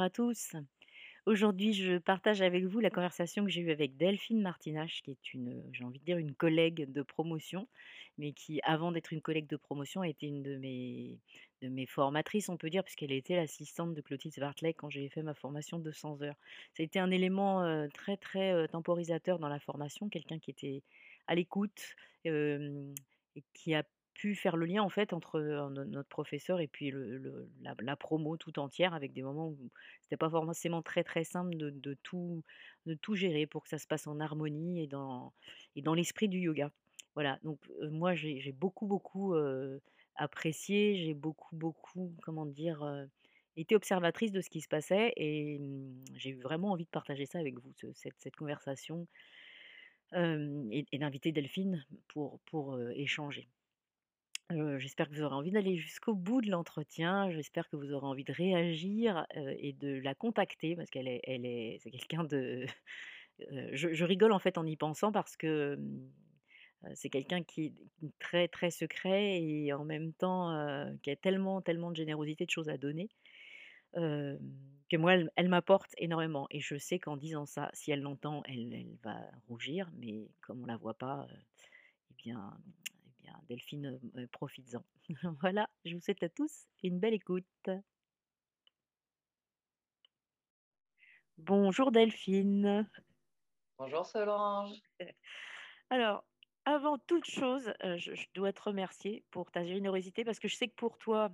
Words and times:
Bonjour 0.00 0.06
à 0.06 0.32
tous. 0.32 0.56
Aujourd'hui, 1.26 1.74
je 1.74 1.98
partage 1.98 2.40
avec 2.40 2.64
vous 2.64 2.80
la 2.80 2.88
conversation 2.88 3.44
que 3.44 3.50
j'ai 3.50 3.60
eue 3.60 3.70
avec 3.70 3.98
Delphine 3.98 4.40
Martinache, 4.40 5.02
qui 5.02 5.10
est 5.10 5.34
une, 5.34 5.62
j'ai 5.74 5.84
envie 5.84 5.98
de 5.98 6.04
dire, 6.06 6.16
une 6.16 6.34
collègue 6.34 6.90
de 6.90 7.02
promotion, 7.02 7.68
mais 8.16 8.32
qui, 8.32 8.62
avant 8.62 8.92
d'être 8.92 9.12
une 9.12 9.20
collègue 9.20 9.46
de 9.46 9.58
promotion, 9.58 10.00
a 10.00 10.08
été 10.08 10.26
une 10.26 10.42
de 10.42 10.56
mes, 10.56 11.18
de 11.60 11.68
mes 11.68 11.84
formatrices, 11.84 12.48
on 12.48 12.56
peut 12.56 12.70
dire, 12.70 12.82
puisqu'elle 12.82 13.12
était 13.12 13.36
l'assistante 13.36 13.92
de 13.92 14.00
Clotilde 14.00 14.34
Bartley 14.40 14.72
quand 14.72 14.88
j'ai 14.88 15.10
fait 15.10 15.22
ma 15.22 15.34
formation 15.34 15.78
de 15.78 15.84
200 15.84 16.22
heures. 16.22 16.36
Ça 16.72 16.82
a 16.82 16.84
été 16.84 16.98
un 16.98 17.10
élément 17.10 17.62
euh, 17.62 17.86
très, 17.92 18.16
très 18.16 18.54
euh, 18.54 18.66
temporisateur 18.68 19.38
dans 19.38 19.50
la 19.50 19.60
formation, 19.60 20.08
quelqu'un 20.08 20.38
qui 20.38 20.50
était 20.50 20.82
à 21.26 21.34
l'écoute 21.34 21.94
et 22.24 22.32
qui 23.52 23.74
a 23.74 23.82
pu 24.20 24.34
faire 24.34 24.58
le 24.58 24.66
lien 24.66 24.82
en 24.82 24.90
fait 24.90 25.14
entre 25.14 25.40
notre 25.86 26.08
professeur 26.10 26.60
et 26.60 26.68
puis 26.68 26.92
la, 27.62 27.96
promo 27.96 28.36
tout 28.36 28.58
entière 28.58 28.92
avec 28.92 29.14
des 29.14 29.22
moments 29.22 29.48
où 29.48 29.70
c'était 30.02 30.18
pas 30.18 30.28
forcément 30.28 30.82
très 30.82 31.02
très 31.04 31.24
simple 31.24 31.56
de, 31.56 31.94
tout 32.02 32.42
de 32.84 32.92
tout 32.92 33.14
gérer 33.14 33.46
pour 33.46 33.62
que 33.62 33.70
ça 33.70 33.78
se 33.78 33.86
passe 33.86 34.06
en 34.06 34.20
harmonie 34.20 34.82
et 34.82 34.86
dans 34.86 35.32
et 35.74 35.80
dans 35.80 35.94
l'esprit 35.94 36.28
du 36.28 36.38
yoga. 36.38 36.70
Voilà, 37.14 37.38
donc 37.44 37.58
moi 37.90 38.14
j'ai 38.14 38.52
beaucoup 38.52 38.86
beaucoup 38.86 39.34
apprécié, 40.16 40.96
j'ai 40.96 41.14
beaucoup 41.14 41.56
beaucoup 41.56 42.14
comment 42.22 42.44
dire 42.44 42.84
été 43.56 43.74
observatrice 43.74 44.32
de 44.32 44.42
ce 44.42 44.50
qui 44.50 44.60
se 44.60 44.68
passait 44.68 45.14
et 45.16 45.58
mmh, 45.60 46.04
j'ai 46.14 46.34
vraiment 46.34 46.72
envie 46.72 46.84
de 46.84 46.90
partager 46.90 47.24
ça 47.24 47.38
avec 47.38 47.58
vous, 47.58 47.72
cette, 47.94 48.18
cette 48.18 48.36
conversation 48.36 49.06
et, 50.12 50.84
et 50.92 50.98
d'inviter 50.98 51.32
Delphine 51.32 51.86
pour, 52.08 52.38
pour 52.40 52.78
échanger 52.90 53.48
j'espère 54.78 55.08
que 55.08 55.14
vous 55.14 55.22
aurez 55.22 55.34
envie 55.34 55.50
d'aller 55.50 55.76
jusqu'au 55.76 56.14
bout 56.14 56.40
de 56.40 56.50
l'entretien. 56.50 57.30
J'espère 57.30 57.68
que 57.68 57.76
vous 57.76 57.92
aurez 57.92 58.06
envie 58.06 58.24
de 58.24 58.32
réagir, 58.32 59.26
et 59.34 59.72
de 59.72 60.00
la 60.00 60.14
contacter 60.14 60.76
parce 60.76 60.90
qu'elle 60.90 61.08
est 61.08 61.20
elle 61.24 61.46
est 61.46 61.78
c'est 61.82 61.90
quelqu'un 61.90 62.24
de 62.24 62.66
je 63.72 64.04
rigole 64.04 64.32
en 64.32 64.38
fait 64.38 64.58
en 64.58 64.66
y 64.66 64.76
pensant 64.76 65.12
parce 65.12 65.36
que, 65.36 65.76
mmh, 65.76 66.10
c'est 66.94 67.10
quelqu'un 67.10 67.42
qui 67.42 67.66
est 67.66 67.74
très, 68.18 68.48
très 68.48 68.70
secret 68.70 69.42
et 69.42 69.72
en 69.72 69.84
même 69.84 70.12
temps, 70.14 70.50
qui 71.02 71.10
a 71.10 71.16
tellement, 71.16 71.60
tellement 71.60 71.90
de 71.90 71.96
générosité, 71.96 72.46
de 72.46 72.50
choses 72.50 72.70
à 72.70 72.78
donner, 72.78 73.10
que 73.94 74.96
moi 74.96 75.14
elle 75.36 75.48
m'apporte 75.48 75.92
énormément 75.98 76.46
et 76.50 76.60
je 76.60 76.76
sais 76.78 76.98
qu'en 76.98 77.16
disant 77.16 77.46
ça, 77.46 77.70
si 77.74 77.90
elle 77.90 78.00
l'entend, 78.00 78.42
elle 78.46 78.72
elle 78.72 78.96
va 79.04 79.20
rougir, 79.48 79.90
mais 79.98 80.28
comme 80.40 80.62
on 80.62 80.66
la 80.66 80.76
voit 80.76 80.94
pas, 80.94 81.26
eh 82.10 82.14
bien 82.16 82.56
Delphine, 83.48 83.98
profites-en. 84.32 84.84
voilà, 85.40 85.68
je 85.84 85.94
vous 85.94 86.00
souhaite 86.00 86.22
à 86.22 86.28
tous 86.28 86.66
une 86.82 86.98
belle 86.98 87.14
écoute. 87.14 87.70
Bonjour 91.38 91.90
Delphine. 91.90 92.88
Bonjour 93.78 94.04
Solange. 94.06 94.76
Alors, 95.90 96.24
avant 96.64 96.98
toute 96.98 97.24
chose, 97.24 97.72
je, 97.82 98.26
dois 98.34 98.52
te 98.52 98.62
remercier 98.62 99.24
pour 99.30 99.50
ta 99.50 99.64
générosité 99.64 100.24
parce 100.24 100.38
que 100.38 100.48
je 100.48 100.56
sais 100.56 100.68
que 100.68 100.74
pour 100.76 100.98
toi, 100.98 101.30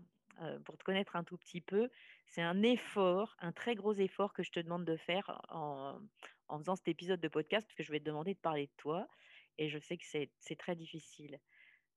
pour 0.64 0.78
te 0.78 0.84
connaître 0.84 1.16
un 1.16 1.24
tout 1.24 1.36
petit 1.36 1.60
peu, 1.60 1.90
c'est 2.26 2.42
un 2.42 2.62
effort, 2.62 3.36
un 3.40 3.52
très 3.52 3.74
gros 3.74 3.94
effort 3.94 4.32
que 4.32 4.42
je 4.42 4.52
te 4.52 4.60
demande 4.60 4.84
de 4.84 4.96
faire 4.96 5.42
en, 5.48 5.98
en 6.48 6.58
faisant 6.58 6.76
cet 6.76 6.88
épisode 6.88 7.20
de 7.20 7.28
podcast 7.28 7.66
parce 7.66 7.76
que 7.76 7.82
je 7.82 7.92
vais 7.92 8.00
te 8.00 8.04
demander 8.04 8.34
de 8.34 8.38
parler 8.38 8.66
de 8.66 8.72
toi 8.76 9.08
et 9.58 9.68
je 9.68 9.78
sais 9.78 9.96
que 9.96 10.04
c'est 10.06 10.56
très 10.56 10.76
difficile 10.76 11.40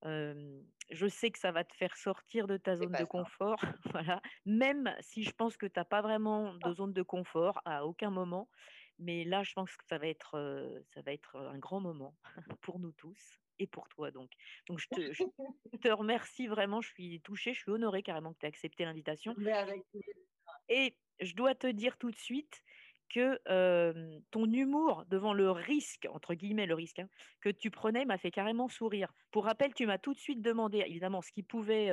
je 0.03 1.07
sais 1.07 1.31
que 1.31 1.39
ça 1.39 1.51
va 1.51 1.63
te 1.63 1.75
faire 1.75 1.95
sortir 1.97 2.47
de 2.47 2.57
ta 2.57 2.75
zone 2.75 2.91
de 2.91 3.05
confort, 3.05 3.59
voilà. 3.93 4.21
Même 4.45 4.95
si 5.01 5.23
je 5.23 5.31
pense 5.31 5.57
que 5.57 5.65
tu 5.65 5.79
as 5.79 5.85
pas 5.85 6.01
vraiment 6.01 6.53
de 6.55 6.73
zone 6.73 6.93
de 6.93 7.03
confort 7.03 7.61
à 7.65 7.85
aucun 7.85 8.09
moment, 8.09 8.49
mais 8.97 9.23
là, 9.23 9.43
je 9.43 9.53
pense 9.53 9.75
que 9.75 9.85
ça 9.85 9.97
va 9.97 10.07
être, 10.07 10.83
ça 10.93 11.01
va 11.01 11.13
être 11.13 11.37
un 11.37 11.57
grand 11.57 11.79
moment 11.79 12.15
pour 12.61 12.79
nous 12.79 12.91
tous 12.91 13.39
et 13.59 13.67
pour 13.67 13.89
toi 13.89 14.11
donc. 14.11 14.31
Donc 14.67 14.79
je 14.79 14.87
te, 14.87 15.13
je 15.13 15.77
te 15.77 15.89
remercie 15.89 16.47
vraiment, 16.47 16.81
je 16.81 16.89
suis 16.89 17.21
touchée, 17.21 17.53
je 17.53 17.59
suis 17.59 17.71
honorée 17.71 18.03
carrément 18.03 18.33
que 18.33 18.39
tu 18.39 18.45
aies 18.45 18.49
accepté 18.49 18.85
l'invitation. 18.85 19.35
Et 20.69 20.97
je 21.19 21.33
dois 21.33 21.55
te 21.55 21.67
dire 21.67 21.97
tout 21.97 22.11
de 22.11 22.16
suite 22.16 22.61
que 23.09 23.40
ton 24.31 24.46
humour 24.46 25.06
devant 25.09 25.34
le 25.34 25.52
risque, 25.52 26.08
entre 26.14 26.34
guillemets 26.34 26.66
le 26.66 26.75
risque, 26.75 27.00
hein, 27.00 27.09
que 27.42 27.50
tu 27.50 27.72
prenais 27.72 28.06
m'a 28.06 28.18
fait 28.18 28.31
carrément 28.31 28.70
sourire. 28.70 29.12
Pour 29.31 29.46
rappel, 29.46 29.74
tu 29.74 29.86
m'as 29.86 29.97
tout 29.97 30.14
de 30.14 30.20
suite 30.20 30.42
demandé, 30.42 30.84
évidemment, 30.86 31.22
ce 31.22 31.31
qui 31.31 31.44
pouvait 31.44 31.92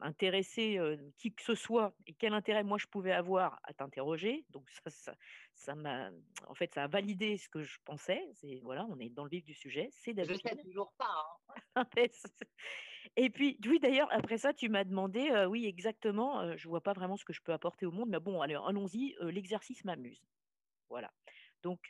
intéresser 0.00 0.78
qui 1.18 1.32
que 1.32 1.42
ce 1.42 1.54
soit 1.54 1.94
et 2.06 2.14
quel 2.14 2.34
intérêt 2.34 2.64
moi 2.64 2.78
je 2.78 2.86
pouvais 2.86 3.12
avoir 3.12 3.60
à 3.64 3.72
t'interroger. 3.72 4.44
Donc 4.50 4.68
ça, 4.88 5.14
ça, 5.54 5.74
m'a, 5.74 6.10
en 6.48 6.54
fait, 6.54 6.74
ça 6.74 6.84
a 6.84 6.86
validé 6.86 7.36
ce 7.38 7.48
que 7.48 7.62
je 7.62 7.78
pensais. 7.84 8.22
C'est 8.34 8.60
voilà, 8.62 8.86
on 8.88 8.98
est 8.98 9.10
dans 9.10 9.24
le 9.24 9.30
vif 9.30 9.44
du 9.44 9.54
sujet. 9.54 9.88
C'est 9.92 10.14
Je 10.24 10.34
sais 10.34 10.56
toujours 10.56 10.92
pas. 10.98 11.40
Hein. 11.74 11.84
et 13.16 13.30
puis 13.30 13.58
oui, 13.66 13.78
d'ailleurs 13.78 14.08
après 14.12 14.38
ça, 14.38 14.52
tu 14.52 14.68
m'as 14.68 14.84
demandé, 14.84 15.46
oui 15.48 15.66
exactement. 15.66 16.56
je 16.56 16.68
vois 16.68 16.80
pas 16.80 16.92
vraiment 16.92 17.16
ce 17.16 17.24
que 17.24 17.32
je 17.32 17.42
peux 17.42 17.52
apporter 17.52 17.86
au 17.86 17.92
monde, 17.92 18.08
mais 18.08 18.20
bon, 18.20 18.40
alors 18.40 18.68
allons-y. 18.68 19.14
l'exercice 19.22 19.84
m'amuse. 19.84 20.22
Voilà. 20.88 21.12
Donc 21.62 21.80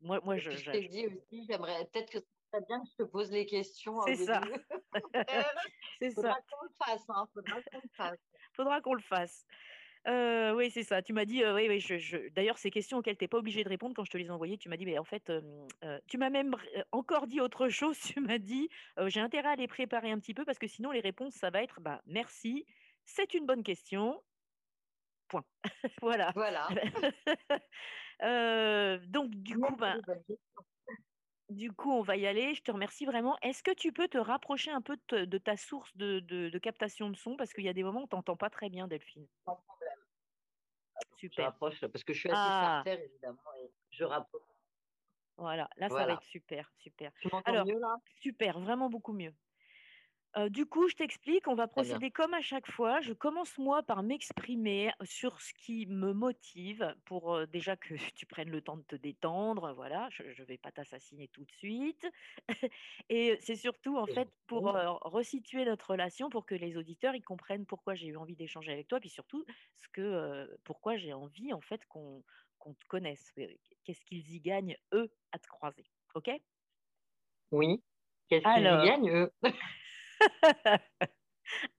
moi, 0.00 0.20
moi, 0.22 0.36
je, 0.36 0.50
je, 0.50 0.70
t'ai 0.70 0.88
dit 0.88 1.06
aussi, 1.06 1.44
j'aimerais 1.48 1.84
peut-être 1.92 2.10
que 2.10 2.18
très 2.52 2.60
bien 2.62 2.80
que 2.80 2.88
je 2.90 2.96
te 2.96 3.02
pose 3.02 3.30
les 3.30 3.46
questions. 3.46 4.00
C'est 4.06 4.16
ça. 4.16 4.40
c'est 5.98 6.10
ça. 6.10 6.14
Faudra 6.14 6.40
qu'on 6.40 6.64
le 6.64 6.70
fasse. 6.84 7.04
Hein. 7.08 7.28
Faudra 7.34 7.62
qu'on 7.62 7.78
le 7.82 7.88
fasse. 7.94 8.18
Faudra 8.52 8.80
qu'on 8.80 8.94
le 8.94 9.02
fasse. 9.02 9.46
Euh, 10.06 10.54
oui, 10.54 10.70
c'est 10.70 10.82
ça. 10.82 11.02
Tu 11.02 11.12
m'as 11.12 11.24
dit, 11.24 11.42
euh, 11.42 11.54
oui, 11.54 11.66
oui. 11.68 11.80
Je, 11.80 11.98
je... 11.98 12.28
D'ailleurs, 12.30 12.58
ces 12.58 12.70
questions 12.70 12.98
auxquelles 12.98 13.16
tu 13.16 13.24
n'es 13.24 13.28
pas 13.28 13.38
obligé 13.38 13.64
de 13.64 13.68
répondre 13.68 13.94
quand 13.94 14.04
je 14.04 14.10
te 14.10 14.16
les 14.16 14.30
envoyais, 14.30 14.56
tu 14.56 14.68
m'as 14.68 14.76
dit, 14.76 14.86
mais 14.86 14.98
en 14.98 15.04
fait, 15.04 15.30
euh, 15.30 15.40
tu 16.06 16.18
m'as 16.18 16.30
même 16.30 16.54
encore 16.92 17.26
dit 17.26 17.40
autre 17.40 17.68
chose. 17.68 17.98
Tu 18.18 18.20
m'as 18.20 18.38
dit, 18.38 18.68
j'ai 19.06 19.20
intérêt 19.20 19.50
à 19.50 19.56
les 19.56 19.68
préparer 19.68 20.10
un 20.10 20.18
petit 20.18 20.34
peu 20.34 20.44
parce 20.44 20.58
que 20.58 20.66
sinon, 20.66 20.90
les 20.90 21.00
réponses, 21.00 21.34
ça 21.34 21.50
va 21.50 21.62
être, 21.62 21.80
bah, 21.80 22.00
merci, 22.06 22.64
c'est 23.04 23.34
une 23.34 23.46
bonne 23.46 23.62
question. 23.62 24.22
Point. 25.28 25.44
voilà. 26.02 26.32
Voilà. 26.34 26.68
donc, 29.08 29.30
du 29.30 29.58
coup, 29.58 29.76
bah, 29.76 29.96
du 31.50 31.72
coup, 31.72 31.92
on 31.92 32.02
va 32.02 32.16
y 32.16 32.26
aller. 32.26 32.54
Je 32.54 32.62
te 32.62 32.70
remercie 32.70 33.06
vraiment. 33.06 33.36
Est-ce 33.42 33.62
que 33.62 33.70
tu 33.72 33.92
peux 33.92 34.08
te 34.08 34.18
rapprocher 34.18 34.70
un 34.70 34.82
peu 34.82 34.98
de, 35.10 35.38
ta 35.38 35.56
source 35.56 35.90
de, 35.96 36.58
captation 36.58 37.10
de 37.10 37.16
son? 37.16 37.36
Parce 37.36 37.52
qu'il 37.52 37.64
y 37.64 37.68
a 37.68 37.72
des 37.72 37.82
moments 37.82 38.02
où 38.02 38.06
tu 38.06 38.16
n'entends 38.16 38.36
pas 38.36 38.50
très 38.50 38.68
bien, 38.68 38.86
Delphine. 38.86 39.26
Super. 41.16 41.36
Je 41.36 41.42
rapproche 41.42 41.80
parce 41.80 42.04
que 42.04 42.12
je 42.12 42.20
suis 42.20 42.30
assez 42.30 42.38
ah. 42.40 42.82
terre, 42.84 43.00
évidemment, 43.00 43.38
et 43.62 43.70
je 43.90 44.04
rapproche. 44.04 44.42
Voilà, 45.36 45.68
là, 45.76 45.88
ça 45.88 46.04
va 46.06 46.12
être 46.14 46.22
super, 46.24 46.70
super. 46.78 47.12
Tu 47.20 47.28
Alors, 47.44 47.64
mieux, 47.64 47.78
là? 47.78 47.96
super, 48.20 48.58
vraiment 48.58 48.90
beaucoup 48.90 49.12
mieux. 49.12 49.32
Du 50.50 50.66
coup, 50.66 50.88
je 50.88 50.94
t'explique, 50.94 51.48
on 51.48 51.54
va 51.54 51.66
procéder 51.66 52.10
comme 52.10 52.34
à 52.34 52.40
chaque 52.40 52.70
fois. 52.70 53.00
Je 53.00 53.12
commence 53.12 53.58
moi 53.58 53.82
par 53.82 54.02
m'exprimer 54.02 54.90
sur 55.02 55.40
ce 55.40 55.52
qui 55.54 55.86
me 55.86 56.12
motive 56.12 56.94
pour, 57.04 57.46
déjà 57.46 57.76
que 57.76 57.94
tu 58.14 58.26
prennes 58.26 58.50
le 58.50 58.60
temps 58.60 58.76
de 58.76 58.82
te 58.82 58.96
détendre, 58.96 59.72
voilà, 59.74 60.08
je 60.10 60.22
ne 60.22 60.46
vais 60.46 60.58
pas 60.58 60.70
t'assassiner 60.70 61.28
tout 61.28 61.44
de 61.44 61.52
suite 61.52 62.06
et 63.08 63.36
c'est 63.40 63.56
surtout, 63.56 63.96
en 63.96 64.06
fait, 64.06 64.28
pour, 64.46 64.72
resituer 65.02 65.64
notre 65.64 65.90
relation, 65.90 66.30
pour 66.30 66.46
que 66.46 66.54
les 66.54 66.76
auditeurs, 66.76 67.14
ils 67.14 67.22
comprennent 67.22 67.66
pourquoi 67.66 67.94
j'ai 67.94 68.08
eu 68.08 68.16
envie 68.16 68.36
d'échanger 68.36 68.72
avec 68.72 68.88
toi, 68.88 69.00
puis 69.00 69.10
surtout 69.10 69.44
ce 69.76 69.88
que, 69.88 70.58
pourquoi 70.64 70.96
j'ai 70.96 71.12
envie, 71.12 71.52
en 71.52 71.60
fait, 71.60 71.84
qu'on 71.86 72.22
qu'on 72.58 72.74
te 72.74 72.84
connaisse. 72.86 73.32
qu'est-ce 73.84 74.04
qu'ils 74.04 74.34
y 74.34 74.40
gagnent, 74.40 74.76
eux, 74.92 75.10
à 75.32 75.38
te 75.38 75.46
croiser, 75.46 75.84
OK? 76.14 76.30
Oui. 77.50 77.82
Qu'est-ce 78.28 78.44
qu'ils 78.44 78.66
y 78.66 78.86
gagnent, 78.86 79.10
eux? 79.10 79.32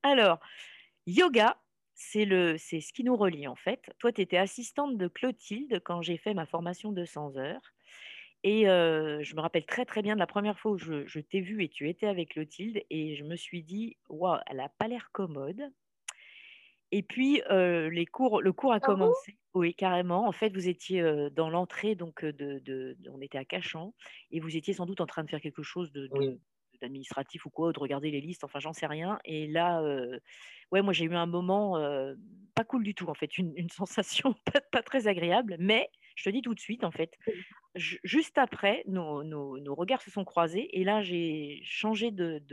Alors, 0.04 0.40
yoga, 1.06 1.58
c'est 1.94 2.26
le, 2.26 2.58
c'est 2.58 2.80
ce 2.80 2.94
qui 2.94 3.04
nous 3.04 3.16
relie 3.16 3.48
en 3.48 3.56
fait. 3.56 3.82
Toi, 4.00 4.12
tu 4.12 4.22
étais 4.22 4.38
assistante 4.38 4.98
de 4.98 5.08
Clotilde 5.08 5.82
quand 5.84 6.02
j'ai 6.02 6.18
fait 6.18 6.34
ma 6.34 6.46
formation 6.46 6.92
de 6.92 7.06
100 7.06 7.38
heures. 7.38 7.74
Et 8.44 8.64
je 8.64 9.36
me 9.36 9.42
rappelle 9.42 9.66
très 9.66 9.84
très 9.84 10.02
bien 10.02 10.14
de 10.14 10.20
la 10.20 10.28
première 10.28 10.58
fois 10.58 10.72
où 10.72 10.78
je, 10.78 11.20
t'ai 11.20 11.42
vu 11.42 11.62
et 11.62 11.68
tu 11.68 11.90
étais 11.90 12.08
avec 12.08 12.30
Clotilde 12.30 12.82
et 12.90 13.16
je 13.18 13.26
me 13.26 13.36
suis 13.36 13.64
dit, 13.64 13.98
waouh, 14.08 14.40
elle 14.48 14.62
a 14.62 14.70
pas 14.70 14.88
l'air 14.88 15.10
commode. 15.12 15.62
Et 16.92 17.04
puis 17.04 17.42
les 17.50 18.06
cours, 18.06 18.42
le 18.42 18.54
cours 18.54 18.72
a 18.72 18.78
ah 18.78 18.80
commencé. 18.80 19.38
oui, 19.54 19.76
carrément. 19.76 20.26
En 20.26 20.32
fait, 20.32 20.54
vous 20.54 20.70
étiez 20.70 21.04
dans 21.32 21.50
l'entrée, 21.50 21.96
donc 21.96 22.24
de, 22.24 22.98
on 23.12 23.20
était 23.20 23.38
à 23.38 23.44
Cachan, 23.44 23.94
et 24.32 24.40
vous 24.40 24.56
étiez 24.56 24.74
sans 24.74 24.86
doute 24.86 25.02
en 25.02 25.06
train 25.06 25.26
de 25.26 25.30
faire 25.30 25.42
quelque 25.42 25.64
chose 25.64 25.92
de, 25.92 26.10
d'administratif 26.82 27.46
ou 27.46 27.50
quoi, 27.50 27.72
de 27.72 27.80
regarder 27.80 28.12
les 28.12 28.22
listes, 28.22 28.44
enfin 28.44 28.60
j'en 28.60 28.74
sais 28.74 28.88
rien. 28.88 29.20
Et 29.26 29.48
là, 29.48 29.82
euh, 29.82 30.20
ouais, 30.72 30.82
moi 30.82 30.94
j'ai 30.94 31.06
eu 31.06 31.16
un 31.16 31.26
moment 31.26 31.78
euh, 31.78 32.16
pas 32.56 32.64
cool 32.64 32.84
du 32.84 32.96
tout, 32.96 33.08
en 33.08 33.14
fait, 33.14 33.38
une, 33.38 33.54
sensation 33.70 34.36
pas, 34.72 34.82
très 34.82 35.08
agréable, 35.08 35.56
mais 35.60 35.90
je 36.16 36.24
te 36.24 36.30
dis 36.30 36.42
tout 36.42 36.54
de 36.54 36.60
suite, 36.60 36.84
en 36.84 36.92
fait, 36.92 37.18
juste 37.76 38.38
après, 38.38 38.84
nos, 38.88 39.24
nos, 39.24 39.76
regards 39.76 40.02
se 40.02 40.12
sont 40.12 40.26
croisés 40.26 40.70
et 40.78 40.84
là 40.84 41.02
j'ai 41.02 41.62
changé 41.64 42.12
de, 42.12 42.44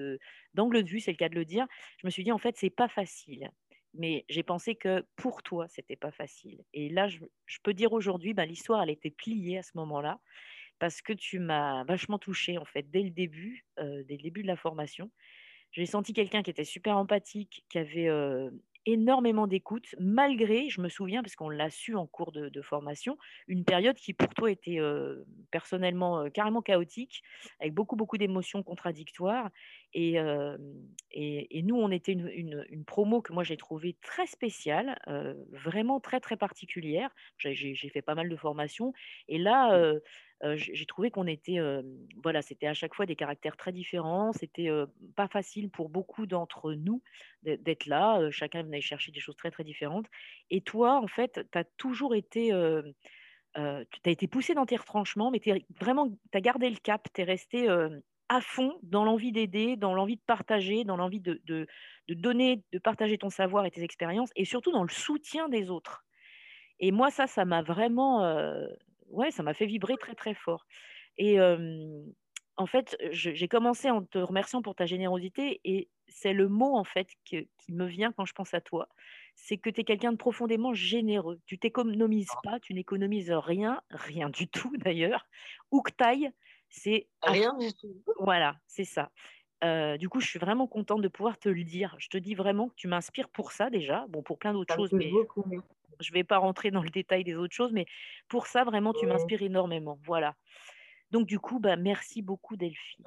d'angle 0.54 0.82
de, 0.82 0.88
vue, 0.88 1.00
c'est 1.00 1.10
le 1.10 1.16
cas 1.16 1.28
de 1.28 1.34
le 1.34 1.44
dire. 1.44 1.66
Je 1.98 2.06
me 2.06 2.10
suis 2.10 2.24
dit, 2.24 2.32
en 2.32 2.38
fait, 2.38 2.56
c'est 2.56 2.70
pas 2.70 2.88
facile. 2.88 3.50
Mais 3.98 4.24
j'ai 4.28 4.42
pensé 4.42 4.74
que 4.74 5.06
pour 5.16 5.42
toi, 5.42 5.66
c'était 5.68 5.96
pas 5.96 6.10
facile. 6.10 6.62
Et 6.74 6.90
là, 6.90 7.08
je, 7.08 7.18
peux 7.62 7.72
dire 7.72 7.92
aujourd'hui, 7.92 8.34
ben, 8.34 8.44
l'histoire, 8.44 8.82
elle 8.82 8.90
était 8.90 9.10
pliée 9.10 9.58
à 9.58 9.62
ce 9.62 9.72
moment-là 9.76 10.20
parce 10.78 11.02
que 11.02 11.12
tu 11.12 11.38
m'as 11.38 11.84
vachement 11.84 12.18
touchée 12.18 12.58
en 12.58 12.64
fait 12.64 12.90
dès 12.90 13.02
le 13.02 13.10
début, 13.10 13.64
euh, 13.78 14.02
dès 14.04 14.16
le 14.16 14.22
début 14.22 14.42
de 14.42 14.46
la 14.46 14.56
formation. 14.56 15.10
J'ai 15.72 15.86
senti 15.86 16.12
quelqu'un 16.12 16.42
qui 16.42 16.50
était 16.50 16.64
super 16.64 16.96
empathique, 16.96 17.64
qui 17.68 17.78
avait 17.78 18.08
euh, 18.08 18.50
énormément 18.86 19.46
d'écoute, 19.46 19.94
malgré, 19.98 20.70
je 20.70 20.80
me 20.80 20.88
souviens, 20.88 21.22
parce 21.22 21.34
qu'on 21.34 21.50
l'a 21.50 21.70
su 21.70 21.96
en 21.96 22.06
cours 22.06 22.32
de, 22.32 22.62
formation, 22.62 23.18
une 23.48 23.64
période 23.64 23.96
qui 23.96 24.14
pour 24.14 24.32
toi 24.32 24.50
était 24.50 24.78
euh, 24.78 25.24
personnellement 25.50 26.30
carrément 26.30 26.62
chaotique, 26.62 27.22
avec 27.60 27.74
beaucoup, 27.74 27.96
beaucoup 27.96 28.16
d'émotions 28.16 28.62
contradictoires. 28.62 29.50
Et, 29.92 30.18
et, 31.10 31.62
nous, 31.62 31.76
on 31.76 31.90
était 31.90 32.12
une, 32.12 32.64
une, 32.68 32.84
promo 32.84 33.22
que 33.22 33.32
moi 33.32 33.42
j'ai 33.42 33.56
trouvée 33.56 33.96
très 34.02 34.26
spéciale, 34.26 34.98
vraiment 35.50 36.00
très, 36.00 36.20
très 36.20 36.36
particulière. 36.36 37.10
J'ai 37.38 37.88
fait 37.88 38.02
pas 38.02 38.14
mal 38.14 38.28
de 38.28 38.36
formations. 38.36 38.92
Et 39.28 39.38
là, 39.38 39.76
mmh 39.76 40.00
j'ai 40.54 40.86
trouvé 40.86 41.10
qu'on 41.10 41.26
était, 41.26 41.58
voilà, 42.22 42.42
c'était 42.42 42.66
à 42.66 42.74
chaque 42.74 42.94
fois 42.94 43.06
des 43.06 43.16
caractères 43.16 43.56
très 43.56 43.72
différents. 43.72 44.32
C'était 44.32 44.68
pas 45.14 45.28
facile 45.28 45.70
pour 45.70 45.88
beaucoup 45.88 46.26
d'entre 46.26 46.72
nous 46.72 47.02
d'être 47.42 47.86
là. 47.86 48.30
chacun 48.30 48.62
venait 48.62 48.80
chercher 48.80 49.12
des 49.12 49.20
choses 49.20 49.36
très 49.36 49.50
très 49.50 49.64
différentes. 49.64 50.06
Et 50.50 50.60
toi, 50.60 51.00
en 51.00 51.06
fait, 51.06 51.40
tu 51.50 51.58
as 51.58 51.64
toujours 51.64 52.14
été, 52.14 52.50
tu 53.54 53.60
as 53.60 54.10
été 54.10 54.26
poussé 54.26 54.54
dans 54.54 54.66
tes 54.66 54.76
retranchements, 54.76 55.30
mais 55.30 55.40
tu 55.40 55.50
as 55.52 56.40
gardé 56.40 56.70
le 56.70 56.76
cap. 56.76 57.08
Tu 57.14 57.20
es 57.22 57.24
resté 57.24 57.68
à 58.28 58.40
fond 58.40 58.78
dans 58.82 59.04
l'envie 59.04 59.32
d'aider, 59.32 59.76
dans 59.76 59.94
l'envie 59.94 60.16
de 60.16 60.22
partager, 60.26 60.84
dans 60.84 60.96
l'envie 60.96 61.20
de, 61.20 61.40
donner, 62.08 62.62
de 62.72 62.78
partager 62.78 63.18
ton 63.18 63.30
savoir 63.30 63.66
et 63.66 63.70
tes 63.70 63.82
expériences, 63.82 64.30
et 64.36 64.44
surtout 64.44 64.72
dans 64.72 64.82
le 64.82 64.90
soutien 64.90 65.48
des 65.48 65.70
autres. 65.70 66.04
Et 66.78 66.92
moi, 66.92 67.10
ça, 67.10 67.26
ça 67.26 67.44
m'a 67.44 67.62
vraiment, 67.62 68.22
ouais, 69.10 69.30
ça 69.30 69.42
m'a 69.42 69.54
fait 69.54 69.66
vibrer 69.66 69.96
très 69.98 70.14
très 70.14 70.34
fort. 70.34 70.66
Et 71.18 71.38
en 72.58 72.66
fait, 72.66 72.96
j'ai 73.10 73.48
commencé 73.48 73.90
en 73.90 74.02
te 74.02 74.18
remerciant 74.18 74.62
pour 74.62 74.74
ta 74.74 74.86
générosité 74.86 75.60
et 75.64 75.88
c'est 76.08 76.32
le 76.32 76.48
mot 76.48 76.76
en 76.76 76.84
fait 76.84 77.08
qui 77.24 77.48
me 77.68 77.86
vient 77.86 78.12
quand 78.12 78.24
je 78.24 78.32
pense 78.32 78.54
à 78.54 78.60
toi. 78.60 78.88
C'est 79.34 79.58
que 79.58 79.68
tu 79.68 79.82
es 79.82 79.84
quelqu'un 79.84 80.12
de 80.12 80.16
profondément 80.16 80.72
généreux. 80.72 81.38
Tu 81.44 81.58
t'économises 81.58 82.30
ah. 82.36 82.40
pas, 82.42 82.60
tu 82.60 82.72
n'économises 82.72 83.30
rien, 83.30 83.82
rien 83.90 84.30
du 84.30 84.48
tout 84.48 84.74
d'ailleurs. 84.78 85.26
Où 85.70 85.82
que 85.82 85.92
taille, 85.92 86.30
c'est 86.70 87.08
rien 87.22 87.54
du 87.58 87.72
tout. 87.74 88.02
Voilà, 88.20 88.56
c'est 88.66 88.84
ça. 88.84 89.10
du 89.98 90.08
coup, 90.08 90.20
je 90.20 90.26
suis 90.26 90.38
vraiment 90.38 90.66
contente 90.66 91.02
de 91.02 91.08
pouvoir 91.08 91.38
te 91.38 91.50
le 91.50 91.64
dire. 91.64 91.94
Je 91.98 92.08
te 92.08 92.16
dis 92.16 92.34
vraiment 92.34 92.68
que 92.68 92.74
tu 92.76 92.88
m'inspires 92.88 93.28
pour 93.28 93.52
ça 93.52 93.68
déjà. 93.68 94.06
Bon, 94.08 94.22
pour 94.22 94.38
plein 94.38 94.54
d'autres 94.54 94.74
choses, 94.74 94.92
mais 94.92 95.12
je 96.00 96.10
ne 96.10 96.14
vais 96.14 96.24
pas 96.24 96.38
rentrer 96.38 96.70
dans 96.70 96.82
le 96.82 96.90
détail 96.90 97.24
des 97.24 97.34
autres 97.34 97.54
choses, 97.54 97.72
mais 97.72 97.86
pour 98.28 98.46
ça, 98.46 98.64
vraiment, 98.64 98.92
tu 98.92 99.06
m'inspires 99.06 99.42
énormément. 99.42 99.98
Voilà. 100.04 100.34
Donc, 101.10 101.26
du 101.26 101.38
coup, 101.38 101.60
bah, 101.60 101.76
merci 101.76 102.22
beaucoup, 102.22 102.56
Delphine. 102.56 103.04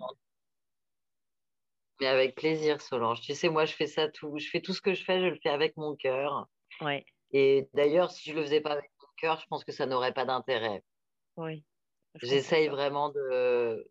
Mais 2.00 2.08
avec 2.08 2.36
plaisir, 2.36 2.82
Solange. 2.82 3.22
Tu 3.22 3.34
sais, 3.34 3.50
moi, 3.50 3.66
je 3.66 3.74
fais 3.74 3.88
ça 3.88 4.08
tout. 4.08 4.38
Je 4.38 4.50
fais 4.50 4.62
tout 4.62 4.74
ce 4.74 4.82
que 4.82 4.94
je 4.94 5.04
fais, 5.04 5.20
je 5.20 5.26
le 5.28 5.36
fais 5.36 5.50
avec 5.50 5.76
mon 5.76 5.96
cœur. 5.96 6.48
Ouais. 6.82 7.06
Et 7.32 7.68
d'ailleurs, 7.74 8.12
si 8.12 8.30
je 8.30 8.36
le 8.36 8.44
faisais 8.44 8.62
pas 8.62 8.72
avec 8.72 8.90
mon 9.02 9.08
cœur, 9.18 9.40
je 9.40 9.46
pense 9.48 9.64
que 9.64 9.72
ça 9.72 9.86
n'aurait 9.86 10.14
pas 10.14 10.26
d'intérêt. 10.26 10.84
Oui. 11.36 11.64
J'essaye 12.22 12.70
vraiment 12.70 13.10
de. 13.10 13.90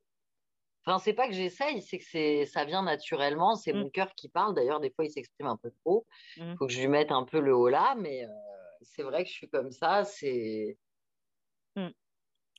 Enfin, 0.84 0.98
c'est 0.98 1.12
pas 1.12 1.28
que 1.28 1.34
j'essaye, 1.34 1.82
c'est 1.82 1.98
que 1.98 2.04
c'est 2.04 2.46
ça 2.46 2.64
vient 2.64 2.82
naturellement. 2.82 3.56
C'est 3.56 3.72
mmh. 3.72 3.80
mon 3.80 3.90
cœur 3.90 4.14
qui 4.14 4.28
parle. 4.28 4.54
D'ailleurs, 4.54 4.80
des 4.80 4.90
fois, 4.90 5.04
il 5.04 5.10
s'exprime 5.10 5.46
un 5.46 5.56
peu 5.56 5.70
trop. 5.84 6.06
Il 6.36 6.44
mmh. 6.44 6.56
faut 6.56 6.66
que 6.66 6.72
je 6.72 6.80
lui 6.80 6.88
mette 6.88 7.12
un 7.12 7.24
peu 7.24 7.40
le 7.40 7.54
haut 7.54 7.68
là, 7.68 7.94
mais 7.98 8.24
euh, 8.24 8.28
c'est 8.82 9.02
vrai 9.02 9.25
que 9.25 9.28
je 9.28 9.34
suis 9.34 9.48
comme 9.48 9.70
ça. 9.70 10.04
C'est. 10.04 10.76
Mmh. 11.76 11.88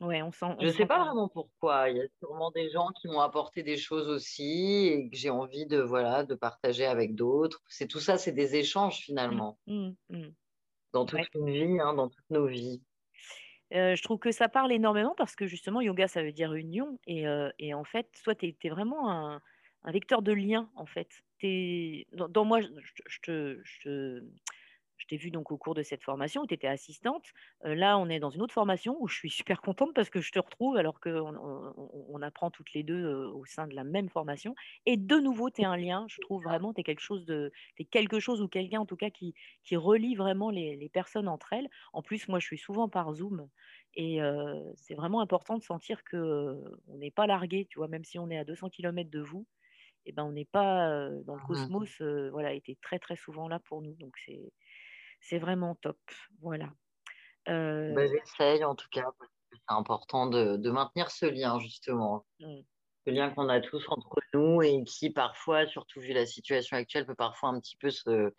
Ouais, 0.01 0.21
on 0.21 0.31
sent. 0.31 0.55
je 0.61 0.67
ne 0.67 0.71
sais 0.71 0.85
pas 0.85 1.03
vraiment 1.03 1.27
pourquoi. 1.27 1.89
Il 1.89 1.97
y 1.97 2.01
a 2.01 2.07
sûrement 2.19 2.51
des 2.51 2.69
gens 2.69 2.87
qui 3.01 3.09
m'ont 3.09 3.19
apporté 3.19 3.63
des 3.63 3.75
choses 3.75 4.07
aussi 4.07 4.87
et 4.87 5.09
que 5.09 5.17
j'ai 5.17 5.29
envie 5.29 5.65
de 5.65 5.81
voilà 5.81 6.23
de 6.23 6.35
partager 6.35 6.85
avec 6.85 7.15
d'autres. 7.15 7.61
C'est 7.67 7.87
tout 7.87 7.99
ça, 7.99 8.17
c'est 8.17 8.31
des 8.31 8.55
échanges 8.55 8.99
finalement. 8.99 9.59
Mmh, 9.67 9.89
mmh, 10.09 10.27
dans 10.93 11.05
toute 11.05 11.33
une 11.35 11.49
vie, 11.49 11.79
hein, 11.81 11.93
dans 11.93 12.07
toutes 12.07 12.29
nos 12.29 12.47
vies. 12.47 12.81
Euh, 13.73 13.95
je 13.95 14.01
trouve 14.01 14.17
que 14.17 14.31
ça 14.31 14.49
parle 14.49 14.71
énormément 14.71 15.13
parce 15.15 15.35
que 15.35 15.45
justement, 15.45 15.81
yoga, 15.81 16.07
ça 16.07 16.23
veut 16.23 16.31
dire 16.31 16.53
union. 16.53 16.99
Et, 17.05 17.27
euh, 17.27 17.49
et 17.59 17.73
en 17.73 17.83
fait, 17.83 18.07
toi, 18.23 18.33
tu 18.33 18.55
es, 18.63 18.69
vraiment 18.69 19.11
un, 19.11 19.41
un, 19.83 19.91
vecteur 19.91 20.21
de 20.21 20.31
lien, 20.31 20.69
en 20.75 20.85
fait. 20.85 21.09
Es, 21.41 22.07
dans, 22.13 22.27
dans, 22.27 22.45
moi, 22.45 22.61
je, 22.61 22.67
je, 23.07 23.19
te, 23.21 23.61
je, 23.63 24.23
je 24.99 25.07
t'ai 25.07 25.17
vu 25.17 25.31
donc 25.31 25.51
au 25.51 25.57
cours 25.57 25.73
de 25.73 25.81
cette 25.81 26.03
formation 26.03 26.43
où 26.43 26.47
tu 26.47 26.53
étais 26.53 26.67
assistante. 26.67 27.25
là, 27.63 27.97
on 27.97 28.09
est 28.09 28.19
dans 28.19 28.29
une 28.29 28.41
autre 28.41 28.53
formation 28.53 28.97
où 28.99 29.07
je 29.07 29.15
suis 29.15 29.29
super 29.29 29.61
contente 29.61 29.93
parce 29.95 30.09
que 30.09 30.21
je 30.21 30.31
te 30.31 30.39
retrouve 30.39 30.77
alors 30.77 30.99
qu'on 30.99 31.35
on, 32.09 32.21
apprend 32.21 32.51
toutes 32.51 32.73
les 32.73 32.83
deux 32.83 33.25
au 33.33 33.45
sein 33.45 33.65
de 33.65 33.73
la 33.75 33.83
même 33.83 34.09
formation. 34.09 34.55
Et 34.85 34.97
de 34.97 35.17
nouveau, 35.17 35.49
tu 35.49 35.61
es 35.61 35.65
un 35.65 35.77
lien. 35.77 36.05
Je 36.09 36.19
trouve 36.21 36.43
vraiment, 36.43 36.73
tu 36.73 36.81
es 36.81 36.83
quelque 36.83 37.01
chose 37.01 37.25
de, 37.25 37.51
es 37.77 37.85
quelque 37.85 38.19
chose 38.19 38.41
ou 38.41 38.47
quelqu'un 38.47 38.81
en 38.81 38.85
tout 38.85 38.97
cas 38.97 39.09
qui, 39.09 39.33
qui 39.63 39.75
relie 39.75 40.15
vraiment 40.15 40.49
les, 40.49 40.89
personnes 40.89 41.27
entre 41.27 41.53
elles. 41.53 41.69
En 41.93 42.01
plus, 42.01 42.27
moi, 42.27 42.39
je 42.39 42.45
suis 42.45 42.57
souvent 42.57 42.89
par 42.89 43.13
Zoom 43.13 43.47
et 43.95 44.19
c'est 44.75 44.95
vraiment 44.95 45.21
important 45.21 45.57
de 45.57 45.63
sentir 45.63 46.03
que 46.03 46.61
on 46.87 46.97
n'est 46.97 47.11
pas 47.11 47.27
largué, 47.27 47.65
tu 47.65 47.77
vois, 47.77 47.87
même 47.87 48.03
si 48.03 48.19
on 48.19 48.29
est 48.29 48.37
à 48.37 48.43
200 48.43 48.69
km 48.69 49.09
de 49.09 49.21
vous. 49.21 49.45
Et 50.05 50.11
eh 50.11 50.13
ben, 50.13 50.23
on 50.23 50.31
n'est 50.31 50.45
pas 50.45 51.09
dans 51.25 51.35
le 51.35 51.41
mmh 51.41 51.45
cosmos, 51.45 52.01
voilà, 52.31 52.53
était 52.53 52.77
très 52.81 52.99
très 52.99 53.15
souvent 53.15 53.47
là 53.47 53.59
pour 53.59 53.81
nous. 53.81 53.93
Donc 53.95 54.15
c'est 54.25 54.51
c'est 55.21 55.39
vraiment 55.39 55.75
top. 55.75 55.99
Voilà. 56.41 56.69
Bah, 57.47 58.05
j'essaye 58.07 58.63
en 58.63 58.75
tout 58.75 58.87
cas, 58.91 59.05
c'est 59.51 59.59
important 59.67 60.27
de, 60.27 60.69
maintenir 60.69 61.09
ce 61.11 61.25
lien 61.25 61.59
justement. 61.59 62.25
Mmh. 62.39 62.59
Ce 63.05 63.11
lien 63.11 63.31
qu'on 63.31 63.49
a 63.49 63.61
tous 63.61 63.83
entre 63.89 64.19
nous 64.33 64.61
et 64.61 64.83
qui 64.83 65.09
parfois, 65.09 65.65
surtout 65.67 65.99
vu 65.99 66.13
la 66.13 66.25
situation 66.25 66.77
actuelle, 66.77 67.05
peut 67.05 67.15
parfois 67.15 67.49
un 67.49 67.59
petit 67.59 67.77
peu 67.77 67.89
se, 67.89 68.33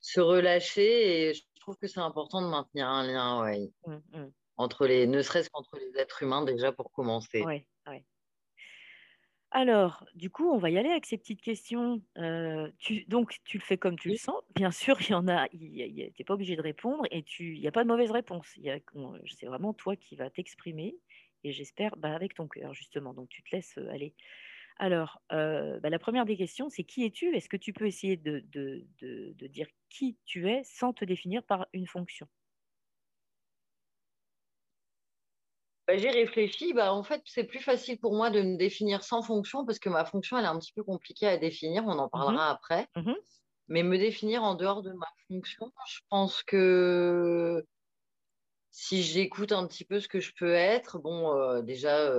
se 0.00 0.20
relâcher. 0.20 1.28
Et 1.30 1.34
je 1.34 1.42
trouve 1.60 1.76
que 1.76 1.88
c'est 1.88 2.00
important 2.00 2.42
de 2.42 2.48
maintenir 2.48 2.88
un 2.88 3.06
lien, 3.06 3.42
ouais. 3.42 3.72
Mmh, 3.86 3.94
mmh. 3.94 4.32
Entre 4.58 4.86
les, 4.86 5.06
ne 5.06 5.22
serait-ce 5.22 5.50
qu'entre 5.50 5.76
les 5.78 6.00
êtres 6.00 6.22
humains 6.22 6.44
déjà 6.44 6.72
pour 6.72 6.92
commencer. 6.92 7.42
Oui, 7.44 7.66
oui. 7.88 8.04
Alors, 9.52 10.04
du 10.14 10.30
coup, 10.30 10.50
on 10.50 10.58
va 10.58 10.70
y 10.70 10.78
aller 10.78 10.88
avec 10.88 11.06
ces 11.06 11.18
petites 11.18 11.42
questions. 11.42 12.02
tu, 12.78 13.04
donc, 13.04 13.38
tu 13.44 13.58
le 13.58 13.62
fais 13.62 13.78
comme 13.78 13.98
tu 13.98 14.08
le 14.08 14.14
sens. 14.16 14.42
Bien 14.54 14.70
sûr, 14.70 15.00
il 15.00 15.10
y 15.10 15.14
en 15.14 15.28
a, 15.28 15.48
tu 15.48 15.56
n'es 15.58 16.12
pas 16.26 16.34
obligé 16.34 16.56
de 16.56 16.62
répondre 16.62 17.04
et 17.10 17.24
il 17.38 17.60
n'y 17.60 17.66
a 17.66 17.72
pas 17.72 17.84
de 17.84 17.88
mauvaise 17.88 18.10
réponse. 18.10 18.46
C'est 19.26 19.46
vraiment 19.46 19.72
toi 19.72 19.96
qui 19.96 20.16
vas 20.16 20.30
t'exprimer 20.30 20.96
et 21.44 21.52
j'espère 21.52 21.96
bah, 21.96 22.14
avec 22.14 22.34
ton 22.34 22.48
cœur, 22.48 22.74
justement. 22.74 23.14
Donc, 23.14 23.28
tu 23.30 23.42
te 23.42 23.54
laisses 23.54 23.78
aller. 23.78 24.14
Alors, 24.78 25.22
bah, 25.30 25.90
la 25.90 25.98
première 25.98 26.26
des 26.26 26.36
questions, 26.36 26.70
c'est 26.70 26.84
qui 26.84 27.04
es-tu? 27.04 27.34
Est-ce 27.36 27.48
que 27.48 27.58
tu 27.58 27.72
peux 27.72 27.86
essayer 27.86 28.16
de 28.16 28.40
de 28.40 28.86
de 29.00 29.32
de 29.36 29.46
dire 29.48 29.68
qui 29.90 30.18
tu 30.26 30.50
es 30.50 30.62
sans 30.64 30.92
te 30.94 31.04
définir 31.04 31.44
par 31.44 31.68
une 31.74 31.86
fonction? 31.86 32.28
Bah, 35.92 35.98
j'ai 35.98 36.08
réfléchi, 36.08 36.72
bah, 36.72 36.94
en 36.94 37.02
fait, 37.02 37.20
c'est 37.26 37.44
plus 37.44 37.58
facile 37.58 37.98
pour 37.98 38.14
moi 38.14 38.30
de 38.30 38.40
me 38.40 38.56
définir 38.56 39.04
sans 39.04 39.20
fonction 39.20 39.66
parce 39.66 39.78
que 39.78 39.90
ma 39.90 40.06
fonction, 40.06 40.38
elle 40.38 40.44
est 40.46 40.48
un 40.48 40.58
petit 40.58 40.72
peu 40.72 40.82
compliquée 40.82 41.26
à 41.26 41.36
définir, 41.36 41.84
on 41.84 41.98
en 41.98 42.06
mmh 42.06 42.10
parlera 42.10 42.48
après. 42.48 42.86
Mmh 42.96 43.12
Mais 43.68 43.82
me 43.82 43.98
définir 43.98 44.42
en 44.42 44.54
dehors 44.54 44.80
de 44.82 44.92
ma 44.92 45.06
fonction, 45.28 45.70
je 45.86 46.00
pense 46.08 46.42
que 46.44 47.66
si 48.70 49.02
j'écoute 49.02 49.52
un 49.52 49.66
petit 49.66 49.84
peu 49.84 50.00
ce 50.00 50.08
que 50.08 50.18
je 50.18 50.32
peux 50.34 50.54
être, 50.54 50.98
bon, 50.98 51.60
déjà, 51.62 52.10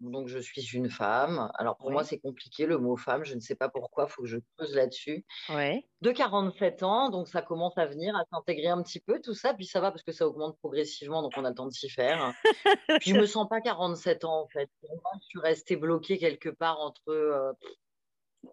donc 0.00 0.28
je 0.28 0.38
suis 0.38 0.74
une 0.74 0.90
femme. 0.90 1.50
Alors 1.54 1.76
pour 1.76 1.90
moi, 1.90 2.04
c'est 2.04 2.18
compliqué 2.18 2.66
le 2.66 2.78
mot 2.78 2.96
femme, 2.96 3.24
je 3.24 3.34
ne 3.34 3.40
sais 3.40 3.54
pas 3.54 3.68
pourquoi, 3.68 4.06
il 4.08 4.12
faut 4.12 4.22
que 4.22 4.28
je 4.28 4.38
creuse 4.56 4.74
là-dessus. 4.74 5.24
De 5.48 6.10
47 6.10 6.82
ans, 6.82 7.10
donc 7.10 7.28
ça 7.28 7.42
commence 7.42 7.76
à 7.78 7.86
venir, 7.86 8.14
à 8.16 8.24
s'intégrer 8.30 8.68
un 8.68 8.82
petit 8.82 9.00
peu, 9.00 9.20
tout 9.20 9.34
ça, 9.34 9.54
puis 9.54 9.66
ça 9.66 9.80
va 9.80 9.90
parce 9.90 10.02
que 10.02 10.12
ça 10.12 10.26
augmente 10.26 10.58
progressivement, 10.58 11.22
donc 11.22 11.32
on 11.36 11.44
a 11.44 11.50
le 11.50 11.54
temps 11.54 11.66
de 11.66 11.72
s'y 11.72 11.88
faire. 11.88 12.32
puis 13.00 13.10
je 13.10 13.16
me 13.16 13.26
sens 13.26 13.48
pas 13.48 13.60
47 13.60 14.24
ans 14.24 14.42
en 14.42 14.48
fait. 14.48 14.68
Pour 14.80 14.90
moi, 14.90 15.12
je 15.20 15.26
suis 15.26 15.40
restée 15.40 15.76
bloquée 15.76 16.18
quelque 16.18 16.50
part 16.50 16.80
entre 16.80 17.56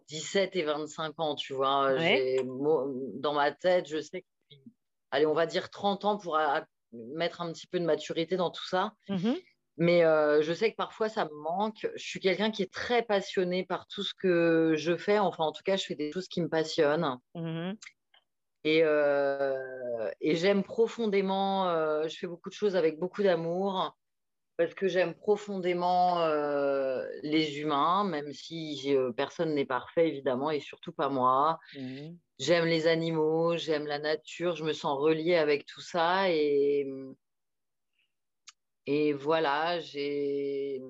17 0.08 0.56
et 0.56 0.64
25 0.64 1.20
ans, 1.20 1.36
tu 1.36 1.54
vois. 1.54 1.94
Dans 2.44 3.34
ma 3.34 3.52
tête, 3.52 3.88
je 3.88 4.00
sais 4.00 4.22
que, 4.22 4.56
allez, 5.12 5.26
on 5.26 5.34
va 5.34 5.46
dire 5.46 5.70
30 5.70 6.06
ans 6.06 6.18
pour 6.18 6.38
mettre 6.94 7.42
un 7.42 7.52
petit 7.52 7.68
peu 7.68 7.80
de 7.80 7.86
maturité 7.86 8.38
dans 8.38 8.52
tout 8.52 8.68
ça. 8.68 8.94
Mmh 9.10 9.34
mais 9.78 10.02
je 10.42 10.54
sais 10.54 10.72
que 10.72 10.76
parfois 10.76 11.10
ça 11.10 11.26
me 11.26 11.36
manque. 11.36 11.88
Je 11.96 12.04
suis 12.04 12.20
quelqu'un 12.20 12.52
qui 12.52 12.64
est 12.64 12.72
très 12.72 13.04
passionné 13.04 13.66
par 13.66 13.88
tout 13.88 14.04
ce 14.04 14.14
que 14.14 14.74
je 14.76 14.96
fais. 14.98 15.20
Enfin, 15.20 15.46
en 15.46 15.52
tout 15.52 15.64
cas, 15.64 15.76
je 15.78 15.86
fais 15.86 15.96
des 15.96 16.12
choses 16.12 16.28
qui 16.28 16.42
me 16.42 16.50
passionnent. 16.50 17.18
Mmh 17.36 17.74
et, 18.64 18.84
et 20.22 20.36
j'aime 20.36 20.64
profondément, 20.64 22.08
je 22.08 22.16
fais 22.16 22.28
beaucoup 22.28 22.50
de 22.50 22.54
choses 22.54 22.76
avec 22.76 23.00
beaucoup 23.00 23.24
d'amour 23.24 23.98
parce 24.58 24.76
que 24.76 24.88
j'aime 24.88 25.16
profondément 25.16 26.24
les 27.24 27.60
humains, 27.60 28.04
même 28.04 28.32
si 28.34 28.96
personne 29.18 29.56
n'est 29.56 29.66
parfait, 29.66 30.10
évidemment, 30.10 30.52
et 30.52 30.60
surtout 30.60 30.92
pas 30.92 31.10
moi. 31.10 31.60
Mmh 31.76 32.12
j'aime 32.38 32.66
les 32.66 32.88
animaux, 32.88 33.56
j'aime 33.56 33.86
la 33.86 34.00
nature, 34.00 34.56
je 34.56 34.64
me 34.64 34.74
sens 34.74 34.98
reliée 34.98 35.36
avec 35.36 35.66
tout 35.66 35.82
ça. 35.82 36.30
Et, 36.32 36.88
et 38.94 39.14
voilà, 39.14 39.80
j'ai. 39.80 40.82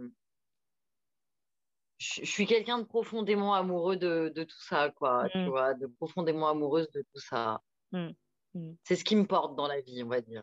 Je 1.99 2.25
suis 2.25 2.47
quelqu'un 2.47 2.79
de 2.79 2.83
profondément 2.83 3.53
amoureux 3.53 3.95
de, 3.95 4.33
de, 4.35 4.43
tout 4.43 4.59
ça, 4.59 4.89
quoi, 4.89 5.29
tu 5.29 5.37
mmh. 5.37 5.49
vois, 5.49 5.75
de 5.75 5.85
profondément 5.85 6.49
amoureuse 6.49 6.89
de 6.89 7.01
tout 7.13 7.19
ça. 7.19 7.61
Mmh. 7.91 8.09
Mmh. 8.55 8.71
C'est 8.83 8.95
ce 8.95 9.03
qui 9.03 9.15
me 9.15 9.27
porte 9.27 9.55
dans 9.55 9.67
la 9.67 9.81
vie, 9.81 10.01
on 10.03 10.07
va 10.07 10.19
dire. 10.19 10.41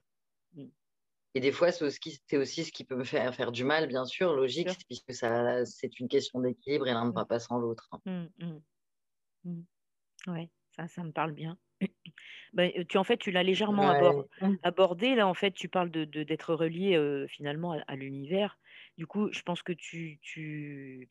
Et 1.34 1.40
des 1.40 1.50
fois, 1.50 1.72
c'est 1.72 1.84
aussi, 1.84 2.22
aussi, 2.32 2.64
ce 2.64 2.70
qui 2.70 2.84
peut 2.84 2.94
me 2.94 3.02
faire 3.02 3.34
faire 3.34 3.50
du 3.50 3.64
mal, 3.64 3.88
bien 3.88 4.04
sûr, 4.04 4.34
logique, 4.34 4.70
puisque 4.86 5.12
ça, 5.12 5.66
c'est 5.66 5.98
une 5.98 6.06
question 6.06 6.40
d'équilibre 6.40 6.86
et 6.86 6.92
l'un 6.92 7.06
ne 7.06 7.12
va 7.12 7.24
pas 7.24 7.40
sans 7.40 7.58
l'autre. 7.58 7.90
Ouais, 10.28 10.48
ça, 10.76 10.86
ça 10.86 11.02
me 11.02 11.10
parle 11.10 11.32
bien. 11.32 11.58
Bah, 12.54 12.64
tu 12.88 12.96
en 12.96 13.04
fait, 13.04 13.18
tu 13.18 13.30
l'as 13.30 13.42
légèrement 13.42 13.92
mmh. 14.40 14.56
abordé 14.62 15.14
là, 15.14 15.28
en 15.28 15.34
fait, 15.34 15.52
tu 15.52 15.68
parles 15.68 15.90
de 15.90 16.04
d'être 16.04 16.54
relié, 16.54 16.98
finalement 17.28 17.72
à 17.86 17.96
l'univers. 17.96 18.58
Du 18.96 19.06
coup, 19.06 19.30
je 19.32 19.42
pense 19.42 19.62
que 19.62 19.72
tu 19.72 20.18
tu 20.22 21.08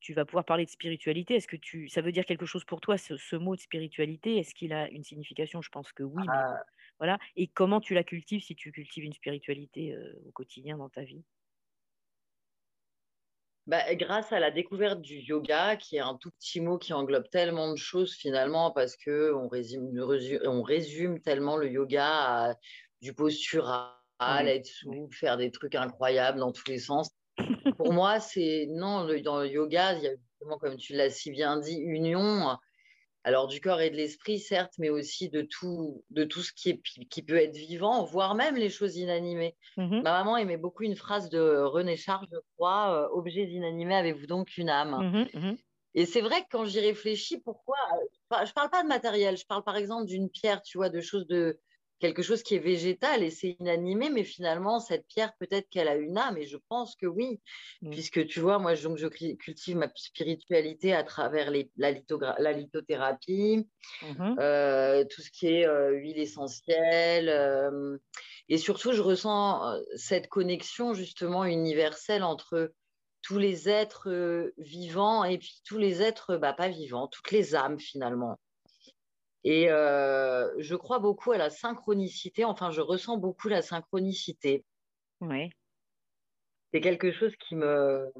tu 0.00 0.14
vas 0.14 0.24
pouvoir 0.24 0.44
parler 0.44 0.64
de 0.64 0.70
spiritualité. 0.70 1.34
Est-ce 1.34 1.48
que 1.48 1.56
tu 1.56 1.88
ça 1.88 2.02
veut 2.02 2.12
dire 2.12 2.24
quelque 2.24 2.46
chose 2.46 2.64
pour 2.64 2.80
toi 2.80 2.96
ce 2.98 3.36
mot 3.36 3.56
de 3.56 3.60
spiritualité? 3.60 4.38
Est-ce 4.38 4.54
qu'il 4.54 4.72
a 4.72 4.88
une 4.90 5.02
signification? 5.02 5.60
Je 5.60 5.70
pense 5.70 5.92
que 5.92 6.04
oui, 6.04 6.22
mais 6.22 6.34
ah. 6.34 6.62
voilà 6.98 7.18
et 7.34 7.48
comment 7.48 7.80
tu 7.80 7.94
la 7.94 8.04
cultives 8.04 8.42
si 8.42 8.54
tu 8.54 8.70
cultives 8.70 9.04
une 9.04 9.12
spiritualité, 9.12 9.96
au 10.24 10.30
quotidien 10.30 10.78
dans 10.78 10.88
ta 10.88 11.02
vie? 11.02 11.24
Bah, 13.66 13.94
grâce 13.96 14.32
à 14.32 14.38
la 14.38 14.52
découverte 14.52 15.00
du 15.00 15.16
yoga, 15.16 15.76
qui 15.76 15.96
est 15.96 16.00
un 16.00 16.14
tout 16.14 16.30
petit 16.30 16.60
mot 16.60 16.78
qui 16.78 16.92
englobe 16.92 17.28
tellement 17.30 17.72
de 17.72 17.76
choses 17.76 18.14
finalement, 18.14 18.70
parce 18.70 18.96
qu'on 18.96 19.48
résume, 19.48 19.90
on 20.44 20.62
résume 20.62 21.20
tellement 21.20 21.56
le 21.56 21.68
yoga 21.68 22.06
à 22.06 22.54
du 23.02 23.12
postural, 23.12 23.90
être 24.20 24.66
souple, 24.66 25.14
faire 25.16 25.36
des 25.36 25.50
trucs 25.50 25.74
incroyables 25.74 26.38
dans 26.38 26.52
tous 26.52 26.68
les 26.68 26.78
sens. 26.78 27.10
Pour 27.76 27.92
moi, 27.92 28.20
c'est 28.20 28.66
non, 28.70 29.04
dans 29.24 29.40
le 29.40 29.48
yoga, 29.48 29.94
il 29.94 30.04
y 30.04 30.08
a 30.08 30.12
comme 30.60 30.76
tu 30.76 30.92
l'as 30.92 31.10
si 31.10 31.32
bien 31.32 31.58
dit, 31.58 31.76
union 31.76 32.56
alors 33.26 33.48
du 33.48 33.60
corps 33.60 33.80
et 33.80 33.90
de 33.90 33.96
l'esprit, 33.96 34.38
certes, 34.38 34.74
mais 34.78 34.88
aussi 34.88 35.28
de 35.28 35.42
tout, 35.42 36.04
de 36.10 36.22
tout 36.22 36.42
ce 36.42 36.52
qui, 36.52 36.70
est, 36.70 36.80
qui 37.10 37.22
peut 37.24 37.34
être 37.34 37.56
vivant, 37.56 38.04
voire 38.04 38.36
même 38.36 38.54
les 38.54 38.70
choses 38.70 38.96
inanimées. 38.96 39.56
Mmh 39.76 40.00
Ma 40.02 40.12
maman 40.12 40.36
aimait 40.36 40.56
beaucoup 40.56 40.84
une 40.84 40.94
phrase 40.94 41.28
de 41.28 41.40
René 41.64 41.96
Char, 41.96 42.24
je 42.30 42.38
crois, 42.56 43.06
euh, 43.06 43.08
Objets 43.10 43.50
inanimés, 43.50 43.96
avez-vous 43.96 44.26
donc 44.28 44.56
une 44.56 44.68
âme? 44.68 45.02
Mmh 45.02 45.26
mmh 45.34 45.56
Et 45.94 46.06
c'est 46.06 46.20
vrai 46.20 46.42
que 46.42 46.46
quand 46.52 46.66
j'y 46.66 46.78
réfléchis, 46.78 47.40
pourquoi 47.40 47.76
Je 48.30 48.36
ne 48.36 48.52
parle 48.52 48.70
pas 48.70 48.84
de 48.84 48.88
matériel, 48.88 49.36
je 49.36 49.44
parle 49.44 49.64
par 49.64 49.76
exemple 49.76 50.06
d'une 50.06 50.30
pierre, 50.30 50.62
tu 50.62 50.78
vois, 50.78 50.88
de 50.88 51.00
choses 51.00 51.26
de, 51.26 51.58
quelque 51.98 52.22
chose 52.22 52.42
qui 52.42 52.54
est 52.54 52.60
végétal 52.60 53.22
et 53.22 53.30
c'est 53.30 53.56
inanimé, 53.58 54.10
mais 54.10 54.24
finalement, 54.24 54.80
cette 54.80 55.06
pierre, 55.06 55.32
peut-être 55.38 55.68
qu'elle 55.70 55.88
a 55.88 55.96
une 55.96 56.18
âme, 56.18 56.36
et 56.36 56.46
je 56.46 56.58
pense 56.68 56.94
que 56.96 57.06
oui, 57.06 57.40
mmh. 57.82 57.90
puisque 57.90 58.26
tu 58.26 58.40
vois, 58.40 58.58
moi, 58.58 58.74
je, 58.74 58.86
donc, 58.86 58.98
je 58.98 59.06
cultive 59.06 59.76
ma 59.76 59.90
spiritualité 59.94 60.92
à 60.92 61.04
travers 61.04 61.50
les, 61.50 61.70
la, 61.76 61.92
la, 62.38 62.52
lithothérapie, 62.52 63.66
mmh 64.02 64.36
euh, 64.38 65.04
tout 65.04 65.22
ce 65.22 65.30
qui 65.30 65.48
est 65.48 65.66
euh, 65.66 65.92
huile 65.92 66.18
essentielle, 66.18 67.28
euh, 67.28 67.96
et 68.48 68.58
surtout, 68.58 68.92
je 68.92 69.02
ressens 69.02 69.80
cette 69.96 70.28
connexion 70.28 70.94
justement 70.94 71.44
universelle 71.44 72.22
entre 72.22 72.72
tous 73.22 73.38
les 73.38 73.68
êtres 73.68 74.52
vivants 74.56 75.24
et 75.24 75.38
puis 75.38 75.60
tous 75.64 75.78
les 75.78 76.00
êtres 76.00 76.36
bah, 76.36 76.52
pas 76.52 76.68
vivants, 76.68 77.08
toutes 77.08 77.32
les 77.32 77.56
âmes 77.56 77.80
finalement. 77.80 78.38
Et 79.48 79.70
euh, 79.70 80.52
je 80.58 80.74
crois 80.74 80.98
beaucoup 80.98 81.30
à 81.30 81.38
la 81.38 81.50
synchronicité, 81.50 82.44
enfin, 82.44 82.72
je 82.72 82.80
ressens 82.80 83.16
beaucoup 83.16 83.46
la 83.46 83.62
synchronicité. 83.62 84.64
Oui. 85.20 85.50
C'est 86.74 86.80
quelque 86.80 87.12
chose 87.12 87.32
qui 87.36 87.54
me, 87.54 88.10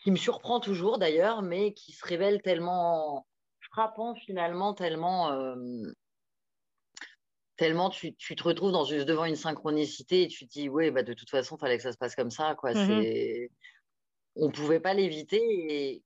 qui 0.00 0.10
me 0.10 0.16
surprend 0.16 0.60
toujours 0.60 0.98
d'ailleurs, 0.98 1.40
mais 1.40 1.72
qui 1.72 1.92
se 1.92 2.04
révèle 2.04 2.42
tellement 2.42 3.26
frappant 3.72 4.14
finalement, 4.16 4.74
tellement, 4.74 5.32
euh, 5.32 5.56
tellement 7.56 7.88
tu, 7.88 8.14
tu, 8.14 8.36
te 8.36 8.42
retrouves 8.42 8.72
dans 8.72 8.84
une, 8.84 9.04
devant 9.04 9.24
une 9.24 9.36
synchronicité 9.36 10.24
et 10.24 10.28
tu 10.28 10.46
te 10.46 10.52
dis, 10.52 10.68
oui, 10.68 10.90
bah, 10.90 11.02
de 11.02 11.14
toute 11.14 11.30
façon, 11.30 11.56
il 11.56 11.60
fallait 11.60 11.78
que 11.78 11.82
ça 11.82 11.92
se 11.92 11.96
passe 11.96 12.14
comme 12.14 12.30
ça. 12.30 12.54
Quoi. 12.54 12.74
Mmh 12.74 13.48
On 14.36 14.48
ne 14.48 14.52
pouvait 14.52 14.80
pas 14.80 14.92
l'éviter. 14.92 15.40
Et 15.40 16.02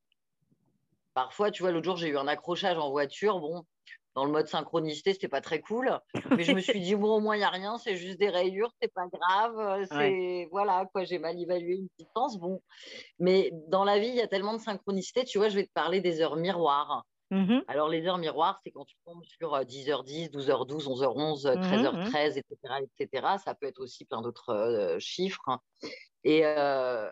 parfois, 1.12 1.50
tu 1.50 1.64
vois, 1.64 1.72
l'autre 1.72 1.86
jour, 1.86 1.96
j'ai 1.96 2.10
eu 2.10 2.16
un 2.16 2.28
accrochage 2.28 2.78
en 2.78 2.92
voiture. 2.92 3.40
Bon, 3.40 3.66
dans 4.14 4.24
le 4.24 4.32
mode 4.32 4.46
synchronicité, 4.46 5.12
c'était 5.12 5.28
pas 5.28 5.40
très 5.40 5.60
cool. 5.60 5.98
Mais 6.30 6.42
je 6.42 6.52
me 6.52 6.60
suis 6.60 6.80
dit, 6.80 6.94
bon, 6.94 7.16
au 7.16 7.20
moins, 7.20 7.36
il 7.36 7.40
n'y 7.40 7.44
a 7.44 7.50
rien, 7.50 7.78
c'est 7.78 7.96
juste 7.96 8.18
des 8.18 8.30
rayures, 8.30 8.72
c'est 8.80 8.92
pas 8.92 9.06
grave. 9.06 9.86
C'est 9.90 10.48
voilà, 10.50 10.86
quoi, 10.92 11.04
j'ai 11.04 11.18
mal 11.18 11.38
évalué 11.40 11.76
une 11.76 11.88
distance. 11.98 12.38
Bon. 12.38 12.60
Mais 13.18 13.50
dans 13.68 13.84
la 13.84 13.98
vie, 13.98 14.08
il 14.08 14.16
y 14.16 14.20
a 14.20 14.28
tellement 14.28 14.54
de 14.54 14.60
synchronicité. 14.60 15.24
Tu 15.24 15.38
vois, 15.38 15.48
je 15.48 15.56
vais 15.56 15.66
te 15.66 15.72
parler 15.72 16.00
des 16.00 16.20
heures 16.20 16.36
miroirs. 16.36 17.04
Mmh 17.30 17.60
Alors, 17.68 17.88
les 17.88 18.06
heures 18.06 18.18
miroirs, 18.18 18.58
c'est 18.64 18.70
quand 18.70 18.86
tu 18.86 18.96
tombes 19.04 19.22
sur 19.24 19.52
10h10, 19.52 20.30
12h12, 20.30 20.86
11h11, 20.86 21.42
13h13, 21.60 22.38
etc., 22.38 22.86
etc. 22.98 23.26
Ça 23.44 23.54
peut 23.54 23.66
être 23.66 23.80
aussi 23.80 24.06
plein 24.06 24.22
d'autres 24.22 24.54
euh, 24.54 24.98
chiffres. 24.98 25.58
Et, 26.24 26.46
euh, 26.46 27.10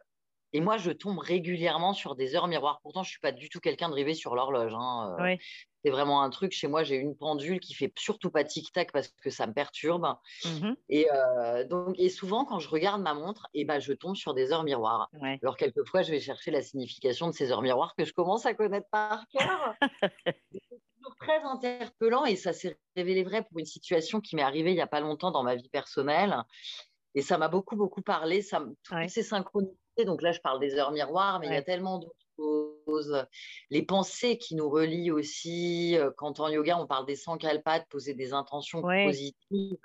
et 0.53 0.61
moi, 0.61 0.77
je 0.77 0.91
tombe 0.91 1.19
régulièrement 1.19 1.93
sur 1.93 2.15
des 2.15 2.35
heures 2.35 2.49
miroirs. 2.49 2.81
Pourtant, 2.83 3.03
je 3.03 3.09
ne 3.09 3.13
suis 3.13 3.21
pas 3.21 3.33
du 3.33 3.49
tout 3.49 3.61
quelqu'un 3.61 3.89
de 3.89 3.95
rêver 3.95 4.15
sur 4.15 4.35
l'horloge. 4.35 4.73
Hein. 4.75 5.17
Euh, 5.19 5.37
c'est 5.85 5.91
vraiment 5.91 6.23
un 6.23 6.31
truc. 6.31 6.53
Chez 6.53 6.69
moi, 6.69 6.83
j'ai 6.83 6.97
une 6.97 7.17
pendule 7.17 7.61
qui 7.61 7.75
fait 7.75 7.93
surtout 7.97 8.31
pas 8.31 8.45
tic-tac 8.45 8.93
parce 8.93 9.09
que 9.09 9.31
ça 9.31 9.47
me 9.47 9.53
perturbe. 9.53 10.07
Mmh 10.45 10.73
et, 10.89 11.09
euh, 11.13 11.65
donc, 11.65 11.95
et 11.99 12.09
souvent, 12.09 12.45
quand 12.45 12.59
je 12.59 12.69
regarde 12.69 13.03
ma 13.03 13.15
montre, 13.15 13.49
et 13.55 13.61
eh 13.61 13.65
ben, 13.65 13.81
je 13.81 13.93
tombe 13.93 14.17
sur 14.17 14.35
des 14.35 14.53
heures 14.53 14.65
miroirs. 14.65 15.11
Alors, 15.43 15.57
quelquefois, 15.57 16.03
je 16.03 16.11
vais 16.11 16.21
chercher 16.21 16.51
la 16.51 16.63
signification 16.63 17.27
de 17.27 17.33
ces 17.33 17.51
heures 17.51 17.63
miroirs 17.63 17.95
que 17.97 18.05
je 18.05 18.13
commence 18.13 18.47
à 18.47 18.55
connaître 18.55 18.89
par 18.91 19.27
cœur. 19.29 19.75
c'est 20.53 20.81
toujours 20.97 21.17
très 21.19 21.41
interpellant 21.43 22.25
et 22.25 22.37
ça 22.37 22.53
s'est 22.53 22.79
révélé 22.97 23.25
vrai 23.25 23.43
pour 23.43 23.59
une 23.59 23.67
situation 23.67 24.21
qui 24.21 24.37
m'est 24.37 24.43
arrivée 24.43 24.71
il 24.71 24.77
n'y 24.77 24.81
a 24.81 24.87
pas 24.87 25.01
longtemps 25.01 25.33
dans 25.33 25.43
ma 25.43 25.57
vie 25.57 25.69
personnelle. 25.69 26.37
Et 27.15 27.23
ça 27.23 27.39
m'a 27.39 27.49
beaucoup, 27.49 27.77
beaucoup 27.77 28.03
parlé. 28.03 28.43
Ça, 28.43 28.65
toutes 28.85 29.09
ces 29.09 29.23
synchronités. 29.23 29.77
Donc 30.05 30.23
là, 30.23 30.33
je 30.33 30.41
parle 30.41 30.61
des 30.61 30.75
heures 30.75 30.93
miroirs, 30.93 31.41
mais 31.41 31.47
il 31.47 31.53
y 31.53 31.57
a 31.57 31.63
tellement 31.63 31.99
d'autres 31.99 32.17
les 33.71 33.83
pensées 33.83 34.39
qui 34.39 34.55
nous 34.55 34.69
relient 34.69 35.11
aussi. 35.11 35.97
Euh, 35.99 36.11
quand 36.17 36.41
en 36.41 36.49
yoga, 36.49 36.79
on 36.79 36.87
parle 36.87 37.07
des 37.07 37.17
sankalpas, 37.17 37.81
de 37.81 37.85
poser 37.87 38.15
des 38.15 38.33
intentions 38.33 38.83
positives. 38.83 39.77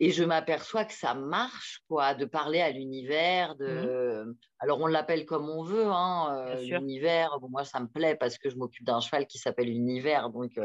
et 0.00 0.10
je 0.10 0.24
m'aperçois 0.24 0.84
que 0.84 0.92
ça 0.92 1.14
marche, 1.14 1.82
quoi, 1.88 2.14
de 2.14 2.24
parler 2.24 2.60
à 2.60 2.70
l'univers. 2.70 3.56
De... 3.56 4.24
Mmh. 4.24 4.36
Alors, 4.58 4.80
on 4.80 4.86
l'appelle 4.86 5.26
comme 5.26 5.48
on 5.48 5.62
veut, 5.62 5.86
hein, 5.86 6.56
l'univers. 6.56 7.38
Bon, 7.40 7.48
moi, 7.48 7.64
ça 7.64 7.80
me 7.80 7.88
plaît 7.88 8.16
parce 8.16 8.38
que 8.38 8.50
je 8.50 8.56
m'occupe 8.56 8.84
d'un 8.84 9.00
cheval 9.00 9.26
qui 9.26 9.38
s'appelle 9.38 9.68
l'univers. 9.68 10.30
Donc, 10.30 10.56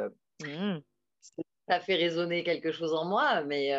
mmh. 0.42 0.78
ça 1.68 1.80
fait 1.80 1.96
résonner 1.96 2.44
quelque 2.44 2.72
chose 2.72 2.94
en 2.94 3.06
moi. 3.06 3.44
Mais 3.44 3.74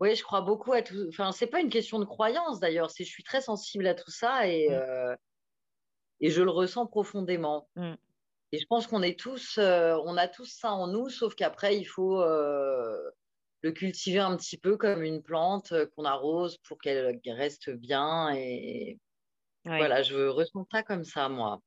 oui, 0.00 0.14
je 0.14 0.22
crois 0.22 0.42
beaucoup 0.42 0.72
à 0.72 0.82
tout. 0.82 1.06
Enfin, 1.08 1.32
c'est 1.32 1.46
pas 1.46 1.60
une 1.60 1.70
question 1.70 1.98
de 1.98 2.04
croyance 2.04 2.60
d'ailleurs. 2.60 2.90
C'est 2.90 3.04
je 3.04 3.10
suis 3.10 3.24
très 3.24 3.40
sensible 3.40 3.86
à 3.86 3.94
tout 3.94 4.10
ça 4.10 4.46
et, 4.46 4.68
mmh. 4.68 5.16
et 6.20 6.30
je 6.30 6.42
le 6.42 6.50
ressens 6.50 6.86
profondément. 6.86 7.68
Et 8.52 8.58
je 8.58 8.66
pense 8.66 8.86
qu'on 8.86 9.02
est 9.02 9.18
tous, 9.18 9.58
on 9.58 10.16
a 10.16 10.28
tous 10.28 10.46
ça 10.46 10.72
en 10.72 10.86
nous, 10.86 11.08
sauf 11.08 11.34
qu'après, 11.34 11.76
il 11.76 11.84
faut 11.84 12.22
le 13.66 13.72
cultiver 13.72 14.20
un 14.20 14.36
petit 14.36 14.56
peu 14.56 14.76
comme 14.76 15.02
une 15.02 15.22
plante 15.22 15.72
euh, 15.72 15.86
qu'on 15.94 16.04
arrose 16.04 16.58
pour 16.58 16.78
qu'elle 16.78 17.20
reste 17.26 17.70
bien. 17.70 18.32
Et 18.34 18.98
voilà, 19.64 20.02
je 20.02 20.28
ressens 20.28 20.66
ça 20.70 20.82
comme 20.82 21.04
ça, 21.04 21.28
moi. 21.28 21.60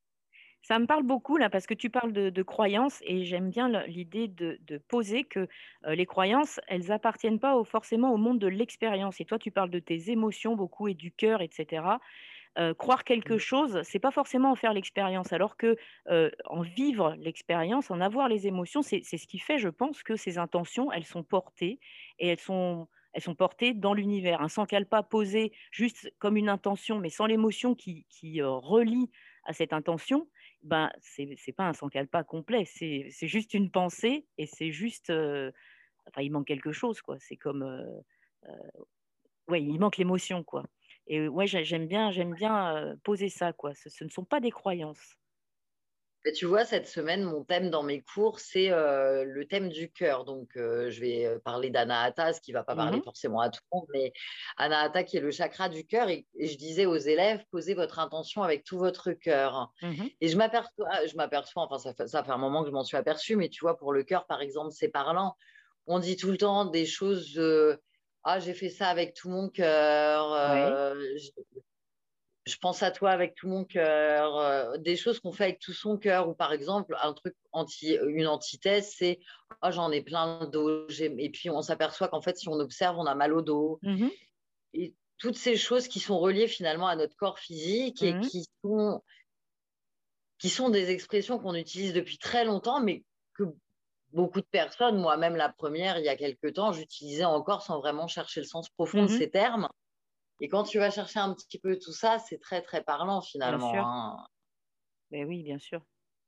Ça 0.62 0.78
me 0.78 0.86
parle 0.86 1.02
beaucoup 1.02 1.36
là 1.36 1.48
parce 1.50 1.66
que 1.66 1.74
tu 1.74 1.90
parles 1.90 2.12
de, 2.12 2.42
croyances 2.42 3.00
et 3.04 3.24
j'aime 3.24 3.50
bien 3.50 3.68
l'idée 3.86 4.28
de, 4.28 4.78
poser 4.88 5.24
que 5.24 5.48
euh, 5.86 5.94
les 5.94 6.06
croyances, 6.06 6.60
elles 6.68 6.92
appartiennent 6.92 7.40
pas 7.40 7.62
forcément 7.64 8.12
au 8.12 8.16
monde 8.16 8.38
de 8.38 8.46
l'expérience. 8.46 9.20
Et 9.20 9.24
toi, 9.24 9.38
tu 9.38 9.50
parles 9.50 9.70
de 9.70 9.78
tes 9.78 10.10
émotions 10.10 10.56
beaucoup 10.56 10.88
et 10.88 10.94
du 10.94 11.12
cœur, 11.12 11.40
etc 11.42 11.82
croire 12.76 13.04
quelque 13.04 13.38
chose, 13.38 13.80
c'est 13.84 14.00
pas 14.00 14.10
forcément 14.10 14.50
en 14.50 14.54
faire 14.56 14.74
l'expérience, 14.74 15.32
alors 15.32 15.56
que 15.56 15.76
en 16.46 16.62
vivre 16.62 17.14
l'expérience, 17.18 17.90
en 17.90 18.00
avoir 18.00 18.28
les 18.28 18.48
émotions, 18.48 18.82
c'est 18.82 19.02
ce 19.02 19.26
qui 19.26 19.38
fait, 19.38 19.58
je 19.58 19.68
pense, 19.68 20.02
que 20.02 20.16
ces 20.16 20.36
intentions, 20.36 20.90
elles 20.92 21.04
sont 21.04 21.22
portées 21.22 21.78
et 22.18 22.28
elles 22.28 22.40
sont 22.40 22.88
elles 23.12 23.22
sont 23.22 23.34
portées 23.34 23.74
dans 23.74 23.94
l'univers, 23.94 24.40
hein, 24.40 24.48
sans 24.48 24.66
qu'elles 24.66 24.86
pas 24.86 25.02
posées 25.02 25.52
juste 25.70 26.12
comme 26.18 26.36
une 26.36 26.48
intention, 26.48 26.98
mais 26.98 27.10
sans 27.10 27.26
l'émotion 27.26 27.74
qui, 27.74 28.06
qui 28.08 28.40
relie 28.42 29.10
à 29.44 29.52
cette 29.52 29.72
intention, 29.72 30.28
ben 30.62 30.90
c'est 31.00 31.24
n'est 31.24 31.52
pas 31.52 31.68
un 31.68 31.72
sans 31.72 31.88
pas 32.10 32.24
complet, 32.24 32.64
c'est 32.66 33.10
juste 33.26 33.54
une 33.54 33.70
pensée 33.70 34.26
et 34.38 34.46
c'est 34.46 34.72
juste, 34.72 35.10
enfin 35.10 36.22
il 36.22 36.30
manque 36.30 36.46
quelque 36.46 36.72
chose 36.72 37.00
quoi. 37.02 37.16
C'est 37.20 37.36
comme, 37.36 37.64
ouais, 39.48 39.62
il 39.62 39.78
manque 39.78 39.96
l'émotion 39.96 40.44
quoi. 40.44 40.64
Et 41.06 41.26
ouais, 41.28 41.46
j'aime 41.46 41.88
bien, 41.88 42.12
j'aime 42.12 42.34
bien 42.34 42.96
poser 43.02 43.28
ça, 43.28 43.52
quoi. 43.52 43.74
Ce, 43.74 44.04
ne 44.04 44.08
sont 44.10 44.24
pas 44.24 44.38
des 44.38 44.52
croyances. 44.52 45.16
Tu 46.34 46.46
vois, 46.46 46.64
cette 46.64 46.86
semaine, 46.86 47.22
mon 47.24 47.44
thème 47.44 47.70
dans 47.70 47.82
mes 47.82 48.02
cours, 48.02 48.40
c'est 48.40 48.68
le 48.70 49.44
thème 49.48 49.68
du 49.68 49.90
cœur. 49.90 50.24
Donc, 50.24 50.50
je 50.54 51.00
vais 51.00 51.38
parler 51.44 51.70
d'Anahata, 51.70 52.32
ce 52.32 52.40
qui 52.40 52.52
ne 52.52 52.58
va 52.58 52.64
pas 52.64 52.76
parler 52.76 52.98
mmh 52.98 53.02
forcément 53.02 53.40
à 53.40 53.50
tout 53.50 53.60
le 53.72 53.78
monde, 53.78 53.86
mais 53.92 54.12
Anahata 54.56 55.04
qui 55.04 55.16
est 55.16 55.20
le 55.20 55.30
chakra 55.30 55.68
du 55.68 55.86
cœur. 55.86 56.08
Et, 56.08 56.26
je 56.38 56.56
disais 56.56 56.86
aux 56.86 56.96
élèves, 56.96 57.44
posez 57.50 57.74
votre 57.74 57.98
intention 57.98 58.42
avec 58.42 58.64
tout 58.64 58.78
votre 58.78 59.12
cœur. 59.12 59.72
Mmh 59.82 60.06
et 60.20 60.28
je 60.28 60.36
m'aperçois, 60.36 61.06
je 61.06 61.16
m'aperçois, 61.16 61.62
enfin, 61.62 61.78
ça 61.78 61.94
fait, 61.94 62.06
ça 62.06 62.22
fait 62.22 62.32
un 62.32 62.38
moment 62.38 62.62
que 62.62 62.68
je 62.68 62.74
m'en 62.74 62.84
suis 62.84 62.96
aperçue, 62.96 63.36
mais 63.36 63.48
tu 63.48 63.60
vois, 63.60 63.76
pour 63.76 63.92
le 63.92 64.02
cœur, 64.02 64.26
par 64.26 64.42
exemple, 64.42 64.72
c'est 64.72 64.88
parlant. 64.88 65.36
On 65.86 65.98
dit 65.98 66.16
tout 66.16 66.30
le 66.30 66.36
temps 66.36 66.66
des 66.66 66.86
choses 66.86 67.38
ah, 68.22 68.38
j'ai 68.38 68.54
fait 68.54 68.68
ça 68.68 68.88
avec 68.88 69.14
tout 69.14 69.30
mon 69.30 69.48
cœur. 69.48 70.32
Euh, 70.32 70.94
je, 72.46 72.56
pense 72.56 72.82
à 72.82 72.90
toi 72.90 73.10
avec 73.10 73.34
tout 73.34 73.48
mon 73.48 73.64
cœur. 73.64 74.36
Euh, 74.38 74.76
des 74.78 74.96
choses 74.96 75.20
qu'on 75.20 75.32
fait 75.32 75.44
avec 75.44 75.60
tout 75.60 75.72
son 75.72 75.96
cœur. 75.96 76.28
Ou 76.28 76.34
par 76.34 76.52
exemple, 76.52 76.96
un 77.02 77.12
truc 77.12 77.34
anti, 77.52 77.96
une 78.08 78.26
antithèse, 78.26 78.94
c'est 78.96 79.20
ah, 79.62 79.70
j'en 79.70 79.90
ai 79.90 80.02
plein 80.02 80.40
de 80.40 80.46
dos. 80.46 80.88
Et 80.88 81.30
puis 81.30 81.50
on 81.50 81.62
s'aperçoit 81.62 82.08
qu'en 82.08 82.22
fait, 82.22 82.36
si 82.36 82.48
on 82.48 82.54
observe, 82.54 82.98
on 82.98 83.06
a 83.06 83.14
mal 83.14 83.32
au 83.32 83.42
dos. 83.42 83.78
Mmh 83.82 84.08
et 84.72 84.94
toutes 85.18 85.36
ces 85.36 85.56
choses 85.56 85.88
qui 85.88 85.98
sont 85.98 86.18
reliées 86.18 86.46
finalement 86.46 86.86
à 86.86 86.94
notre 86.94 87.16
corps 87.16 87.40
physique 87.40 88.02
et 88.02 88.14
mmh 88.14 88.20
qui 88.20 88.46
sont 88.62 89.02
qui 90.38 90.48
sont 90.48 90.70
des 90.70 90.90
expressions 90.90 91.38
qu'on 91.38 91.54
utilise 91.54 91.92
depuis 91.92 92.16
très 92.16 92.44
longtemps, 92.44 92.80
mais 92.80 93.04
que 93.34 93.42
beaucoup 94.12 94.40
de 94.40 94.46
personnes, 94.46 94.98
moi-même 94.98 95.36
la 95.36 95.50
première, 95.50 95.98
il 95.98 96.04
y 96.04 96.08
a 96.08 96.16
quelques 96.16 96.54
temps, 96.54 96.72
j'utilisais 96.72 97.24
encore 97.24 97.62
sans 97.62 97.78
vraiment 97.78 98.08
chercher 98.08 98.40
le 98.40 98.46
sens 98.46 98.70
profond 98.70 99.04
de 99.04 99.12
mmh 99.12 99.18
ces 99.18 99.30
termes. 99.30 99.68
Et 100.40 100.48
quand 100.48 100.64
tu 100.64 100.78
vas 100.78 100.90
chercher 100.90 101.20
un 101.20 101.34
petit 101.34 101.58
peu 101.58 101.78
tout 101.78 101.92
ça, 101.92 102.18
c'est 102.18 102.38
très, 102.38 102.62
très 102.62 102.82
parlant 102.82 103.20
finalement. 103.20 103.72
Hein. 103.74 104.26
Mais 105.10 105.24
oui, 105.24 105.42
bien 105.42 105.58
sûr. 105.58 105.82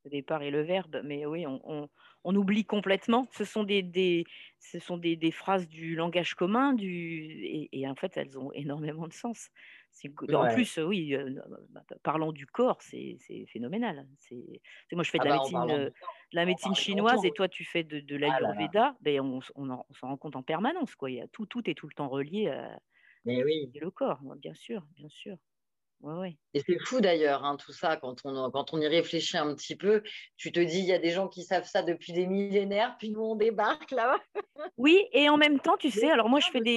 Le 0.05 0.11
départ 0.11 0.43
et 0.43 0.51
le 0.51 0.63
verbe, 0.63 1.01
mais 1.05 1.25
oui, 1.27 1.47
on, 1.47 1.89
on, 2.25 2.35
oublie 2.35 2.65
complètement. 2.65 3.29
Ce 3.31 3.45
sont 3.45 3.63
des, 3.63 3.83
des 3.85 4.25
ce 4.59 4.81
sont 4.81 4.97
des, 4.97 5.15
des, 5.15 5.31
phrases 5.31 5.69
du 5.69 5.95
langage 5.95 6.35
commun, 6.35 6.73
du, 6.73 6.91
et, 6.91 7.69
et, 7.71 7.87
en 7.87 7.95
fait, 7.95 8.17
elles 8.17 8.37
ont 8.37 8.51
énormément 8.53 9.07
de 9.07 9.13
sens. 9.13 9.49
En 10.33 10.53
plus, 10.53 10.79
oui, 10.79 11.17
bah, 11.69 11.83
parlant 12.03 12.33
du 12.33 12.47
corps, 12.47 12.83
c'est 12.83 13.19
phénoménal. 13.53 14.09
Moi, 14.93 15.05
je 15.05 15.11
fais 15.11 15.19
de 15.19 15.25
ah 15.27 15.29
la, 15.29 15.37
bah, 15.37 15.67
médecine, 15.67 15.93
la 16.33 16.47
médecine 16.47 16.75
chinoise 16.75 17.25
et 17.25 17.31
toi, 17.31 17.49
tu 17.49 17.65
fais 17.65 17.85
de, 17.85 18.01
de 18.01 18.17
ah 18.17 18.19
l'ayurveda. 18.19 18.97
Ben, 19.03 19.21
on, 19.21 19.39
on, 19.55 19.95
s'en 19.95 20.09
rend 20.09 20.17
compte 20.17 20.35
en 20.35 20.43
permanence. 20.43 20.97
Quoi. 20.97 21.13
Il 21.13 21.19
y 21.19 21.21
a 21.21 21.29
tout, 21.29 21.47
tout 21.47 21.71
est 21.71 21.75
tout 21.75 21.87
le 21.87 21.95
temps 21.95 22.09
relié 22.09 22.49
à 22.49 22.81
oui. 23.25 23.71
le 23.75 23.91
corps, 23.91 24.21
bien 24.37 24.55
sûr, 24.55 24.85
bien 24.97 25.09
sûr. 25.09 25.37
Ouais, 26.03 26.37
Et 26.53 26.61
c'est 26.67 26.79
fou 26.81 27.01
d'ailleurs, 27.01 27.45
hein, 27.45 27.57
tout 27.57 27.73
ça, 27.73 27.97
quand 27.97 28.17
on, 28.25 28.51
quand 28.51 28.75
on 28.75 28.81
y 28.81 28.89
réfléchit 28.89 29.37
un 29.37 29.55
petit 29.55 29.77
peu, 29.77 30.03
tu 30.37 30.51
te 30.51 30.59
dis, 30.59 30.81
il 30.81 30.85
y 30.85 30.93
a 30.93 30.99
des 30.99 31.11
gens 31.11 31.29
qui 31.29 31.45
savent 31.45 31.67
ça 31.67 31.85
depuis 31.85 32.13
des 32.13 32.27
millénaires, 32.27 32.97
puis 32.99 33.11
nous, 33.11 33.21
on 33.21 33.37
débarque 33.37 33.93
là. 33.93 34.19
oui, 34.77 35.07
et 35.13 35.29
en 35.29 35.37
même 35.37 35.61
temps, 35.61 35.77
tu 35.77 35.91
sais, 35.91 36.11
alors 36.11 36.29
moi, 36.29 36.41
je 36.41 36.49
fais 36.51 36.61
des, 36.61 36.77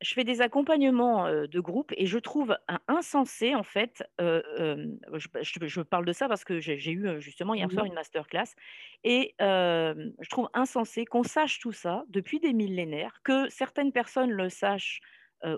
je 0.00 0.14
fais 0.14 0.22
des 0.22 0.40
accompagnements 0.40 1.28
de 1.28 1.60
groupe 1.60 1.92
et 1.96 2.06
je 2.06 2.18
trouve 2.18 2.56
insensé, 2.86 3.56
en 3.56 3.64
fait, 3.64 4.04
je, 4.20 5.80
parle 5.80 6.04
de 6.04 6.12
ça 6.12 6.28
parce 6.28 6.44
que 6.44 6.60
j'ai 6.60 6.92
eu 6.92 7.20
justement 7.20 7.54
hier 7.54 7.68
soir 7.72 7.86
une 7.86 7.94
masterclass, 7.94 8.54
et 9.02 9.34
je 9.40 10.28
trouve 10.30 10.48
insensé 10.54 11.06
qu'on 11.06 11.24
sache 11.24 11.58
tout 11.58 11.72
ça 11.72 12.04
depuis 12.08 12.38
des 12.38 12.52
millénaires, 12.52 13.20
que 13.24 13.48
certaines 13.48 13.90
personnes 13.90 14.30
le 14.30 14.48
sachent 14.48 15.00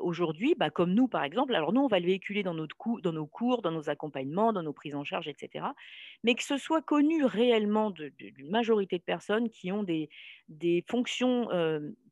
aujourd'hui, 0.03 0.55
bah, 0.57 0.71
comme 0.71 0.93
nous 0.93 1.09
par 1.09 1.25
exemple, 1.25 1.55
alors 1.55 1.73
nous 1.73 1.81
on 1.81 1.87
va 1.87 2.01
le 2.01 2.07
véhiculer 2.07 2.43
dans, 2.43 2.55
notre 2.55 2.77
dans 3.03 3.13
nos 3.13 3.27
cours, 3.27 3.63
dans 3.63 3.71
nos 3.71 3.89
accompagnements, 3.89 4.53
dans 4.53 4.63
nos 4.63 4.73
prises 4.73 4.95
en 4.95 5.05
charge, 5.05 5.29
etc. 5.29 5.67
Mais 6.25 6.35
que 6.35 6.43
ce 6.43 6.57
soit 6.57 6.83
connu 6.83 7.25
réellement 7.25 7.91
d'une 7.91 8.51
majorité 8.51 8.99
de 8.99 9.05
personnes 9.05 9.49
qui 9.49 9.73
ont 9.73 9.83
des, 9.83 10.11
des 10.49 10.85
fonctions 10.89 11.49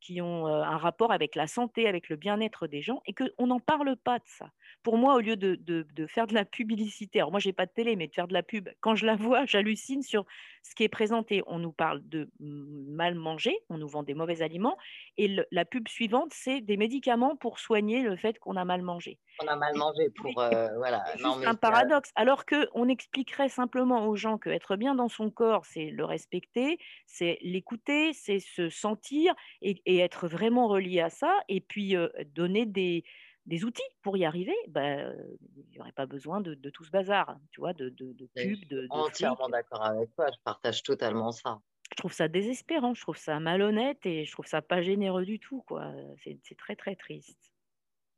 qui 0.01 0.20
ont 0.20 0.46
un 0.46 0.77
rapport 0.77 1.11
avec 1.11 1.35
la 1.35 1.46
santé, 1.46 1.88
avec 1.88 2.09
le 2.09 2.16
bien-être 2.16 2.66
des 2.66 2.81
gens, 2.81 3.03
et 3.07 3.12
qu'on 3.12 3.46
n'en 3.46 3.59
parle 3.59 3.96
pas 3.96 4.18
de 4.18 4.25
ça. 4.27 4.51
Pour 4.83 4.99
moi, 4.99 5.16
au 5.16 5.20
lieu 5.20 5.37
de, 5.37 5.57
de, 5.57 6.07
faire 6.07 6.27
de 6.29 6.35
la 6.35 6.44
publicité, 6.44 7.18
alors 7.18 7.33
moi 7.33 7.40
j'ai 7.40 7.53
pas 7.53 7.66
de 7.66 7.72
télé, 7.72 7.96
mais 7.96 8.07
de 8.07 8.14
faire 8.14 8.29
de 8.29 8.33
la 8.33 8.42
pub, 8.44 8.68
quand 8.81 8.94
je 8.94 9.05
la 9.05 9.16
vois, 9.16 9.44
j'hallucine 9.46 10.03
sur 10.03 10.25
ce 10.62 10.75
qui 10.75 10.85
est 10.85 10.88
présenté. 10.88 11.42
On 11.46 11.59
nous 11.59 11.72
parle 11.72 12.01
de 12.09 12.31
mal 12.38 13.16
manger, 13.16 13.59
on 13.68 13.79
nous 13.79 13.88
vend 13.88 14.05
des 14.05 14.14
mauvais 14.14 14.42
aliments, 14.42 14.77
et 15.16 15.37
la 15.51 15.64
pub 15.64 15.88
suivante, 15.88 16.33
c'est 16.33 16.61
des 16.61 16.77
médicaments 16.77 17.35
pour 17.35 17.59
soigner 17.59 18.03
le 18.03 18.16
fait 18.16 18.38
qu'on 18.38 18.57
a 18.57 18.64
mal 18.64 18.83
mangé. 18.83 19.18
On 19.42 19.49
a 19.49 19.57
mal 19.57 19.75
mangé 19.77 20.09
pour 20.11 20.33
voilà. 20.33 21.05
C'est 21.16 21.46
un 21.46 21.55
paradoxe. 21.55 22.12
Alors 22.14 22.44
que 22.44 22.68
on 22.75 22.88
expliquerait 22.88 23.49
simplement 23.49 24.07
aux 24.07 24.16
gens 24.16 24.38
que 24.38 24.51
être 24.51 24.77
bien 24.77 24.94
dans 24.94 25.09
son 25.09 25.31
corps, 25.31 25.66
c'est 25.66 25.90
le 25.90 26.05
respecter, 26.05 26.79
c'est 27.07 27.38
l'écouter, 27.42 28.12
c'est 28.26 28.40
se 28.40 28.68
sentir 28.68 29.34
et, 29.62 29.98
être 29.98 30.28
vraiment 30.28 30.68
relié 30.68 31.00
à 31.00 31.10
ça, 31.10 31.40
et 31.48 31.60
puis 31.60 31.94
donner 32.34 32.66
des, 32.66 33.04
des, 33.46 33.64
outils 33.64 33.82
pour 34.02 34.16
y 34.16 34.24
arriver, 34.24 34.56
ben, 34.68 35.14
il 35.56 35.70
n'y 35.70 35.78
aurait 35.78 35.92
pas 35.92 36.06
besoin 36.06 36.40
de, 36.40 36.54
tout 36.70 36.84
ce 36.84 36.90
bazar, 36.90 37.38
tu 37.52 37.60
vois, 37.60 37.72
de, 37.72 37.88
de, 37.90 38.12
de 38.12 38.28
pub, 38.34 38.68
de, 38.68 38.86
Entièrement 38.90 39.48
d'accord 39.48 39.84
avec 39.84 40.14
toi, 40.14 40.26
je 40.32 40.42
partage 40.44 40.82
totalement 40.82 41.30
ça. 41.32 41.60
Je 41.92 41.96
trouve 41.96 42.12
ça 42.12 42.26
désespérant, 42.26 42.94
je 42.94 43.00
trouve 43.00 43.16
ça 43.16 43.38
malhonnête 43.38 44.04
et 44.06 44.24
je 44.24 44.32
trouve 44.32 44.46
ça 44.46 44.60
pas 44.60 44.82
généreux 44.82 45.24
du 45.24 45.38
tout, 45.38 45.62
quoi. 45.68 45.92
C'est 46.24 46.56
très 46.58 46.74
très 46.74 46.96
triste. 46.96 47.52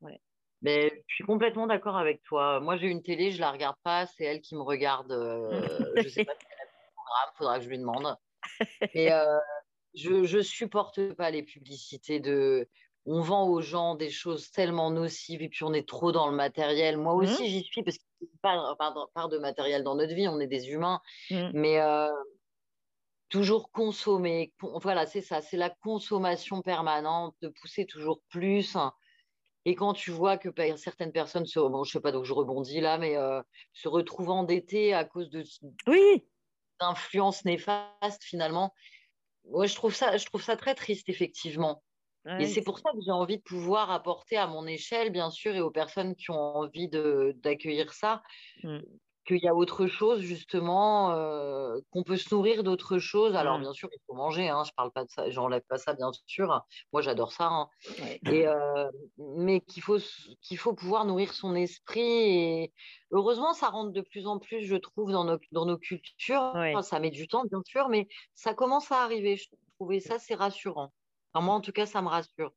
Ouais. 0.01 0.21
Mais 0.63 1.05
je 1.07 1.15
suis 1.15 1.25
complètement 1.25 1.67
d'accord 1.67 1.97
avec 1.97 2.23
toi. 2.23 2.61
Moi, 2.61 2.77
j'ai 2.79 2.89
une 2.89 3.03
télé, 3.03 3.31
je 3.31 3.41
la 3.41 3.53
regarde 3.53 3.77
pas, 3.85 4.07
c'est 4.07 4.25
elle 4.25 4.41
qui 4.41 4.57
me 4.57 4.63
regarde. 4.63 5.13
je 6.03 6.09
sais 6.09 6.25
pas 6.25 6.33
si 6.33 6.47
elle 6.51 6.59
a 6.59 6.71
un 6.71 6.93
programme, 6.95 7.35
faudra 7.37 7.59
que 7.59 7.65
je 7.65 7.69
lui 7.69 7.79
demande. 7.79 8.17
Et 8.95 9.11
je 9.95 10.37
ne 10.37 10.43
supporte 10.43 11.13
pas 11.15 11.31
les 11.31 11.43
publicités 11.43 12.21
de 12.21 12.69
on 13.11 13.23
vend 13.23 13.49
aux 13.49 13.63
gens 13.63 13.95
des 13.95 14.11
choses 14.11 14.51
tellement 14.51 14.91
nocives 14.91 15.41
et 15.41 15.49
puis 15.49 15.65
on 15.65 15.73
est 15.73 15.89
trop 15.89 16.13
dans 16.13 16.29
le 16.29 16.37
matériel. 16.37 16.99
Moi 16.99 17.15
mmh. 17.15 17.19
aussi, 17.19 17.49
j'y 17.49 17.65
suis 17.65 17.83
parce 17.83 17.97
qu'il 17.97 18.07
n'y 18.21 18.29
a 18.43 18.77
pas 18.77 19.09
part, 19.15 19.29
de 19.31 19.39
matériel 19.39 19.83
dans 19.83 19.95
notre 19.95 20.15
vie, 20.15 20.29
on 20.29 20.41
est 20.41 20.47
des 20.47 20.71
humains. 20.71 21.01
Mmh. 21.31 21.51
Mais 21.55 21.81
euh, 21.81 22.11
toujours 23.31 23.71
consommer, 23.71 24.53
voilà, 24.61 25.07
c'est 25.07 25.23
ça, 25.23 25.41
c'est 25.41 25.57
la 25.57 25.71
consommation 25.71 26.61
permanente, 26.61 27.35
de 27.41 27.49
pousser 27.49 27.87
toujours 27.87 28.21
plus. 28.29 28.77
Et 29.65 29.75
quand 29.75 29.95
tu 29.95 30.11
vois 30.11 30.37
que 30.37 30.51
certaines 30.77 31.13
personnes, 31.13 31.47
se, 31.47 31.61
bon, 31.61 31.85
je 31.85 31.93
sais 31.93 32.01
pas, 32.01 32.13
donc 32.13 32.25
je 32.25 32.33
rebondis 32.33 32.81
là, 32.81 32.99
mais 32.99 33.17
euh, 33.17 33.43
se 33.73 33.89
retrouvent 33.89 34.31
endettées 34.31 34.93
à 34.93 35.05
cause 35.05 35.31
de 35.31 35.45
oui. 35.87 36.25
d'influences 36.79 37.45
néfastes 37.47 38.23
finalement, 38.23 38.75
Ouais, 39.49 39.67
je 39.69 39.75
trouve 39.75 39.95
ça, 39.95 40.17
je 40.17 40.27
trouve 40.27 40.43
ça 40.43 40.57
très 40.57 40.75
triste, 40.75 41.09
effectivement. 41.09 41.83
et 42.39 42.47
c'est 42.47 42.63
pour 42.63 42.79
ça 42.81 42.91
que 42.93 42.99
j'ai 43.05 43.13
envie 43.13 43.39
de 43.39 43.43
pouvoir 43.45 43.91
apporter 43.93 44.37
à 44.39 44.47
mon 44.49 44.67
échelle, 44.67 45.11
bien 45.13 45.31
sûr, 45.31 45.55
et 45.57 45.61
aux 45.63 45.71
personnes 45.73 46.17
qui 46.17 46.31
ont 46.33 46.37
envie 46.57 46.89
d'accueillir 46.91 47.93
ça, 47.95 48.23
mmh 48.63 48.99
qu'il 49.29 49.45
y 49.45 49.49
a 49.49 49.55
autre 49.55 49.87
chose 49.87 50.21
justement, 50.21 51.13
euh, 51.13 51.79
qu'on 51.91 52.03
peut 52.03 52.17
se 52.17 52.35
nourrir 52.35 52.65
d'autres 52.65 52.99
choses. 52.99 53.37
Alors 53.37 53.59
mmh. 53.59 53.63
bien 53.63 53.73
sûr, 53.73 53.89
il 53.93 53.99
faut 54.07 54.15
manger, 54.15 54.49
hein, 54.49 54.65
je 54.65 54.73
parle 54.77 54.91
pas 54.91 55.05
de 55.05 55.11
ça, 55.11 55.29
j'enlève 55.31 55.63
pas 55.69 55.79
ça 55.79 55.93
bien 55.93 56.11
sûr. 56.27 56.63
Moi 56.93 57.03
j'adore 57.03 57.33
ça, 57.33 57.49
hein. 57.49 57.69
et, 58.31 58.47
euh, 58.47 58.91
mais 59.19 59.61
qu'il 59.61 59.83
faut 59.83 59.99
qu'il 60.43 60.59
faut 60.59 60.73
pouvoir 60.73 61.05
nourrir 61.05 61.35
son 61.35 61.55
esprit. 61.55 62.01
Et 62.01 62.73
heureusement, 63.11 63.53
ça 63.53 63.69
rentre 63.69 63.93
de 63.93 64.01
plus 64.01 64.27
en 64.27 64.39
plus, 64.39 64.63
je 64.63 64.77
trouve, 64.77 65.13
dans 65.13 65.25
nos 65.25 65.39
dans 65.53 65.67
nos 65.67 65.79
cultures. 65.79 66.53
ça 66.83 66.99
met 66.99 67.11
du 67.11 67.29
temps 67.29 67.45
bien 67.45 67.63
sûr, 67.67 67.89
mais 67.89 68.09
ça 68.35 68.55
commence 68.55 68.91
à 68.91 69.03
arriver. 69.03 69.37
Je 69.37 69.49
trouvais 69.79 70.01
ça 70.01 70.19
c'est 70.19 70.35
rassurant. 70.35 70.93
moi 71.35 71.55
en 71.55 71.61
tout 71.61 71.73
cas, 71.73 71.87
ça 71.87 72.03
me 72.03 72.09
rassure. 72.09 72.53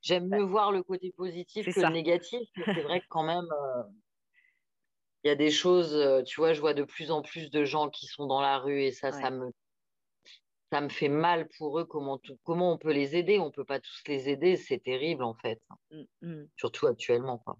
J'aime 0.00 0.28
mieux 0.28 0.42
voir 0.42 0.70
le 0.70 0.82
côté 0.82 1.12
positif 1.16 1.66
que 1.66 1.80
le 1.80 1.88
négatif. 1.88 2.48
C'est 2.54 2.82
vrai 2.82 3.00
que 3.00 3.06
quand 3.08 3.24
même. 3.24 3.46
Euh, 3.50 3.82
il 5.24 5.28
y 5.28 5.30
a 5.30 5.34
des 5.34 5.50
choses, 5.50 6.24
tu 6.24 6.40
vois, 6.40 6.52
je 6.52 6.60
vois 6.60 6.74
de 6.74 6.84
plus 6.84 7.10
en 7.10 7.22
plus 7.22 7.50
de 7.50 7.64
gens 7.64 7.88
qui 7.88 8.06
sont 8.06 8.26
dans 8.26 8.40
la 8.40 8.58
rue 8.58 8.82
et 8.82 8.92
ça, 8.92 9.10
ça 9.10 9.30
me 9.30 9.50
ça 10.74 10.80
me 10.80 10.88
fait 10.88 11.08
mal 11.08 11.48
pour 11.56 11.78
eux. 11.78 11.84
Comment, 11.84 12.20
comment 12.42 12.72
on 12.72 12.78
peut 12.78 12.92
les 12.92 13.14
aider? 13.14 13.38
On 13.38 13.52
peut 13.52 13.64
pas 13.64 13.78
tous 13.78 14.02
les 14.08 14.28
aider, 14.28 14.56
c'est 14.56 14.80
terrible 14.80 15.22
en 15.22 15.34
fait. 15.34 15.60
Mmh, 15.90 16.02
mmh. 16.22 16.44
Surtout 16.56 16.88
actuellement. 16.88 17.38
Quoi. 17.38 17.56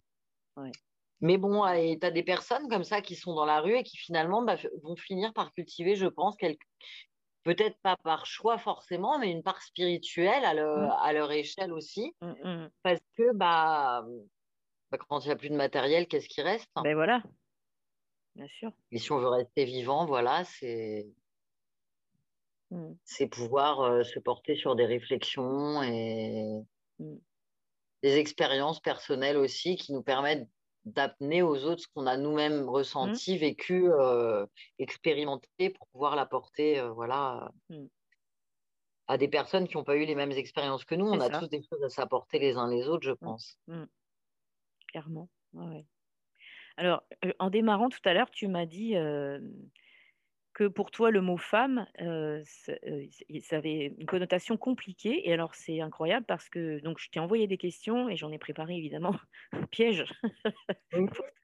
Mais 1.21 1.39
bon, 1.39 1.63
tu 1.63 2.05
as 2.05 2.11
des 2.11 2.25
personnes 2.25 2.69
comme 2.69 2.83
ça 2.83 3.01
qui 3.03 3.15
sont 3.15 3.35
dans 3.35 3.45
la 3.45 3.61
rue 3.61 3.77
et 3.77 3.85
qui 3.85 3.97
finalement 3.97 4.43
bah, 4.43 4.57
vont 4.83 4.97
finir 4.97 5.33
par 5.33 5.53
cultiver, 5.53 5.95
je 5.95 6.07
pense, 6.07 6.37
peut-être 7.45 7.79
pas 7.83 7.97
par 8.03 8.27
choix 8.27 8.59
forcément, 8.59 9.19
mais 9.21 9.31
une 9.31 9.45
part 9.45 9.63
spirituelle 9.63 10.45
à, 10.45 10.55
mmh. 10.55 10.91
à 11.01 11.13
leur 11.13 11.31
échelle 11.31 11.73
aussi. 11.73 12.17
Parce 12.83 13.01
que 13.17 13.33
bah, 13.33 14.05
bah, 14.91 14.99
quand 15.09 15.21
il 15.21 15.29
n'y 15.29 15.33
a 15.33 15.37
plus 15.37 15.51
de 15.51 15.57
matériel, 15.57 16.09
qu'est-ce 16.09 16.29
qui 16.29 16.43
reste 16.43 16.69
Ben 16.83 16.95
voilà, 16.95 17.23
Bien 18.35 18.49
sûr. 18.49 18.73
Et 18.91 18.99
si 18.99 19.13
on 19.13 19.19
veut 19.19 19.29
rester 19.29 19.65
vivant, 19.65 20.07
voilà, 20.07 20.45
c'est 20.45 21.07
mmh. 22.71 22.93
c'est 23.05 23.29
pouvoir 23.29 23.81
euh, 23.81 24.03
se 24.03 24.19
porter 24.19 24.57
sur 24.57 24.75
des 24.75 24.87
réflexions 24.87 25.83
et 25.83 26.63
mmh. 26.99 27.15
des 28.03 28.17
expériences 28.17 28.81
personnelles 28.81 29.37
aussi 29.37 29.77
qui 29.77 29.93
nous 29.93 30.03
permettent 30.03 30.49
d'amener 30.85 31.43
aux 31.43 31.65
autres 31.65 31.83
ce 31.83 31.89
qu'on 31.95 32.07
a 32.07 32.17
nous-mêmes 32.17 32.69
ressenti, 32.69 33.37
mmh. 33.37 33.39
vécu, 33.39 33.91
euh, 33.93 34.47
expérimenté 34.79 35.71
pour 35.71 35.87
pouvoir 35.89 36.17
l'apporter 36.17 36.81
euh, 36.81 36.91
voilà, 36.91 37.53
à 39.07 39.17
des 39.17 39.29
personnes 39.29 39.69
qui 39.69 39.77
n'ont 39.77 39.85
pas 39.85 39.97
eu 39.97 40.05
les 40.05 40.15
mêmes 40.15 40.33
expériences 40.33 40.85
que 40.85 40.95
nous. 40.95 41.07
On 41.07 41.21
a 41.21 41.31
tous 41.31 41.49
des 41.49 41.63
choses 41.63 41.83
à 41.85 41.89
s'apporter 41.89 42.39
les 42.39 42.57
uns 42.57 42.69
les 42.69 42.89
autres, 42.89 43.07
je 43.07 43.13
pense. 43.13 43.59
Clairement. 44.89 45.29
Ouais. 45.53 45.87
Alors, 46.77 47.03
en 47.39 47.51
démarrant 47.51 47.89
tout 47.89 48.01
à 48.05 48.15
l'heure, 48.15 48.31
tu 48.31 48.49
m'as 48.49 48.67
dit 48.67 48.95
que 50.53 50.69
pour 50.69 50.93
toi, 50.93 51.11
le 51.11 51.21
mot 51.21 51.37
femme, 51.37 51.87
ça 51.99 53.57
avait 53.57 53.87
une 53.99 54.07
connotation 54.07 54.57
compliquée. 54.57 55.29
Et 55.29 55.33
alors, 55.33 55.55
c'est 55.55 55.81
incroyable 55.81 56.27
parce 56.27 56.49
que 56.49 56.79
donc, 56.81 56.99
je 57.01 57.11
t'ai 57.11 57.19
envoyé 57.19 57.47
des 57.49 57.59
questions 57.59 58.09
et 58.09 58.17
j'en 58.17 58.31
ai 58.31 58.39
préparé 58.39 58.77
évidemment 58.77 59.17
un 59.53 59.67
piège. 59.67 60.05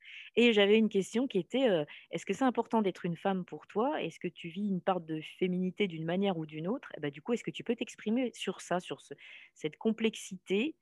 et 0.37 0.53
j'avais 0.53 0.79
une 0.79 0.89
question 0.89 1.27
qui 1.27 1.39
était 1.39 1.67
est-ce 2.11 2.27
que 2.27 2.33
c'est 2.33 2.45
important 2.45 2.83
d'être 2.83 3.05
une 3.05 3.17
femme 3.17 3.45
pour 3.45 3.67
toi? 3.67 4.03
Est-ce 4.03 4.19
que 4.21 4.29
tu 4.29 4.49
vis 4.49 4.69
une 4.69 4.81
part 4.81 5.01
de 5.01 5.21
féminité 5.39 5.89
d'une 5.89 6.05
manière 6.05 6.37
ou 6.39 6.47
d'une 6.47 6.69
autre? 6.69 6.91
Et 6.97 7.01
bah, 7.01 7.11
Du 7.11 7.23
coup, 7.23 7.33
est-ce 7.33 7.45
que 7.45 7.51
tu 7.51 7.65
peux 7.65 7.77
t'exprimer 7.77 8.31
sur 8.35 8.61
ça, 8.61 8.81
sur 8.81 9.01
cette 9.55 9.77
complexité 9.77 10.77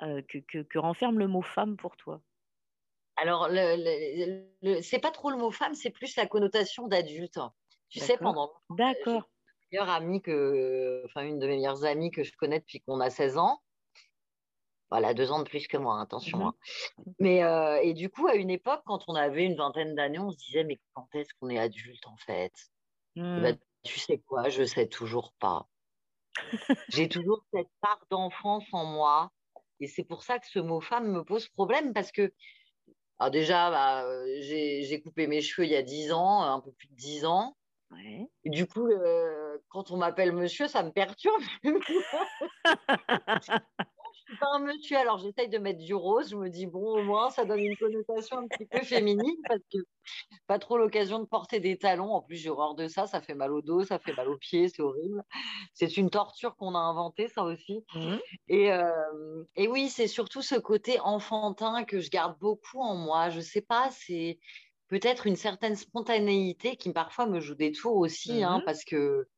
que, 0.00 0.62
que 0.62 0.78
renferme 0.78 1.18
le 1.18 1.28
mot 1.28 1.42
femme 1.42 1.76
pour 1.76 1.96
toi? 1.96 2.22
Alors, 3.20 3.48
le, 3.50 4.80
c'est 4.80 5.00
pas 5.00 5.10
trop 5.10 5.30
le 5.30 5.36
mot 5.36 5.50
femme, 5.50 5.74
c'est 5.74 5.90
plus 5.90 6.14
la 6.16 6.26
connotation 6.26 6.86
d'adulte. 6.86 7.38
Tu 7.88 8.00
sais, 8.00 8.16
pendant 8.16 8.52
D'accord. 8.70 9.24
meilleure 9.72 9.88
amie 9.88 10.22
que, 10.22 11.02
enfin, 11.06 11.22
une 11.22 11.38
de 11.38 11.46
mes 11.46 11.56
meilleures 11.56 11.84
amies 11.84 12.10
que 12.10 12.22
je 12.22 12.32
connais 12.36 12.60
depuis 12.60 12.80
qu'on 12.80 13.00
a 13.00 13.10
16 13.10 13.38
ans. 13.38 13.60
Voilà, 14.90 15.12
deux 15.14 15.30
ans 15.32 15.40
de 15.40 15.48
plus 15.48 15.68
que 15.68 15.76
moi, 15.76 15.94
hein, 15.94 16.02
attention. 16.02 16.38
Mmh 16.38 16.42
hein. 16.46 16.54
Mais, 17.18 17.42
euh, 17.42 17.80
et 17.82 17.92
du 17.92 18.08
coup, 18.08 18.26
à 18.26 18.36
une 18.36 18.50
époque, 18.50 18.82
quand 18.86 19.04
on 19.08 19.14
avait 19.14 19.44
une 19.44 19.56
vingtaine 19.56 19.94
d'années, 19.94 20.18
on 20.18 20.30
se 20.30 20.38
disait, 20.38 20.64
mais 20.64 20.78
quand 20.94 21.08
est-ce 21.14 21.34
qu'on 21.38 21.50
est 21.50 21.58
adulte, 21.58 22.06
en 22.06 22.16
fait? 22.16 22.52
Bah, 23.16 23.52
mmh. 23.52 23.58
Tu 23.84 23.98
sais 23.98 24.18
quoi, 24.18 24.48
je 24.48 24.64
sais 24.64 24.86
toujours 24.86 25.32
pas. 25.38 25.68
J'ai 26.88 27.08
toujours 27.08 27.44
cette 27.52 27.68
part 27.80 28.04
d'enfance 28.10 28.64
en 28.72 28.84
moi. 28.84 29.30
Et 29.80 29.86
c'est 29.86 30.04
pour 30.04 30.22
ça 30.22 30.38
que 30.38 30.46
ce 30.46 30.58
mot 30.58 30.80
femme 30.80 31.12
me 31.12 31.22
pose 31.22 31.48
problème, 31.48 31.92
parce 31.92 32.10
que 32.10 32.32
alors 33.18 33.32
déjà, 33.32 33.70
bah, 33.70 34.04
euh, 34.04 34.26
j'ai 34.40 35.00
coupé 35.00 35.26
mes 35.26 35.40
cheveux 35.40 35.66
il 35.66 35.72
y 35.72 35.76
a 35.76 35.82
10 35.82 36.12
ans, 36.12 36.42
un 36.42 36.60
peu 36.60 36.70
plus 36.70 36.88
de 36.88 36.94
10 36.94 37.24
ans. 37.24 37.56
Et 38.44 38.50
du 38.50 38.66
coup, 38.66 38.86
euh, 38.86 39.58
quand 39.68 39.90
on 39.90 39.96
m'appelle 39.96 40.32
monsieur, 40.32 40.68
ça 40.68 40.82
me 40.82 40.90
perturbe. 40.90 41.42
pas 44.38 44.46
un 44.54 44.60
monsieur, 44.60 44.96
alors 44.96 45.18
j'essaye 45.18 45.48
de 45.48 45.58
mettre 45.58 45.80
du 45.80 45.94
rose. 45.94 46.30
Je 46.30 46.36
me 46.36 46.48
dis, 46.48 46.66
bon, 46.66 46.98
au 46.98 47.02
moins, 47.02 47.30
ça 47.30 47.44
donne 47.44 47.60
une 47.60 47.76
connotation 47.76 48.38
un 48.38 48.48
petit 48.48 48.66
peu 48.66 48.80
féminine 48.80 49.36
parce 49.48 49.62
que 49.72 49.78
pas 50.46 50.58
trop 50.58 50.78
l'occasion 50.78 51.18
de 51.18 51.26
porter 51.26 51.60
des 51.60 51.76
talons. 51.78 52.12
En 52.12 52.22
plus, 52.22 52.36
j'ai 52.36 52.50
horreur 52.50 52.74
de 52.74 52.88
ça. 52.88 53.06
Ça 53.06 53.20
fait 53.20 53.34
mal 53.34 53.52
au 53.52 53.62
dos, 53.62 53.84
ça 53.84 53.98
fait 53.98 54.14
mal 54.14 54.28
aux 54.28 54.36
pieds, 54.36 54.68
c'est 54.68 54.82
horrible. 54.82 55.22
C'est 55.74 55.96
une 55.96 56.10
torture 56.10 56.56
qu'on 56.56 56.74
a 56.74 56.78
inventée, 56.78 57.28
ça 57.28 57.42
aussi. 57.42 57.84
Mmh. 57.94 58.16
Et, 58.48 58.72
euh, 58.72 59.44
et 59.56 59.68
oui, 59.68 59.88
c'est 59.88 60.08
surtout 60.08 60.42
ce 60.42 60.54
côté 60.54 61.00
enfantin 61.00 61.84
que 61.84 62.00
je 62.00 62.10
garde 62.10 62.38
beaucoup 62.38 62.80
en 62.80 62.94
moi. 62.94 63.30
Je 63.30 63.40
sais 63.40 63.62
pas, 63.62 63.90
c'est 63.90 64.38
peut-être 64.88 65.26
une 65.26 65.36
certaine 65.36 65.76
spontanéité 65.76 66.76
qui 66.76 66.92
parfois 66.92 67.26
me 67.26 67.40
joue 67.40 67.54
des 67.54 67.72
tours 67.72 67.96
aussi, 67.96 68.42
hein, 68.42 68.58
mmh. 68.58 68.64
parce 68.64 68.84
que 68.84 69.28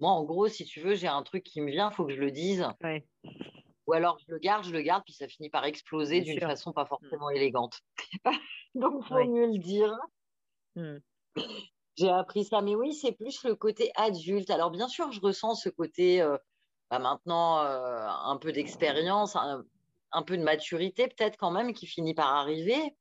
moi, 0.00 0.12
en 0.12 0.24
gros, 0.24 0.48
si 0.48 0.64
tu 0.64 0.80
veux, 0.80 0.94
j'ai 0.94 1.08
un 1.08 1.22
truc 1.22 1.42
qui 1.42 1.60
me 1.60 1.70
vient, 1.70 1.90
il 1.90 1.94
faut 1.94 2.04
que 2.04 2.12
je 2.12 2.20
le 2.20 2.30
dise. 2.30 2.66
Ouais. 2.82 3.04
Ou 3.88 3.94
alors 3.94 4.18
je 4.18 4.30
le 4.30 4.38
garde, 4.38 4.64
je 4.64 4.70
le 4.70 4.82
garde, 4.82 5.02
puis 5.02 5.14
ça 5.14 5.26
finit 5.26 5.48
par 5.48 5.64
exploser 5.64 6.20
d'une 6.20 6.38
façon 6.40 6.72
pas 6.72 6.84
mmh. 6.84 6.88
forcément 6.88 7.30
élégante. 7.30 7.80
Donc, 8.74 9.02
il 9.02 9.08
faut 9.08 9.24
mieux 9.24 9.46
le 9.46 9.58
dire. 9.58 9.96
Mmh. 10.76 10.98
J'ai 11.96 12.10
appris 12.10 12.44
ça. 12.44 12.60
Mais 12.60 12.74
oui, 12.74 12.92
c'est 12.92 13.12
plus 13.12 13.42
le 13.44 13.56
côté 13.56 13.90
adulte. 13.96 14.50
Alors, 14.50 14.70
bien 14.70 14.88
sûr, 14.88 15.10
je 15.10 15.22
ressens 15.22 15.54
ce 15.54 15.70
côté, 15.70 16.20
euh, 16.20 16.36
bah, 16.90 16.98
maintenant, 16.98 17.60
euh, 17.60 18.06
un 18.06 18.36
peu 18.36 18.52
d'expérience, 18.52 19.36
un, 19.36 20.22
peu 20.22 20.36
de 20.36 20.42
maturité, 20.42 21.08
peut-être 21.08 21.38
quand 21.38 21.50
même, 21.50 21.72
qui 21.72 21.86
finit 21.86 22.14
par 22.14 22.34
arriver. 22.34 22.94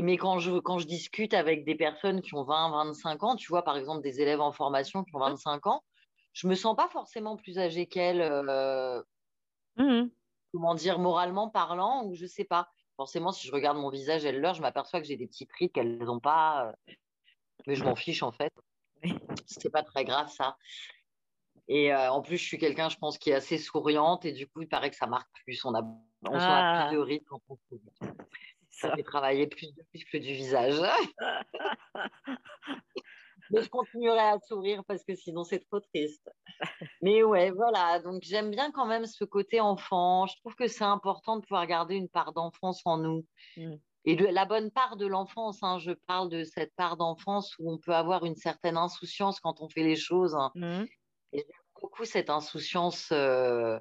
Mais 0.00 0.16
quand 0.16 0.38
je, 0.38 0.60
quand 0.60 0.78
je 0.78 0.86
discute 0.86 1.34
avec 1.34 1.64
des 1.64 1.74
personnes 1.74 2.22
qui 2.22 2.34
ont 2.34 2.44
20, 2.44 2.70
25 2.70 3.22
ans, 3.24 3.34
tu 3.34 3.48
vois, 3.48 3.62
par 3.62 3.76
exemple, 3.76 4.00
des 4.00 4.20
élèves 4.20 4.40
en 4.40 4.52
formation 4.52 5.02
qui 5.02 5.14
ont 5.16 5.20
25 5.20 5.66
ans, 5.66 5.82
je 6.34 6.46
me 6.46 6.54
sens 6.54 6.76
pas 6.76 6.88
forcément 6.88 7.36
plus 7.36 7.58
âgée 7.58 7.88
qu'elles. 7.88 8.22
Euh, 8.22 9.02
Mmh 9.80 10.10
comment 10.52 10.74
dire, 10.74 10.98
moralement 10.98 11.48
parlant, 11.48 12.04
ou 12.04 12.14
je 12.14 12.26
sais 12.26 12.44
pas. 12.44 12.70
Forcément, 12.96 13.32
si 13.32 13.46
je 13.46 13.52
regarde 13.52 13.78
mon 13.78 13.88
visage 13.88 14.24
et 14.24 14.32
l'heure, 14.32 14.54
je 14.54 14.62
m'aperçois 14.62 15.00
que 15.00 15.06
j'ai 15.06 15.16
des 15.16 15.26
petits 15.26 15.46
prix 15.46 15.70
qu'elles 15.70 15.98
n'ont 15.98 16.20
pas, 16.20 16.66
euh, 16.66 16.92
mais 17.66 17.74
je 17.74 17.84
m'en 17.84 17.94
fiche 17.94 18.22
en 18.22 18.32
fait. 18.32 18.52
C'est 19.46 19.70
pas 19.70 19.82
très 19.82 20.04
grave 20.04 20.28
ça. 20.28 20.56
Et 21.68 21.92
euh, 21.94 22.10
en 22.10 22.20
plus, 22.20 22.36
je 22.36 22.44
suis 22.44 22.58
quelqu'un, 22.58 22.88
je 22.88 22.98
pense, 22.98 23.16
qui 23.16 23.30
est 23.30 23.34
assez 23.34 23.56
souriante 23.56 24.24
et 24.24 24.32
du 24.32 24.48
coup, 24.48 24.60
il 24.60 24.68
paraît 24.68 24.90
que 24.90 24.96
ça 24.96 25.06
marque 25.06 25.28
plus. 25.44 25.64
On 25.64 25.74
a, 25.74 25.82
on 26.28 26.34
ah. 26.34 26.88
plus 26.90 26.98
de 26.98 27.24
quand 27.24 27.40
on 27.48 27.56
Ça 28.70 28.94
fait 28.94 29.02
travailler 29.02 29.46
plus 29.46 29.72
de 29.72 29.82
plus 29.90 30.04
que 30.04 30.18
du 30.18 30.32
visage. 30.34 30.80
Mais 33.52 33.62
je 33.62 33.68
continuerai 33.68 34.20
à 34.20 34.38
sourire 34.40 34.82
parce 34.86 35.02
que 35.04 35.14
sinon 35.14 35.44
c'est 35.44 35.60
trop 35.60 35.80
triste. 35.80 36.28
Mais 37.02 37.22
ouais, 37.22 37.50
voilà. 37.50 38.00
Donc 38.00 38.22
j'aime 38.22 38.50
bien 38.50 38.70
quand 38.70 38.86
même 38.86 39.06
ce 39.06 39.24
côté 39.24 39.60
enfant. 39.60 40.26
Je 40.26 40.36
trouve 40.40 40.54
que 40.54 40.66
c'est 40.66 40.84
important 40.84 41.36
de 41.36 41.42
pouvoir 41.42 41.66
garder 41.66 41.96
une 41.96 42.08
part 42.08 42.32
d'enfance 42.32 42.82
en 42.84 42.98
nous. 42.98 43.26
Mm. 43.56 43.74
Et 44.06 44.16
de, 44.16 44.24
la 44.26 44.46
bonne 44.46 44.70
part 44.70 44.96
de 44.96 45.06
l'enfance, 45.06 45.62
hein, 45.62 45.78
je 45.78 45.92
parle 46.06 46.30
de 46.30 46.44
cette 46.44 46.74
part 46.74 46.96
d'enfance 46.96 47.54
où 47.58 47.70
on 47.70 47.78
peut 47.78 47.94
avoir 47.94 48.24
une 48.24 48.36
certaine 48.36 48.76
insouciance 48.76 49.40
quand 49.40 49.60
on 49.60 49.68
fait 49.68 49.82
les 49.82 49.96
choses. 49.96 50.34
Hein. 50.34 50.50
Mm. 50.54 50.84
Et 51.32 51.38
j'aime 51.38 51.82
beaucoup 51.82 52.04
cette 52.04 52.30
insouciance 52.30 53.10
euh, 53.12 53.78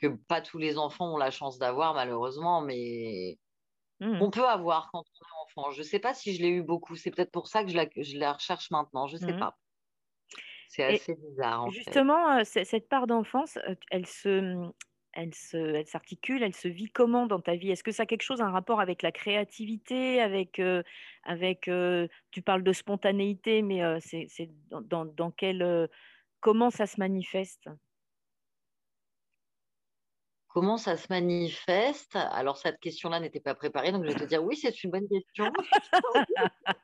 que 0.00 0.06
pas 0.06 0.40
tous 0.40 0.58
les 0.58 0.78
enfants 0.78 1.14
ont 1.14 1.18
la 1.18 1.30
chance 1.30 1.58
d'avoir 1.58 1.94
malheureusement, 1.94 2.60
mais 2.60 3.38
mmh. 4.00 4.22
on 4.22 4.30
peut 4.30 4.46
avoir 4.46 4.90
quand 4.92 5.00
on 5.00 5.24
est 5.26 5.37
enfant. 5.58 5.70
Je 5.70 5.78
ne 5.78 5.84
sais 5.84 5.98
pas 5.98 6.14
si 6.14 6.34
je 6.34 6.42
l'ai 6.42 6.48
eu 6.48 6.62
beaucoup. 6.62 6.96
C'est 6.96 7.10
peut-être 7.10 7.32
pour 7.32 7.48
ça 7.48 7.64
que 7.64 7.70
je 7.70 7.76
la, 7.76 7.86
je 7.96 8.18
la 8.18 8.32
recherche 8.32 8.70
maintenant. 8.70 9.06
Je 9.06 9.16
ne 9.16 9.20
sais 9.20 9.32
mmh. 9.32 9.38
pas. 9.38 9.58
C'est 10.68 10.84
assez 10.84 11.14
bizarre. 11.14 11.64
En 11.64 11.70
justement, 11.70 12.44
cette 12.44 12.88
part 12.88 13.06
d'enfance, 13.06 13.58
elle 13.90 14.06
se, 14.06 14.40
mmh, 14.40 14.72
elle 15.14 15.34
se, 15.34 15.56
elle 15.56 15.86
s'articule, 15.86 16.42
elle 16.42 16.54
se 16.54 16.68
vit 16.68 16.90
comment 16.90 17.26
dans 17.26 17.40
ta 17.40 17.56
vie? 17.56 17.70
Est-ce 17.70 17.82
que 17.82 17.90
ça 17.90 18.02
a 18.02 18.06
quelque 18.06 18.22
chose, 18.22 18.42
un 18.42 18.50
rapport 18.50 18.80
avec 18.80 19.02
la 19.02 19.10
créativité, 19.10 20.20
avec, 20.20 20.60
avec, 21.24 21.70
tu 22.30 22.42
parles 22.42 22.62
de 22.62 22.72
spontanéité, 22.72 23.62
mais 23.62 23.80
c'est, 24.00 24.50
dans, 24.68 24.82
dans, 24.82 25.06
dans 25.06 25.30
quel, 25.30 25.88
comment 26.40 26.70
ça 26.70 26.86
se 26.86 27.00
manifeste? 27.00 27.68
Comment 30.58 30.76
ça 30.76 30.96
se 30.96 31.06
manifeste? 31.08 32.16
Alors, 32.16 32.56
cette 32.56 32.80
question-là 32.80 33.20
n'était 33.20 33.38
pas 33.38 33.54
préparée, 33.54 33.92
donc 33.92 34.02
je 34.02 34.08
vais 34.08 34.18
te 34.18 34.24
dire 34.24 34.42
oui, 34.42 34.56
c'est 34.56 34.82
une 34.82 34.90
bonne 34.90 35.06
question. 35.08 35.52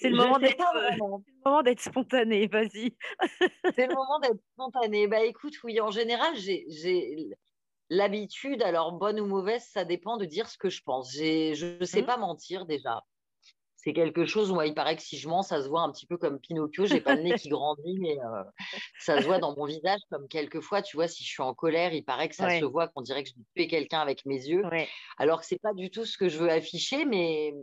c'est 0.00 0.08
le, 0.08 0.16
moment 0.16 0.38
d'être 1.60 1.80
spontané, 1.80 2.46
vas-y. 2.46 2.96
c'est 3.76 3.86
le 3.86 3.94
moment 3.94 4.18
d'être 4.20 4.40
spontané. 4.54 5.08
Bah 5.08 5.22
écoute, 5.22 5.52
oui, 5.62 5.78
en 5.82 5.90
général, 5.90 6.34
j'ai 6.36 7.28
l'habitude, 7.90 8.62
alors 8.62 8.92
bonne 8.92 9.20
ou 9.20 9.26
mauvaise, 9.26 9.66
ça 9.70 9.84
dépend 9.84 10.16
de 10.16 10.24
dire 10.24 10.48
ce 10.48 10.56
que 10.56 10.70
je 10.70 10.82
pense. 10.82 11.12
Je 11.12 11.78
ne 11.80 11.84
sais 11.84 12.00
mmh. 12.00 12.06
pas 12.06 12.16
mentir 12.16 12.64
déjà 12.64 13.04
c'est 13.82 13.94
quelque 13.94 14.26
chose 14.26 14.50
où 14.50 14.60
il 14.60 14.74
paraît 14.74 14.96
que 14.96 15.02
si 15.02 15.16
je 15.16 15.26
mens, 15.26 15.42
ça 15.42 15.62
se 15.62 15.68
voit 15.68 15.80
un 15.80 15.90
petit 15.90 16.04
peu 16.04 16.18
comme 16.18 16.38
Pinocchio. 16.38 16.84
J'ai 16.84 17.00
pas 17.00 17.14
le 17.14 17.22
nez 17.22 17.34
qui 17.36 17.48
grandit, 17.48 17.98
mais 17.98 18.20
euh, 18.20 18.44
ça 18.98 19.20
se 19.20 19.26
voit 19.26 19.38
dans 19.38 19.56
mon 19.56 19.64
visage 19.64 20.00
comme 20.10 20.28
quelquefois, 20.28 20.82
tu 20.82 20.98
vois, 20.98 21.08
si 21.08 21.24
je 21.24 21.28
suis 21.28 21.42
en 21.42 21.54
colère, 21.54 21.94
il 21.94 22.04
paraît 22.04 22.28
que 22.28 22.34
ça 22.34 22.60
se 22.60 22.64
voit, 22.66 22.88
qu'on 22.88 23.00
dirait 23.00 23.22
que 23.22 23.30
je 23.30 23.34
vais 23.36 23.44
tuer 23.56 23.68
quelqu'un 23.68 24.00
avec 24.00 24.26
mes 24.26 24.36
yeux. 24.36 24.62
Alors 25.16 25.40
que 25.40 25.46
c'est 25.46 25.60
pas 25.60 25.72
du 25.72 25.90
tout 25.90 26.04
ce 26.04 26.18
que 26.18 26.28
je 26.28 26.38
veux 26.38 26.50
afficher, 26.50 27.06
mais 27.06 27.54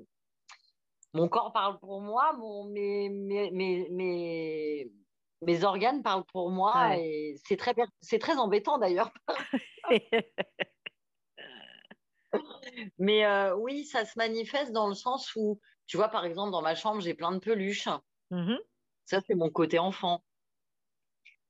mon 1.14 1.28
corps 1.28 1.54
parle 1.54 1.78
pour 1.80 2.02
moi, 2.02 2.34
mon, 2.34 2.66
mes, 2.66 3.10
mes, 3.10 3.88
mes, 3.92 4.92
mes, 5.44 5.64
organes 5.64 6.02
parlent 6.02 6.26
pour 6.34 6.50
moi, 6.50 6.98
et 6.98 7.36
c'est 7.46 7.58
très, 7.58 7.76
c'est 8.02 8.20
très 8.20 8.38
embêtant 8.38 8.80
d'ailleurs. 8.80 9.12
mais 12.98 13.24
euh, 13.24 13.56
oui, 13.56 13.86
ça 13.86 14.04
se 14.04 14.18
manifeste 14.18 14.72
dans 14.72 14.88
le 14.88 14.96
sens 14.96 15.36
où 15.36 15.60
tu 15.88 15.98
vois, 15.98 16.10
par 16.10 16.26
exemple, 16.26 16.52
dans 16.52 16.62
ma 16.62 16.76
chambre, 16.76 17.02
j'ai 17.02 17.14
plein 17.14 17.32
de 17.32 17.40
peluches. 17.40 17.90
Mmh 18.32 18.56
Ça, 19.06 19.22
c'est 19.26 19.36
mon 19.36 19.50
côté 19.50 19.80
enfant. 19.80 20.24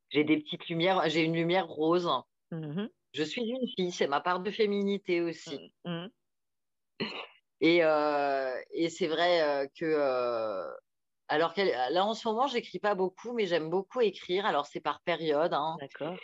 J'ai 0.09 0.23
des 0.23 0.37
petites 0.37 0.67
lumières, 0.69 1.09
j'ai 1.09 1.23
une 1.23 1.33
lumière 1.33 1.67
rose. 1.67 2.09
Mmh 2.51 2.85
Je 3.13 3.23
suis 3.23 3.43
une 3.43 3.67
fille, 3.75 3.91
c'est 3.91 4.07
ma 4.07 4.21
part 4.21 4.39
de 4.39 4.51
féminité 4.51 5.21
aussi. 5.21 5.73
Mmh, 5.85 6.07
euh, 7.63 8.55
et, 8.71 8.89
c'est 8.89 9.07
vrai 9.07 9.41
euh, 9.41 9.67
que. 9.75 9.85
Euh, 9.85 10.71
alors 11.27 11.53
là, 11.57 12.05
en 12.05 12.13
ce 12.13 12.27
moment, 12.27 12.47
j'écris 12.47 12.79
pas 12.79 12.95
beaucoup, 12.95 13.33
mais 13.33 13.45
j'aime 13.45 13.69
beaucoup 13.69 14.01
écrire. 14.01 14.45
Alors, 14.45 14.65
c'est 14.65 14.79
par 14.79 15.01
période. 15.01 15.53
Hein. 15.53 15.77
D'accord. 15.79 16.15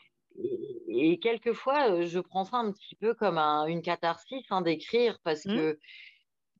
Et, 0.87 1.19
quelquefois, 1.19 2.05
je 2.05 2.19
prends 2.19 2.45
ça 2.45 2.57
un 2.57 2.71
petit 2.71 2.95
peu 2.95 3.13
comme 3.13 3.37
une 3.37 3.81
catharsis 3.81 4.45
hein, 4.49 4.61
d'écrire 4.61 5.19
parce 5.23 5.43
que 5.43 5.77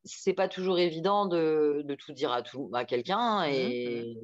c'est 0.06 0.34
pas 0.34 0.48
toujours 0.48 0.80
évident 0.80 1.26
de, 1.26 1.86
tout 2.00 2.14
dire 2.14 2.32
à 2.32 2.42
tout 2.42 2.70
à 2.74 2.86
quelqu'un 2.86 3.48
mmh 3.48 3.52
et 3.52 4.18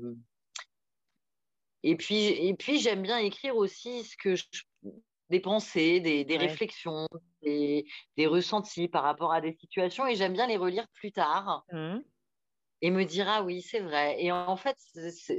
et 1.82 1.96
puis 1.96 2.26
et 2.26 2.54
puis 2.56 2.80
j'aime 2.80 3.02
bien 3.02 3.20
écrire 3.20 3.56
aussi 3.56 4.04
ce 4.04 4.18
que 4.18 4.36
des 5.30 5.40
pensées, 5.40 6.00
des, 6.00 6.38
réflexions, 6.38 7.08
des, 7.44 7.86
ressentis 8.26 8.88
par 8.88 9.04
rapport 9.04 9.32
à 9.32 9.42
des 9.42 9.54
situations 9.54 10.08
et 10.08 10.16
j'aime 10.16 10.34
bien 10.34 10.48
les 10.48 10.58
relire 10.58 10.88
plus 10.94 11.12
tard. 11.12 11.66
Mmh. 11.72 12.00
Et 12.82 12.92
me 12.92 13.04
dire, 13.04 13.28
ah 13.28 13.44
oui, 13.44 13.62
c'est 13.62 13.82
vrai. 13.82 14.16
Et 14.24 14.32
en 14.32 14.56
fait, 14.56 14.78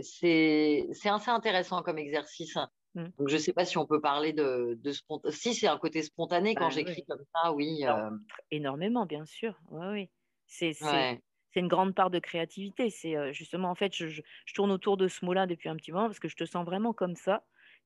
c'est 0.03 0.87
assez 1.05 1.31
intéressant 1.31 1.83
comme 1.83 1.98
exercice. 1.98 2.57
Mmh. 2.94 3.05
Donc, 3.18 3.29
je 3.29 3.35
ne 3.35 3.40
sais 3.40 3.53
pas 3.55 3.64
si 3.64 3.79
on 3.79 3.87
peut 3.87 4.00
parler 4.00 4.33
de, 4.33 4.79
de 4.83 4.92
Si 5.31 5.55
c'est 5.55 5.66
un 5.66 5.79
côté 5.79 6.03
spontané 6.03 6.55
quand 6.55 6.66
bah 6.68 6.74
j'écris 6.74 7.05
comme 7.09 7.24
ça, 7.35 7.53
oui. 7.53 7.87
Euh. 7.87 8.11
Énormément, 8.50 9.07
bien 9.07 9.24
sûr. 9.24 9.59
Oui, 9.70 9.87
oui. 9.90 10.11
C'est 10.50 11.60
une 11.60 11.68
grande 11.68 11.94
part 11.94 12.10
de 12.10 12.18
créativité. 12.18 12.90
C'est 12.90 13.32
justement, 13.32 13.70
en 13.70 13.74
fait, 13.74 13.94
je, 13.94 14.20
tourne 14.54 14.70
autour 14.70 14.96
de 14.96 15.08
ce 15.08 15.24
mot-là 15.24 15.46
depuis 15.46 15.68
un 15.68 15.76
petit 15.76 15.92
moment 15.92 16.06
parce 16.06 16.18
que 16.18 16.28
je 16.28 16.36
te 16.36 16.44
sens 16.44 16.64
vraiment 16.64 16.92
comme 16.92 17.16
ça. 17.16 17.44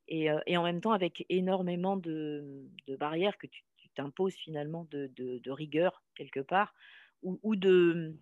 Et, 0.08 0.30
en 0.30 0.62
même 0.62 0.80
temps, 0.80 0.92
avec 0.92 1.24
énormément 1.28 1.96
de, 1.96 2.66
barrières 2.98 3.38
que 3.38 3.46
tu 3.46 3.62
t'imposes 3.94 4.34
finalement, 4.34 4.86
de, 4.90 5.50
rigueur 5.50 6.02
quelque 6.14 6.40
part, 6.40 6.74
ou, 7.22 7.56
de, 7.56 8.16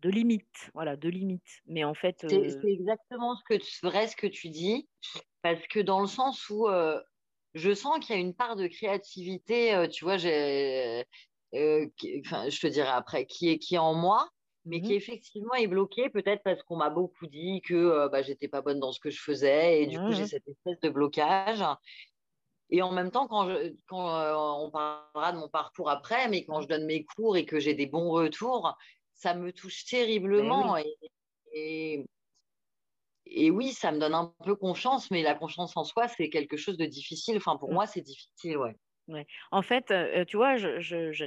de 0.00 0.10
limites. 0.10 0.70
Voilà, 0.74 0.96
de 0.96 1.08
limites. 1.08 1.62
Mais 1.66 1.84
en 1.84 1.94
fait. 1.94 2.26
C'est 2.28 2.62
exactement 2.64 3.36
ce 3.36 3.44
que, 3.44 3.86
vrai 3.86 4.06
ce 4.06 4.16
que 4.16 4.26
tu 4.26 4.48
dis. 4.48 4.88
Parce 5.42 5.66
que 5.66 5.80
dans 5.80 6.00
le 6.00 6.06
sens 6.06 6.48
où. 6.50 6.68
je 7.54 7.74
sens 7.74 7.98
qu'il 8.00 8.14
y 8.14 8.18
a 8.18 8.20
une 8.20 8.34
part 8.34 8.56
de 8.56 8.66
créativité. 8.66 9.86
tu 9.90 10.04
vois, 10.04 10.16
j'ai 10.16 11.04
euh, 11.54 11.86
enfin, 12.24 12.48
je 12.48 12.60
te 12.60 12.66
dirai 12.66 12.88
après, 12.88 13.26
qui 13.26 13.50
est, 13.50 13.58
qui 13.58 13.76
est 13.76 13.78
en 13.78 13.94
moi, 13.94 14.28
mais 14.64 14.80
qui 14.80 14.92
mmh 14.94 14.96
effectivement 14.96 15.54
est 15.54 15.66
bloqué, 15.66 16.08
peut-être 16.08 16.42
parce 16.42 16.62
qu'on 16.62 16.76
m'a 16.76 16.90
beaucoup 16.90 17.26
dit 17.26 17.60
que 17.62 17.74
euh, 17.74 18.08
bah, 18.08 18.22
j'étais 18.22 18.48
pas 18.48 18.62
bonne 18.62 18.80
dans 18.80 18.92
ce 18.92 19.00
que 19.00 19.10
je 19.10 19.20
faisais, 19.20 19.82
et 19.82 19.86
du 19.86 19.98
coup, 19.98 20.12
j'ai 20.12 20.26
cette 20.26 20.48
espèce 20.48 20.80
de 20.80 20.88
blocage. 20.88 21.62
Et 22.70 22.82
en 22.82 22.92
même 22.92 23.10
temps, 23.10 23.28
quand, 23.28 23.48
je, 23.48 23.74
quand 23.86 24.08
euh, 24.08 24.34
on 24.34 24.70
parlera 24.70 25.32
de 25.32 25.38
mon 25.38 25.48
parcours 25.48 25.90
après, 25.90 26.28
mais 26.28 26.44
quand 26.44 26.62
je 26.62 26.68
donne 26.68 26.86
mes 26.86 27.04
cours 27.04 27.36
et 27.36 27.44
que 27.44 27.60
j'ai 27.60 27.74
des 27.74 27.86
bons 27.86 28.10
retours, 28.10 28.74
ça 29.12 29.34
me 29.34 29.52
touche 29.52 29.84
ben 29.84 29.98
terriblement. 29.98 30.76
Et, 31.52 32.06
et, 33.26 33.50
oui, 33.50 33.72
ça 33.72 33.92
me 33.92 33.98
donne 33.98 34.14
un 34.14 34.34
peu 34.44 34.56
confiance, 34.56 35.10
mais 35.10 35.22
la 35.22 35.34
confiance 35.34 35.76
en 35.76 35.84
soi, 35.84 36.08
c'est 36.08 36.30
quelque 36.30 36.56
chose 36.56 36.78
de 36.78 36.86
difficile. 36.86 37.36
Enfin, 37.36 37.56
pour 37.56 37.70
mmh. 37.70 37.74
moi, 37.74 37.86
c'est 37.86 38.00
difficile, 38.00 38.56
ouais. 38.56 38.76
Ouais. 39.06 39.26
En 39.50 39.60
fait, 39.60 39.92
tu 40.26 40.38
vois, 40.38 40.56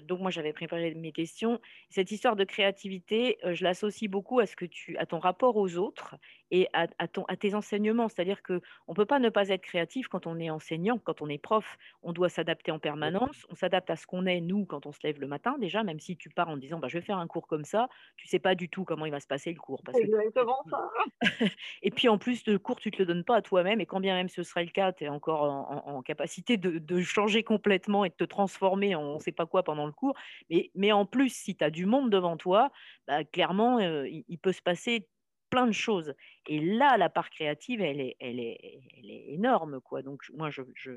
donc 0.02 0.20
moi 0.20 0.32
j'avais 0.32 0.52
préparé 0.52 0.96
mes 0.96 1.12
questions. 1.12 1.60
Cette 1.90 2.10
histoire 2.10 2.36
de 2.36 2.44
créativité, 2.44 3.38
je 3.44 3.64
l'associe 3.64 4.10
beaucoup 4.10 4.40
à 4.40 4.48
ce 4.48 4.56
que 4.56 4.66
tu, 4.66 4.98
à 4.98 5.06
ton 5.06 5.20
rapport 5.20 5.56
aux 5.58 5.76
autres 5.78 6.16
et 6.52 6.68
à, 6.74 7.08
ton, 7.08 7.24
à 7.26 7.36
tes 7.36 7.56
enseignements. 7.56 8.08
C'est-à-dire 8.08 8.42
qu'on 8.42 8.62
ne 8.88 8.94
peut 8.94 9.06
pas 9.06 9.20
ne 9.20 9.30
pas 9.30 9.50
être 9.50 9.62
créatif 9.62 10.08
quand 10.08 10.28
on 10.28 10.40
est 10.40 10.50
enseignant, 10.50 10.98
quand 10.98 11.22
on 11.22 11.30
est 11.30 11.38
prof. 11.38 11.78
On 12.04 12.14
doit 12.14 12.30
s'adapter 12.30 12.72
en 12.72 12.80
permanence. 12.80 13.46
On 13.50 13.56
s'adapte 13.56 13.90
à 13.90 13.96
ce 13.96 14.08
qu'on 14.08 14.26
est, 14.26 14.42
nous, 14.42 14.66
quand 14.66 14.86
on 14.86 14.92
se 14.92 15.00
lève 15.04 15.20
le 15.20 15.28
matin, 15.28 15.58
déjà, 15.60 15.84
même 15.84 16.00
si 16.00 16.16
tu 16.18 16.30
pars 16.30 16.50
en 16.50 16.58
disant 16.58 16.80
bah, 16.80 16.88
je 16.88 16.98
vais 16.98 17.04
faire 17.04 17.18
un 17.18 17.28
cours 17.28 17.48
comme 17.48 17.66
ça, 17.66 17.90
tu 18.16 18.28
ne 18.28 18.30
sais 18.30 18.40
pas 18.40 18.56
du 18.56 18.70
tout 18.70 18.86
comment 18.86 19.06
il 19.06 19.12
va 19.12 19.20
se 19.20 19.28
passer 19.28 19.52
le 19.52 19.60
cours. 19.60 19.82
Parce 19.84 19.98
Exactement 19.98 20.64
ça. 20.70 20.90
et 21.82 21.92
puis 21.92 22.08
en 22.10 22.18
plus, 22.18 22.46
le 22.48 22.60
cours, 22.60 22.80
tu 22.80 22.90
ne 22.90 22.94
te 22.94 23.00
le 23.00 23.06
donnes 23.06 23.24
pas 23.24 23.38
à 23.38 23.42
toi-même. 23.42 23.82
Et 23.82 23.86
quand 23.86 24.00
bien 24.00 24.16
même 24.16 24.30
ce 24.30 24.44
serait 24.44 24.64
le 24.64 24.72
cas, 24.72 24.94
tu 24.94 25.04
es 25.04 25.10
encore 25.10 25.44
en, 25.44 26.02
capacité 26.02 26.58
de, 26.58 27.02
changer 27.02 27.44
complètement 27.44 28.06
et 28.06 28.10
de 28.10 28.16
te 28.16 28.24
transformer 28.24 28.96
en 28.96 29.02
on 29.08 29.16
ne 29.16 29.20
sait 29.20 29.32
pas 29.32 29.46
quoi 29.46 29.64
pendant 29.64 29.86
le 29.86 29.92
cours. 29.92 30.16
Mais, 30.50 30.72
mais 30.76 30.92
en 30.92 31.06
plus, 31.06 31.30
si 31.30 31.56
tu 31.56 31.64
as 31.64 31.70
du 31.70 31.86
monde 31.86 32.10
devant 32.10 32.38
toi, 32.38 32.72
bah, 33.08 33.24
clairement, 33.24 33.80
il 33.80 34.38
peut 34.40 34.52
se 34.52 34.62
passer 34.62 35.08
plein 35.50 35.68
de 35.68 35.72
choses. 35.72 36.14
Et 36.48 36.60
là, 36.60 36.98
la 36.98 37.10
part 37.10 37.30
créative, 37.30 37.82
elle 37.82 38.00
est, 38.02 38.16
elle 38.20 38.40
est, 38.40 38.82
elle 38.98 39.10
est 39.10 39.34
énorme. 39.34 39.82
Quoi. 39.82 40.02
Donc, 40.02 40.24
moi, 40.34 40.50
je, 40.50 40.62
je, 40.76 40.92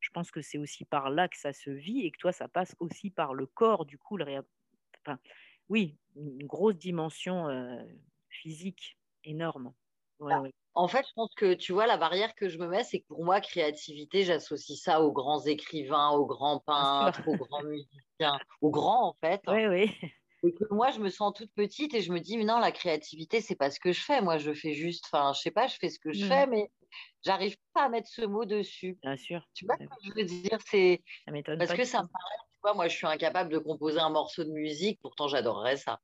je 0.00 0.10
pense 0.10 0.30
que 0.30 0.40
c'est 0.42 0.58
aussi 0.58 0.84
par 0.84 1.10
là 1.10 1.28
que 1.28 1.36
ça 1.38 1.52
se 1.52 1.70
vit 1.70 2.06
et 2.06 2.10
que 2.10 2.18
toi, 2.18 2.32
ça 2.32 2.48
passe 2.48 2.76
aussi 2.80 3.10
par 3.10 3.34
le 3.34 3.46
corps, 3.46 3.86
du 3.86 3.98
coup, 3.98 4.16
le 4.16 4.24
enfin, 5.04 5.18
oui, 5.68 5.98
une 6.16 6.46
grosse 6.46 6.76
dimension 6.76 7.48
euh, 7.48 7.82
physique 8.28 8.98
énorme. 9.24 9.72
Bah, 10.20 10.42
en 10.74 10.86
fait, 10.88 11.06
je 11.08 11.12
pense 11.14 11.34
que 11.34 11.54
tu 11.54 11.72
vois, 11.72 11.86
la 11.86 11.96
barrière 11.96 12.34
que 12.34 12.48
je 12.48 12.58
me 12.58 12.66
mets, 12.68 12.84
c'est 12.84 13.00
que 13.00 13.06
pour 13.06 13.24
moi, 13.24 13.40
créativité, 13.40 14.22
j'associe 14.24 14.78
ça 14.78 15.00
aux 15.02 15.12
grands 15.12 15.44
écrivains, 15.44 16.10
aux 16.10 16.26
grands 16.26 16.60
peintres, 16.60 17.26
aux 17.26 17.36
grands 17.36 17.62
musiciens, 17.62 18.38
aux 18.60 18.70
grands, 18.70 19.08
en 19.08 19.14
fait. 19.20 19.42
Oui, 19.46 19.66
oui. 19.66 20.12
Et 20.42 20.54
que 20.54 20.64
moi, 20.70 20.90
je 20.90 21.00
me 21.00 21.10
sens 21.10 21.34
toute 21.34 21.52
petite 21.54 21.94
et 21.94 22.00
je 22.00 22.12
me 22.12 22.20
dis, 22.20 22.38
mais 22.38 22.44
non, 22.44 22.58
la 22.58 22.72
créativité, 22.72 23.40
c'est 23.40 23.56
pas 23.56 23.70
ce 23.70 23.78
que 23.78 23.92
je 23.92 24.00
fais. 24.00 24.22
Moi, 24.22 24.38
je 24.38 24.52
fais 24.54 24.72
juste, 24.72 25.04
enfin, 25.12 25.32
je 25.34 25.40
sais 25.40 25.50
pas, 25.50 25.66
je 25.66 25.76
fais 25.76 25.90
ce 25.90 25.98
que 25.98 26.12
je 26.12 26.24
fais, 26.24 26.46
mmh. 26.46 26.50
mais 26.50 26.70
j'arrive 27.22 27.56
pas 27.74 27.84
à 27.84 27.88
mettre 27.88 28.08
ce 28.08 28.22
mot 28.22 28.46
dessus. 28.46 28.98
Bien 29.02 29.16
sûr. 29.16 29.46
Tu 29.54 29.66
vois 29.66 29.76
ce 29.78 29.84
que 29.84 29.94
je 30.02 30.12
veux 30.14 30.24
dire? 30.24 30.58
C'est 30.66 31.02
parce 31.58 31.74
que 31.74 31.84
ça 31.84 32.02
me 32.02 32.08
paraît, 32.08 32.38
tu 32.54 32.60
vois, 32.62 32.74
moi, 32.74 32.88
je 32.88 32.96
suis 32.96 33.06
incapable 33.06 33.52
de 33.52 33.58
composer 33.58 34.00
un 34.00 34.10
morceau 34.10 34.44
de 34.44 34.50
musique. 34.50 34.98
Pourtant, 35.02 35.28
j'adorerais 35.28 35.76
ça. 35.76 36.00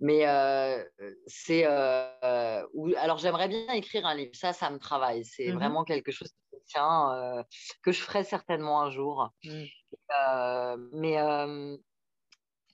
Mais 0.00 0.26
euh, 0.26 0.84
c'est, 1.26 1.64
euh, 1.64 2.66
alors, 2.96 3.18
j'aimerais 3.18 3.48
bien 3.48 3.72
écrire 3.72 4.04
un 4.04 4.14
livre. 4.14 4.32
Ça, 4.34 4.52
ça 4.52 4.68
me 4.70 4.78
travaille. 4.78 5.24
C'est 5.24 5.50
mmh 5.50 5.54
vraiment 5.54 5.84
quelque 5.84 6.10
chose 6.10 6.28
qui 6.28 6.58
tient, 6.66 7.12
euh, 7.14 7.42
que 7.82 7.92
je 7.92 8.02
ferai 8.02 8.24
certainement 8.24 8.82
un 8.82 8.90
jour. 8.90 9.30
Mmh. 9.44 9.64
mais 10.92 11.16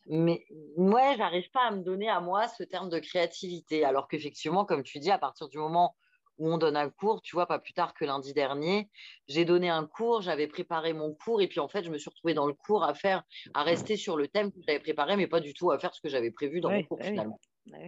mais 0.09 0.45
ouais, 0.77 1.15
j'arrive 1.17 1.51
pas 1.51 1.67
à 1.69 1.71
me 1.71 1.83
donner 1.83 2.09
à 2.09 2.21
moi 2.21 2.49
ce 2.49 2.63
terme 2.63 2.89
de 2.89 2.99
créativité. 2.99 3.85
Alors 3.85 4.09
qu'effectivement, 4.09 4.65
comme 4.65 4.83
tu 4.83 4.99
dis, 4.99 5.11
à 5.11 5.19
partir 5.19 5.49
du 5.49 5.59
moment 5.59 5.97
où 6.39 6.49
on 6.49 6.57
donne 6.59 6.77
un 6.77 6.89
cours, 6.89 7.21
tu 7.21 7.35
vois, 7.35 7.47
pas 7.47 7.59
plus 7.59 7.73
tard 7.73 7.95
que 7.95 8.05
lundi 8.05 8.33
dernier, 8.33 8.89
j'ai 9.27 9.45
donné 9.45 9.69
un 9.69 9.87
cours, 9.87 10.23
j'avais 10.23 10.47
préparé 10.47 10.93
mon 10.93 11.13
cours, 11.13 11.43
et 11.43 11.49
puis 11.49 11.59
en 11.61 11.69
fait, 11.69 11.83
je 11.83 11.91
me 11.91 11.99
suis 11.99 12.11
retrouvée 12.11 12.35
dans 12.35 12.47
le 12.47 12.55
cours 12.55 12.85
à 12.85 12.95
faire, 12.95 13.25
à 13.55 13.65
rester 13.65 13.97
sur 13.97 14.17
le 14.17 14.29
thème 14.29 14.53
que 14.53 14.61
j'avais 14.67 14.79
préparé, 14.79 15.17
mais 15.17 15.27
pas 15.27 15.41
du 15.41 15.53
tout 15.53 15.73
à 15.73 15.79
faire 15.79 15.95
ce 15.95 16.01
que 16.01 16.09
j'avais 16.09 16.31
prévu 16.31 16.61
dans 16.61 16.71
mon 16.71 16.85
cours 16.85 16.99
bah 16.99 17.05
finalement. 17.05 17.41
Bah 17.67 17.79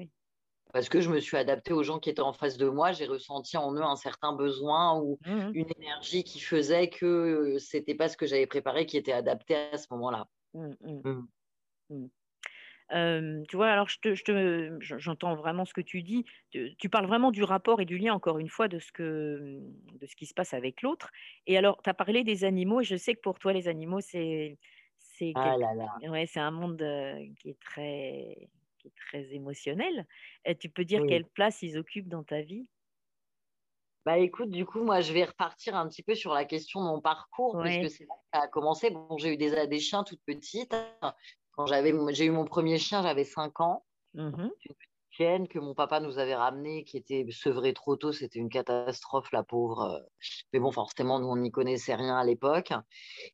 Parce 0.72 0.88
que 0.88 1.00
je 1.00 1.10
me 1.10 1.20
suis 1.20 1.36
adaptée 1.36 1.72
aux 1.72 1.82
gens 1.82 1.98
qui 1.98 2.10
étaient 2.10 2.20
en 2.20 2.32
face 2.32 2.56
de 2.56 2.68
moi, 2.68 2.92
j'ai 2.92 3.06
ressenti 3.06 3.56
en 3.56 3.74
eux 3.74 3.82
un 3.82 3.96
certain 3.96 4.32
besoin 4.32 5.00
ou 5.00 5.18
mmh 5.26 5.50
une 5.54 5.66
énergie 5.78 6.24
qui 6.24 6.40
faisait 6.40 6.88
que 6.88 7.56
c'était 7.58 7.94
pas 7.94 8.08
ce 8.08 8.16
que 8.16 8.26
j'avais 8.26 8.46
préparé 8.46 8.86
qui 8.86 8.96
était 8.96 9.12
adapté 9.12 9.54
à 9.54 9.78
ce 9.78 9.86
moment-là. 9.90 10.26
Mmh, 10.54 10.74
Mmh. 11.04 11.22
Tu 13.48 13.56
vois, 13.56 13.68
alors 13.68 13.88
je 13.88 13.98
te, 14.00 14.14
je 14.14 14.98
j'entends 14.98 15.36
vraiment 15.36 15.64
ce 15.64 15.74
que 15.74 15.80
tu 15.80 16.02
dis. 16.02 16.24
Tu, 16.50 16.88
parles 16.88 17.06
vraiment 17.06 17.30
du 17.30 17.44
rapport 17.44 17.80
et 17.80 17.84
du 17.84 17.98
lien, 17.98 18.14
encore 18.14 18.38
une 18.38 18.48
fois, 18.48 18.68
de 18.68 18.78
ce, 18.78 18.90
que, 18.92 19.60
de 20.00 20.06
ce 20.06 20.16
qui 20.16 20.26
se 20.26 20.34
passe 20.34 20.54
avec 20.54 20.82
l'autre. 20.82 21.10
Et 21.46 21.56
alors, 21.56 21.80
tu 21.82 21.90
as 21.90 21.94
parlé 21.94 22.24
des 22.24 22.44
animaux, 22.44 22.80
et 22.80 22.84
je 22.84 22.96
sais 22.96 23.14
que 23.14 23.20
pour 23.20 23.38
toi, 23.38 23.52
les 23.52 23.68
animaux, 23.68 24.00
c'est, 24.00 24.58
c'est, 24.98 25.32
ah 25.36 25.56
Ouais, 26.02 26.26
un 26.36 26.50
monde 26.50 26.84
qui 27.38 27.50
est 27.50 27.60
très, 27.60 28.48
qui 28.78 28.88
est 28.88 28.94
très 28.96 29.32
émotionnel. 29.34 30.06
Et 30.44 30.56
tu 30.56 30.68
peux 30.68 30.84
dire 30.84 31.02
quelle 31.06 31.26
place 31.26 31.62
ils 31.62 31.78
occupent 31.78 32.08
dans 32.08 32.24
ta 32.24 32.40
vie? 32.40 32.68
Bah 34.06 34.16
écoute, 34.16 34.50
du 34.50 34.64
coup, 34.64 34.82
moi, 34.82 35.02
je 35.02 35.12
vais 35.12 35.24
repartir 35.24 35.76
un 35.76 35.86
petit 35.86 36.02
peu 36.02 36.14
sur 36.14 36.32
la 36.32 36.46
question 36.46 36.80
de 36.80 36.86
mon 36.86 37.00
parcours, 37.02 37.52
parce 37.52 37.76
que 37.76 37.88
c'est 37.88 38.06
là 38.06 38.14
que 38.14 38.38
ça 38.38 38.44
a 38.44 38.48
commencé. 38.48 38.90
Bon, 38.90 39.18
j'ai 39.18 39.34
eu 39.34 39.36
des, 39.36 39.66
des 39.66 39.78
chiens 39.78 40.04
toutes 40.04 40.22
petites. 40.24 40.74
J'avais, 41.66 41.94
j'ai 42.12 42.26
eu 42.26 42.30
mon 42.30 42.44
premier 42.44 42.78
chien, 42.78 43.02
j'avais 43.02 43.24
5 43.24 43.60
ans. 43.60 43.84
Mmh 44.14 44.48
une 44.68 44.74
chienne 45.12 45.48
que 45.48 45.58
mon 45.58 45.74
papa 45.74 45.98
nous 45.98 46.20
avait 46.20 46.36
ramenée, 46.36 46.84
qui 46.84 46.96
était 46.96 47.26
sevrée 47.32 47.74
trop 47.74 47.96
tôt. 47.96 48.12
C'était 48.12 48.38
une 48.38 48.48
catastrophe, 48.48 49.32
la 49.32 49.42
pauvre. 49.42 50.06
Mais 50.52 50.60
bon, 50.60 50.70
forcément, 50.70 51.18
nous, 51.18 51.26
on 51.26 51.36
n'y 51.36 51.50
connaissait 51.50 51.96
rien 51.96 52.16
à 52.16 52.24
l'époque. 52.24 52.72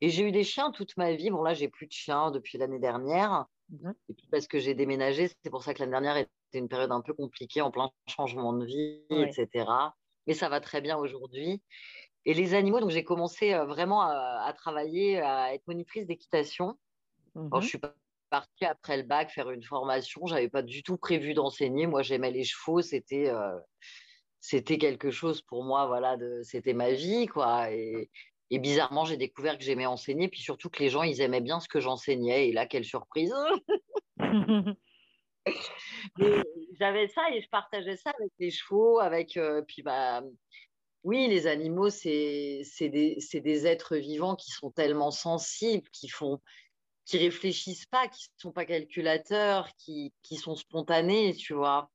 Et 0.00 0.08
j'ai 0.08 0.26
eu 0.26 0.32
des 0.32 0.42
chiens 0.42 0.70
toute 0.70 0.96
ma 0.96 1.12
vie. 1.12 1.28
Bon, 1.28 1.42
là, 1.42 1.52
j'ai 1.52 1.68
plus 1.68 1.86
de 1.86 1.92
chiens 1.92 2.30
depuis 2.30 2.56
l'année 2.56 2.78
dernière. 2.78 3.44
Mmh 3.68 3.90
Et 4.08 4.14
puis 4.14 4.26
parce 4.30 4.46
que 4.46 4.58
j'ai 4.58 4.74
déménagé, 4.74 5.28
c'est 5.42 5.50
pour 5.50 5.64
ça 5.64 5.74
que 5.74 5.80
l'année 5.80 5.92
dernière 5.92 6.16
était 6.16 6.30
une 6.54 6.68
période 6.68 6.92
un 6.92 7.02
peu 7.02 7.12
compliquée, 7.12 7.60
en 7.60 7.70
plein 7.70 7.90
changement 8.06 8.54
de 8.54 8.64
vie, 8.64 9.02
etc 9.10 9.66
mais 10.26 10.34
ça 10.34 10.48
va 10.48 10.60
très 10.60 10.80
bien 10.80 10.96
aujourd'hui. 10.96 11.62
Et 12.24 12.34
les 12.34 12.54
animaux, 12.54 12.80
donc 12.80 12.90
j'ai 12.90 13.04
commencé 13.04 13.54
euh, 13.54 13.64
vraiment 13.64 14.02
à, 14.02 14.52
travailler, 14.56 15.20
à 15.20 15.54
être 15.54 15.66
monitrice 15.66 16.06
d'équitation. 16.06 16.76
Quand 17.34 17.60
je 17.60 17.66
mmh 17.66 17.68
suis 17.68 17.78
partie 18.30 18.64
après 18.64 18.96
le 18.96 19.02
bac 19.02 19.30
faire 19.30 19.50
une 19.50 19.62
formation. 19.62 20.26
Je 20.26 20.34
n'avais 20.34 20.48
pas 20.48 20.62
du 20.62 20.82
tout 20.82 20.96
prévu 20.96 21.34
d'enseigner. 21.34 21.86
Moi, 21.86 22.02
j'aimais 22.02 22.30
les 22.30 22.44
chevaux. 22.44 22.82
C'était 22.82 23.28
euh, 23.28 23.58
c'était 24.40 24.78
quelque 24.78 25.10
chose 25.10 25.42
pour 25.42 25.64
moi. 25.64 25.86
Voilà, 25.86 26.16
c'était 26.42 26.74
ma 26.74 26.92
vie, 26.92 27.26
quoi. 27.26 27.70
Et, 27.72 28.10
et 28.50 28.58
bizarrement, 28.58 29.04
j'ai 29.04 29.16
découvert 29.16 29.58
que 29.58 29.64
j'aimais 29.64 29.86
enseigner, 29.86 30.28
puis 30.28 30.40
surtout 30.40 30.70
que 30.70 30.78
les 30.80 30.88
gens, 30.88 31.02
ils 31.02 31.20
aimaient 31.20 31.40
bien 31.40 31.60
ce 31.60 31.68
que 31.68 31.80
j'enseignais. 31.80 32.48
Et 32.48 32.52
là, 32.52 32.66
quelle 32.66 32.84
surprise 32.84 33.34
j'avais 36.80 37.08
ça 37.08 37.22
et 37.32 37.40
je 37.40 37.48
partageais 37.48 37.96
ça 37.96 38.10
avec 38.18 38.32
les 38.38 38.50
chevaux, 38.50 38.98
avec 38.98 39.36
euh, 39.36 39.62
puis 39.62 39.82
bah 39.82 40.22
oui, 41.04 41.28
les 41.28 41.46
animaux, 41.46 41.88
c'est 41.88 42.64
des, 42.80 43.16
des, 43.32 43.66
êtres 43.66 43.96
vivants 43.96 44.34
qui 44.34 44.50
sont 44.50 44.72
tellement 44.72 45.12
sensibles, 45.12 45.88
qui 45.90 46.08
font 46.08 46.40
qui 47.06 47.18
réfléchissent 47.18 47.86
pas, 47.86 48.08
qui 48.08 48.26
sont 48.36 48.52
pas 48.52 48.66
calculateurs, 48.66 49.68
qui, 49.78 50.12
qui 50.22 50.36
sont 50.36 50.56
spontanés, 50.56 51.34
tu 51.34 51.54
vois. 51.54 51.90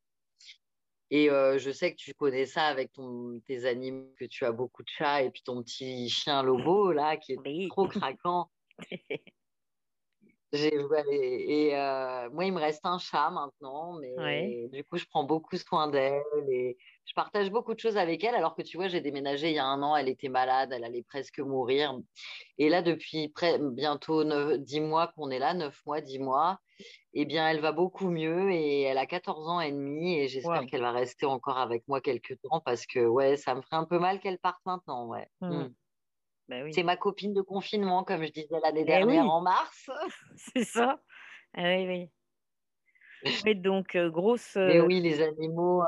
Et 1.09 1.29
euh, 1.29 1.59
je 1.59 1.69
sais 1.69 1.91
que 1.91 1.97
tu 1.97 2.13
connais 2.13 2.45
ça 2.45 2.67
avec 2.67 2.93
ton, 2.93 3.41
tes 3.45 3.65
animaux, 3.65 4.13
que 4.17 4.25
tu 4.25 4.45
as 4.45 4.53
beaucoup 4.53 4.81
de 4.81 4.89
chats 4.89 5.21
et 5.23 5.29
puis 5.29 5.43
ton 5.43 5.61
petit 5.61 6.09
chien 6.09 6.41
Lobo, 6.41 6.93
là, 6.93 7.17
qui 7.17 7.33
est 7.33 7.69
trop 7.69 7.87
craquant. 7.87 8.49
et 10.53 11.71
euh, 11.75 12.29
moi, 12.31 12.45
il 12.45 12.51
me 12.51 12.59
reste 12.59 12.85
un 12.85 12.97
chat 12.97 13.29
maintenant, 13.29 13.93
mais 13.99 14.67
du 14.71 14.83
coup, 14.83 14.97
je 14.97 15.05
prends 15.05 15.23
beaucoup 15.23 15.55
soin 15.57 15.87
d'elle 15.87 16.21
et 16.49 16.77
je 17.05 17.13
partage 17.13 17.49
beaucoup 17.49 17.73
de 17.73 17.79
choses 17.79 17.97
avec 17.97 18.23
elle. 18.23 18.35
Alors 18.35 18.55
que 18.55 18.61
tu 18.61 18.77
vois, 18.77 18.87
j'ai 18.87 19.01
déménagé 19.01 19.49
il 19.49 19.55
y 19.55 19.59
a 19.59 19.65
un 19.65 19.81
an, 19.81 19.95
elle 19.95 20.09
était 20.09 20.29
malade, 20.29 20.71
elle 20.73 20.83
allait 20.83 21.03
presque 21.03 21.39
mourir. 21.39 21.97
Et 22.57 22.69
là, 22.69 22.81
depuis 22.81 23.33
bientôt 23.71 24.23
10 24.57 24.81
mois 24.81 25.07
qu'on 25.15 25.29
est 25.29 25.39
là, 25.39 25.53
9 25.53 25.79
mois, 25.85 26.01
10 26.01 26.19
mois, 26.19 26.59
eh 27.13 27.25
bien, 27.25 27.49
elle 27.49 27.59
va 27.59 27.71
beaucoup 27.71 28.09
mieux 28.09 28.51
et 28.51 28.81
elle 28.81 28.97
a 28.97 29.05
14 29.05 29.47
ans 29.47 29.61
et 29.61 29.71
demi 29.71 30.17
et 30.17 30.27
j'espère 30.27 30.65
qu'elle 30.65 30.81
va 30.81 30.91
rester 30.91 31.25
encore 31.25 31.57
avec 31.57 31.87
moi 31.87 32.01
quelques 32.01 32.39
temps 32.41 32.61
parce 32.65 32.85
que 32.85 32.99
ouais, 33.05 33.37
ça 33.37 33.55
me 33.55 33.61
ferait 33.61 33.77
un 33.77 33.85
peu 33.85 33.99
mal 33.99 34.19
qu'elle 34.19 34.39
parte 34.39 34.59
maintenant. 34.65 35.07
Ouais. 35.07 35.27
Mmh. 35.41 35.49
Mmh. 35.49 35.73
Bah 36.51 36.57
c'est 36.71 36.83
ma 36.83 36.97
copine 36.97 37.33
de 37.33 37.41
confinement, 37.41 38.03
comme 38.03 38.25
je 38.25 38.31
disais 38.31 38.59
l'année 38.61 38.81
eh 38.81 38.85
dernière 38.85 39.25
en 39.25 39.39
mars. 39.39 39.89
C'est 40.35 40.65
ça. 40.65 40.99
Ah 41.55 41.63
oui, 41.63 42.09
oui. 43.23 43.55
donc, 43.55 43.95
grosse. 43.95 44.57
Mais 44.57 44.81
oui, 44.81 44.99
les 44.99 45.21
animaux. 45.21 45.81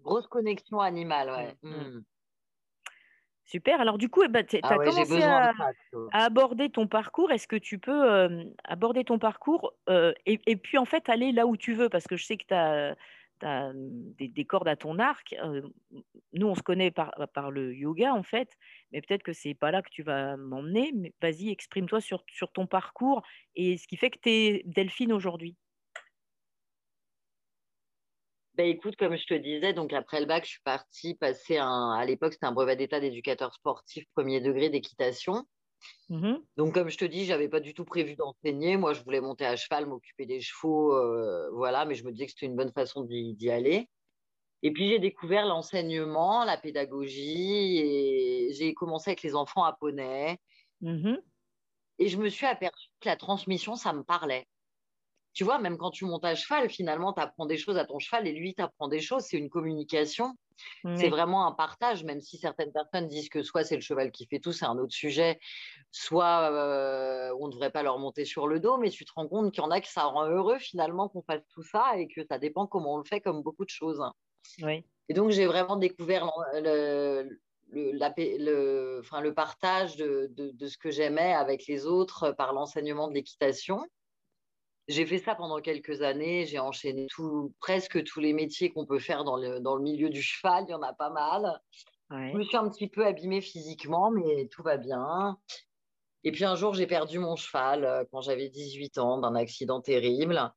Grosse 0.00 0.26
connexion 0.26 0.80
animale, 0.80 1.30
ouais. 1.30 1.56
Mmh, 1.62 1.70
mmh. 1.70 2.04
Super. 3.44 3.80
Alors, 3.80 3.98
du 3.98 4.08
coup, 4.08 4.24
eh 4.24 4.28
ben, 4.28 4.44
tu 4.44 4.56
as 4.56 4.60
ah 4.64 4.78
commencé 4.78 5.22
à, 5.22 5.52
aborder 6.10 6.68
ton 6.68 6.88
parcours. 6.88 7.30
Est-ce 7.30 7.46
que 7.46 7.54
tu 7.54 7.78
peux 7.78 8.28
aborder 8.64 9.04
ton 9.04 9.20
parcours 9.20 9.74
et, 10.26 10.40
et, 10.44 10.56
puis, 10.56 10.76
en 10.76 10.86
fait, 10.86 11.08
aller 11.08 11.30
là 11.30 11.46
où 11.46 11.56
tu 11.56 11.74
veux 11.74 11.88
Parce 11.88 12.08
que 12.08 12.16
je 12.16 12.24
sais 12.24 12.36
que 12.36 12.46
tu 12.48 12.54
as 12.54 12.96
des, 13.42 14.44
cordes 14.44 14.68
à 14.68 14.76
ton 14.76 14.98
arc. 14.98 15.34
nous, 16.32 16.46
on 16.46 16.54
se 16.54 16.62
connaît 16.62 16.90
par, 16.90 17.12
par, 17.34 17.50
le 17.50 17.74
yoga, 17.74 18.14
en 18.14 18.22
fait, 18.22 18.48
mais 18.90 19.00
peut-être 19.00 19.22
que 19.22 19.32
c'est 19.32 19.54
pas 19.54 19.70
là 19.70 19.82
que 19.82 19.90
tu 19.90 20.02
vas 20.02 20.36
m'emmener. 20.36 20.92
Vas-y, 21.20 21.50
exprime-toi 21.50 22.00
sur, 22.00 22.24
sur 22.28 22.50
ton 22.52 22.66
parcours 22.66 23.22
et 23.54 23.76
ce 23.76 23.86
qui 23.86 23.96
fait 23.96 24.10
que 24.10 24.18
tu 24.20 24.30
es 24.30 24.62
Delphine 24.64 25.12
aujourd'hui. 25.12 25.56
Ben 28.54 28.66
écoute, 28.66 28.96
comme 28.96 29.16
je 29.16 29.24
te 29.24 29.34
disais, 29.34 29.72
donc 29.72 29.94
après 29.94 30.20
le 30.20 30.26
bac, 30.26 30.44
je 30.44 30.50
suis 30.50 30.62
partie 30.62 31.14
passer 31.14 31.56
un, 31.56 31.92
à 31.92 32.04
l'époque, 32.04 32.34
c'était 32.34 32.44
un 32.44 32.52
brevet 32.52 32.76
d'état 32.76 33.00
d'éducateur 33.00 33.54
sportif 33.54 34.04
premier 34.14 34.42
degré 34.42 34.68
d'équitation. 34.68 35.46
Mmh 36.08 36.34
Donc, 36.56 36.74
comme 36.74 36.88
je 36.88 36.98
te 36.98 37.04
dis, 37.04 37.24
j'avais 37.24 37.48
pas 37.48 37.60
du 37.60 37.74
tout 37.74 37.84
prévu 37.84 38.14
d'enseigner. 38.16 38.76
Moi, 38.76 38.92
je 38.92 39.02
voulais 39.02 39.20
monter 39.20 39.46
à 39.46 39.56
cheval, 39.56 39.86
m'occuper 39.86 40.26
des 40.26 40.40
chevaux, 40.40 40.94
euh, 40.94 41.50
voilà, 41.52 41.84
mais 41.84 41.94
je 41.94 42.04
me 42.04 42.12
disais 42.12 42.26
que 42.26 42.32
c'était 42.32 42.46
une 42.46 42.56
bonne 42.56 42.72
façon 42.72 43.02
d'y 43.02 43.50
aller. 43.50 43.88
Et 44.62 44.72
puis, 44.72 44.88
j'ai 44.88 44.98
découvert 44.98 45.46
l'enseignement, 45.46 46.44
la 46.44 46.56
pédagogie, 46.56 47.78
et 47.78 48.52
j'ai 48.52 48.74
commencé 48.74 49.10
avec 49.10 49.22
les 49.22 49.34
enfants 49.34 49.64
à 49.64 49.72
poney. 49.72 50.38
Mmh 50.80 51.16
et 51.98 52.08
je 52.08 52.18
me 52.18 52.28
suis 52.28 52.46
aperçue 52.46 52.88
que 53.00 53.08
la 53.08 53.16
transmission, 53.16 53.76
ça 53.76 53.92
me 53.92 54.02
parlait 54.02 54.48
tu 55.32 55.44
vois, 55.44 55.58
même 55.58 55.78
quand 55.78 55.90
tu 55.90 56.04
montes 56.04 56.24
à 56.24 56.34
cheval, 56.34 56.68
finalement, 56.68 57.12
tu 57.12 57.20
apprends 57.20 57.46
des 57.46 57.56
choses 57.56 57.76
à 57.76 57.84
ton 57.84 57.98
cheval 57.98 58.26
et 58.26 58.32
lui, 58.32 58.54
tu 58.54 58.62
apprends 58.62 58.88
des 58.88 59.00
choses. 59.00 59.24
C'est 59.24 59.38
une 59.38 59.50
communication. 59.50 60.34
C'est 60.96 61.08
vraiment 61.08 61.46
un 61.46 61.52
partage, 61.52 62.04
même 62.04 62.20
si 62.20 62.38
certaines 62.38 62.70
personnes 62.72 63.08
disent 63.08 63.28
que 63.28 63.42
soit 63.42 63.64
c'est 63.64 63.74
le 63.74 63.80
cheval 63.80 64.12
qui 64.12 64.26
fait 64.26 64.38
tout, 64.38 64.52
c'est 64.52 64.66
un 64.66 64.78
autre 64.78 64.92
sujet, 64.92 65.40
soit 65.90 66.52
euh, 66.52 67.34
on 67.40 67.48
ne 67.48 67.52
devrait 67.52 67.70
pas 67.72 67.82
leur 67.82 67.98
monter 67.98 68.24
sur 68.24 68.46
le 68.46 68.60
dos, 68.60 68.76
mais 68.76 68.90
tu 68.90 69.04
te 69.04 69.12
rends 69.14 69.26
compte 69.26 69.52
qu'il 69.52 69.62
y 69.62 69.66
en 69.66 69.70
a 69.70 69.80
que 69.80 69.88
ça 69.88 70.04
rend 70.04 70.26
heureux 70.26 70.58
finalement 70.58 71.08
qu'on 71.08 71.22
fasse 71.22 71.42
tout 71.48 71.64
ça 71.64 71.96
et 71.96 72.06
que 72.06 72.24
ça 72.24 72.38
dépend 72.38 72.66
comment 72.66 72.94
on 72.94 72.98
le 72.98 73.04
fait, 73.04 73.20
comme 73.20 73.42
beaucoup 73.42 73.64
de 73.64 73.70
choses. 73.70 74.04
Oui. 74.62 74.84
Et 75.08 75.14
donc, 75.14 75.30
j'ai 75.30 75.46
vraiment 75.46 75.76
découvert 75.76 76.30
le, 76.54 77.40
le, 77.70 77.92
le, 77.92 79.00
enfin, 79.00 79.20
le 79.20 79.34
partage 79.34 79.96
de, 79.96 80.28
de, 80.30 80.50
de 80.50 80.66
ce 80.68 80.78
que 80.78 80.90
j'aimais 80.90 81.32
avec 81.32 81.66
les 81.66 81.86
autres 81.86 82.30
par 82.32 82.52
l'enseignement 82.52 83.08
de 83.08 83.14
l'équitation. 83.14 83.84
J'ai 84.88 85.06
fait 85.06 85.18
ça 85.18 85.34
pendant 85.34 85.60
quelques 85.60 86.02
années. 86.02 86.44
J'ai 86.46 86.58
enchaîné 86.58 87.06
tout, 87.10 87.54
presque 87.60 88.02
tous 88.04 88.20
les 88.20 88.32
métiers 88.32 88.72
qu'on 88.72 88.86
peut 88.86 88.98
faire 88.98 89.24
dans 89.24 89.36
le, 89.36 89.60
dans 89.60 89.76
le 89.76 89.82
milieu 89.82 90.10
du 90.10 90.22
cheval. 90.22 90.64
Il 90.68 90.72
y 90.72 90.74
en 90.74 90.82
a 90.82 90.92
pas 90.92 91.10
mal. 91.10 91.60
Je 92.10 92.36
me 92.36 92.42
suis 92.42 92.56
un 92.56 92.68
petit 92.68 92.88
peu 92.88 93.06
abîmée 93.06 93.40
physiquement, 93.40 94.10
mais 94.10 94.48
tout 94.48 94.62
va 94.62 94.76
bien. 94.76 95.38
Et 96.24 96.32
puis 96.32 96.44
un 96.44 96.56
jour, 96.56 96.74
j'ai 96.74 96.86
perdu 96.86 97.18
mon 97.18 97.36
cheval 97.36 97.84
euh, 97.84 98.04
quand 98.12 98.20
j'avais 98.20 98.48
18 98.48 98.98
ans 98.98 99.18
d'un 99.18 99.34
accident 99.34 99.80
terrible. 99.80 100.52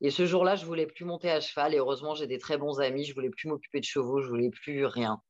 Et 0.00 0.10
ce 0.10 0.24
jour-là, 0.24 0.54
je 0.54 0.64
voulais 0.66 0.86
plus 0.86 1.04
monter 1.04 1.30
à 1.30 1.40
cheval. 1.40 1.74
Et 1.74 1.78
heureusement, 1.78 2.14
j'ai 2.14 2.26
des 2.26 2.38
très 2.38 2.58
bons 2.58 2.80
amis. 2.80 3.04
Je 3.04 3.14
voulais 3.14 3.30
plus 3.30 3.48
m'occuper 3.48 3.80
de 3.80 3.84
chevaux. 3.84 4.20
Je 4.20 4.28
voulais 4.28 4.50
plus 4.50 4.86
rien. 4.86 5.20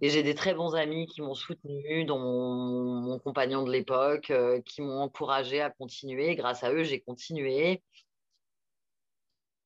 Et 0.00 0.10
j'ai 0.10 0.22
des 0.22 0.34
très 0.34 0.54
bons 0.54 0.74
amis 0.74 1.06
qui 1.06 1.22
m'ont 1.22 1.34
soutenu, 1.34 2.04
dont 2.04 2.18
mon, 2.18 3.18
compagnon 3.18 3.62
de 3.62 3.72
l'époque, 3.72 4.30
euh, 4.30 4.60
qui 4.62 4.82
m'ont 4.82 5.00
encouragé 5.00 5.60
à 5.60 5.70
continuer. 5.70 6.34
Grâce 6.34 6.64
à 6.64 6.72
eux, 6.72 6.82
j'ai 6.84 7.00
continué. 7.00 7.82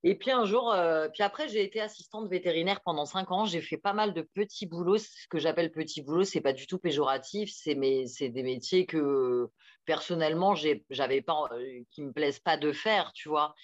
Et 0.04 0.14
puis 0.14 0.30
un 0.30 0.44
jour, 0.44 0.72
euh, 0.72 1.08
puis 1.08 1.22
après, 1.22 1.48
j'ai 1.48 1.64
été 1.64 1.80
assistante 1.80 2.28
vétérinaire 2.28 2.80
pendant 2.82 3.04
cinq 3.04 3.32
ans. 3.32 3.44
J'ai 3.44 3.60
fait 3.60 3.76
pas 3.76 3.92
mal 3.92 4.14
de 4.14 4.22
petits 4.22 4.66
boulots. 4.66 4.98
Ce 4.98 5.26
que 5.28 5.38
j'appelle 5.38 5.72
petits 5.72 6.02
boulots, 6.02 6.24
c'est 6.24 6.40
pas 6.40 6.52
du 6.52 6.66
tout 6.66 6.78
péjoratif. 6.78 7.50
C'est 7.52 7.74
des 7.74 8.42
métiers 8.42 8.86
que 8.86 9.48
personnellement, 9.84 10.54
j'avais 10.90 11.22
pas, 11.22 11.48
euh, 11.52 11.82
qui 11.90 12.02
me 12.02 12.12
plaisent 12.12 12.38
pas 12.38 12.56
de 12.56 12.72
faire, 12.72 13.12
tu 13.12 13.28
vois 13.28 13.54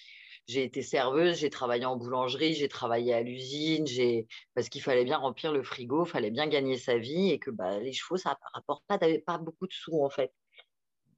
j'ai 0.47 0.65
été 0.65 0.83
serveuse, 0.83 1.39
j'ai 1.39 1.51
travaillé 1.51 1.85
en 1.87 1.97
boulangerie, 1.97 2.55
j'ai 2.55 2.69
travaillé 2.69 3.15
à 3.15 3.23
l'usine, 3.23 3.87
j'ai 3.87 4.27
parce 4.55 4.69
qu'il 4.69 4.83
fallait 4.83 5.05
bien 5.05 5.19
remplir 5.19 5.53
le 5.53 5.63
frigo, 5.63 6.05
il 6.05 6.09
fallait 6.09 6.31
bien 6.31 6.47
gagner 6.47 6.77
sa 6.77 6.99
vie 6.99 7.31
et 7.31 7.39
que 7.39 7.51
bah, 7.51 7.79
les 7.79 7.93
chevaux, 7.93 8.17
ça 8.17 8.31
ne 8.31 8.55
rapporte 8.55 8.85
pas, 8.87 8.99
pas 8.99 9.39
beaucoup 9.39 9.67
de 9.67 9.73
sous 9.73 10.03
en 10.03 10.11
fait. 10.11 10.33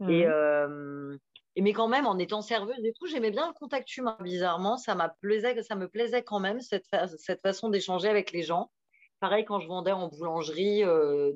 Et, 0.09 0.27
mmh. 0.27 1.19
mais 1.59 1.73
quand 1.73 1.89
même, 1.89 2.07
en 2.07 2.19
étant 2.19 2.43
serveuse 2.43 2.85
et 2.85 2.93
tout, 2.93 3.07
j'aimais 3.07 3.31
bien 3.31 3.49
le 3.49 3.55
contact 3.55 3.97
humain. 3.97 4.17
Bizarrement, 4.21 4.77
ça, 4.77 4.95
plaisait, 5.21 5.63
ça 5.63 5.75
me 5.75 5.89
plaisait 5.89 6.23
quand 6.23 6.39
même, 6.39 6.61
cette, 6.61 6.85
cette 7.19 7.41
façon 7.41 7.71
d'échanger 7.71 8.09
avec 8.09 8.31
les 8.31 8.43
gens. 8.43 8.71
Pareil, 9.21 9.47
quand 9.47 9.59
je 9.59 9.67
vendais 9.67 9.93
en 9.93 10.09
boulangerie, 10.09 10.83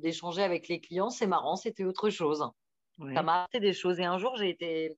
d'échanger 0.03 0.43
avec 0.43 0.69
les 0.69 0.81
clients, 0.81 1.09
c'est 1.09 1.27
marrant, 1.27 1.57
c'était 1.57 1.85
autre 1.85 2.11
chose. 2.11 2.45
Ça 3.15 3.23
m'a 3.23 3.45
apporté 3.45 3.61
des 3.61 3.73
choses. 3.73 3.99
Et 3.99 4.05
un 4.05 4.19
jour, 4.19 4.37
j'ai 4.37 4.51
été 4.51 4.97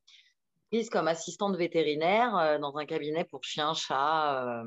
prise 0.72 0.88
comme 0.88 1.06
assistante 1.06 1.54
vétérinaire 1.54 2.58
dans 2.58 2.78
un 2.78 2.86
cabinet 2.86 3.24
pour 3.24 3.44
chiens, 3.44 3.74
chats, 3.74 4.64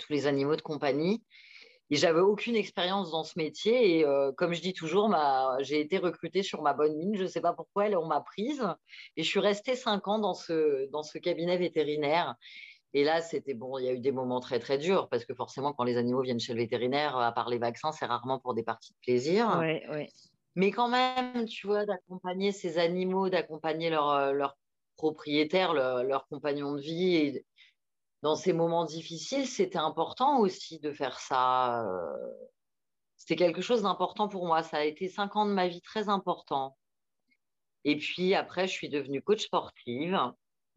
tous 0.00 0.12
les 0.12 0.26
animaux 0.26 0.56
de 0.56 0.60
compagnie. 0.60 1.22
Et 1.90 1.96
j'avais 1.96 2.20
aucune 2.20 2.56
expérience 2.56 3.12
dans 3.12 3.22
ce 3.22 3.38
métier. 3.38 4.00
Et 4.00 4.04
comme 4.36 4.54
je 4.54 4.60
dis 4.60 4.72
toujours, 4.72 5.14
j'ai 5.60 5.78
été 5.80 5.98
recrutée 5.98 6.42
sur 6.42 6.62
ma 6.62 6.74
bonne 6.74 6.96
mine. 6.96 7.14
Je 7.14 7.22
ne 7.22 7.28
sais 7.28 7.40
pas 7.40 7.52
pourquoi, 7.52 7.84
on 7.90 8.06
m'a 8.06 8.20
prise. 8.22 8.66
Et 9.16 9.22
je 9.22 9.28
suis 9.28 9.38
restée 9.38 9.76
cinq 9.76 10.08
ans 10.08 10.18
dans 10.18 10.34
ce, 10.34 10.90
dans 10.90 11.04
ce 11.04 11.18
cabinet 11.18 11.58
vétérinaire. 11.58 12.34
Et 12.92 13.04
là, 13.04 13.20
c'était 13.20 13.54
bon, 13.54 13.78
il 13.78 13.84
y 13.84 13.88
a 13.88 13.92
eu 13.92 14.00
des 14.00 14.10
moments 14.10 14.40
très 14.40 14.58
très 14.58 14.78
durs 14.78 15.08
parce 15.10 15.24
que 15.24 15.34
forcément, 15.34 15.72
quand 15.74 15.84
les 15.84 15.96
animaux 15.96 16.22
viennent 16.22 16.40
chez 16.40 16.54
le 16.54 16.58
vétérinaire, 16.58 17.16
à 17.16 17.30
part 17.30 17.50
les 17.50 17.58
vaccins, 17.58 17.92
c'est 17.92 18.06
rarement 18.06 18.40
pour 18.40 18.54
des 18.54 18.64
parties 18.64 18.94
de 18.94 18.98
plaisir. 19.00 19.58
Ouais, 19.60 19.86
ouais. 19.90 20.08
Mais 20.56 20.72
quand 20.72 20.88
même, 20.88 21.44
tu 21.44 21.68
vois, 21.68 21.86
d'accompagner 21.86 22.50
ces 22.50 22.78
animaux, 22.78 23.28
d'accompagner 23.28 23.90
leurs 23.90 24.32
leur 24.32 24.56
propriétaires, 24.98 25.72
leurs 25.72 26.04
leur 26.04 26.28
compagnons 26.28 26.74
de 26.74 26.80
vie, 26.82 27.16
et 27.16 27.46
dans 28.22 28.34
ces 28.34 28.52
moments 28.52 28.84
difficiles, 28.84 29.46
c'était 29.46 29.78
important 29.78 30.40
aussi 30.40 30.80
de 30.80 30.92
faire 30.92 31.18
ça. 31.20 31.86
C'était 33.16 33.36
quelque 33.36 33.62
chose 33.62 33.82
d'important 33.82 34.28
pour 34.28 34.46
moi. 34.46 34.62
Ça 34.62 34.78
a 34.78 34.84
été 34.84 35.08
cinq 35.08 35.36
ans 35.36 35.46
de 35.46 35.52
ma 35.52 35.68
vie 35.68 35.80
très 35.80 36.08
important. 36.08 36.76
Et 37.84 37.96
puis 37.96 38.34
après, 38.34 38.66
je 38.66 38.72
suis 38.72 38.88
devenue 38.88 39.22
coach 39.22 39.44
sportive. 39.44 40.18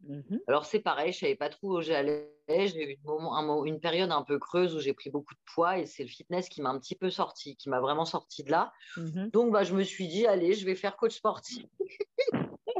Mmh 0.08 0.38
Alors 0.48 0.64
c'est 0.64 0.80
pareil, 0.80 1.12
je 1.12 1.20
savais 1.20 1.36
pas 1.36 1.48
trop 1.48 1.78
où 1.78 1.80
j'allais. 1.80 2.28
J'ai 2.48 2.92
eu 2.92 2.98
une, 3.04 3.66
une, 3.66 3.80
période 3.80 4.10
un 4.10 4.22
peu 4.22 4.38
creuse 4.38 4.74
où 4.74 4.80
j'ai 4.80 4.92
pris 4.92 5.10
beaucoup 5.10 5.34
de 5.34 5.40
poids 5.54 5.78
et 5.78 5.86
c'est 5.86 6.02
le 6.02 6.08
fitness 6.08 6.48
qui 6.48 6.60
m'a 6.60 6.70
un 6.70 6.78
petit 6.78 6.96
peu 6.96 7.08
sorti, 7.08 7.56
qui 7.56 7.68
m'a 7.68 7.80
vraiment 7.80 8.04
sorti 8.04 8.42
de 8.42 8.50
là. 8.50 8.72
Mmh 8.96 9.28
Donc 9.28 9.52
bah, 9.52 9.62
je 9.62 9.74
me 9.74 9.82
suis 9.84 10.08
dit, 10.08 10.26
allez, 10.26 10.54
je 10.54 10.66
vais 10.66 10.74
faire 10.74 10.96
coach 10.96 11.16
sportif. 11.16 11.64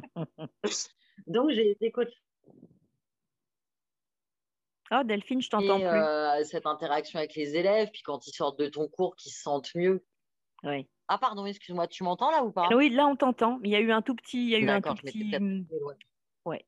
Donc 1.26 1.50
j'ai 1.50 1.70
été 1.70 1.90
coach. 1.90 2.12
Oh 4.90 5.02
Delphine, 5.04 5.40
je 5.40 5.48
t'entends 5.48 5.78
plus. 5.78 5.86
Euh, 5.86 6.44
cette 6.44 6.66
interaction 6.66 7.18
avec 7.18 7.34
les 7.34 7.56
élèves, 7.56 7.90
puis 7.90 8.02
quand 8.02 8.26
ils 8.26 8.32
sortent 8.34 8.58
de 8.58 8.68
ton 8.68 8.88
cours, 8.88 9.16
qu'ils 9.16 9.32
se 9.32 9.40
sentent 9.40 9.74
mieux. 9.74 10.04
Oui. 10.62 10.86
Ah 11.08 11.18
pardon, 11.18 11.46
excuse-moi, 11.46 11.86
tu 11.88 12.04
m'entends 12.04 12.30
là 12.30 12.44
ou 12.44 12.52
pas? 12.52 12.68
Oui, 12.74 12.90
là 12.90 13.06
on 13.06 13.16
t'entend. 13.16 13.60
Il 13.64 13.70
y 13.70 13.76
a 13.76 13.80
eu 13.80 13.92
un 13.92 14.02
tout 14.02 14.14
petit, 14.14 14.44
il 14.44 14.50
y 14.50 14.54
a 14.54 14.58
eu 14.58 14.68
un 14.68 14.80
tout 14.80 14.94
petit. 14.94 15.32
Ouais. 16.44 16.64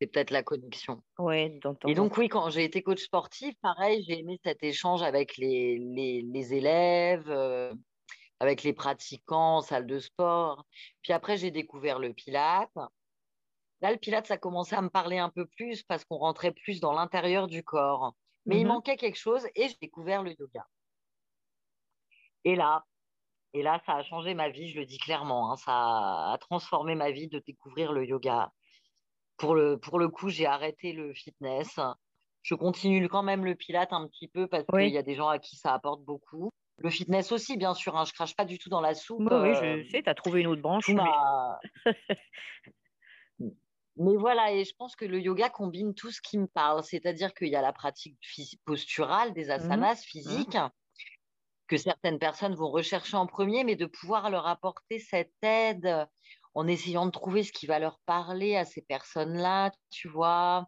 C'est 0.00 0.06
peut-être 0.08 0.30
la 0.30 0.42
connexion. 0.42 1.02
Ouais, 1.18 1.58
Et 1.86 1.94
donc, 1.94 2.18
oui, 2.18 2.28
quand 2.28 2.50
j'ai 2.50 2.64
été 2.64 2.82
coach 2.82 3.02
sportif, 3.02 3.54
pareil, 3.62 4.04
j'ai 4.06 4.18
aimé 4.18 4.38
cet 4.44 4.62
échange 4.62 5.02
avec 5.02 5.38
les, 5.38 5.78
les, 5.78 6.54
élèves, 6.54 7.30
euh, 7.30 7.72
avec 8.40 8.62
les 8.62 8.72
pratiquants 8.72 9.60
salle 9.60 9.86
de 9.86 9.98
sport. 9.98 10.64
Puis 11.02 11.12
après, 11.12 11.36
j'ai 11.36 11.50
découvert 11.50 11.98
le 11.98 12.12
pilate. 12.12 12.74
Là, 13.82 13.92
le 13.92 13.98
pilate, 13.98 14.26
ça 14.26 14.34
a 14.34 14.38
commencé 14.38 14.74
à 14.74 14.82
me 14.82 14.88
parler 14.88 15.18
un 15.18 15.30
peu 15.30 15.46
plus 15.46 15.82
parce 15.82 16.04
qu'on 16.04 16.18
rentrait 16.18 16.52
plus 16.52 16.80
dans 16.80 16.92
l'intérieur 16.92 17.46
du 17.46 17.62
corps. 17.62 18.14
Mais 18.46 18.60
il 18.60 18.64
mmh 18.64 18.68
manquait 18.68 18.96
quelque 18.96 19.18
chose 19.18 19.44
et 19.54 19.68
j'ai 19.68 19.76
découvert 19.80 20.22
le 20.22 20.34
yoga. 20.38 20.66
Et 22.44 22.54
là, 22.54 22.84
et 23.52 23.62
là, 23.62 23.80
ça 23.86 23.94
a 23.94 24.02
changé 24.02 24.34
ma 24.34 24.50
vie, 24.50 24.70
je 24.70 24.78
le 24.78 24.86
dis 24.86 24.98
clairement. 24.98 25.50
Hein. 25.50 25.56
ça 25.56 25.72
a 25.72 26.36
transformé 26.38 26.94
ma 26.94 27.10
vie 27.10 27.26
de 27.28 27.38
découvrir 27.40 27.92
le 27.92 28.06
yoga. 28.06 28.52
Pour 29.36 29.54
le, 29.54 29.78
pour 29.78 29.98
le 29.98 30.08
coup, 30.08 30.28
j'ai 30.28 30.46
arrêté 30.46 30.92
le 30.92 31.12
fitness. 31.12 31.80
Je 32.42 32.54
continue 32.54 33.08
quand 33.08 33.22
même 33.22 33.44
le 33.44 33.54
pilate 33.54 33.92
un 33.92 34.06
petit 34.06 34.28
peu 34.28 34.46
parce 34.46 34.64
qu'il 34.66 34.88
y 34.88 34.98
a 34.98 35.02
des 35.02 35.14
gens 35.16 35.28
à 35.28 35.38
qui 35.38 35.56
ça 35.56 35.74
apporte 35.74 36.02
beaucoup. 36.02 36.50
Le 36.78 36.90
fitness 36.90 37.32
aussi, 37.32 37.56
bien 37.56 37.74
sûr. 37.74 37.96
Hein, 37.96 38.04
je 38.04 38.12
crache 38.12 38.36
pas 38.36 38.44
du 38.44 38.58
tout 38.58 38.68
dans 38.68 38.80
la 38.80 38.94
soupe. 38.94 39.20
oui, 39.20 39.54
je 39.54 39.64
euh, 39.64 39.82
sais, 39.90 40.02
tu 40.02 40.10
as 40.10 40.14
trouvé 40.14 40.40
une 40.40 40.48
autre 40.48 40.62
branche. 40.62 40.88
Mais... 43.98 44.16
voilà, 44.16 44.52
et 44.52 44.64
je 44.64 44.74
pense 44.76 44.94
que 44.94 45.06
le 45.06 45.18
yoga 45.18 45.48
combine 45.48 45.94
tout 45.94 46.10
ce 46.10 46.20
qui 46.20 46.38
me 46.38 46.46
parle. 46.46 46.82
C'est-à-dire 46.84 47.32
qu'il 47.32 47.48
y 47.48 47.56
a 47.56 47.62
la 47.62 47.72
pratique 47.72 48.18
posturale, 48.64 49.32
des 49.32 49.46
mmh 49.46 49.50
asanas 49.50 49.94
mmh. 49.94 50.04
physiques 50.04 50.58
que 51.66 51.76
certaines 51.76 52.18
personnes 52.18 52.54
vont 52.54 52.70
rechercher 52.70 53.16
en 53.16 53.26
premier, 53.26 53.64
mais 53.64 53.74
de 53.74 53.86
pouvoir 53.86 54.30
leur 54.30 54.46
apporter 54.46 54.98
cette 54.98 55.32
aide 55.42 56.06
en 56.54 56.66
essayant 56.66 57.06
de 57.06 57.10
trouver 57.10 57.42
ce 57.42 57.52
qui 57.52 57.66
va 57.66 57.78
leur 57.78 57.98
parler 58.06 58.56
à 58.56 58.64
ces 58.64 58.82
personnes-là, 58.82 59.72
tu 59.90 60.08
vois. 60.08 60.66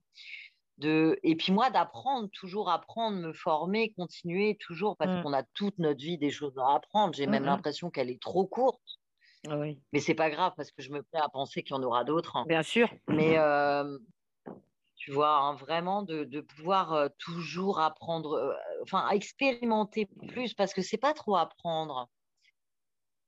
De... 0.78 1.18
Et 1.22 1.34
puis 1.36 1.52
moi, 1.52 1.70
d'apprendre, 1.70 2.28
toujours 2.32 2.70
apprendre, 2.70 3.18
me 3.18 3.32
former, 3.32 3.92
continuer, 3.94 4.56
toujours, 4.60 4.96
parce 4.96 5.10
mmh. 5.10 5.22
qu'on 5.22 5.32
a 5.32 5.42
toute 5.42 5.78
notre 5.78 6.00
vie 6.00 6.18
des 6.18 6.30
choses 6.30 6.56
à 6.58 6.74
apprendre. 6.74 7.14
J'ai 7.14 7.26
même 7.26 7.42
mmh 7.42 7.46
l'impression 7.46 7.90
qu'elle 7.90 8.10
est 8.10 8.22
trop 8.22 8.46
courte. 8.46 8.80
Ah 9.48 9.58
oui. 9.58 9.80
Mais 9.92 10.00
c'est 10.00 10.14
pas 10.14 10.30
grave, 10.30 10.52
parce 10.56 10.70
que 10.70 10.82
je 10.82 10.90
me 10.90 11.02
plais 11.02 11.20
à 11.20 11.28
penser 11.28 11.62
qu'il 11.62 11.74
y 11.74 11.78
en 11.78 11.82
aura 11.82 12.04
d'autres. 12.04 12.36
Hein. 12.36 12.44
Bien 12.48 12.62
sûr. 12.62 12.90
Mais 13.08 13.38
euh, 13.38 13.98
tu 14.96 15.10
vois, 15.10 15.36
hein, 15.38 15.54
vraiment 15.54 16.02
de, 16.02 16.40
pouvoir 16.40 17.08
toujours 17.18 17.80
apprendre, 17.80 18.56
enfin, 18.82 19.08
expérimenter 19.10 20.08
plus, 20.28 20.54
parce 20.54 20.74
que 20.74 20.82
c'est 20.82 20.96
pas 20.96 21.12
trop 21.12 21.36
apprendre. 21.36 22.08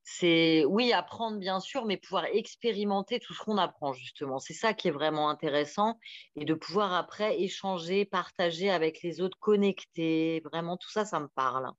C'est, 0.03 0.65
oui, 0.65 0.93
apprendre 0.93 1.39
bien 1.39 1.61
sûr, 1.61 1.85
mais 1.85 1.97
pouvoir 1.97 2.25
expérimenter 2.27 3.21
tout 3.21 3.35
ce 3.35 3.43
qu'on 3.43 3.59
apprend, 3.59 3.93
justement. 3.93 4.39
C'est 4.39 4.55
ça 4.55 4.75
qui 4.75 4.89
est 4.89 4.93
vraiment 4.93 5.29
intéressant, 5.31 5.99
et 6.37 6.45
de 6.45 6.55
pouvoir 6.55 6.95
après 6.95 7.41
échanger, 7.41 8.05
partager 8.05 8.71
avec 8.71 9.03
les 9.03 9.21
autres, 9.21 9.39
connecter, 9.39 10.41
vraiment, 10.41 10.77
tout 10.77 10.91
ça, 10.91 11.05
ça 11.05 11.21
me 11.21 11.29
parle. 11.29 11.71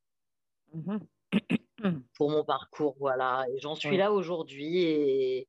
Mmh 0.73 0.97
Pour 2.17 2.29
mon 2.29 2.43
parcours, 2.43 2.95
voilà. 2.99 3.45
Et 3.53 3.59
j'en 3.59 3.75
suis 3.75 3.97
là 3.97 4.11
aujourd'hui, 4.11 4.83
et 4.83 5.47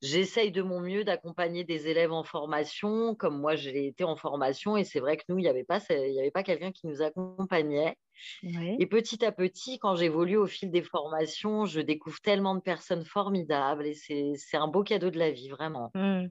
J'essaye 0.00 0.52
de 0.52 0.62
mon 0.62 0.80
mieux 0.80 1.02
d'accompagner 1.02 1.64
des 1.64 1.88
élèves 1.88 2.12
en 2.12 2.22
formation, 2.22 3.16
comme 3.16 3.40
moi 3.40 3.56
j'ai 3.56 3.86
été 3.88 4.04
en 4.04 4.14
formation, 4.14 4.76
et 4.76 4.84
c'est 4.84 5.00
vrai 5.00 5.16
que 5.16 5.24
nous, 5.28 5.38
il 5.38 5.42
n'y 5.42 5.48
avait 5.48 5.64
pas, 5.64 5.80
il 5.90 6.18
avait 6.18 6.30
pas 6.30 6.44
quelqu'un 6.44 6.70
qui 6.70 6.86
nous 6.86 7.02
accompagnait. 7.02 7.96
Et 8.42 8.86
petit 8.86 9.24
à 9.24 9.32
petit, 9.32 9.78
quand 9.78 9.96
j'évolue 9.96 10.36
au 10.36 10.46
fil 10.46 10.70
des 10.70 10.82
formations, 10.82 11.64
je 11.66 11.80
découvre 11.80 12.20
tellement 12.20 12.54
de 12.54 12.60
personnes 12.60 13.04
formidables, 13.04 13.86
et 13.86 13.94
c'est 13.94 14.56
un 14.56 14.68
beau 14.68 14.84
cadeau 14.84 15.10
de 15.10 15.18
la 15.18 15.32
vie, 15.32 15.48
vraiment. 15.48 15.90
Mmh. 15.94 16.26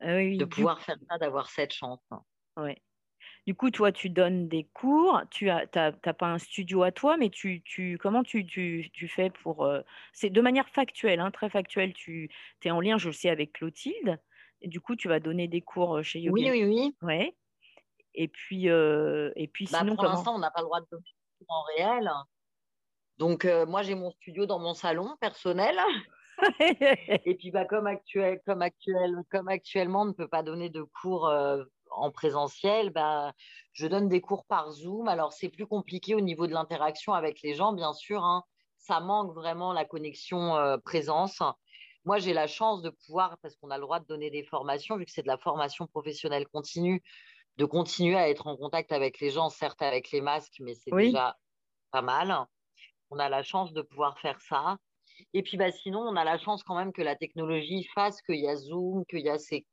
Ah 0.00 0.16
de 0.16 0.44
pouvoir 0.44 0.80
faire 0.80 0.96
ça, 1.08 1.18
d'avoir 1.18 1.50
cette 1.50 1.72
chance. 1.72 2.00
Oui. 2.56 2.74
Du 3.50 3.56
coup, 3.56 3.72
toi, 3.72 3.90
tu 3.90 4.10
donnes 4.10 4.46
des 4.46 4.62
cours, 4.62 5.22
tu 5.28 5.46
n'as 5.46 5.90
pas 5.92 6.28
un 6.28 6.38
studio 6.38 6.84
à 6.84 6.92
toi, 6.92 7.16
mais 7.16 7.30
tu, 7.30 7.62
tu 7.64 7.98
comment 7.98 8.22
tu, 8.22 8.46
tu, 8.46 8.88
tu 8.92 9.08
fais 9.08 9.28
pour... 9.28 9.64
Euh, 9.64 9.80
c'est 10.12 10.30
de 10.30 10.40
manière 10.40 10.68
factuelle, 10.68 11.18
hein, 11.18 11.32
très 11.32 11.50
factuelle, 11.50 11.92
tu 11.92 12.30
es 12.62 12.70
en 12.70 12.80
lien, 12.80 12.96
je 12.96 13.08
le 13.08 13.12
sais, 13.12 13.28
avec 13.28 13.54
Clotilde. 13.54 14.20
Et 14.60 14.68
du 14.68 14.80
coup, 14.80 14.94
tu 14.94 15.08
vas 15.08 15.18
donner 15.18 15.48
des 15.48 15.62
cours 15.62 15.96
euh, 15.96 16.02
chez 16.04 16.20
Yoga. 16.20 16.32
Oui, 16.40 16.48
oui, 16.48 16.64
oui. 16.64 16.96
Ouais. 17.02 17.36
Et 18.14 18.28
puis, 18.28 18.68
euh, 18.68 19.32
et 19.34 19.48
puis 19.48 19.66
bah, 19.72 19.78
sinon, 19.80 19.96
pour 19.96 20.04
l'instant, 20.04 20.36
on 20.36 20.38
n'a 20.38 20.52
pas 20.52 20.60
le 20.60 20.66
droit 20.66 20.80
de 20.82 20.86
donner 20.88 21.02
des 21.40 21.44
cours 21.44 21.56
en 21.56 21.62
réel. 21.76 22.08
Donc, 23.18 23.48
moi, 23.66 23.82
j'ai 23.82 23.96
mon 23.96 24.12
studio 24.12 24.46
dans 24.46 24.60
mon 24.60 24.74
salon 24.74 25.16
personnel. 25.20 25.76
et 26.60 27.34
puis, 27.34 27.50
bah, 27.50 27.64
comme, 27.64 27.88
actuel, 27.88 28.40
comme, 28.46 28.62
actuel, 28.62 29.16
comme 29.28 29.48
actuellement, 29.48 30.02
on 30.02 30.06
ne 30.06 30.12
peut 30.12 30.28
pas 30.28 30.44
donner 30.44 30.70
de 30.70 30.82
cours 31.02 31.28
en 31.90 32.10
présentiel, 32.10 32.90
bah, 32.90 33.32
je 33.72 33.86
donne 33.86 34.08
des 34.08 34.20
cours 34.20 34.44
par 34.46 34.70
Zoom. 34.70 35.08
Alors, 35.08 35.32
c'est 35.32 35.48
plus 35.48 35.66
compliqué 35.66 36.14
au 36.14 36.20
niveau 36.20 36.46
de 36.46 36.52
l'interaction 36.52 37.14
avec 37.14 37.42
les 37.42 37.54
gens, 37.54 37.72
bien 37.72 37.92
sûr. 37.92 38.24
Hein. 38.24 38.44
Ça 38.78 39.00
manque 39.00 39.34
vraiment 39.34 39.72
la 39.72 39.84
connexion 39.84 40.56
euh, 40.56 40.78
présence. 40.78 41.42
Moi, 42.04 42.18
j'ai 42.18 42.32
la 42.32 42.46
chance 42.46 42.82
de 42.82 42.90
pouvoir, 42.90 43.36
parce 43.42 43.56
qu'on 43.56 43.70
a 43.70 43.76
le 43.76 43.82
droit 43.82 44.00
de 44.00 44.06
donner 44.06 44.30
des 44.30 44.42
formations, 44.42 44.96
vu 44.96 45.04
que 45.04 45.12
c'est 45.12 45.22
de 45.22 45.28
la 45.28 45.38
formation 45.38 45.86
professionnelle 45.86 46.46
continue, 46.48 47.02
de 47.56 47.64
continuer 47.66 48.16
à 48.16 48.28
être 48.30 48.46
en 48.46 48.56
contact 48.56 48.92
avec 48.92 49.20
les 49.20 49.30
gens, 49.30 49.50
certes 49.50 49.82
avec 49.82 50.10
les 50.10 50.20
masques, 50.20 50.56
mais 50.60 50.74
c'est 50.74 50.90
déjà 50.90 51.36
pas 51.90 52.02
mal. 52.02 52.46
On 53.10 53.18
a 53.18 53.28
la 53.28 53.42
chance 53.42 53.72
de 53.72 53.82
pouvoir 53.82 54.18
faire 54.18 54.40
ça. 54.40 54.78
Et 55.34 55.42
puis, 55.42 55.58
bah, 55.58 55.70
sinon, 55.70 56.00
on 56.00 56.16
a 56.16 56.24
la 56.24 56.38
chance 56.38 56.62
quand 56.62 56.74
même 56.74 56.92
que 56.92 57.02
la 57.02 57.16
technologie 57.16 57.84
fasse 57.94 58.22
qu'il 58.22 58.40
y 58.40 58.48
a 58.48 58.56
Zoom, 58.56 59.04
qu'il 59.06 59.20
y 59.20 59.28
a 59.28 59.38
ces 59.38 59.66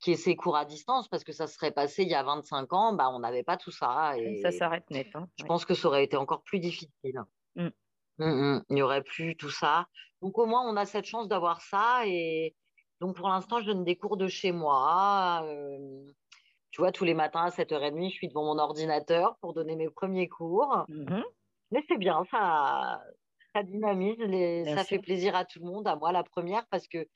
qui 0.00 0.12
est 0.12 0.16
ses 0.16 0.36
cours 0.36 0.56
à 0.56 0.64
distance, 0.64 1.08
parce 1.08 1.24
que 1.24 1.32
ça 1.32 1.46
serait 1.46 1.72
passé 1.72 2.02
il 2.02 2.08
y 2.08 2.14
a 2.14 2.22
25 2.22 2.72
ans, 2.72 2.92
bah, 2.92 3.10
on 3.10 3.20
n'avait 3.20 3.42
pas 3.42 3.56
tout 3.56 3.70
ça. 3.70 4.16
Et 4.18 4.40
ça 4.42 4.50
s'arrête 4.50 4.88
net. 4.90 5.08
Hein, 5.14 5.28
je 5.38 5.44
pense 5.44 5.64
que 5.64 5.74
ça 5.74 5.88
aurait 5.88 6.04
été 6.04 6.16
encore 6.16 6.42
plus 6.42 6.60
difficile. 6.60 7.22
Mmh. 7.56 7.68
Mmh, 8.18 8.24
mmh. 8.24 8.64
Il 8.70 8.74
n'y 8.74 8.82
aurait 8.82 9.02
plus 9.02 9.36
tout 9.36 9.50
ça. 9.50 9.86
Donc 10.22 10.38
au 10.38 10.46
moins, 10.46 10.62
on 10.68 10.76
a 10.76 10.84
cette 10.84 11.06
chance 11.06 11.28
d'avoir 11.28 11.60
ça. 11.60 12.02
Et 12.06 12.54
donc 13.00 13.16
pour 13.16 13.28
l'instant, 13.28 13.60
je 13.60 13.66
donne 13.66 13.84
des 13.84 13.96
cours 13.96 14.16
de 14.16 14.28
chez 14.28 14.52
moi. 14.52 15.42
Euh, 15.44 16.06
tu 16.70 16.80
vois, 16.80 16.92
tous 16.92 17.04
les 17.04 17.14
matins 17.14 17.42
à 17.42 17.50
7h30, 17.50 18.10
je 18.10 18.14
suis 18.14 18.28
devant 18.28 18.44
mon 18.44 18.58
ordinateur 18.58 19.36
pour 19.40 19.54
donner 19.54 19.76
mes 19.76 19.88
premiers 19.88 20.28
cours. 20.28 20.84
Mais 21.70 21.84
c'est 21.88 21.98
bien, 21.98 22.24
ça, 22.30 23.02
ça 23.52 23.62
dynamise, 23.62 24.16
ça 24.74 24.84
fait 24.84 24.98
plaisir 24.98 25.34
à 25.36 25.44
tout 25.44 25.58
le 25.60 25.66
monde, 25.66 25.86
à 25.86 25.96
moi 25.96 26.12
la 26.12 26.24
première, 26.24 26.66
parce 26.68 26.88
que 26.88 27.06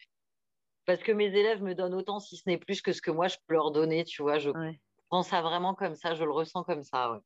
parce 0.85 1.03
que 1.03 1.12
mes 1.12 1.26
élèves 1.26 1.62
me 1.62 1.74
donnent 1.74 1.95
autant, 1.95 2.20
si 2.20 2.37
ce 2.37 2.43
n'est 2.47 2.59
plus, 2.59 2.83
que 2.83 2.93
ce 2.93 3.03
que 3.03 3.11
moi 3.11 3.28
je 3.28 3.37
peux 3.47 3.55
leur 3.55 3.70
donner, 3.70 4.05
tu 4.05 4.22
vois. 4.22 4.39
Je 4.39 4.51
prends 5.09 5.22
ça 5.22 5.43
vraiment 5.43 5.74
comme 5.74 5.95
ça, 5.95 6.14
je 6.14 6.24
le 6.24 6.33
ressens 6.33 6.64
comme 6.64 6.83
ça. 6.83 7.20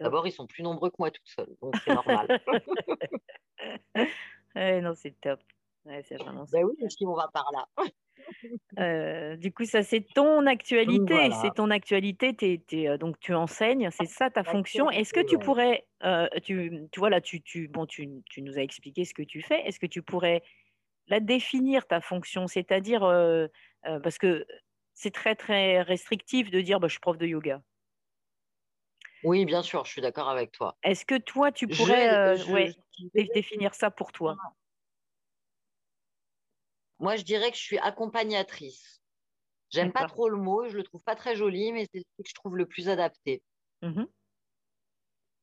D'abord, 0.00 0.26
ils 0.26 0.32
sont 0.32 0.46
plus 0.46 0.62
nombreux 0.62 0.90
que 0.90 0.96
moi 0.98 1.10
toute 1.10 1.26
seule, 1.26 1.54
donc 1.62 1.74
c'est 1.84 1.94
normal. 1.94 2.40
non, 4.82 4.94
c'est 4.94 5.18
top. 5.20 5.40
c'est 5.84 6.16
vraiment 6.16 6.46
ça. 6.46 6.58
Ben 6.58 6.64
oui, 6.64 6.74
si 6.88 7.06
on 7.06 7.14
va 7.14 7.28
par 7.32 7.50
là. 7.52 7.68
Euh, 8.78 9.36
du 9.36 9.52
coup, 9.52 9.64
ça 9.64 9.82
c'est 9.82 10.04
ton 10.14 10.46
actualité, 10.46 11.30
c'est 11.40 11.54
ton 11.54 11.70
actualité. 11.70 12.58
Euh, 12.88 12.98
donc 12.98 13.18
tu 13.20 13.34
enseignes, 13.34 13.90
c'est 13.90 14.06
ça 14.06 14.30
ta 14.30 14.44
fonction. 14.44 14.90
Est-ce 14.90 15.12
que 15.12 15.20
tu 15.20 15.38
pourrais, 15.38 15.86
euh, 16.04 16.28
tu, 16.42 16.86
tu 16.92 17.00
vois 17.00 17.10
là, 17.10 17.20
tu, 17.20 17.40
tu, 17.40 17.68
bon, 17.68 17.86
tu, 17.86 18.08
tu, 18.26 18.42
nous 18.42 18.58
as 18.58 18.62
expliqué 18.62 19.04
ce 19.04 19.14
que 19.14 19.22
tu 19.22 19.42
fais. 19.42 19.66
Est-ce 19.66 19.80
que 19.80 19.86
tu 19.86 20.02
pourrais 20.02 20.42
la 21.08 21.20
définir 21.20 21.86
ta 21.86 22.00
fonction, 22.00 22.46
c'est-à-dire 22.46 23.00
parce 23.82 24.18
que 24.18 24.46
c'est 24.94 25.12
très 25.12 25.34
très 25.34 25.82
restrictif 25.82 26.50
de 26.50 26.60
dire 26.60 26.80
bah, 26.80 26.88
je 26.88 26.92
suis 26.92 27.00
prof 27.00 27.18
de 27.18 27.26
yoga. 27.26 27.62
Oui, 29.24 29.44
bien 29.44 29.62
sûr, 29.62 29.84
je 29.84 29.92
suis 29.92 30.00
d'accord 30.00 30.28
avec 30.28 30.52
toi. 30.52 30.76
Est-ce 30.82 31.04
que 31.04 31.18
toi, 31.18 31.50
tu 31.50 31.66
pourrais 31.68 32.34
définir 33.14 33.74
ça 33.74 33.90
pour 33.90 34.12
toi? 34.12 34.36
Moi, 37.00 37.16
je 37.16 37.22
dirais 37.22 37.50
que 37.50 37.56
je 37.56 37.62
suis 37.62 37.78
accompagnatrice. 37.78 39.00
J'aime 39.70 39.92
pas 39.92 40.06
trop 40.06 40.28
le 40.28 40.36
mot, 40.36 40.66
je 40.68 40.76
le 40.76 40.82
trouve 40.82 41.02
pas 41.02 41.14
très 41.14 41.36
joli, 41.36 41.72
mais 41.72 41.86
c'est 41.92 42.00
ce 42.00 42.22
que 42.22 42.28
je 42.28 42.34
trouve 42.34 42.56
le 42.56 42.66
plus 42.66 42.88
adapté. 42.88 43.42
Mmh 43.82 44.04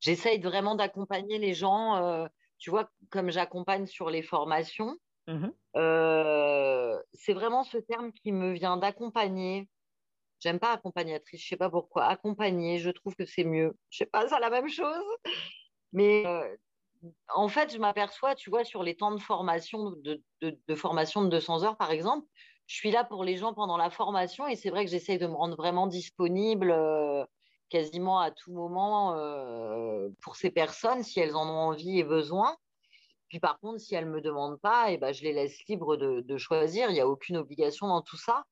J'essaye 0.02 0.40
vraiment 0.40 0.76
d'accompagner 0.76 1.38
les 1.38 1.54
gens, 1.54 1.96
euh, 1.96 2.28
tu 2.60 2.70
vois, 2.70 2.90
comme 3.10 3.32
j'accompagne 3.32 3.88
sur 3.88 4.10
les 4.10 4.22
formations. 4.22 4.98
Mmh 5.28 5.48
euh, 5.76 6.98
c'est 7.14 7.34
vraiment 7.34 7.64
ce 7.64 7.78
terme 7.78 8.14
qui 8.14 8.32
me 8.32 8.54
vient 8.54 8.78
d'accompagner. 8.78 9.68
J'aime 10.40 10.60
pas 10.60 10.72
accompagnatrice, 10.72 11.42
je 11.42 11.48
sais 11.48 11.58
pas 11.58 11.70
pourquoi. 11.70 12.06
Accompagner, 12.06 12.78
je 12.80 12.90
trouve 12.92 13.16
que 13.16 13.26
c'est 13.26 13.44
mieux. 13.44 13.78
Je 13.90 13.98
sais 13.98 14.06
pas, 14.06 14.28
c'est 14.28 14.40
la 14.40 14.50
même 14.50 14.70
chose. 14.70 15.04
Mais 15.92 16.26
euh, 16.26 16.56
en 17.34 17.48
fait, 17.50 17.74
je 17.74 17.78
m'aperçois, 17.78 18.36
tu 18.36 18.50
vois, 18.50 18.64
sur 18.64 18.84
les 18.84 18.96
temps 18.96 19.12
de 19.12 19.20
formation, 19.20 19.92
de, 19.92 20.76
formation 20.76 21.24
de 21.24 21.30
200 21.30 21.64
heures, 21.64 21.78
par 21.78 21.92
exemple, 21.92 22.26
je 22.68 22.76
suis 22.76 22.92
là 22.92 23.04
pour 23.04 23.24
les 23.24 23.38
gens 23.38 23.54
pendant 23.54 23.78
la 23.78 23.90
formation 23.90 24.48
et 24.48 24.56
c'est 24.56 24.70
vrai 24.70 24.86
que 24.86 24.92
j'essaye 24.92 25.18
de 25.18 25.28
me 25.28 25.36
rendre 25.36 25.56
vraiment 25.58 25.88
disponible 25.88 26.72
euh, 26.72 27.26
quasiment 27.70 28.20
à 28.20 28.32
tout 28.32 28.54
moment 28.54 29.14
pour 30.22 30.36
ces 30.36 30.52
personnes 30.52 31.04
si 31.04 31.20
elles 31.20 31.36
en 31.36 31.48
ont 31.48 31.70
envie 31.70 32.00
et 32.00 32.04
besoin. 32.04 32.56
Puis 33.36 33.42
par 33.42 33.60
contre, 33.60 33.82
si 33.82 33.94
elles 33.96 34.06
ne 34.06 34.12
me 34.12 34.22
demandent 34.22 34.62
pas, 34.62 34.90
et 34.90 34.94
eh 34.94 34.98
ben, 34.98 35.12
je 35.12 35.22
les 35.24 35.34
laisse 35.34 35.58
libres 35.68 35.98
de, 35.98 36.38
choisir. 36.38 36.90
Il 36.90 36.94
n'y 36.94 37.02
a 37.02 37.08
aucune 37.08 37.36
obligation 37.36 37.86
dans 37.86 38.02
tout 38.02 38.16
ça. 38.16 38.46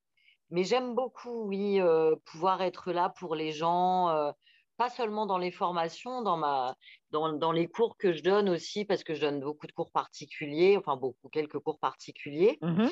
Mais 0.50 0.66
j'aime 0.66 0.94
beaucoup, 0.94 1.46
oui, 1.48 1.80
euh, 1.80 2.18
pouvoir 2.26 2.62
être 2.62 2.92
là 2.92 3.14
pour 3.18 3.34
les 3.34 3.54
gens 3.54 4.34
pas 4.76 4.90
seulement 4.90 5.26
dans 5.26 5.38
les 5.38 5.52
formations, 5.52 6.22
dans, 6.22 6.36
ma, 6.36 6.76
dans, 7.12 7.32
dans, 7.32 7.54
les 7.54 7.70
cours 7.70 7.96
que 7.96 8.12
je 8.12 8.24
donne 8.24 8.50
aussi, 8.50 8.84
parce 8.84 9.06
que 9.06 9.14
je 9.14 9.22
donne 9.22 9.40
beaucoup 9.40 9.68
de 9.68 9.72
cours 9.72 9.92
particuliers, 9.92 10.76
enfin 10.78 10.98
beaucoup, 10.98 11.30
quelques 11.30 11.60
cours 11.60 11.80
particuliers. 11.80 12.58
Mmh 12.62 12.90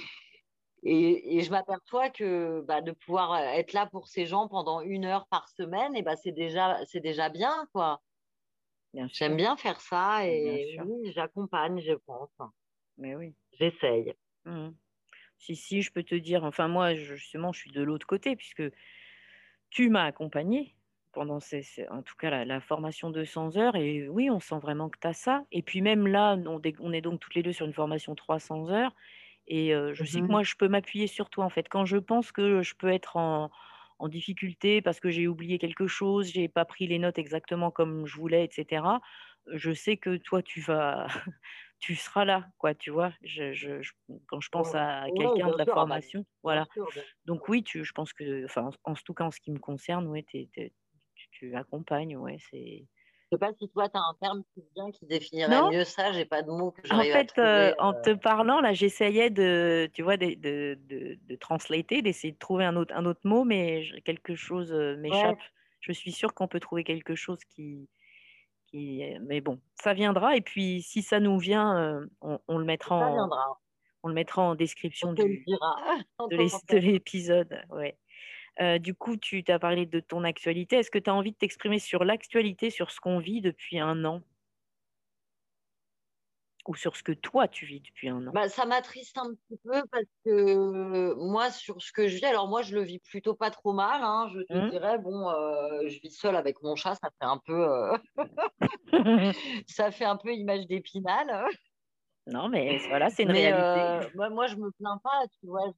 et, 0.83 1.37
et, 1.37 1.41
je 1.41 1.51
m'aperçois 1.51 2.09
que 2.09 2.61
bah, 2.61 2.81
de 2.81 2.91
pouvoir 2.91 3.37
être 3.37 3.73
là 3.73 3.85
pour 3.85 4.07
ces 4.07 4.25
gens 4.25 4.47
pendant 4.47 4.79
une 4.79 5.03
heure 5.03 5.27
par 5.27 5.49
semaine, 5.49 5.93
et 5.95 6.03
bah, 6.03 6.15
c'est 6.15 6.31
déjà, 6.31 6.79
c'est 6.85 7.01
déjà 7.01 7.27
bien, 7.27 7.67
quoi. 7.73 8.01
J'aime 8.93 9.37
bien 9.37 9.55
faire 9.55 9.79
ça 9.79 10.27
et 10.27 10.77
oui, 10.83 11.11
j'accompagne, 11.13 11.81
je 11.81 11.93
pense. 11.93 12.29
Mais 12.97 13.15
oui. 13.15 13.33
J'essaye. 13.53 14.13
Mmh 14.45 14.69
si, 15.37 15.55
si, 15.55 15.81
je 15.81 15.91
peux 15.91 16.03
te 16.03 16.13
dire, 16.13 16.43
enfin 16.43 16.67
moi, 16.67 16.93
justement, 16.93 17.51
je 17.51 17.61
suis 17.61 17.71
de 17.71 17.81
l'autre 17.81 18.05
côté, 18.05 18.35
puisque 18.35 18.61
tu 19.71 19.89
m'as 19.89 20.05
accompagné 20.05 20.75
pendant 21.13 21.39
ces, 21.39 21.65
en 21.89 22.03
tout 22.03 22.13
cas 22.15 22.45
la, 22.45 22.61
formation 22.61 23.09
de 23.09 23.23
100 23.23 23.57
heures. 23.57 23.75
Et 23.75 24.07
oui, 24.07 24.29
on 24.29 24.39
sent 24.39 24.59
vraiment 24.61 24.87
que 24.87 24.99
tu 24.99 25.07
as 25.07 25.13
ça. 25.13 25.43
Et 25.51 25.63
puis 25.63 25.81
même 25.81 26.05
là, 26.05 26.37
on, 26.45 26.61
on, 26.79 26.93
est 26.93 27.01
donc 27.01 27.19
toutes 27.19 27.33
les 27.33 27.41
deux 27.41 27.53
sur 27.53 27.65
une 27.65 27.73
formation 27.73 28.13
300 28.13 28.69
heures. 28.69 28.93
Et 29.47 29.73
je 29.93 30.03
sais 30.03 30.19
que 30.19 30.25
mmh 30.25 30.27
moi, 30.27 30.43
je 30.43 30.53
peux 30.53 30.67
m'appuyer 30.67 31.07
sur 31.07 31.31
toi, 31.31 31.43
en 31.43 31.49
fait. 31.49 31.67
Quand 31.67 31.85
je 31.85 31.97
pense 31.97 32.31
que 32.31 32.61
je 32.61 32.75
peux 32.75 32.89
être 32.89 33.17
en, 33.17 33.49
en 34.01 34.09
difficulté 34.09 34.81
parce 34.81 34.99
que 34.99 35.11
j'ai 35.11 35.27
oublié 35.27 35.59
quelque 35.59 35.85
chose, 35.85 36.27
j'ai 36.27 36.47
pas 36.47 36.65
pris 36.65 36.87
les 36.87 36.97
notes 36.97 37.19
exactement 37.19 37.69
comme 37.69 38.07
je 38.07 38.17
voulais, 38.17 38.43
etc., 38.43 38.83
je 39.47 39.73
sais 39.73 39.97
que 39.97 40.17
toi, 40.17 40.41
tu 40.41 40.59
vas... 40.59 41.07
tu 41.79 41.95
seras 41.95 42.25
là, 42.25 42.47
quoi, 42.57 42.75
tu 42.75 42.91
vois? 42.91 43.13
Je, 43.23 43.53
je, 43.53 43.81
quand 44.27 44.39
je 44.39 44.49
pense 44.49 44.75
à 44.75 45.05
quelqu'un 45.15 45.49
de 45.49 45.57
la 45.57 45.63
ah 45.63 45.65
bah, 45.65 45.73
formation, 45.73 46.25
voilà. 46.43 46.67
Donc 47.25 47.49
oui, 47.49 47.63
tu, 47.63 47.83
je 47.83 47.91
pense 47.91 48.13
que, 48.13 48.45
enfin, 48.45 48.69
en, 48.83 48.91
en, 48.91 48.93
tout 48.93 49.13
cas 49.13 49.25
en 49.25 49.31
ce 49.31 49.39
qui 49.39 49.51
me 49.51 49.59
concerne, 49.59 50.07
ouais, 50.07 50.23
tu 50.23 50.47
tu 51.31 51.55
accompagnes, 51.55 52.17
ouais, 52.17 52.37
c'est. 52.49 52.85
Je 53.31 53.37
sais 53.37 53.39
pas 53.39 53.53
si 53.57 53.69
toi, 53.69 53.87
tu 53.87 53.97
as 53.97 54.01
un 54.01 54.13
terme 54.19 54.43
qui 54.53 54.61
vient 54.75 54.91
qui 54.91 55.05
définirait 55.05 55.61
mieux 55.71 55.85
ça. 55.85 56.11
J'ai 56.11 56.25
pas 56.25 56.41
de 56.41 56.51
mots 56.51 56.71
que 56.71 56.93
En 56.93 57.01
fait, 57.01 57.31
euh, 57.37 57.73
en 57.79 57.93
te 57.93 58.13
parlant, 58.13 58.59
là, 58.59 58.73
j'essayais 58.73 59.29
de, 59.29 59.89
tu 59.93 60.01
vois, 60.03 60.17
de, 60.17 60.33
de, 60.33 60.77
de, 60.89 61.17
de 61.25 61.35
translater, 61.37 62.01
d'essayer 62.01 62.33
de 62.33 62.37
trouver 62.37 62.65
un 62.65 62.75
autre, 62.75 62.93
un 62.93 63.05
autre 63.05 63.21
mot, 63.23 63.45
mais 63.45 63.85
quelque 64.03 64.35
chose 64.35 64.73
euh, 64.73 64.97
m'échappe. 64.97 65.39
Je 65.79 65.93
suis 65.93 66.11
sûre 66.11 66.33
qu'on 66.33 66.49
peut 66.49 66.59
trouver 66.59 66.83
quelque 66.83 67.15
chose 67.15 67.39
qui, 67.55 67.87
qui. 68.67 69.01
Mais 69.21 69.39
bon, 69.39 69.61
ça 69.81 69.93
viendra. 69.93 70.35
Et 70.35 70.41
puis, 70.41 70.81
si 70.81 71.01
ça 71.01 71.21
nous 71.21 71.39
vient, 71.39 71.77
euh, 71.77 72.05
on, 72.19 72.37
on, 72.49 72.57
le 72.57 72.65
mettra 72.65 72.97
en. 72.97 73.29
On 74.03 74.07
le 74.07 74.13
mettra 74.13 74.41
en 74.41 74.55
description 74.55 75.13
du, 75.13 75.45
de 76.19 76.77
l'épisode. 76.77 77.61
Ouais. 77.69 77.95
Euh, 78.59 78.79
du 78.79 78.93
coup, 78.93 79.17
tu 79.17 79.43
t'as 79.43 79.59
parlé 79.59 79.85
de 79.85 79.99
ton 79.99 80.23
actualité. 80.23 80.77
Est-ce 80.77 80.91
que 80.91 80.99
tu 80.99 81.09
as 81.09 81.15
envie 81.15 81.31
de 81.31 81.37
t'exprimer 81.37 81.79
sur 81.79 82.03
l'actualité, 82.03 82.69
sur 82.69 82.91
ce 82.91 82.99
qu'on 82.99 83.19
vit 83.19 83.41
depuis 83.41 83.79
un 83.79 84.03
an? 84.05 84.21
Ou 86.67 86.75
sur 86.75 86.95
ce 86.95 87.01
que 87.01 87.11
toi, 87.11 87.47
tu 87.47 87.65
vis 87.65 87.79
depuis 87.79 88.09
un 88.09 88.27
an? 88.27 88.31
Bah, 88.31 88.47
Ça 88.47 88.65
m'attriste 88.65 89.17
un 89.17 89.33
petit 89.33 89.59
peu 89.63 89.81
parce 89.91 90.05
que 90.23 91.13
moi, 91.15 91.49
sur 91.49 91.81
ce 91.81 91.91
que 91.91 92.07
je 92.07 92.17
vis, 92.17 92.25
alors 92.25 92.47
moi, 92.47 92.61
je 92.61 92.75
le 92.75 92.83
vis 92.83 92.99
plutôt 92.99 93.33
pas 93.33 93.49
trop 93.49 93.73
mal. 93.73 94.01
Hein. 94.03 94.29
je 94.31 94.41
te 94.41 94.53
mmh. 94.53 94.69
dirais, 94.69 94.97
bon, 94.99 95.29
euh, 95.29 95.87
je 95.87 95.99
vis 96.01 96.11
seule 96.11 96.35
avec 96.35 96.61
mon 96.61 96.75
chat, 96.75 96.95
ça 96.95 97.09
fait 97.19 97.25
un 97.25 97.39
peu, 97.43 97.67
euh, 97.67 97.97
ça 99.67 99.89
fait 99.89 100.05
un 100.05 100.17
peu 100.17 100.33
image 100.33 100.67
d'épinal. 100.67 101.45
Non, 102.27 102.47
mais 102.47 102.77
voilà, 102.89 103.09
c'est 103.09 103.23
une 103.23 103.31
réalité. 103.31 104.11
moi, 104.13 104.29
moi, 104.29 104.45
je 104.45 104.55
me 104.55 104.69
plains 104.71 104.99
pas, 105.03 105.23
tu 105.39 105.47
vois 105.47 105.73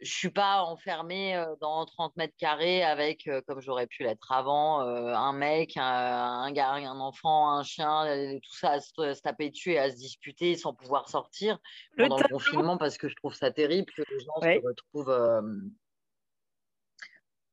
je 0.00 0.12
suis 0.12 0.30
pas 0.30 0.62
enfermée 0.62 1.42
dans 1.60 1.86
30 1.86 2.16
mètres 2.16 2.34
carrés 2.36 2.82
avec, 2.82 3.28
comme 3.46 3.60
j'aurais 3.60 3.86
pu 3.86 4.02
l'être 4.02 4.32
avant, 4.32 4.80
un 4.80 5.32
mec, 5.32 5.76
un, 5.76 6.50
gars, 6.52 6.72
un 6.72 7.00
enfant, 7.00 7.50
un 7.50 7.62
chien, 7.62 8.38
tout 8.42 8.54
ça 8.56 8.72
à 8.72 8.80
se, 8.80 9.20
taper 9.22 9.50
dessus 9.50 9.72
et 9.72 9.78
à 9.78 9.90
se 9.90 9.96
disputer 9.96 10.56
sans 10.56 10.74
pouvoir 10.74 11.08
sortir 11.08 11.58
pendant 11.96 12.18
le 12.18 12.28
confinement 12.28 12.76
parce 12.76 12.98
que 12.98 13.08
je 13.08 13.14
trouve 13.16 13.34
ça 13.34 13.50
terrible 13.50 13.90
que 13.96 14.02
les 14.10 14.20
gens 14.20 14.40
se 14.42 14.66
retrouvent. 14.66 15.42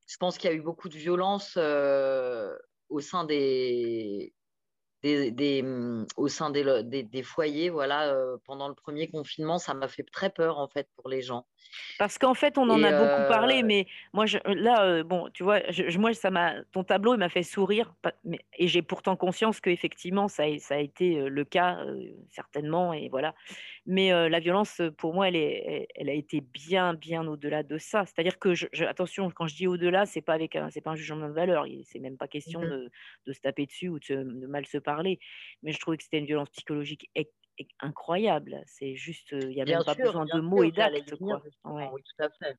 Je 0.08 0.18
pense 0.18 0.38
qu'il 0.38 0.50
y 0.50 0.54
a 0.54 0.56
eu 0.56 0.62
beaucoup 0.62 0.90
de 0.90 0.98
violence 0.98 1.58
au 1.58 3.00
sein 3.00 3.24
des, 3.24 4.34
des, 5.04 5.62
mmh, 5.64 6.08
au 6.18 6.28
sein 6.28 6.50
des, 6.50 7.04
des, 7.04 7.24
foyers, 7.24 7.70
voilà, 7.70 8.14
pendant 8.46 8.68
le 8.68 8.76
premier 8.76 9.10
confinement, 9.10 9.58
ça 9.58 9.74
m'a 9.74 9.88
fait 9.88 10.04
très 10.12 10.30
peur 10.30 10.60
en 10.60 10.68
fait 10.68 10.90
pour 10.96 11.10
les 11.10 11.22
gens. 11.22 11.48
Parce 11.98 12.18
qu'en 12.18 12.34
fait, 12.34 12.58
on 12.58 12.70
en 12.70 12.84
a 12.84 12.92
beaucoup 12.92 13.28
parlé, 13.30 13.64
mais 13.64 13.86
moi, 14.14 14.26
je, 14.26 14.38
là, 14.46 15.04
bon, 15.04 15.30
tu 15.34 15.44
vois, 15.44 15.60
moi, 15.98 16.14
ça 16.14 16.32
m'a, 16.32 16.56
ton 16.72 16.84
tableau, 16.84 17.14
il 17.14 17.18
m'a 17.18 17.30
fait 17.30 17.44
sourire, 17.44 17.94
et 18.58 18.68
j'ai 18.68 18.82
pourtant 18.82 19.16
conscience 19.16 19.60
qu'effectivement, 19.60 20.28
ça, 20.28 20.44
ça 20.60 20.76
a 20.76 20.80
été 20.80 21.30
le 21.30 21.46
cas, 21.46 21.80
certainement, 22.30 22.94
et 22.94 23.10
voilà. 23.10 23.36
Mais 23.86 24.12
la 24.30 24.40
violence, 24.40 24.82
pour 24.98 25.14
moi, 25.14 25.28
elle, 25.28 25.36
est, 25.36 25.88
elle, 25.96 26.10
a 26.10 26.14
été 26.14 26.42
bien, 26.42 26.94
bien 26.94 27.28
au-delà 27.28 27.64
de 27.64 27.78
ça. 27.78 28.06
C'est-à-dire 28.06 28.40
que, 28.40 28.54
je, 28.54 28.68
attention, 28.86 29.32
quand 29.32 29.48
je 29.48 29.56
dis 29.56 29.68
au-delà, 29.68 30.06
c'est 30.06 30.22
pas 30.22 30.34
avec, 30.34 30.58
c'est 30.70 30.82
pas 30.82 30.92
un 30.92 30.96
jugement 30.96 31.28
de 31.28 31.34
valeur. 31.34 31.66
C'est 31.86 32.00
même 32.00 32.18
pas 32.18 32.28
question 32.28 32.62
mmh 32.62 32.70
de, 32.70 32.92
de, 33.28 33.34
se 33.34 33.40
taper 33.40 33.66
dessus 33.66 33.90
ou 33.90 34.00
de, 34.00 34.24
de 34.24 34.48
mal 34.48 34.66
se 34.66 34.78
parler. 34.78 35.20
Mais 35.64 35.72
je 35.72 35.80
trouvais 35.80 35.98
que 35.98 36.04
c'était 36.04 36.20
une 36.20 36.26
violence 36.26 36.50
psychologique 36.50 37.10
incroyable. 37.80 38.62
C'est 38.66 38.96
juste, 38.96 39.32
il 39.32 39.50
n'y 39.50 39.62
a 39.62 39.66
même 39.66 39.84
pas 39.84 39.96
besoin 39.96 40.26
de 40.26 40.40
mots 40.40 40.64
et 40.64 40.72
d'actes. 40.72 41.14
Oui, 41.20 41.44
tout 41.66 42.24
à 42.24 42.30
fait. 42.30 42.58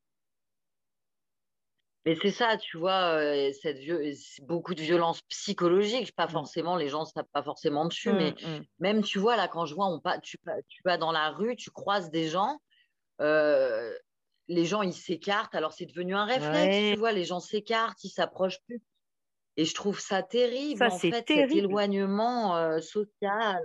Mais 2.04 2.16
c'est 2.20 2.32
ça, 2.32 2.56
tu 2.56 2.78
vois, 2.78 3.16
cette 3.52 3.78
beaucoup 4.42 4.74
de 4.74 4.80
violence 4.80 5.22
psychologique, 5.22 6.12
pas 6.16 6.26
mmh. 6.26 6.30
forcément, 6.30 6.74
les 6.74 6.88
gens 6.88 7.04
ne 7.04 7.10
tapent 7.14 7.30
pas 7.32 7.44
forcément 7.44 7.84
dessus, 7.84 8.10
mmh, 8.10 8.16
mais 8.16 8.30
mmh. 8.32 8.64
même, 8.80 9.02
tu 9.04 9.20
vois, 9.20 9.36
là, 9.36 9.46
quand 9.46 9.66
je 9.66 9.76
vois, 9.76 9.86
on 9.86 10.00
pas, 10.00 10.18
tu, 10.18 10.36
tu 10.68 10.82
vas 10.84 10.98
dans 10.98 11.12
la 11.12 11.30
rue, 11.30 11.54
tu 11.54 11.70
croises 11.70 12.10
des 12.10 12.26
gens, 12.26 12.58
les 13.20 14.64
gens, 14.64 14.82
ils 14.82 14.92
s'écartent, 14.92 15.54
alors 15.54 15.72
c'est 15.72 15.86
devenu 15.86 16.16
un 16.16 16.24
réflexe, 16.24 16.94
tu 16.94 16.98
vois, 16.98 17.12
les 17.12 17.24
gens 17.24 17.38
s'écartent, 17.38 18.02
ils 18.02 18.10
s'approchent 18.10 18.60
plus. 18.66 18.82
Et 19.56 19.64
je 19.64 19.74
trouve 19.74 20.00
ça 20.00 20.24
terrible, 20.24 20.82
en 20.82 20.90
fait, 20.98 21.12
cet 21.12 21.30
éloignement 21.30 22.80
social. 22.80 23.62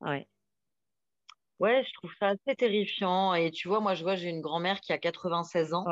Ouais. 0.00 0.28
Ouais, 1.62 1.84
je 1.86 1.94
trouve 1.94 2.12
ça 2.18 2.30
assez 2.30 2.56
terrifiant. 2.56 3.34
Et 3.34 3.52
tu 3.52 3.68
vois, 3.68 3.78
moi, 3.78 3.94
je 3.94 4.02
vois, 4.02 4.16
j'ai 4.16 4.28
une 4.28 4.40
grand-mère 4.40 4.80
qui 4.80 4.92
a 4.92 4.98
96 4.98 5.74
ans, 5.74 5.84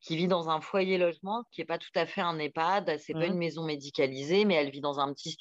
qui 0.00 0.16
vit 0.18 0.28
dans 0.28 0.50
un 0.50 0.60
foyer 0.60 0.98
logement, 0.98 1.44
qui 1.50 1.62
n'est 1.62 1.64
pas 1.64 1.78
tout 1.78 1.88
à 1.94 2.04
fait 2.04 2.20
un 2.20 2.38
EHPAD. 2.38 2.98
C'est 2.98 3.14
n'est 3.14 3.20
pas 3.20 3.26
mmh. 3.26 3.32
une 3.32 3.38
maison 3.38 3.64
médicalisée, 3.64 4.44
mais 4.44 4.54
elle 4.54 4.70
vit 4.70 4.82
dans 4.82 5.00
un 5.00 5.14
petit 5.14 5.38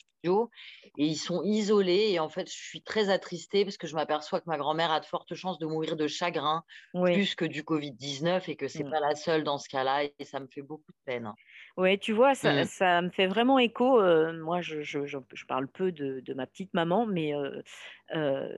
et 0.97 1.05
ils 1.05 1.15
sont 1.15 1.41
isolés. 1.43 2.11
Et 2.11 2.19
en 2.19 2.29
fait, 2.29 2.49
je 2.49 2.55
suis 2.55 2.81
très 2.81 3.09
attristée 3.09 3.65
parce 3.65 3.77
que 3.77 3.87
je 3.87 3.95
m'aperçois 3.95 4.39
que 4.39 4.49
ma 4.49 4.57
grand-mère 4.57 4.91
a 4.91 4.99
de 4.99 5.05
fortes 5.05 5.33
chances 5.35 5.59
de 5.59 5.65
mourir 5.65 5.95
de 5.95 6.07
chagrin 6.07 6.63
plus 6.93 7.35
que 7.35 7.45
du 7.45 7.63
Covid-19 7.63 8.49
et 8.49 8.55
que 8.55 8.67
c'est 8.67 8.83
mmh. 8.83 8.91
pas 8.91 8.99
la 8.99 9.15
seule 9.15 9.43
dans 9.43 9.57
ce 9.57 9.69
cas-là 9.69 10.03
et 10.03 10.25
ça 10.25 10.39
me 10.39 10.47
fait 10.47 10.61
beaucoup 10.61 10.91
de 10.91 10.97
peine. 11.05 11.31
Oui, 11.75 11.97
tu 11.97 12.13
vois, 12.13 12.35
ça, 12.35 12.53
mmh. 12.53 12.65
ça 12.65 13.01
me 13.01 13.09
fait 13.09 13.27
vraiment 13.27 13.59
écho. 13.59 14.01
moi, 14.33 14.61
je, 14.61 14.81
je, 14.81 15.05
je, 15.05 15.45
parle 15.47 15.67
peu 15.67 15.91
de, 15.91 16.19
de, 16.19 16.33
ma 16.33 16.45
petite 16.45 16.73
maman, 16.73 17.05
mais 17.05 17.33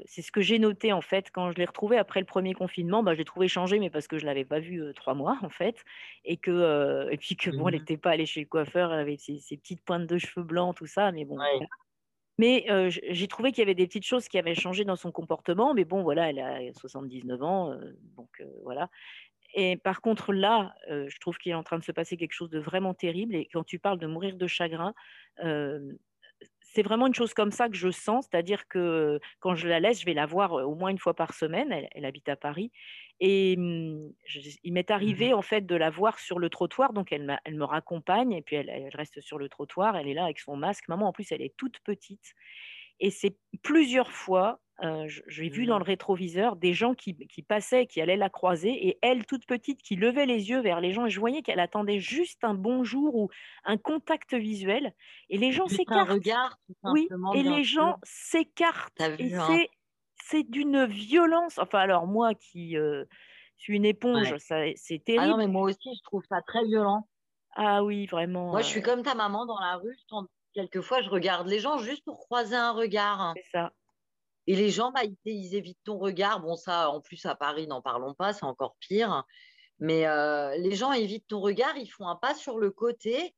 c'est 0.05 0.22
ce 0.22 0.32
que 0.32 0.41
j'ai 0.41 0.59
noté 0.59 0.91
en 0.93 1.01
fait 1.01 1.32
quand 1.32 1.51
je 1.51 1.57
l'ai 1.57 1.66
retrouvée 1.66 1.97
après 1.97 2.20
le 2.20 2.26
premier 2.26 2.53
confinement. 2.53 3.03
Bah, 3.03 3.13
je 3.13 3.20
l'ai 3.20 3.26
trouvée 3.26 3.47
changée, 3.47 3.80
mais 3.80 3.89
parce 3.89 4.07
que 4.07 4.18
je 4.18 4.26
l'avais 4.26 4.45
pas 4.45 4.59
vue 4.59 4.84
trois 4.95 5.13
mois 5.13 5.38
en 5.41 5.49
fait, 5.49 5.84
et 6.26 6.38
que 6.38 7.07
et 7.09 7.18
puis 7.18 7.36
que 7.36 7.49
bon, 7.49 7.70
elle 7.70 7.76
n'était 7.76 7.95
mmh 7.95 7.99
pas 8.05 8.11
allée 8.11 8.26
chez 8.26 8.41
le 8.41 8.45
coiffeur, 8.45 8.93
elle 8.93 8.99
avait 8.99 9.18
ses, 9.18 9.57
petites 9.57 9.84
pointes 9.84 10.05
de 10.05 10.18
cheveux 10.18 10.45
blancs, 10.45 10.76
tout 10.76 10.86
ça, 10.86 11.11
mais 11.11 11.26
bon. 11.26 11.38
Mais 12.38 12.66
j'ai 12.89 13.28
trouvé 13.28 13.51
qu'il 13.51 13.60
y 13.60 13.62
avait 13.64 13.76
des 13.76 13.88
petites 13.88 14.06
choses 14.06 14.28
qui 14.28 14.38
avaient 14.38 14.56
changé 14.56 14.84
dans 14.84 14.97
son 14.97 15.12
comportement, 15.12 15.74
mais 15.74 15.86
bon, 15.86 16.03
voilà, 16.03 16.30
elle 16.30 16.39
a 16.39 16.74
79 16.74 17.41
ans, 17.43 17.76
donc 18.18 18.43
voilà. 18.64 18.89
Et 19.53 19.78
par 19.78 20.01
contre, 20.01 20.34
là, 20.34 20.76
je 20.89 21.18
trouve 21.20 21.38
qu'il 21.38 21.53
est 21.53 21.56
en 21.56 21.64
train 21.64 21.80
de 21.80 21.84
se 21.84 21.93
passer 21.93 22.18
quelque 22.18 22.34
chose 22.34 22.49
de 22.49 22.60
vraiment 22.60 22.93
terrible. 22.93 23.36
Et 23.36 23.47
quand 23.51 23.64
tu 23.64 23.80
parles 23.80 23.99
de 23.99 24.08
mourir 24.08 24.36
de 24.36 24.47
chagrin, 24.47 24.93
c'est 26.76 26.84
vraiment 26.84 27.07
une 27.07 27.15
chose 27.15 27.34
comme 27.34 27.53
ça 27.53 27.69
que 27.69 27.76
je 27.76 27.89
sens, 27.89 28.28
c'est-à-dire 28.30 28.67
que 28.67 29.21
quand 29.39 29.55
je 29.55 29.65
la 29.65 29.80
laisse, 29.80 30.01
je 30.01 30.05
vais 30.05 30.13
la 30.13 30.26
voir 30.26 30.51
au 30.51 30.76
moins 30.76 30.89
une 30.89 30.99
fois 30.99 31.13
par 31.13 31.34
semaine. 31.34 31.71
Elle, 31.93 32.03
habite 32.03 32.28
à 32.28 32.36
Paris. 32.36 32.69
Et 33.21 33.55
mmh, 33.55 34.09
il 34.63 34.73
m'est 34.73 34.89
mmh 34.89 34.93
arrivé 34.93 35.34
en 35.34 35.41
fait 35.41 35.65
de 35.65 35.76
la 35.76 35.89
voir 35.89 36.19
sur 36.19 36.38
le 36.38 36.49
trottoir, 36.49 36.91
donc 36.91 37.13
elle, 37.13 37.39
elle 37.45 37.55
me 37.55 37.63
raccompagne 37.63 38.34
et 38.34 38.41
puis 38.41 38.57
elle, 38.57 38.69
elle, 38.69 38.93
reste 38.93 39.21
sur 39.21 39.38
le 39.38 39.47
trottoir. 39.47 39.95
Elle 39.95 40.09
est 40.09 40.13
là 40.13 40.26
avec 40.26 40.39
son 40.39 40.57
masque. 40.57 40.89
Maman, 40.89 41.07
en 41.07 41.13
plus, 41.13 41.32
elle 41.32 41.41
est 41.41 41.55
toute 41.55 41.80
petite. 41.80 42.34
Et 42.99 43.09
c'est 43.09 43.38
plusieurs 43.63 44.11
fois 44.11 44.59
j'ai 44.82 45.49
vu 45.49 45.65
dans 45.65 45.78
le 45.78 45.84
mmh. 45.84 45.88
rétroviseur 45.88 46.55
des 46.55 46.73
gens 46.73 46.93
qui, 46.93 47.15
passaient, 47.47 47.86
qui 47.86 48.01
allaient 48.01 48.17
la 48.17 48.30
croiser, 48.30 48.88
et 48.88 48.97
elle, 49.01 49.26
toute 49.26 49.45
petite, 49.45 49.82
qui 49.82 49.95
levait 49.95 50.26
les 50.26 50.49
yeux 50.49 50.61
vers 50.61 50.82
les 50.82 50.93
gens, 50.93 51.05
et 51.05 51.09
je 51.09 51.19
voyais 51.19 51.41
qu'elle 51.41 51.59
attendait 51.59 51.99
juste 51.99 52.43
un 52.43 52.53
bonjour 52.53 53.15
ou 53.15 53.30
un 53.63 53.78
contact 53.78 54.34
visuel, 54.34 54.93
et 55.30 55.38
les 55.38 55.51
gens 55.51 55.67
s'écartent. 55.67 56.09
Un 56.09 56.13
regard, 56.13 56.59
oui, 56.84 57.07
et 57.34 57.43
les 57.43 57.63
gens 57.63 57.97
s'écartent. 58.03 59.01
Et 59.19 59.34
hein? 59.36 59.63
c'est 60.23 60.43
d'une 60.43 60.86
violence. 60.86 61.57
Enfin, 61.57 61.80
alors 61.80 62.07
moi 62.07 62.34
qui 62.34 62.78
suis 63.57 63.76
une 63.76 63.86
éponge, 63.86 64.36
c'est 64.38 65.03
terrible. 65.03 65.23
Ah 65.23 65.28
non, 65.28 65.38
mais 65.38 65.47
moi 65.47 65.63
aussi, 65.63 65.95
je 65.95 66.03
trouve 66.03 66.23
ça 66.30 66.41
très 66.41 66.63
violent. 66.65 67.07
Ah 67.55 67.84
oui, 67.84 68.05
vraiment. 68.05 68.51
Moi, 68.51 68.61
je 68.61 68.67
suis 68.67 68.82
comme 68.82 69.01
ta 69.01 69.15
maman 69.15 69.45
dans 69.45 69.59
la 69.59 69.78
rue. 69.78 69.97
Quelquefois, 70.53 71.01
je 71.01 71.09
regarde 71.09 71.47
les 71.47 71.59
gens 71.59 71.78
juste 71.78 72.03
pour 72.03 72.19
croiser 72.19 72.55
un 72.55 72.71
regard. 72.71 73.34
C'est 73.36 73.51
ça. 73.51 73.71
Et 74.48 74.56
les 74.56 74.70
gens, 74.70 74.91
bah, 74.91 75.02
ils, 75.26 75.56
évitent 75.56 75.84
ton 75.84 75.98
regard. 75.98 76.39
Bon, 76.39 76.56
ça, 76.56 76.89
en 76.89 77.02
plus, 77.02 77.26
à 77.26 77.36
Paris, 77.36 77.68
n'en 77.68 77.82
parlons 77.82 78.14
pas, 78.14 78.34
c'est 78.34 78.46
encore 78.46 78.76
pire. 78.80 79.24
Mais 79.80 80.08
euh, 80.08 80.56
les 80.58 80.76
gens 80.76 80.91
évitent 80.93 81.28
ton 81.28 81.41
regard, 81.41 81.76
ils 81.78 81.88
font 81.88 82.08
un 82.08 82.16
pas 82.16 82.36
sur 82.36 82.60
le 82.60 82.72
côté. 82.72 83.34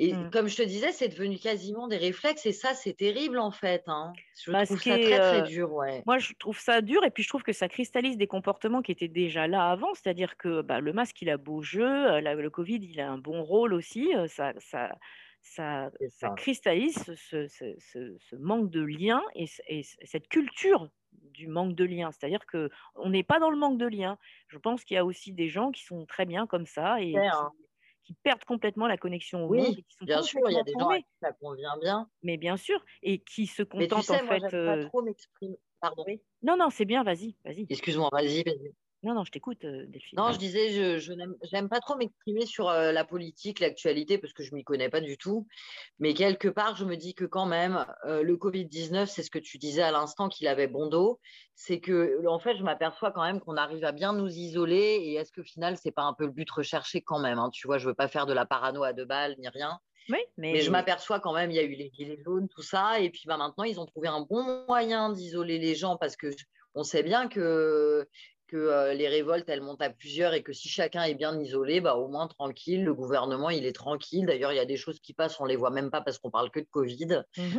Et 0.00 0.12
mmh. 0.12 0.30
comme 0.30 0.46
je 0.46 0.56
te 0.56 0.62
disais, 0.62 0.92
c'est 0.92 1.08
devenu 1.08 1.38
quasiment 1.38 1.88
des 1.88 1.96
réflexes. 1.96 2.46
Et 2.46 2.52
ça, 2.52 2.72
c'est 2.72 2.94
terrible, 2.94 3.38
en 3.38 3.50
fait. 3.50 3.82
Hein. 3.88 4.12
Je 4.36 4.52
trouve 4.52 4.64
ça 4.64 4.76
très, 4.76 5.00
très 5.00 5.40
euh, 5.40 5.42
dur. 5.42 5.72
Ouais. 5.72 6.02
Moi, 6.06 6.18
je 6.18 6.32
trouve 6.38 6.58
ça 6.58 6.80
dur. 6.80 7.04
Et 7.04 7.10
puis, 7.10 7.24
je 7.24 7.28
trouve 7.28 7.42
que 7.42 7.52
ça 7.52 7.68
cristallise 7.68 8.16
des 8.16 8.28
comportements 8.28 8.80
qui 8.80 8.92
étaient 8.92 9.08
déjà 9.08 9.48
là 9.48 9.70
avant. 9.70 9.92
C'est-à-dire 9.94 10.36
que 10.36 10.62
bah, 10.62 10.80
le 10.80 10.92
masque, 10.92 11.20
il 11.20 11.28
a 11.30 11.36
beau 11.36 11.62
jeu. 11.62 11.84
Euh, 11.84 12.20
le 12.20 12.50
Covid, 12.50 12.78
il 12.80 13.00
a 13.00 13.10
un 13.10 13.18
bon 13.18 13.42
rôle 13.42 13.74
aussi. 13.74 14.12
Ça, 14.28 14.52
ça, 14.58 14.92
ça, 15.42 15.90
cristallise 16.36 17.14
ce, 17.14 18.36
manque 18.36 18.70
de 18.70 18.80
lien 18.80 19.22
et, 19.34 19.46
cette 20.04 20.28
culture 20.28 20.88
du 21.12 21.48
manque 21.48 21.74
de 21.74 21.84
lien. 21.84 22.10
C'est-à-dire 22.12 22.44
qu'on 22.46 23.08
n'est 23.08 23.22
pas 23.22 23.38
dans 23.38 23.50
le 23.50 23.56
manque 23.56 23.78
de 23.78 23.86
lien. 23.86 24.18
Je 24.48 24.58
pense 24.58 24.84
qu'il 24.84 24.94
y 24.94 24.98
a 24.98 25.04
aussi 25.04 25.32
des 25.32 25.48
gens 25.48 25.70
qui 25.70 25.84
sont 25.84 26.06
très 26.06 26.26
bien 26.26 26.46
comme 26.46 26.66
ça 26.66 27.00
et 27.00 27.14
qui, 28.04 28.14
perdent 28.22 28.44
complètement 28.44 28.86
la 28.86 28.96
connexion 28.96 29.44
au 29.44 29.50
oui, 29.50 29.84
bien 30.00 30.22
sûr, 30.22 30.40
il 30.48 30.54
y 30.54 30.58
a 30.58 30.62
des 30.62 30.72
gens 30.72 30.88
à 30.88 30.96
qui 30.96 31.04
ça 31.20 31.32
convient 31.34 31.76
bien. 31.78 32.08
Mais 32.22 32.38
bien 32.38 32.56
sûr, 32.56 32.82
et 33.02 33.18
qui 33.18 33.46
se 33.46 33.62
contentent 33.62 34.10
en 34.10 34.18
fait. 34.26 34.40
Pas 34.40 34.56
euh 34.56 34.86
trop 34.86 35.02
m'exprimer. 35.02 35.58
Pardon. 35.80 36.04
Non, 36.42 36.56
non, 36.56 36.70
c'est 36.70 36.86
bien, 36.86 37.04
vas-y, 37.04 37.36
vas-y. 37.44 37.66
Excuse-moi, 37.68 38.08
vas-y, 38.10 38.42
vas-y. 38.44 38.72
Non, 39.04 39.14
non, 39.14 39.24
je 39.24 39.30
t'écoute, 39.30 39.64
euh, 39.64 39.86
Delphine. 39.86 40.18
Non, 40.18 40.32
je 40.32 40.38
disais, 40.38 40.70
je, 40.70 40.98
je 40.98 41.12
n'aime 41.12 41.68
pas 41.68 41.78
trop 41.78 41.94
m'exprimer 41.94 42.46
sur 42.46 42.68
euh, 42.68 42.90
la 42.90 43.04
politique, 43.04 43.60
l'actualité, 43.60 44.18
parce 44.18 44.32
que 44.32 44.42
je 44.42 44.50
ne 44.50 44.56
m'y 44.56 44.64
connais 44.64 44.88
pas 44.88 45.00
du 45.00 45.16
tout. 45.16 45.46
Mais 46.00 46.14
quelque 46.14 46.48
part, 46.48 46.74
je 46.74 46.84
me 46.84 46.96
dis 46.96 47.14
que 47.14 47.24
quand 47.24 47.46
même, 47.46 47.86
euh, 48.06 48.24
le 48.24 48.36
Covid-19, 48.36 49.06
c'est 49.06 49.22
ce 49.22 49.30
que 49.30 49.38
tu 49.38 49.56
disais 49.58 49.82
à 49.82 49.92
l'instant 49.92 50.28
qu'il 50.28 50.48
avait 50.48 50.66
bon 50.66 50.88
dos. 50.88 51.20
C'est 51.54 51.78
que, 51.78 52.26
en 52.26 52.40
fait, 52.40 52.56
je 52.56 52.64
m'aperçois 52.64 53.12
quand 53.12 53.22
même 53.22 53.38
qu'on 53.38 53.56
arrive 53.56 53.84
à 53.84 53.92
bien 53.92 54.12
nous 54.12 54.28
isoler. 54.28 54.98
Et 55.02 55.14
est-ce 55.14 55.30
que, 55.30 55.42
au 55.42 55.44
final, 55.44 55.76
ce 55.76 55.82
n'est 55.86 55.92
pas 55.92 56.02
un 56.02 56.12
peu 56.12 56.24
le 56.24 56.32
but 56.32 56.50
recherché 56.50 57.00
quand 57.00 57.20
même 57.20 57.38
hein? 57.38 57.50
Tu 57.52 57.68
vois, 57.68 57.78
je 57.78 57.84
ne 57.84 57.90
veux 57.90 57.94
pas 57.94 58.08
faire 58.08 58.26
de 58.26 58.32
la 58.32 58.46
parano 58.46 58.82
à 58.82 58.92
deux 58.92 59.04
balles 59.04 59.36
ni 59.38 59.48
rien. 59.48 59.78
Oui, 60.08 60.18
mais... 60.36 60.54
mais 60.54 60.60
je 60.62 60.70
m'aperçois 60.70 61.20
quand 61.20 61.34
même, 61.34 61.50
il 61.50 61.56
y 61.56 61.60
a 61.60 61.64
eu 61.64 61.74
les 61.74 61.92
gilets 61.94 62.20
jaunes, 62.24 62.48
tout 62.48 62.62
ça. 62.62 62.98
Et 62.98 63.10
puis 63.10 63.22
bah, 63.26 63.36
maintenant, 63.36 63.64
ils 63.64 63.78
ont 63.78 63.86
trouvé 63.86 64.08
un 64.08 64.22
bon 64.22 64.64
moyen 64.66 65.10
d'isoler 65.12 65.58
les 65.58 65.76
gens 65.76 65.96
parce 65.96 66.16
que 66.16 66.30
on 66.74 66.82
sait 66.82 67.02
bien 67.02 67.28
que 67.28 68.08
que 68.48 68.56
euh, 68.56 68.94
les 68.94 69.08
révoltes, 69.08 69.48
elles 69.48 69.60
montent 69.60 69.82
à 69.82 69.90
plusieurs 69.90 70.34
et 70.34 70.42
que 70.42 70.52
si 70.52 70.68
chacun 70.68 71.04
est 71.04 71.14
bien 71.14 71.38
isolé, 71.38 71.80
bah, 71.80 71.94
au 71.94 72.08
moins 72.08 72.26
tranquille, 72.26 72.84
le 72.84 72.94
gouvernement, 72.94 73.50
il 73.50 73.64
est 73.66 73.72
tranquille. 73.72 74.26
D'ailleurs, 74.26 74.52
il 74.52 74.56
y 74.56 74.60
a 74.60 74.64
des 74.64 74.76
choses 74.76 74.98
qui 75.00 75.14
passent, 75.14 75.38
on 75.40 75.44
ne 75.44 75.50
les 75.50 75.56
voit 75.56 75.70
même 75.70 75.90
pas 75.90 76.00
parce 76.00 76.18
qu'on 76.18 76.30
parle 76.30 76.50
que 76.50 76.60
de 76.60 76.66
Covid. 76.70 77.22
Mmh 77.36 77.58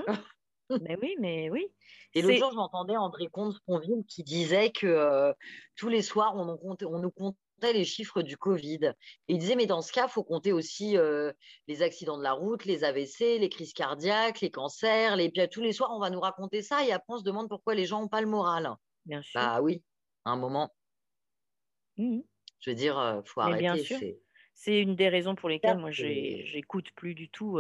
mais 0.84 0.98
oui, 1.02 1.16
mais 1.20 1.50
oui. 1.50 1.68
Et 2.14 2.22
l'autre 2.22 2.38
jour, 2.38 2.52
j'entendais 2.54 2.98
André 2.98 3.28
Comte-Sponville 3.28 4.04
qui 4.08 4.24
disait 4.24 4.72
que 4.72 4.88
euh, 4.88 5.34
tous 5.76 5.90
les 5.90 6.02
soirs, 6.02 6.36
on, 6.36 6.60
on, 6.64 7.00
nous 7.00 7.12
comptait 7.12 7.74
les 7.74 7.86
chiffres 7.86 8.22
du 8.22 8.38
Covid. 8.38 8.94
Et 9.28 9.34
il 9.34 9.38
disait, 9.38 9.56
mais 9.56 9.66
dans 9.66 9.82
ce 9.82 9.92
cas, 9.92 10.08
il 10.08 10.12
faut 10.12 10.24
compter 10.24 10.52
aussi 10.52 10.98
euh, 10.98 11.32
les 11.68 11.82
accidents 11.82 12.18
de 12.18 12.24
la 12.24 12.34
route, 12.34 12.66
les 12.66 12.84
AVC, 12.84 13.40
les 13.40 13.50
crises 13.50 13.74
cardiaques, 13.74 14.42
les 14.42 14.52
cancers. 14.52 15.16
Les... 15.16 15.30
Puis, 15.30 15.48
tous 15.50 15.62
les 15.62 15.74
soirs, 15.74 15.92
on 15.94 16.00
va 16.00 16.10
nous 16.10 16.20
raconter 16.20 16.62
ça 16.62 16.86
et 16.86 16.92
après, 16.92 17.14
on 17.14 17.20
se 17.20 17.24
demande 17.24 17.50
pourquoi 17.50 17.76
les 17.76 17.86
gens 17.86 18.02
n'ont 18.02 18.08
pas 18.08 18.22
le 18.22 18.28
moral. 18.28 18.72
Bien 19.06 19.22
sûr. 19.22 19.40
Bah 19.40 19.62
oui, 19.62 19.84
à 20.26 20.32
un 20.32 20.36
moment. 20.36 20.72
Mmh 22.00 22.22
je 22.60 22.70
veux 22.72 22.76
dire, 22.76 23.22
il 23.26 23.30
faut 23.30 23.42
arrêter. 23.42 23.88
C'est 24.54 24.82
une 24.82 24.96
des 24.96 25.08
raisons 25.10 25.36
pour 25.36 25.48
lesquelles 25.48 25.78
moi 25.78 25.92
j'écoute 25.92 26.92
plus 26.92 27.16
du 27.16 27.30
tout. 27.30 27.60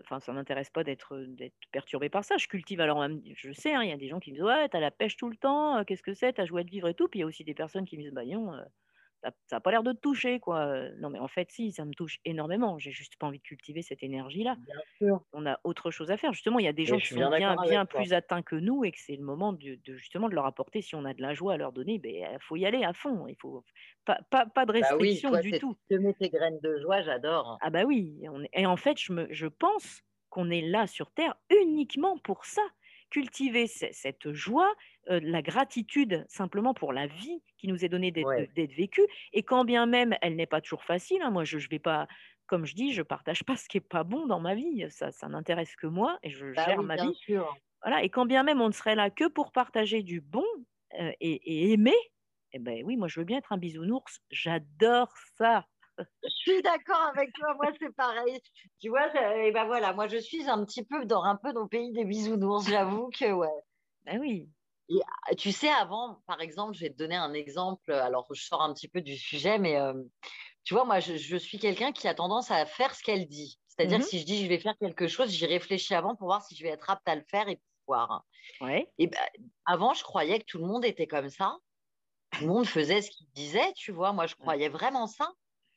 Enfin, 0.00 0.20
ça, 0.20 0.32
m'intéresse 0.32 0.70
pas 0.70 0.84
d'être 0.84 1.24
perturbé 1.70 2.08
par 2.08 2.24
ça. 2.24 2.36
Je 2.36 2.48
cultive. 2.48 2.80
Alors, 2.80 3.06
je 3.36 3.52
sais, 3.52 3.74
hein, 3.74 3.82
il 3.82 3.90
y 3.90 3.92
a 3.92 3.96
des 3.96 4.08
gens 4.08 4.20
qui 4.20 4.30
me 4.30 4.36
disent 4.36 4.44
ouais, 4.44 4.68
t'as 4.68 4.80
la 4.80 4.90
pêche 4.90 5.16
tout 5.16 5.28
le 5.28 5.36
temps. 5.36 5.84
Qu'est-ce 5.84 6.02
que 6.02 6.14
c'est? 6.14 6.32
T'as 6.32 6.46
joué 6.46 6.64
de 6.64 6.70
vivre 6.70 6.88
et 6.88 6.94
tout. 6.94 7.08
Puis 7.08 7.20
il 7.20 7.22
y 7.22 7.24
a 7.24 7.26
aussi 7.26 7.44
des 7.44 7.54
personnes 7.54 7.84
qui 7.84 7.96
me 7.96 8.02
disent 8.02 8.12
bah 8.12 8.24
non, 8.24 8.52
ça 9.22 9.56
n'a 9.56 9.60
pas 9.60 9.70
l'air 9.70 9.82
de 9.82 9.92
te 9.92 9.98
toucher, 9.98 10.40
quoi. 10.40 10.90
Non, 10.98 11.10
mais 11.10 11.18
en 11.18 11.28
fait, 11.28 11.50
si, 11.50 11.72
ça 11.72 11.84
me 11.84 11.92
touche 11.92 12.18
énormément. 12.24 12.78
J'ai 12.78 12.90
juste 12.90 13.16
pas 13.16 13.26
envie 13.26 13.38
de 13.38 13.42
cultiver 13.42 13.82
cette 13.82 14.02
énergie-là. 14.02 14.56
On 15.32 15.46
a 15.46 15.60
autre 15.64 15.90
chose 15.90 16.10
à 16.10 16.16
faire. 16.16 16.32
Justement, 16.32 16.58
il 16.58 16.64
y 16.64 16.68
a 16.68 16.72
des 16.72 16.84
gens 16.84 16.98
qui 16.98 17.08
sont 17.08 17.30
bien, 17.30 17.56
bien, 17.62 17.86
plus 17.86 18.12
atteints 18.12 18.42
que 18.42 18.56
nous 18.56 18.84
et 18.84 18.92
que 18.92 18.98
c'est 18.98 19.16
le 19.16 19.22
moment 19.22 19.52
de, 19.52 19.78
justement 19.86 20.28
de 20.28 20.34
leur 20.34 20.46
apporter, 20.46 20.82
si 20.82 20.94
on 20.94 21.04
a 21.04 21.14
de 21.14 21.22
la 21.22 21.34
joie 21.34 21.54
à 21.54 21.56
leur 21.56 21.72
donner, 21.72 21.94
il 21.94 22.00
ben, 22.00 22.38
faut 22.40 22.56
y 22.56 22.66
aller 22.66 22.84
à 22.84 22.92
fond. 22.92 23.26
Il 23.28 23.36
faut 23.36 23.64
pas, 24.04 24.18
pas, 24.30 24.46
pas 24.46 24.66
de 24.66 24.72
restriction 24.72 25.30
bah 25.30 25.40
oui, 25.42 25.52
du 25.52 25.58
tout. 25.58 25.76
Semer 25.90 26.14
tes 26.14 26.28
graines 26.28 26.58
de 26.60 26.78
joie, 26.80 27.02
j'adore. 27.02 27.58
Ah 27.60 27.70
bah 27.70 27.84
oui. 27.84 28.20
Et 28.52 28.66
en 28.66 28.76
fait, 28.76 28.98
je, 28.98 29.12
me, 29.12 29.28
je 29.30 29.46
pense 29.46 30.02
qu'on 30.30 30.50
est 30.50 30.62
là 30.62 30.86
sur 30.86 31.10
Terre 31.12 31.36
uniquement 31.50 32.18
pour 32.18 32.44
ça 32.44 32.62
cultiver 33.12 33.66
cette 33.66 34.32
joie, 34.32 34.72
la 35.06 35.42
gratitude 35.42 36.24
simplement 36.28 36.74
pour 36.74 36.92
la 36.92 37.06
vie 37.06 37.42
qui 37.56 37.68
nous 37.68 37.84
est 37.84 37.88
donnée 37.88 38.10
d'être 38.10 38.76
vécue. 38.76 39.06
Et 39.32 39.42
quand 39.42 39.64
bien 39.64 39.86
même 39.86 40.16
elle 40.22 40.36
n'est 40.36 40.46
pas 40.46 40.60
toujours 40.60 40.84
facile, 40.84 41.22
hein, 41.22 41.30
moi 41.30 41.44
je 41.44 41.56
ne 41.56 41.68
vais 41.70 41.78
pas, 41.78 42.06
comme 42.46 42.64
je 42.64 42.74
dis, 42.74 42.92
je 42.92 43.02
partage 43.02 43.44
pas 43.44 43.56
ce 43.56 43.68
qui 43.68 43.78
est 43.78 43.80
pas 43.80 44.04
bon 44.04 44.26
dans 44.26 44.40
ma 44.40 44.54
vie. 44.54 44.86
Ça, 44.90 45.10
ça 45.10 45.28
n'intéresse 45.28 45.74
que 45.76 45.86
moi 45.86 46.18
et 46.22 46.30
je 46.30 46.52
bah 46.54 46.64
gère 46.66 46.82
ma 46.82 46.96
vie. 46.96 47.24
Voilà. 47.82 48.02
Et 48.04 48.10
quand 48.10 48.26
bien 48.26 48.42
même 48.42 48.60
on 48.60 48.68
ne 48.68 48.72
serait 48.72 48.94
là 48.94 49.10
que 49.10 49.28
pour 49.28 49.52
partager 49.52 50.02
du 50.02 50.20
bon 50.20 50.46
et, 51.20 51.72
aimer, 51.72 51.96
eh 52.52 52.58
ben 52.58 52.82
oui, 52.84 52.96
moi 52.96 53.08
je 53.08 53.20
veux 53.20 53.26
bien 53.26 53.38
être 53.38 53.52
un 53.52 53.58
bisounours. 53.58 54.20
J'adore 54.30 55.12
ça. 55.36 55.66
Je 55.98 56.28
suis 56.28 56.62
d'accord 56.62 57.12
avec 57.14 57.32
toi, 57.34 57.54
moi 57.54 57.70
c'est 57.78 57.94
pareil. 57.94 58.40
Tu 58.80 58.88
vois, 58.88 59.08
et 59.36 59.52
ben 59.52 59.64
voilà, 59.66 59.92
moi 59.92 60.06
je 60.06 60.16
suis 60.16 60.48
un 60.48 60.64
petit 60.64 60.84
peu 60.84 61.04
dans 61.04 61.22
un 61.22 61.36
peu 61.36 61.52
dans 61.52 61.62
le 61.62 61.68
pays 61.68 61.92
des 61.92 62.04
bisounours, 62.04 62.68
j'avoue 62.68 63.10
que 63.10 63.30
ouais. 63.30 63.48
Ben 64.04 64.18
oui. 64.18 64.48
Et, 64.88 65.00
ah, 65.28 65.34
tu 65.34 65.52
sais, 65.52 65.68
avant, 65.68 66.20
par 66.26 66.40
exemple, 66.40 66.74
je 66.74 66.80
vais 66.80 66.90
te 66.90 66.96
donner 66.96 67.16
un 67.16 67.32
exemple, 67.32 67.92
alors 67.92 68.26
je 68.32 68.42
sors 68.42 68.62
un 68.62 68.72
petit 68.74 68.88
peu 68.88 69.00
du 69.00 69.16
sujet, 69.16 69.58
mais 69.58 69.76
euh, 69.76 69.94
tu 70.64 70.74
vois, 70.74 70.84
moi 70.84 71.00
je, 71.00 71.36
suis 71.36 71.58
quelqu'un 71.58 71.92
qui 71.92 72.08
a 72.08 72.14
tendance 72.14 72.50
à 72.50 72.66
faire 72.66 72.94
ce 72.94 73.02
qu'elle 73.02 73.26
dit. 73.26 73.58
C'est-à-dire 73.68 74.00
mmh 74.00 74.02
si 74.02 74.18
je 74.20 74.26
dis 74.26 74.42
je 74.42 74.48
vais 74.48 74.58
faire 74.58 74.76
quelque 74.78 75.08
chose, 75.08 75.30
j'y 75.30 75.46
réfléchis 75.46 75.94
avant 75.94 76.14
pour 76.14 76.26
voir 76.26 76.44
si 76.44 76.54
je 76.54 76.62
vais 76.62 76.68
être 76.68 76.90
apte 76.90 77.08
à 77.08 77.14
le 77.14 77.24
faire 77.30 77.48
et 77.48 77.60
pouvoir. 77.80 78.24
Ouais. 78.60 78.90
Et 78.98 79.06
ben, 79.06 79.18
avant, 79.64 79.94
je 79.94 80.02
croyais 80.02 80.38
que 80.40 80.44
tout 80.44 80.58
le 80.58 80.66
monde 80.66 80.84
était 80.84 81.06
comme 81.06 81.30
ça. 81.30 81.56
Tout 82.32 82.42
le 82.42 82.48
monde 82.48 82.66
faisait 82.66 83.02
ce 83.02 83.10
qu'il 83.10 83.26
disait, 83.34 83.72
tu 83.74 83.92
vois. 83.92 84.12
Moi, 84.12 84.26
je 84.26 84.34
croyais 84.34 84.68
vraiment 84.68 85.06
ça. 85.06 85.30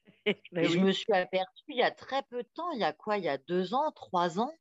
et 0.25 0.65
je 0.65 0.79
me 0.79 0.91
suis 0.91 1.13
aperçue 1.13 1.63
il 1.69 1.77
y 1.77 1.83
a 1.83 1.91
très 1.91 2.23
peu 2.23 2.43
de 2.43 2.49
temps, 2.53 2.71
il 2.71 2.79
y 2.79 2.83
a 2.83 2.93
quoi? 2.93 3.17
Il 3.17 3.23
y 3.23 3.29
a 3.29 3.37
deux 3.37 3.73
ans, 3.73 3.91
trois 3.91 4.39
ans, 4.39 4.51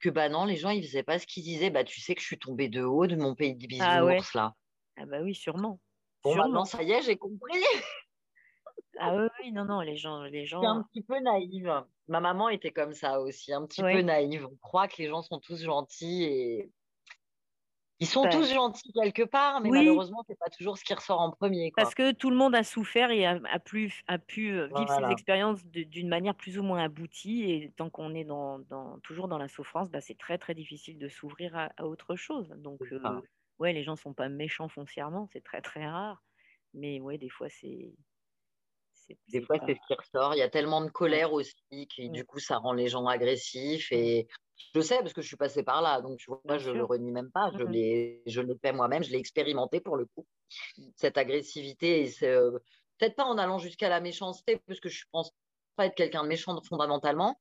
que 0.00 0.08
bah 0.08 0.28
non, 0.28 0.44
les 0.44 0.56
gens, 0.56 0.70
ils 0.70 0.82
faisaient 0.82 1.02
pas 1.02 1.18
ce 1.18 1.26
qu'ils 1.26 1.44
disaient. 1.44 1.70
Bah, 1.70 1.84
tu 1.84 2.00
sais 2.00 2.14
que 2.14 2.20
je 2.20 2.26
suis 2.26 2.38
tombée 2.38 2.68
de 2.68 2.82
haut 2.82 3.06
de 3.06 3.16
mon 3.16 3.34
pays 3.34 3.54
de 3.54 3.66
ah 3.80 4.00
bisounours, 4.00 4.34
là. 4.34 4.54
Ah 4.96 5.06
bah 5.06 5.18
oui, 5.22 5.34
sûrement. 5.34 5.78
Bon, 6.22 6.34
maintenant, 6.34 6.64
ça 6.64 6.82
y 6.82 6.92
est, 6.92 7.02
j'ai 7.02 7.16
compris. 7.16 7.52
Ah 9.02 9.16
oui, 9.16 9.28
oui, 9.40 9.52
non, 9.52 9.64
non, 9.64 9.80
les 9.80 9.96
gens, 9.96 10.24
les 10.24 10.44
gens. 10.44 10.62
un 10.62 10.82
petit 10.82 11.00
peu 11.00 11.18
naïve. 11.20 11.72
Ma 12.08 12.20
maman 12.20 12.50
était 12.50 12.70
comme 12.70 12.92
ça 12.92 13.18
aussi, 13.20 13.50
un 13.50 13.64
petit 13.64 13.80
peu 13.80 14.02
naïve. 14.02 14.46
On 14.46 14.56
croit 14.56 14.88
que 14.88 14.96
les 14.98 15.08
gens 15.08 15.22
sont 15.22 15.38
tous 15.38 15.62
gentils 15.62 16.24
et 16.24 16.70
ils 18.00 18.06
sont 18.06 18.26
tous 18.30 18.52
gentils 18.52 18.92
quelque 18.92 19.22
part, 19.22 19.60
mais 19.60 19.68
malheureusement, 19.68 20.24
c'est 20.26 20.38
pas 20.38 20.48
toujours 20.48 20.78
ce 20.78 20.84
qui 20.84 20.94
ressort 20.94 21.20
en 21.20 21.30
premier. 21.30 21.70
Parce 21.76 21.94
que 21.94 22.12
tout 22.12 22.30
le 22.30 22.36
monde 22.36 22.54
a 22.54 22.64
souffert 22.64 23.10
et 23.10 23.26
a, 23.26 23.58
pu, 23.58 24.02
a 24.06 24.18
pu 24.18 24.52
euh, 24.52 24.68
vivre 24.74 24.88
ses 24.88 25.12
expériences 25.12 25.64
d'une 25.66 26.08
manière 26.08 26.34
plus 26.34 26.58
ou 26.58 26.62
moins 26.62 26.82
aboutie. 26.82 27.42
Et 27.50 27.72
tant 27.76 27.90
qu'on 27.90 28.14
est 28.14 28.24
dans, 28.24 28.60
toujours 29.02 29.28
dans 29.28 29.36
la 29.36 29.48
souffrance, 29.48 29.90
bah, 29.90 30.00
c'est 30.00 30.16
très 30.16 30.38
très 30.38 30.54
difficile 30.54 30.98
de 30.98 31.08
s'ouvrir 31.08 31.70
à, 31.76 31.86
autre 31.86 32.16
chose. 32.16 32.48
Donc, 32.56 32.80
euh, 32.90 33.20
ouais, 33.58 33.74
les 33.74 33.84
gens 33.84 33.96
sont 33.96 34.14
pas 34.14 34.30
méchants 34.30 34.68
foncièrement, 34.68 35.28
c'est 35.32 35.44
très 35.44 35.60
très 35.60 35.86
rare. 35.86 36.22
Mais 36.72 37.00
ouais, 37.00 37.18
des 37.18 37.28
fois, 37.28 37.48
c'est 37.50 37.92
des 39.28 39.40
fois, 39.40 39.56
c'est 39.66 39.74
ce 39.74 39.86
qui 39.86 39.94
ressort. 39.94 40.34
Il 40.34 40.38
y 40.38 40.42
a 40.42 40.48
tellement 40.48 40.80
de 40.82 40.90
colère 40.90 41.32
aussi 41.32 41.54
qui, 41.88 42.10
du 42.10 42.24
coup, 42.24 42.38
ça 42.38 42.58
rend 42.58 42.72
les 42.72 42.88
gens 42.88 43.06
agressifs. 43.06 43.90
Et 43.92 44.26
je 44.74 44.80
sais 44.80 44.98
parce 44.98 45.12
que 45.12 45.22
je 45.22 45.26
suis 45.26 45.36
passée 45.36 45.62
par 45.62 45.82
là. 45.82 46.00
Donc, 46.00 46.18
tu 46.18 46.30
vois, 46.30 46.58
je 46.58 46.70
ne 46.70 46.76
le 46.76 46.84
renie 46.84 47.12
même 47.12 47.30
pas. 47.30 47.50
Je 47.58 47.64
mmh 47.64 47.70
l'ai 47.70 48.22
fait 48.62 48.72
moi-même. 48.72 49.02
Je 49.02 49.10
l'ai 49.10 49.18
expérimenté 49.18 49.80
pour 49.80 49.96
le 49.96 50.06
coup. 50.06 50.26
Mmh. 50.78 50.82
Cette 50.96 51.18
agressivité. 51.18 52.04
Et 52.04 52.24
euh, 52.24 52.58
Peut-être 53.00 53.16
pas 53.16 53.24
en 53.24 53.38
allant 53.38 53.58
jusqu'à 53.58 53.88
la 53.88 54.00
méchanceté, 54.00 54.60
parce 54.66 54.78
que 54.78 54.90
je 54.90 55.06
pense 55.10 55.32
pas 55.74 55.86
être 55.86 55.94
quelqu'un 55.94 56.22
de 56.22 56.28
méchant 56.28 56.60
fondamentalement. 56.60 57.40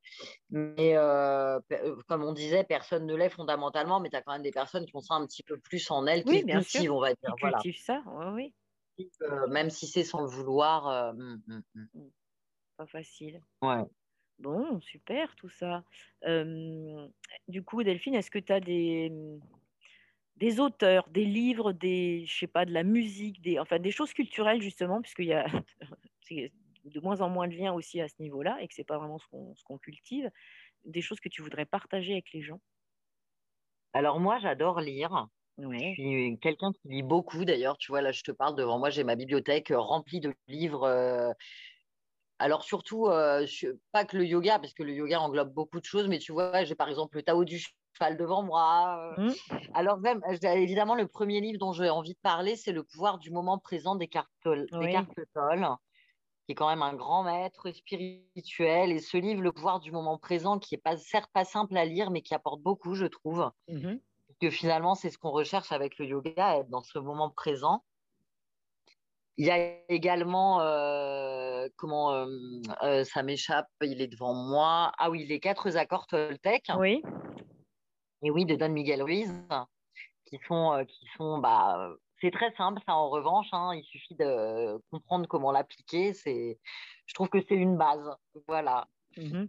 Mais 0.49 0.95
euh, 0.95 1.59
euh, 1.73 1.95
comme 2.07 2.23
on 2.23 2.31
disait, 2.31 2.63
personne 2.63 3.05
ne 3.05 3.13
l'est 3.13 3.29
fondamentalement. 3.29 3.99
Mais 3.99 4.09
tu 4.09 4.15
as 4.15 4.21
quand 4.21 4.31
même 4.31 4.41
des 4.41 4.51
personnes 4.51 4.85
qui 4.85 4.95
ont 4.95 5.01
ça 5.01 5.15
un 5.15 5.25
petit 5.25 5.43
peu 5.43 5.59
plus 5.59 5.91
en 5.91 6.07
elles, 6.07 6.23
qui 6.23 6.45
cultivent, 6.45 6.93
on 6.93 7.01
va 7.01 7.09
dire. 7.09 7.35
Qui 7.35 7.47
cultivent 7.49 7.83
ça, 7.83 8.01
oui, 8.07 8.25
oui. 8.33 8.53
Euh, 9.21 9.47
même 9.47 9.69
si 9.69 9.87
c'est 9.87 10.03
sans 10.03 10.21
le 10.21 10.27
vouloir. 10.27 10.87
Euh, 10.87 11.13
mmh, 11.13 11.43
mmh, 11.47 11.85
mmh. 11.93 12.09
Pas 12.77 12.87
facile. 12.87 13.41
Ouais. 13.61 13.83
Bon, 14.39 14.79
super 14.79 15.35
tout 15.35 15.49
ça. 15.49 15.83
du 16.23 17.63
coup, 17.63 17.83
Delphine, 17.83 18.15
est-ce 18.15 18.31
que 18.31 18.39
tu 18.39 18.53
as 18.53 18.61
des, 18.61 19.11
des 20.37 20.59
auteurs, 20.61 21.09
des 21.09 21.25
livres, 21.25 21.73
des, 21.73 22.25
je 22.25 22.39
sais 22.39 22.47
pas, 22.47 22.65
de 22.65 22.71
la 22.71 22.83
musique, 22.83 23.41
des, 23.41 23.59
enfin 23.59 23.79
des 23.79 23.91
choses 23.91 24.13
culturelles 24.13 24.61
justement, 24.61 25.01
puisqu'il 25.01 25.25
y 25.27 25.33
a 25.33 25.45
de 26.85 26.99
moins 27.01 27.19
en 27.19 27.29
moins 27.29 27.47
de 27.49 27.55
liens 27.55 27.73
aussi 27.73 27.99
à 27.99 28.07
ce 28.07 28.15
niveau-là 28.21 28.57
et 28.61 28.67
que 28.69 28.73
c'est 28.73 28.85
pas 28.85 28.97
vraiment 28.97 29.19
ce 29.19 29.27
qu'on, 29.27 29.53
ce 29.55 29.63
qu'on 29.63 29.77
cultive, 29.77 30.31
des 30.85 31.01
choses 31.01 31.19
que 31.19 31.27
tu 31.27 31.41
voudrais 31.41 31.65
partager 31.65 32.13
avec 32.13 32.31
les 32.31 32.41
gens? 32.41 32.61
Alors 33.93 34.19
moi, 34.19 34.39
j'adore 34.39 34.79
lire. 34.79 35.27
Je 35.61 35.93
suis 35.93 36.39
quelqu'un 36.39 36.71
qui 36.71 36.87
lit 36.89 37.03
beaucoup 37.03 37.45
d'ailleurs. 37.45 37.77
Tu 37.77 37.91
vois, 37.91 38.01
là, 38.01 38.11
je 38.11 38.23
te 38.23 38.31
parle 38.31 38.55
devant 38.55 38.79
moi, 38.79 38.89
j'ai 38.89 39.03
ma 39.03 39.15
bibliothèque 39.15 39.71
remplie 39.75 40.19
de 40.19 40.33
livres. 40.47 40.83
Euh, 40.83 41.31
alors, 42.39 42.63
surtout, 42.63 43.07
euh, 43.07 43.45
pas 43.91 44.05
que 44.05 44.17
le 44.17 44.25
yoga, 44.25 44.59
parce 44.59 44.73
que 44.73 44.83
le 44.83 44.93
yoga 44.93 45.19
englobe 45.19 45.53
beaucoup 45.53 45.79
de 45.79 45.85
choses, 45.85 46.07
mais 46.07 46.19
tu 46.19 46.31
vois, 46.31 46.63
j'ai 46.63 46.75
par 46.75 46.87
exemple 46.87 47.17
le 47.17 47.23
Tao 47.23 47.43
du 47.43 47.59
cheval 47.59 48.17
devant 48.17 48.43
moi. 48.43 49.13
Mmh. 49.17 49.31
Alors, 49.73 49.97
même, 49.99 50.21
évidemment, 50.43 50.95
le 50.95 51.07
premier 51.07 51.41
livre 51.41 51.59
dont 51.59 51.73
j'ai 51.73 51.89
envie 51.89 52.13
de 52.13 52.19
parler, 52.21 52.55
c'est 52.55 52.71
Le 52.71 52.83
pouvoir 52.83 53.17
du 53.19 53.31
moment 53.31 53.57
présent 53.57 53.95
des 53.95 54.07
cartes 54.07 54.29
qui 56.45 56.53
est 56.53 56.55
quand 56.55 56.69
même 56.69 56.81
un 56.81 56.95
grand 56.95 57.23
maître 57.23 57.69
spirituel. 57.71 58.91
Et 58.91 58.99
ce 58.99 59.17
livre, 59.17 59.41
Le 59.41 59.51
pouvoir 59.51 59.81
du 59.81 59.91
moment 59.91 60.17
présent, 60.17 60.59
qui 60.59 60.75
est 60.75 60.79
pas, 60.79 60.97
certes 60.97 61.29
pas 61.33 61.45
simple 61.45 61.77
à 61.77 61.85
lire, 61.85 62.09
mais 62.09 62.21
qui 62.21 62.33
apporte 62.33 62.61
beaucoup, 62.61 62.95
je 62.95 63.05
trouve. 63.05 63.51
Mmh 63.67 63.97
que 64.39 64.49
finalement, 64.49 64.95
c'est 64.95 65.09
ce 65.09 65.17
qu'on 65.17 65.31
recherche 65.31 65.71
avec 65.71 65.97
le 65.97 66.05
yoga, 66.05 66.57
être 66.57 66.69
dans 66.69 66.81
ce 66.81 66.99
moment 66.99 67.29
présent. 67.29 67.83
Il 69.37 69.45
y 69.45 69.51
a 69.51 69.77
également, 69.87 70.59
euh, 70.61 71.67
comment 71.77 72.11
euh, 72.11 72.27
euh, 72.83 73.03
ça 73.05 73.23
m'échappe, 73.23 73.69
il 73.81 74.01
est 74.01 74.07
devant 74.07 74.33
moi. 74.33 74.91
Ah 74.97 75.09
oui, 75.09 75.25
les 75.25 75.39
quatre 75.39 75.75
accords 75.77 76.07
Toltec. 76.07 76.65
Oui. 76.77 77.01
Et 78.21 78.31
oui, 78.31 78.45
de 78.45 78.55
Don 78.55 78.69
Miguel 78.69 79.01
Ruiz, 79.01 79.31
qui 80.25 80.37
sont, 80.45 80.85
qui 80.85 81.07
sont 81.15 81.37
bah, 81.37 81.89
c'est 82.19 82.31
très 82.31 82.51
simple, 82.55 82.81
ça 82.85 82.95
en 82.95 83.09
revanche. 83.09 83.47
Hein, 83.53 83.75
il 83.75 83.83
suffit 83.85 84.15
de 84.15 84.77
comprendre 84.91 85.25
comment 85.27 85.53
l'appliquer. 85.53 86.13
C'est, 86.13 86.59
je 87.05 87.13
trouve 87.13 87.29
que 87.29 87.41
c'est 87.47 87.55
une 87.55 87.77
base. 87.77 88.13
Voilà. 88.47 88.87
Mmh 89.15 89.45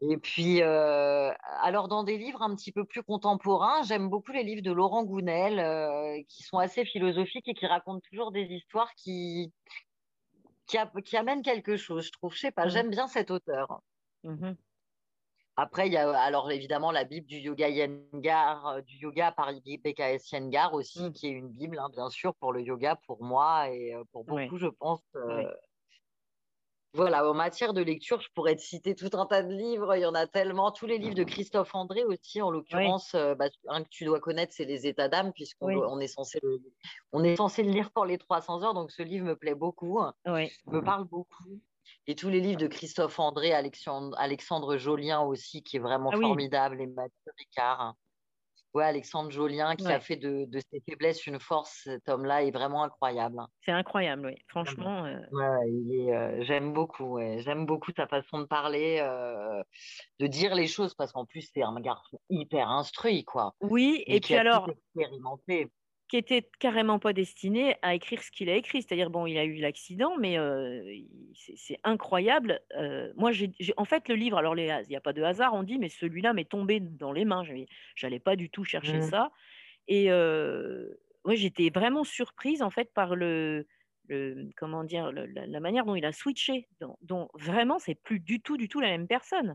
et 0.00 0.16
puis, 0.16 0.62
euh, 0.62 1.32
alors 1.60 1.88
dans 1.88 2.04
des 2.04 2.18
livres 2.18 2.42
un 2.42 2.54
petit 2.54 2.70
peu 2.70 2.84
plus 2.84 3.02
contemporains, 3.02 3.82
j'aime 3.82 4.08
beaucoup 4.08 4.30
les 4.30 4.44
livres 4.44 4.62
de 4.62 4.70
Laurent 4.70 5.02
Gounel, 5.02 5.58
euh, 5.58 6.22
qui 6.28 6.44
sont 6.44 6.58
assez 6.58 6.84
philosophiques 6.84 7.48
et 7.48 7.54
qui 7.54 7.66
racontent 7.66 8.02
toujours 8.08 8.30
des 8.30 8.44
histoires 8.44 8.94
qui, 8.94 9.52
qui, 10.66 11.16
amènent 11.16 11.42
quelque 11.42 11.76
chose, 11.76 12.06
je 12.06 12.12
trouve. 12.12 12.32
Je 12.32 12.38
sais 12.40 12.52
pas, 12.52 12.66
mmh. 12.66 12.70
j'aime 12.70 12.90
bien 12.90 13.08
cet 13.08 13.32
auteur. 13.32 13.80
Mmh 14.22 14.52
Après, 15.56 15.88
il 15.88 15.92
y 15.92 15.96
a 15.96 16.16
alors 16.16 16.52
évidemment 16.52 16.92
la 16.92 17.02
Bible 17.02 17.26
du 17.26 17.38
yoga 17.38 17.68
Yengar, 17.68 18.68
euh, 18.68 18.80
du 18.82 18.98
yoga 18.98 19.32
par 19.32 19.52
BKS 19.52 20.30
Yengar 20.30 20.74
aussi, 20.74 21.02
mmh. 21.02 21.12
qui 21.12 21.26
est 21.26 21.32
une 21.32 21.48
Bible, 21.48 21.76
hein, 21.76 21.88
bien 21.90 22.08
sûr, 22.08 22.36
pour 22.36 22.52
le 22.52 22.62
yoga, 22.62 22.94
pour 23.08 23.24
moi 23.24 23.68
et 23.70 23.96
pour 24.12 24.24
beaucoup, 24.24 24.58
je 24.58 24.68
pense 24.68 25.02
voilà, 26.94 27.28
en 27.28 27.34
matière 27.34 27.74
de 27.74 27.82
lecture, 27.82 28.20
je 28.20 28.28
pourrais 28.34 28.56
te 28.56 28.62
citer 28.62 28.94
tout 28.94 29.10
un 29.12 29.26
tas 29.26 29.42
de 29.42 29.52
livres. 29.52 29.94
Il 29.94 30.00
y 30.00 30.06
en 30.06 30.14
a 30.14 30.26
tellement. 30.26 30.72
Tous 30.72 30.86
les 30.86 30.98
livres 30.98 31.14
de 31.14 31.24
Christophe 31.24 31.74
André 31.74 32.04
aussi, 32.04 32.40
en 32.40 32.50
l'occurrence, 32.50 33.14
euh, 33.14 33.34
bah, 33.34 33.48
un 33.68 33.84
que 33.84 33.88
tu 33.90 34.04
dois 34.04 34.20
connaître, 34.20 34.54
c'est 34.56 34.64
Les 34.64 34.86
États 34.86 35.08
d'âme, 35.08 35.32
puisqu'on 35.32 36.00
est, 36.00 36.08
censé 36.08 36.38
le, 36.42 36.60
on 37.12 37.22
est 37.24 37.36
censé 37.36 37.62
le 37.62 37.70
lire 37.70 37.90
pour 37.90 38.06
les 38.06 38.16
300 38.16 38.64
heures. 38.64 38.74
Donc, 38.74 38.90
ce 38.90 39.02
livre 39.02 39.26
me 39.26 39.36
plaît 39.36 39.54
beaucoup, 39.54 40.00
me 40.26 40.80
parle 40.80 41.04
beaucoup. 41.04 41.60
Et 42.06 42.14
tous 42.14 42.30
les 42.30 42.40
livres 42.40 42.60
de 42.60 42.66
Christophe 42.66 43.18
André, 43.18 43.52
Alexandre, 43.52 44.16
Alexandre 44.18 44.78
Jolien 44.78 45.20
aussi, 45.20 45.62
qui 45.62 45.76
est 45.76 45.80
vraiment 45.80 46.10
ah 46.12 46.18
formidable, 46.18 46.80
et 46.80 46.86
Mathieu 46.86 47.32
Ricard. 47.38 47.94
Alexandre 48.74 49.30
Jolien 49.30 49.76
qui 49.76 49.86
a 49.86 50.00
fait 50.00 50.16
de, 50.16 50.46
ses 50.70 50.80
faiblesses 50.88 51.26
une 51.26 51.40
force. 51.40 51.80
Cet 51.84 52.08
homme-là 52.08 52.44
est 52.44 52.50
vraiment 52.50 52.84
incroyable. 52.84 53.40
C'est 53.64 53.72
incroyable, 53.72 54.26
oui. 54.26 54.34
Franchement. 54.48 55.04
Euh 55.04 55.18
euh, 55.32 56.42
j'aime 56.44 56.72
beaucoup. 56.72 57.18
J'aime 57.38 57.66
beaucoup 57.66 57.92
sa 57.96 58.06
façon 58.06 58.40
de 58.40 58.44
parler, 58.44 58.98
euh, 59.00 59.62
de 60.20 60.26
dire 60.26 60.54
les 60.54 60.66
choses, 60.66 60.94
parce 60.94 61.12
qu'en 61.12 61.24
plus, 61.24 61.50
c'est 61.52 61.62
un 61.62 61.80
garçon 61.80 62.20
hyper 62.30 62.70
instruit, 62.70 63.24
quoi. 63.24 63.54
Oui, 63.60 64.04
et, 64.06 64.20
puis 64.20 64.34
alors. 64.34 64.68
Qui 66.08 66.16
était 66.16 66.48
carrément 66.58 66.98
pas 66.98 67.12
destiné 67.12 67.76
à 67.82 67.94
écrire 67.94 68.22
ce 68.22 68.30
qu'il 68.30 68.48
a 68.48 68.54
écrit. 68.54 68.82
C'est-à-dire, 68.82 69.10
bon, 69.10 69.26
il 69.26 69.36
a 69.38 69.44
eu 69.44 69.56
l'accident, 69.56 70.16
mais 70.18 70.36
c'est 71.34 71.78
incroyable. 71.84 72.60
moi, 73.16 73.32
j'ai, 73.32 73.52
en 73.76 73.84
fait, 73.84 74.08
le 74.08 74.14
livre, 74.14 74.38
alors 74.38 74.56
il 74.58 74.86
n'y 74.88 74.96
a 74.96 75.00
pas 75.00 75.12
de 75.12 75.22
hasard, 75.22 75.54
on 75.54 75.62
dit, 75.62 75.78
mais 75.78 75.88
celui-là 75.88 76.32
m'est 76.32 76.48
tombé 76.48 76.80
dans 76.80 77.12
les 77.12 77.24
mains. 77.24 77.44
Je 77.44 78.06
n'allais 78.06 78.20
pas 78.20 78.36
du 78.36 78.50
tout 78.50 78.64
chercher 78.64 78.98
mmh. 78.98 79.02
ça. 79.02 79.30
Et 79.86 80.08
moi, 80.08 81.34
j'étais 81.34 81.70
vraiment 81.70 82.04
surprise, 82.04 82.62
en 82.62 82.70
fait, 82.70 82.92
par 82.94 83.14
le, 83.14 83.66
le 84.08 84.50
comment 84.56 84.84
dire, 84.84 85.12
la, 85.12 85.60
manière 85.60 85.84
dont 85.84 85.94
il 85.94 86.04
a 86.04 86.12
switché. 86.12 86.68
Dont, 86.80 86.96
dont 87.02 87.28
vraiment, 87.34 87.78
c'est 87.78 87.94
plus 87.94 88.20
du 88.20 88.40
tout, 88.40 88.56
du 88.56 88.68
tout 88.68 88.80
la 88.80 88.88
même 88.88 89.06
personne. 89.06 89.54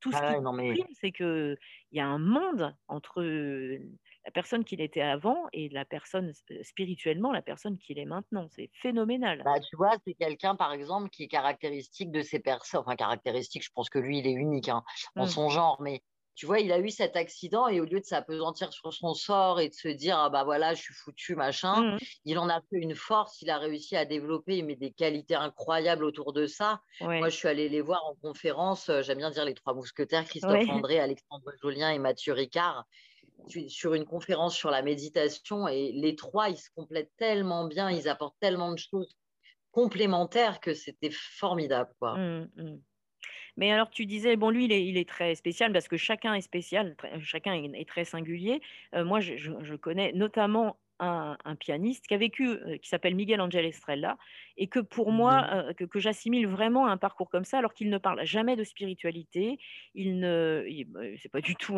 Tout 0.00 0.12
ce 0.12 0.16
ah 0.20 0.34
qui 0.34 0.40
mais... 0.54 0.74
c'est 1.00 1.12
qu'il 1.12 1.58
y 1.92 2.00
a 2.00 2.06
un 2.06 2.18
monde 2.18 2.74
entre 2.88 3.22
la 3.22 4.30
personne 4.32 4.64
qu'il 4.64 4.80
était 4.80 5.02
avant 5.02 5.46
et 5.52 5.68
la 5.68 5.84
personne 5.84 6.32
spirituellement, 6.62 7.32
la 7.32 7.42
personne 7.42 7.76
qu'il 7.76 7.98
est 7.98 8.06
maintenant. 8.06 8.48
C'est 8.50 8.70
phénoménal. 8.72 9.42
Bah, 9.44 9.60
tu 9.60 9.76
vois, 9.76 9.92
c'est 10.06 10.14
quelqu'un, 10.14 10.56
par 10.56 10.72
exemple, 10.72 11.10
qui 11.10 11.24
est 11.24 11.28
caractéristique 11.28 12.10
de 12.10 12.22
ces 12.22 12.38
personnes. 12.38 12.80
Enfin, 12.80 12.96
caractéristique, 12.96 13.62
je 13.62 13.70
pense 13.74 13.90
que 13.90 13.98
lui, 13.98 14.18
il 14.18 14.26
est 14.26 14.32
unique 14.32 14.70
hein, 14.70 14.82
en 15.16 15.24
mmh. 15.24 15.28
son 15.28 15.48
genre, 15.50 15.80
mais 15.82 16.02
tu 16.34 16.46
vois, 16.46 16.60
il 16.60 16.72
a 16.72 16.78
eu 16.78 16.90
cet 16.90 17.16
accident 17.16 17.68
et 17.68 17.80
au 17.80 17.84
lieu 17.84 18.00
de 18.00 18.04
s'apesantir 18.04 18.72
sur 18.72 18.92
son 18.92 19.14
sort 19.14 19.60
et 19.60 19.68
de 19.68 19.74
se 19.74 19.88
dire, 19.88 20.18
ah 20.18 20.30
bah 20.30 20.44
voilà, 20.44 20.74
je 20.74 20.82
suis 20.82 20.94
foutu, 20.94 21.36
machin, 21.36 21.94
mmh. 21.94 21.98
il 22.24 22.38
en 22.38 22.48
a 22.48 22.60
fait 22.60 22.78
une 22.78 22.94
force, 22.94 23.40
il 23.42 23.50
a 23.50 23.58
réussi 23.58 23.96
à 23.96 24.04
développer, 24.04 24.58
il 24.58 24.66
met 24.66 24.76
des 24.76 24.90
qualités 24.90 25.36
incroyables 25.36 26.04
autour 26.04 26.32
de 26.32 26.46
ça. 26.46 26.80
Moi, 27.00 27.28
je 27.28 27.36
suis 27.36 27.48
allée 27.48 27.68
les 27.68 27.80
voir 27.80 28.04
en 28.06 28.14
conférence, 28.16 28.90
j'aime 29.02 29.18
bien 29.18 29.30
dire 29.30 29.44
les 29.44 29.54
trois 29.54 29.74
mousquetaires, 29.74 30.24
Christophe 30.24 30.68
André, 30.68 30.98
Alexandre 30.98 31.52
Jolien 31.62 31.90
et 31.90 31.98
Mathieu 31.98 32.32
Ricard 32.32 32.84
sur 33.68 33.94
une 33.94 34.04
conférence 34.04 34.56
sur 34.56 34.70
la 34.70 34.82
méditation 34.82 35.68
et 35.68 35.92
les 35.92 36.16
trois, 36.16 36.48
ils 36.48 36.56
se 36.56 36.70
complètent 36.74 37.12
tellement 37.16 37.66
bien, 37.66 37.90
ils 37.90 38.08
apportent 38.08 38.38
tellement 38.40 38.72
de 38.72 38.78
choses 38.78 39.16
complémentaires 39.70 40.60
que 40.60 40.72
c'était 40.72 41.10
formidable. 41.10 41.92
Quoi. 41.98 42.16
Mmh, 42.16 42.50
mmh. 42.56 42.80
Mais 43.56 43.70
alors, 43.70 43.90
tu 43.90 44.06
disais, 44.06 44.36
bon, 44.36 44.50
lui, 44.50 44.64
il 44.64 44.72
est, 44.72 44.86
il 44.86 44.96
est, 44.96 45.08
très 45.08 45.34
spécial 45.34 45.72
parce 45.72 45.88
que 45.88 45.96
chacun 45.96 46.34
est 46.34 46.40
spécial, 46.40 46.96
chacun 47.20 47.54
est, 47.54 47.88
très 47.88 48.04
singulier. 48.04 48.60
Euh, 48.94 49.04
moi, 49.04 49.20
je, 49.20 49.74
connais 49.76 50.12
notamment 50.12 50.76
un, 50.98 51.36
pianiste 51.58 52.06
qui 52.06 52.14
a 52.14 52.16
vécu, 52.16 52.48
euh, 52.48 52.78
qui 52.78 52.88
s'appelle 52.88 53.14
Miguel 53.14 53.40
Angel 53.40 53.64
Estrella, 53.64 54.16
et 54.56 54.66
que 54.68 54.80
pour 54.80 55.12
moi, 55.12 55.46
euh, 55.52 55.72
que, 55.74 55.98
j'assimile 55.98 56.46
vraiment 56.46 56.86
à 56.86 56.90
un 56.90 56.96
parcours 56.96 57.28
comme 57.28 57.44
ça, 57.44 57.58
alors 57.58 57.74
qu'il 57.74 57.90
ne 57.90 57.98
parle 57.98 58.24
jamais 58.24 58.56
de 58.56 58.64
spiritualité, 58.64 59.58
il 59.94 60.18
ne, 60.18 60.64
bah, 60.88 61.00
c'est 61.18 61.28
pas 61.28 61.40
du 61.40 61.54
tout, 61.56 61.74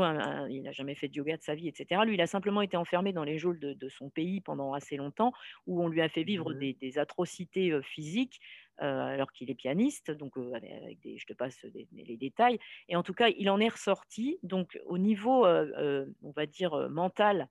il 0.49 0.63
n'a 0.63 0.73
jamais 0.73 0.95
fait 0.95 1.09
de 1.09 1.17
yoga 1.17 1.37
de 1.37 1.43
sa 1.43 1.55
vie, 1.55 1.69
etc. 1.69 2.03
Lui, 2.07 2.15
il 2.15 2.21
a 2.21 2.27
simplement 2.27 2.63
été 2.63 2.77
enfermé 2.77 3.13
dans 3.13 3.25
les 3.25 3.39
geôles 3.39 3.59
de, 3.59 3.89
son 3.89 4.11
pays 4.11 4.41
pendant 4.41 4.73
assez 4.73 4.97
longtemps, 4.97 5.33
où 5.67 5.83
on 5.83 5.89
lui 5.89 6.01
a 6.01 6.09
fait 6.09 6.23
vivre 6.23 6.53
mmh 6.53 6.75
des, 6.81 6.99
atrocités 6.99 7.79
physiques. 7.83 8.41
Alors 8.79 9.33
qu'il 9.33 9.51
est 9.51 9.55
pianiste, 9.55 10.11
donc 10.11 10.37
avec 10.37 11.01
des, 11.01 11.19
je 11.19 11.27
te 11.27 11.33
passe 11.33 11.65
les 11.93 12.17
détails. 12.17 12.59
Et 12.89 12.97
en 12.97 13.03
tout 13.03 13.15
cas, 13.15 13.29
il 13.29 13.49
en 13.51 13.61
est 13.61 13.69
ressorti. 13.69 14.39
Donc 14.43 14.79
au 14.87 14.99
niveau, 14.99 15.47
on 15.47 16.31
va 16.35 16.47
dire 16.47 16.89
mental, 16.91 17.49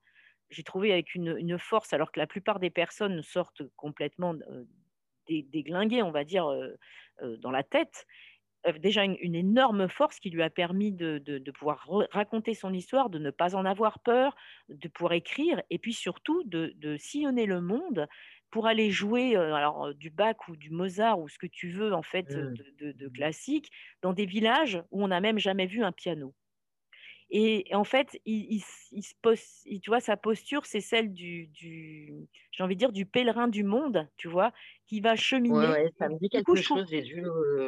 j'ai 0.49 0.63
trouvé 0.63 0.91
avec 0.91 1.15
une, 1.15 1.57
force, 1.57 1.93
alors 1.93 2.11
que 2.11 2.19
la 2.19 2.27
plupart 2.27 2.59
des 2.59 2.69
personnes 2.69 3.21
sortent 3.21 3.63
complètement 3.75 4.35
déglinguées, 5.27 6.03
on 6.03 6.11
va 6.11 6.23
dire, 6.23 6.47
dans 7.21 7.51
la 7.51 7.63
tête. 7.63 8.05
Déjà 8.79 9.03
une, 9.03 9.35
énorme 9.35 9.87
force 9.87 10.19
qui 10.19 10.31
lui 10.31 10.41
a 10.41 10.49
permis 10.49 10.91
de, 10.91 11.51
pouvoir 11.51 11.87
raconter 12.11 12.53
son 12.53 12.73
histoire, 12.73 13.09
de 13.09 13.19
ne 13.19 13.29
pas 13.29 13.55
en 13.55 13.65
avoir 13.65 13.99
peur, 13.99 14.35
de 14.69 14.87
pouvoir 14.87 15.13
écrire, 15.13 15.61
et 15.69 15.77
puis 15.77 15.93
surtout 15.93 16.43
de, 16.45 16.97
sillonner 16.97 17.45
le 17.45 17.61
monde 17.61 18.07
pour 18.55 18.67
aller 18.67 18.89
jouer 18.89 19.35
alors, 19.35 19.93
du 19.93 20.09
Bach 20.09 20.47
ou 20.47 20.55
du 20.55 20.69
Mozart 20.69 21.19
ou 21.19 21.27
ce 21.27 21.37
que 21.37 21.45
tu 21.45 21.67
veux 21.67 21.93
en 21.93 22.01
fait 22.01 22.33
mmh. 22.33 22.53
de, 22.79 22.91
de 22.93 23.07
classique 23.09 23.69
dans 24.01 24.13
des 24.13 24.25
villages 24.25 24.81
où 24.91 25.03
on 25.03 25.09
n'a 25.09 25.19
même 25.19 25.39
jamais 25.39 25.65
vu 25.65 25.83
un 25.83 25.91
piano. 25.91 26.33
Et, 27.31 27.65
en 27.73 27.83
fait, 27.83 28.19
il, 28.25 28.61
se 28.61 29.13
pose, 29.21 29.41
tu 29.65 29.89
vois, 29.89 29.99
sa 29.99 30.15
posture, 30.15 30.65
c'est 30.65 30.79
celle 30.79 31.11
du, 31.11 31.49
j'ai 32.51 32.63
envie 32.63 32.75
de 32.75 32.79
dire, 32.79 32.91
du 32.91 33.05
pèlerin 33.05 33.47
du 33.47 33.63
monde, 33.63 34.07
tu 34.15 34.27
vois, 34.27 34.51
qui 34.85 35.01
va 35.01 35.15
cheminer. 35.15 35.67
Ouais, 35.67 35.91
ça 35.97 36.07
me 36.07 36.19
dit 36.19 36.29
quelque 36.29 36.55
chose, 36.55 36.85
j'ai 36.89 37.01
dû 37.01 37.25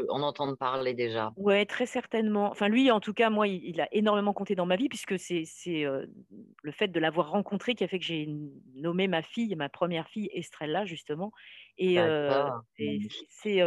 en 0.10 0.22
entendre 0.22 0.56
parler 0.56 0.94
déjà. 0.94 1.34
Ouais, 1.38 1.66
très 1.66 1.88
certainement. 1.88 2.52
Enfin, 2.52 2.70
lui, 2.70 2.92
en 2.92 3.00
tout 3.00 3.14
cas, 3.14 3.30
moi, 3.30 3.48
il, 3.48 3.82
a 3.82 3.88
énormément 3.92 4.34
compté 4.34 4.54
dans 4.54 4.68
ma 4.68 4.76
vie, 4.76 4.90
puisque 4.90 5.18
c'est 5.18 5.46
le 5.66 6.72
fait 6.72 6.90
de 6.90 7.00
l'avoir 7.00 7.32
rencontré 7.32 7.74
qui 7.74 7.84
a 7.84 7.88
fait 7.88 8.00
que 8.00 8.06
j'ai 8.06 8.30
nommé 8.76 9.08
ma 9.08 9.24
fille, 9.24 9.56
ma 9.56 9.70
première 9.70 10.08
fille, 10.08 10.30
Estrella, 10.34 10.86
justement. 10.86 11.32
Et, 11.80 11.98
c'est 13.30 13.62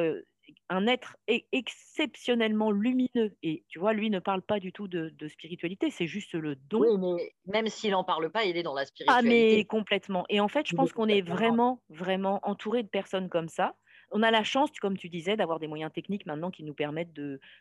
un 0.68 0.86
être 0.86 1.16
exceptionnellement 1.26 2.70
lumineux. 2.70 3.36
Et 3.42 3.64
tu 3.68 3.78
vois, 3.78 3.92
lui 3.92 4.10
ne 4.10 4.18
parle 4.18 4.42
pas 4.42 4.60
du 4.60 4.72
tout 4.72 4.88
de, 4.88 5.12
spiritualité, 5.28 5.90
c'est 5.90 6.06
juste 6.06 6.34
le 6.34 6.56
don. 6.56 6.80
Oui, 6.80 6.98
mais 6.98 7.34
même 7.46 7.68
s'il 7.68 7.92
n'en 7.92 8.04
parle 8.04 8.30
pas, 8.30 8.44
il 8.44 8.56
est 8.56 8.62
dans 8.62 8.74
la 8.74 8.84
spiritualité. 8.84 9.28
Ah, 9.28 9.56
mais 9.56 9.64
complètement. 9.64 10.24
Et 10.28 10.40
en 10.40 10.48
fait, 10.48 10.66
je 10.66 10.74
pense 10.74 10.92
qu'on 10.92 11.08
est 11.08 11.22
vraiment, 11.22 11.82
vraiment 11.88 12.40
entouré 12.42 12.82
de 12.82 12.88
personnes 12.88 13.28
comme 13.28 13.48
ça. 13.48 13.74
On 14.12 14.22
a 14.22 14.30
la 14.30 14.42
chance, 14.42 14.70
comme 14.80 14.98
tu 14.98 15.08
disais, 15.08 15.36
d'avoir 15.36 15.60
des 15.60 15.68
moyens 15.68 15.92
techniques 15.92 16.26
maintenant 16.26 16.50
qui 16.50 16.64
nous 16.64 16.74
permettent 16.74 17.12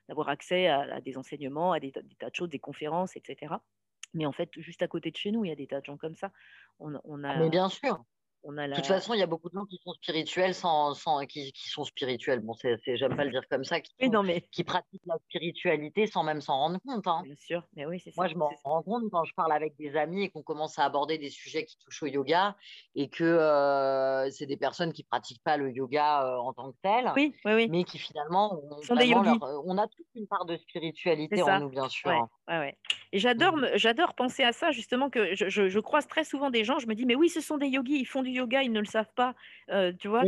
d'avoir 0.08 0.30
accès 0.30 0.68
à, 0.68 1.00
des 1.02 1.18
enseignements, 1.18 1.74
à 1.74 1.80
des, 1.80 1.92
tas 1.92 2.30
de 2.30 2.36
choses, 2.36 2.50
des 2.50 2.60
conférences, 2.60 3.16
etc. 3.16 3.54
Mais 4.14 4.26
en 4.26 4.32
fait, 4.32 4.50
juste 4.58 4.82
à 4.82 4.88
côté 4.88 5.12
de 5.12 5.18
chez 5.18 5.32
nous, 5.32 5.46
il 5.46 5.50
y 5.50 5.52
a 5.52 5.56
des 5.56 5.68
tas 5.68 5.80
de 5.80 5.86
gens 5.86 5.98
comme 5.98 6.16
ça. 6.16 6.32
On, 6.80 6.94
on 7.04 7.24
a... 7.24 7.38
Mais 7.38 7.50
bien 7.50 7.70
sûr. 7.70 8.04
De 8.46 8.76
toute 8.76 8.86
façon, 8.86 9.14
il 9.14 9.20
y 9.20 9.24
a 9.24 9.28
beaucoup 9.28 9.50
de 9.50 9.54
gens 9.54 9.66
qui 9.66 9.78
sont 9.84 9.94
spirituels 9.94 10.56
sans, 10.56 10.94
sans 10.94 11.26
qui, 11.26 11.52
qui, 11.52 11.70
sont 11.70 11.84
spirituels. 11.84 12.40
Bon, 12.40 12.54
c'est, 12.54 12.78
j'aime 12.96 13.16
pas 13.16 13.26
le 13.26 13.32
dire 13.32 13.44
comme 13.50 13.66
ça, 13.66 13.82
qui, 13.82 13.92
mais... 14.24 14.42
qui 14.52 14.64
pratiquent 14.64 15.06
la 15.06 15.18
spiritualité 15.28 16.08
sans 16.08 16.24
même 16.24 16.40
s'en 16.40 16.58
rendre 16.58 16.80
compte. 16.86 17.06
Hein. 17.06 17.22
Bien 17.26 17.36
sûr, 17.36 17.64
mais 17.76 17.86
oui, 17.86 18.00
c'est 18.00 18.16
Moi, 18.16 18.28
je 18.28 18.36
m'en 18.36 18.50
rends 18.64 18.82
compte 18.82 19.04
quand 19.12 19.26
je 19.26 19.34
parle 19.36 19.52
avec 19.52 19.76
des 19.78 19.96
amis 19.96 20.24
et 20.24 20.30
qu'on 20.30 20.42
commence 20.42 20.80
à 20.80 20.86
aborder 20.86 21.18
des 21.18 21.30
sujets 21.30 21.66
qui 21.66 21.78
touchent 21.80 22.04
au 22.04 22.08
yoga 22.08 22.56
et 22.96 23.10
que 23.10 23.24
euh, 23.24 24.30
c'est 24.32 24.46
des 24.46 24.58
personnes 24.58 24.94
qui 24.94 25.04
pratiquent 25.04 25.44
pas 25.44 25.58
le 25.58 25.72
yoga 25.72 26.24
euh, 26.26 26.38
en 26.38 26.54
tant 26.54 26.72
que 26.72 26.78
tel, 26.82 27.12
oui, 27.16 27.36
oui, 27.44 27.54
oui. 27.54 27.68
mais 27.70 27.84
qui 27.84 27.98
finalement 27.98 28.64
ont 28.64 28.82
sont 28.82 28.96
des 28.96 29.08
yogis. 29.08 29.38
Euh, 29.44 29.62
on 29.66 29.78
a 29.78 29.88
toute 29.88 30.08
une 30.16 30.28
part 30.28 30.46
de 30.46 30.56
spiritualité 30.56 31.42
en 31.42 31.60
nous, 31.60 31.70
bien 31.70 31.90
sûr. 31.90 32.10
Ouais, 32.10 32.20
ouais, 32.50 32.78
Et 33.12 33.20
j'adore, 33.20 33.58
mmh. 33.58 33.68
j'adore 33.76 34.16
penser 34.16 34.44
à 34.44 34.52
ça 34.52 34.72
justement 34.72 35.10
que 35.10 35.36
je, 35.36 35.50
je, 35.50 35.70
je 35.70 35.80
croise 35.80 36.08
très 36.08 36.24
souvent 36.24 36.50
des 36.50 36.64
gens. 36.64 36.80
Je 36.80 36.88
me 36.88 36.96
dis 36.96 37.06
mais 37.06 37.16
oui, 37.16 37.30
ce 37.30 37.42
sont 37.42 37.58
des 37.58 37.68
yogis, 37.68 38.00
ils 38.00 38.06
font 38.06 38.24
du 38.24 38.32
yoga, 38.32 38.64
ils 38.64 38.72
ne 38.72 38.80
le 38.80 38.86
savent 38.86 39.14
pas, 39.16 39.36
tu 40.00 40.08
vois, 40.08 40.24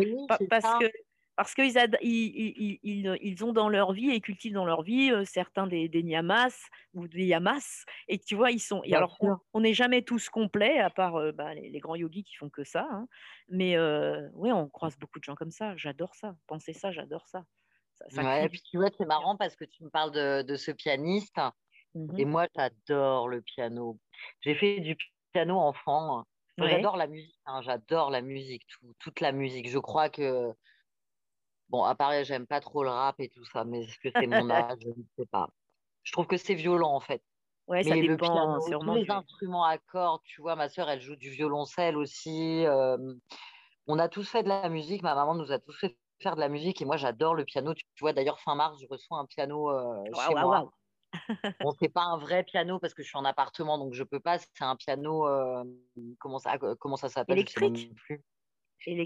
parce 0.50 0.80
que 0.80 0.92
parce 1.36 1.56
qu'ils 1.56 1.74
ils, 2.02 2.80
ils, 2.84 3.18
ils, 3.22 3.44
ont 3.44 3.54
dans 3.54 3.70
leur 3.70 3.94
vie 3.94 4.12
et 4.12 4.22
cultivent 4.22 4.54
dans 4.54 4.66
leur 4.66 4.84
vie 4.84 5.12
certains 5.26 5.66
des, 5.66 5.88
des 5.90 6.04
nyamas 6.04 6.70
ou 6.94 7.08
des 7.08 7.26
yamas, 7.26 7.86
et 8.08 8.20
tu 8.20 8.36
vois, 8.36 8.52
ils 8.52 8.60
sont. 8.60 8.82
Et 8.84 8.94
alors, 8.94 9.18
on 9.54 9.62
n'est 9.62 9.74
jamais 9.74 10.04
tous 10.04 10.30
complets, 10.30 10.80
à 10.80 10.90
part 10.90 11.34
bah, 11.34 11.56
les, 11.56 11.80
grands 11.80 11.96
yogis 11.96 12.24
qui 12.24 12.36
font 12.36 12.50
que 12.50 12.64
ça, 12.64 12.88
hein, 12.92 13.08
mais 13.50 13.76
oui, 14.34 14.52
on 14.52 14.68
croise 14.70 14.98
beaucoup 15.00 15.18
de 15.18 15.24
gens 15.24 15.36
comme 15.36 15.52
ça. 15.52 15.76
J'adore 15.78 16.14
ça. 16.16 16.36
Penser 16.46 16.74
ça, 16.74 16.92
j'adore 16.92 17.28
ça. 17.28 17.44
et 18.12 18.50
puis 18.50 18.62
tu 18.62 18.78
vois, 18.78 18.90
c'est 18.96 19.06
marrant 19.06 19.36
parce 19.36 19.56
que 19.56 19.66
tu 19.66 19.84
me 19.84 19.90
parles 19.90 20.12
de, 20.12 20.44
de 20.44 20.56
ce 20.56 20.72
pianiste, 20.72 21.40
mmh 21.96 22.20
et 22.20 22.26
moi, 22.26 22.48
j'adore 22.56 23.28
le 23.28 23.42
piano. 23.42 24.00
J'ai 24.42 24.56
fait 24.56 24.80
du 24.80 24.98
piano 25.34 25.60
enfant. 25.60 26.26
J'adore 26.58 26.96
la 26.98 27.08
musique, 27.08 27.36
hein, 27.46 27.62
j'adore 27.62 28.12
la 28.12 28.22
musique, 28.22 28.64
toute 29.00 29.20
la 29.20 29.32
musique. 29.32 29.68
Je 29.70 29.80
crois 29.80 30.10
que, 30.10 30.54
bon, 31.70 31.84
à 31.84 31.96
Paris, 31.96 32.24
j'aime 32.26 32.46
pas 32.46 32.60
trop 32.60 32.84
le 32.84 32.90
rap 32.90 33.16
et 33.20 33.30
tout 33.30 33.46
ça, 33.46 33.64
mais 33.64 33.84
est-ce 33.84 33.98
que 34.00 34.10
c'est 34.20 34.28
mon 34.28 34.50
âge? 34.52 34.78
Je 34.82 34.90
ne 34.90 35.04
sais 35.18 35.26
pas. 35.26 35.50
Je 36.04 36.12
trouve 36.12 36.28
que 36.28 36.38
c'est 36.38 36.56
violent, 36.56 36.94
en 36.94 37.00
fait. 37.00 37.24
Ouais, 37.68 37.84
ça 37.84 37.96
dépend, 37.96 38.08
le 38.10 38.18
piano, 38.18 38.76
tous 38.80 38.92
les 38.92 39.10
instruments 39.10 39.64
à 39.66 39.78
cordes, 39.78 40.22
tu 40.26 40.42
vois, 40.42 40.56
ma 40.56 40.70
soeur, 40.70 40.90
elle 40.90 41.02
joue 41.02 41.16
du 41.16 41.30
violoncelle 41.30 41.98
aussi. 41.98 42.66
on 43.88 44.00
a 44.00 44.10
tous 44.10 44.30
fait 44.30 44.44
de 44.44 44.50
la 44.50 44.70
musique, 44.70 45.04
ma 45.04 45.16
maman 45.16 45.36
nous 45.36 45.52
a 45.52 45.60
tous 45.60 45.78
fait 45.80 45.98
faire 46.22 46.36
de 46.36 46.42
la 46.42 46.50
musique 46.50 46.82
et 46.82 46.86
moi, 46.86 46.98
j'adore 46.98 47.34
le 47.36 47.46
piano. 47.46 47.74
Tu 47.74 47.84
vois, 48.00 48.14
d'ailleurs, 48.14 48.40
fin 48.40 48.56
mars, 48.56 48.80
je 48.82 48.88
reçois 48.88 49.18
un 49.20 49.26
piano 49.26 49.70
chez 50.14 50.36
moi. 50.36 50.72
Bon, 51.62 51.72
c'est 51.80 51.90
pas 51.90 52.04
un 52.04 52.18
vrai 52.18 52.44
piano 52.44 52.80
parce 52.80 52.94
que 52.94 53.04
je 53.04 53.08
suis 53.08 53.18
en 53.18 53.26
appartement, 53.26 53.78
donc 53.78 53.94
je 53.94 54.04
peux 54.04 54.20
pas. 54.20 54.38
C'est 54.38 54.64
un 54.64 54.76
piano. 54.76 55.28
Euh, 55.28 55.64
comment 56.20 56.40
ça, 56.40 56.58
comment 56.80 56.98
ça 56.98 57.10
s'appelle 57.10 57.38
Électrique? 57.38 57.92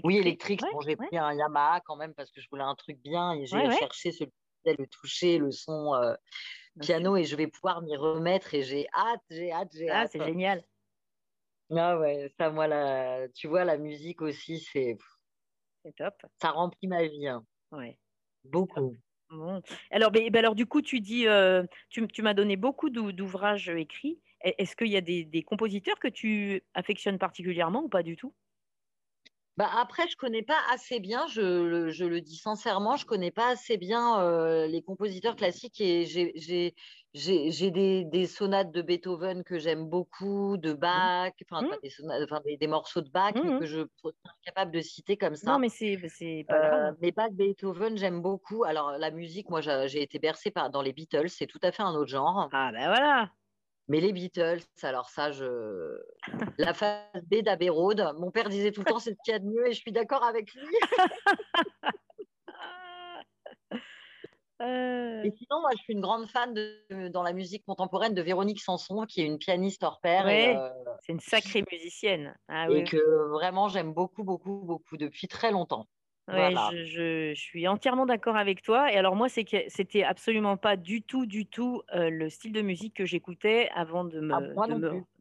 Oui, 0.04 0.16
électrique. 0.16 0.62
bon, 0.72 0.80
j'ai 0.80 0.96
pris 0.96 1.18
un 1.18 1.34
Yamaha 1.34 1.80
quand 1.80 1.96
même 1.96 2.14
parce 2.14 2.30
que 2.30 2.40
je 2.40 2.48
voulais 2.50 2.62
un 2.62 2.74
truc 2.74 2.98
bien 3.02 3.34
et 3.34 3.44
j'ai 3.46 3.70
cherché 3.72 4.10
celui 4.10 4.32
le 4.72 4.86
toucher, 4.86 5.38
le 5.38 5.50
son 5.50 5.94
euh, 5.94 6.14
piano 6.80 7.16
et 7.16 7.24
je 7.24 7.36
vais 7.36 7.46
pouvoir 7.46 7.82
m'y 7.82 7.96
remettre 7.96 8.54
et 8.54 8.62
j'ai 8.62 8.86
hâte, 8.94 9.22
j'ai 9.30 9.52
hâte, 9.52 9.70
j'ai 9.72 9.88
ah, 9.88 10.02
hâte. 10.02 10.10
c'est 10.12 10.24
génial. 10.24 10.64
Ah 11.70 11.98
ouais, 11.98 12.32
ça, 12.38 12.50
moi, 12.50 12.66
la... 12.66 13.28
tu 13.30 13.48
vois, 13.48 13.64
la 13.64 13.76
musique 13.76 14.22
aussi, 14.22 14.60
c'est. 14.60 14.96
C'est 15.84 15.94
top. 15.96 16.14
Ça 16.40 16.50
remplit 16.50 16.88
ma 16.88 17.04
vie. 17.04 17.26
Hein. 17.26 17.44
Ouais. 17.72 17.98
Beaucoup. 18.44 18.96
Alors, 19.90 20.10
ben, 20.10 20.34
alors, 20.36 20.54
du 20.54 20.66
coup, 20.66 20.82
tu 20.82 21.00
dis, 21.00 21.26
tu, 21.90 22.06
tu 22.08 22.22
m'as 22.22 22.34
donné 22.34 22.56
beaucoup 22.56 22.90
d'ouvrages 22.90 23.68
écrits. 23.68 24.20
Est-ce 24.40 24.76
qu'il 24.76 24.88
y 24.88 24.96
a 24.96 25.00
des, 25.00 25.42
compositeurs 25.42 25.98
que 25.98 26.08
tu 26.08 26.62
affectionnes 26.74 27.18
particulièrement 27.18 27.82
ou 27.84 27.88
pas 27.88 28.02
du 28.02 28.16
tout? 28.16 28.32
Bah 29.56 29.70
après, 29.74 30.06
je 30.06 30.16
connais 30.16 30.42
pas 30.42 30.58
assez 30.70 31.00
bien, 31.00 31.26
je, 31.28 31.88
je, 31.88 32.04
le 32.04 32.20
dis 32.20 32.36
sincèrement, 32.36 32.96
je 32.96 33.06
connais 33.06 33.30
pas 33.30 33.48
assez 33.48 33.78
bien 33.78 34.20
euh, 34.20 34.66
les 34.66 34.82
compositeurs 34.82 35.34
classiques 35.34 35.80
et 35.80 36.04
j'ai 36.04 36.74
des, 37.70 38.04
des, 38.04 38.26
sonates 38.26 38.70
de 38.70 38.82
Beethoven 38.82 39.44
que 39.44 39.58
j'aime 39.58 39.88
beaucoup, 39.88 40.58
de 40.58 40.74
mmh. 40.74 40.76
Bach, 40.76 41.32
enfin, 41.50 41.62
mmh. 41.62 41.70
des, 41.82 41.90
enfin 42.24 42.42
des, 42.60 42.66
morceaux 42.66 43.00
de 43.00 43.08
Bach 43.08 43.34
mmh, 43.34 43.60
que 43.60 43.64
je 43.64 43.80
suis 43.80 44.12
capable 44.44 44.72
de 44.72 44.80
citer 44.82 45.16
comme 45.16 45.36
ça. 45.36 45.52
Non, 45.52 45.58
mais 45.58 45.70
c'est 45.70 45.96
pas 46.46 46.58
grave. 46.58 46.92
Euh, 46.92 46.96
mais 47.00 47.12
Bach, 47.12 47.30
Beethoven, 47.32 47.96
j'aime 47.96 48.20
beaucoup. 48.20 48.64
Alors 48.64 48.92
la 48.98 49.10
musique, 49.10 49.48
moi, 49.48 49.62
j'ai 49.62 50.02
été 50.02 50.18
bercée 50.18 50.50
par, 50.50 50.68
dans 50.68 50.82
les 50.82 50.92
Beatles, 50.92 51.30
c'est 51.30 51.46
tout 51.46 51.60
à 51.62 51.72
fait 51.72 51.82
un 51.82 51.94
autre 51.94 52.10
genre. 52.10 52.50
Ah 52.52 52.70
ben 52.72 52.88
voilà 52.88 53.30
mais 53.88 54.00
les 54.00 54.12
Beatles, 54.12 54.60
alors 54.82 55.08
ça, 55.08 55.30
je... 55.30 55.98
la 56.58 56.74
phase 56.74 57.22
B 57.30 57.42
d'Abbey 57.42 57.68
Road, 57.68 58.04
mon 58.18 58.30
père 58.30 58.48
disait 58.48 58.72
tout 58.72 58.80
le 58.80 58.86
temps 58.86 58.98
c'est 58.98 59.12
ce 59.12 59.18
qu'il 59.24 59.32
y 59.32 59.36
a 59.36 59.38
de 59.38 59.46
mieux 59.46 59.68
et 59.68 59.72
je 59.72 59.80
suis 59.80 59.92
d'accord 59.92 60.24
avec 60.24 60.52
lui. 60.54 60.76
Euh. 64.62 65.22
Et 65.22 65.30
sinon, 65.36 65.60
moi, 65.60 65.70
je 65.76 65.82
suis 65.82 65.92
une 65.92 66.00
grande 66.00 66.26
fan 66.26 66.54
de, 66.54 67.08
dans 67.08 67.22
la 67.22 67.34
musique 67.34 67.64
contemporaine 67.66 68.14
de 68.14 68.22
Véronique 68.22 68.60
Sanson, 68.60 69.04
qui 69.06 69.20
est 69.20 69.26
une 69.26 69.38
pianiste 69.38 69.82
hors 69.82 70.00
pair. 70.00 70.26
Euh, 70.26 70.70
c'est 71.02 71.12
une 71.12 71.20
sacrée 71.20 71.62
musicienne. 71.70 72.34
Ah 72.48 72.70
et 72.70 72.84
que 72.84 73.28
vraiment, 73.32 73.68
j'aime 73.68 73.92
beaucoup, 73.92 74.24
beaucoup, 74.24 74.62
beaucoup 74.64 74.96
depuis 74.96 75.28
très 75.28 75.50
longtemps. 75.50 75.86
Je, 76.28 77.32
suis 77.34 77.68
entièrement 77.68 78.06
d'accord 78.06 78.36
avec 78.36 78.62
toi. 78.62 78.92
Et 78.92 78.96
alors 78.96 79.14
moi, 79.14 79.28
c'est 79.28 79.44
que 79.44 79.56
c'était 79.68 80.02
absolument 80.02 80.56
pas 80.56 80.76
du 80.76 81.02
tout, 81.02 81.26
du 81.26 81.46
tout 81.46 81.82
le 81.92 82.28
style 82.28 82.52
de 82.52 82.62
musique 82.62 82.94
que 82.94 83.04
j'écoutais 83.04 83.68
avant 83.74 84.04
de 84.04 84.20
me, 84.20 84.34
ah, 84.34 84.66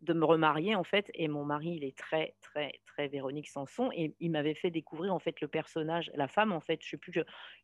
de, 0.01 0.13
me, 0.13 0.25
remarier 0.25 0.75
en 0.75 0.83
fait. 0.83 1.11
Et 1.13 1.27
mon 1.27 1.45
mari, 1.45 1.75
il 1.77 1.83
est 1.83 1.97
très, 1.97 2.35
très, 2.41 2.79
très 2.85 3.07
Véronique 3.07 3.49
Sanson, 3.49 3.89
et 3.93 4.13
il 4.19 4.31
m'avait 4.31 4.55
fait 4.55 4.71
découvrir 4.71 5.13
en 5.13 5.19
fait 5.19 5.41
le 5.41 5.47
personnage, 5.47 6.11
la 6.15 6.27
femme 6.27 6.51
en 6.51 6.61
fait. 6.61 6.79
Je 6.83 6.89
sais 6.89 6.97
plus, 6.97 7.13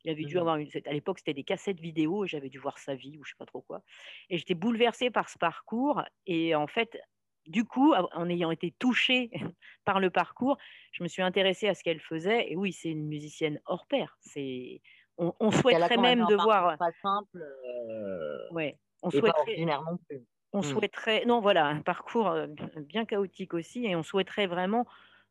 il 0.04 0.10
avait 0.10 0.24
dû 0.24 0.36
mmh. 0.36 0.40
avoir 0.40 0.56
une, 0.56 0.68
à 0.86 0.92
l'époque 0.92 1.18
c'était 1.18 1.34
des 1.34 1.44
cassettes 1.44 1.80
vidéo, 1.80 2.24
et 2.24 2.28
j'avais 2.28 2.48
dû 2.48 2.58
voir 2.58 2.78
sa 2.78 2.94
vie 2.94 3.18
ou 3.18 3.24
je 3.24 3.30
sais 3.30 3.38
pas 3.38 3.46
trop 3.46 3.62
quoi. 3.62 3.82
Et 4.30 4.38
j'étais 4.38 4.54
bouleversée 4.54 5.10
par 5.10 5.28
ce 5.28 5.38
parcours. 5.38 6.02
Et 6.26 6.54
en 6.54 6.66
fait, 6.66 6.98
du 7.46 7.64
coup, 7.64 7.94
en 7.94 8.28
ayant 8.28 8.50
été 8.50 8.72
touchée 8.78 9.30
par 9.84 10.00
le 10.00 10.10
parcours, 10.10 10.58
je 10.92 11.02
me 11.02 11.08
suis 11.08 11.22
intéressée 11.22 11.68
à 11.68 11.74
ce 11.74 11.82
qu'elle 11.82 12.00
faisait. 12.00 12.50
Et 12.50 12.56
oui, 12.56 12.72
c'est 12.72 12.90
une 12.90 13.06
musicienne 13.06 13.60
hors 13.66 13.86
pair. 13.86 14.16
C'est, 14.20 14.80
on, 15.18 15.50
souhaiterait 15.50 15.96
même 15.96 16.26
de 16.26 16.34
voir. 16.34 16.76
Pas 16.78 16.92
simple. 17.02 17.42
Euh, 17.42 18.50
ouais, 18.50 18.78
on 19.02 19.10
souhaiterait. 19.10 19.64
Pas 19.66 19.80
non 19.90 19.96
plus. 20.08 20.24
On 20.54 20.60
mmh. 20.60 20.64
souhaiterait, 20.64 21.24
non, 21.24 21.40
voilà, 21.40 21.66
un 21.66 21.80
parcours 21.80 22.28
euh, 22.28 22.46
bien 22.80 23.06
chaotique 23.06 23.54
aussi, 23.54 23.86
et 23.86 23.96
on 23.96 24.02
souhaiterait 24.02 24.46
vraiment 24.46 24.86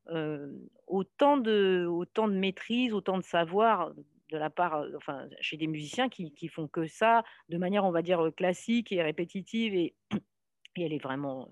euh, 0.10 0.52
autant, 0.88 1.38
de, 1.38 1.86
autant 1.88 2.28
de 2.28 2.34
maîtrise, 2.34 2.92
autant 2.92 3.20
de 3.20 3.24
savoir 3.24 3.94
de 4.30 4.38
la 4.38 4.50
part, 4.50 4.84
enfin, 4.96 5.28
chez 5.40 5.58
des 5.58 5.68
musiciens 5.68 6.10
qui, 6.10 6.32
qui 6.32 6.48
font 6.48 6.68
que 6.68 6.88
ça 6.88 7.24
de 7.50 7.58
manière, 7.58 7.86
on 7.86 7.92
va 7.92 8.02
dire, 8.02 8.32
classique 8.36 8.92
et 8.92 9.04
répétitive, 9.04 9.76
et, 9.76 9.94
et 10.76 10.86
elle 10.86 10.94
est 10.94 11.04
vraiment 11.04 11.50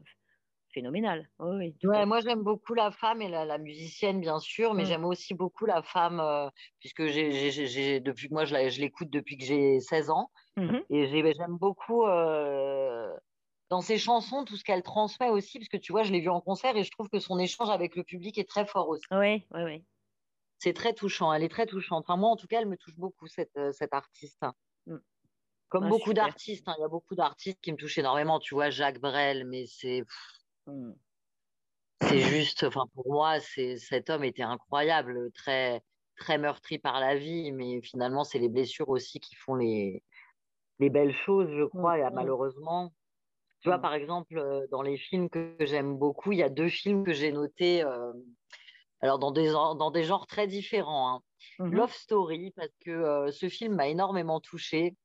phénoménal. 0.79 1.29
Oui, 1.39 1.75
moi, 1.83 2.21
j'aime 2.21 2.43
beaucoup 2.43 2.73
la 2.73 2.91
femme 2.91 3.21
et 3.21 3.29
la, 3.29 3.57
musicienne, 3.57 4.21
bien 4.21 4.39
sûr, 4.39 4.73
mais 4.73 4.83
mmh. 4.83 4.87
j'aime 4.87 5.05
aussi 5.05 5.33
beaucoup 5.33 5.65
la 5.65 5.81
femme, 5.81 6.19
euh, 6.19 6.49
puisque 6.79 7.05
j'ai, 7.05 7.99
depuis 7.99 8.29
moi, 8.29 8.45
je, 8.45 8.79
l'écoute 8.79 9.09
depuis 9.09 9.37
que 9.37 9.45
j'ai 9.45 9.79
16 9.79 10.09
ans. 10.09 10.31
Mmh 10.57 10.79
et 10.89 11.07
j'aime 11.07 11.57
beaucoup 11.57 12.05
euh, 12.05 13.09
dans 13.69 13.81
ses 13.81 13.97
chansons 13.97 14.43
tout 14.43 14.57
ce 14.57 14.63
qu'elle 14.63 14.83
transmet 14.83 15.29
aussi, 15.29 15.59
parce 15.59 15.69
que 15.69 15.77
tu 15.77 15.91
vois, 15.91 16.03
je 16.03 16.11
l'ai 16.11 16.19
vu 16.19 16.29
en 16.29 16.41
concert 16.41 16.75
et 16.75 16.83
je 16.83 16.91
trouve 16.91 17.09
que 17.09 17.19
son 17.19 17.39
échange 17.39 17.69
avec 17.69 17.95
le 17.95 18.03
public 18.03 18.37
est 18.37 18.49
très 18.49 18.65
fort 18.65 18.89
aussi. 18.89 19.05
Oui, 19.11 19.45
oui, 19.53 19.63
oui. 19.63 19.85
C'est 20.57 20.73
très 20.73 20.93
touchant, 20.93 21.31
elle 21.31 21.43
est 21.43 21.49
très 21.49 21.65
touchante. 21.65 22.03
Enfin, 22.05 22.17
moi, 22.17 22.29
en 22.29 22.35
tout 22.35 22.47
cas, 22.47 22.59
elle 22.59 22.67
me 22.67 22.75
touche 22.75 22.95
beaucoup, 22.97 23.27
cette, 23.27 23.55
euh, 23.57 23.71
cette 23.71 23.93
artiste. 23.93 24.43
Mmh. 24.87 24.97
Comme 25.69 25.85
ah, 25.85 25.89
beaucoup 25.89 26.13
d'artistes, 26.13 26.67
hein. 26.67 26.73
il 26.77 26.81
y 26.81 26.83
a 26.83 26.89
beaucoup 26.89 27.15
d'artistes 27.15 27.59
qui 27.61 27.71
me 27.71 27.77
touchent 27.77 27.99
énormément. 27.99 28.39
Tu 28.39 28.55
vois, 28.55 28.71
Jacques 28.71 28.99
Brel, 28.99 29.45
mais 29.45 29.65
c'est. 29.67 30.03
Mmh. 30.69 30.95
C'est 32.01 32.19
juste, 32.19 32.63
enfin 32.63 32.85
pour 32.93 33.11
moi, 33.11 33.39
c'est 33.39 33.77
cet 33.77 34.09
homme 34.09 34.23
était 34.23 34.43
incroyable, 34.43 35.31
très 35.33 35.81
très 36.15 36.37
meurtri 36.37 36.79
par 36.79 36.99
la 36.99 37.15
vie, 37.15 37.51
mais 37.51 37.81
finalement 37.81 38.23
c'est 38.23 38.39
les 38.39 38.49
blessures 38.49 38.89
aussi 38.89 39.19
qui 39.19 39.35
font 39.35 39.55
les 39.55 40.03
les 40.79 40.89
belles 40.89 41.15
choses, 41.25 41.49
je 41.51 41.65
crois, 41.65 41.97
et, 41.97 42.09
malheureusement. 42.13 42.93
Tu 43.61 43.67
vois, 43.67 43.77
mmh. 43.77 43.81
par 43.81 43.93
exemple, 43.93 44.37
euh, 44.37 44.65
dans 44.71 44.81
les 44.81 44.97
films 44.97 45.29
que 45.29 45.55
j'aime 45.59 45.97
beaucoup, 45.97 46.31
il 46.31 46.37
y 46.37 46.43
a 46.43 46.49
deux 46.49 46.69
films 46.69 47.03
que 47.03 47.11
j'ai 47.11 47.33
notés, 47.33 47.83
euh, 47.83 48.13
alors 49.01 49.19
dans 49.19 49.31
des, 49.31 49.51
dans 49.51 49.91
des 49.91 50.03
genres 50.03 50.27
très 50.27 50.47
différents. 50.47 51.15
Hein. 51.15 51.21
Mmh 51.59 51.71
Love 51.71 51.93
Story, 51.93 52.51
parce 52.55 52.71
que 52.85 52.89
euh, 52.89 53.31
ce 53.31 53.49
film 53.49 53.75
m'a 53.75 53.87
énormément 53.87 54.39
touchée. 54.39 54.95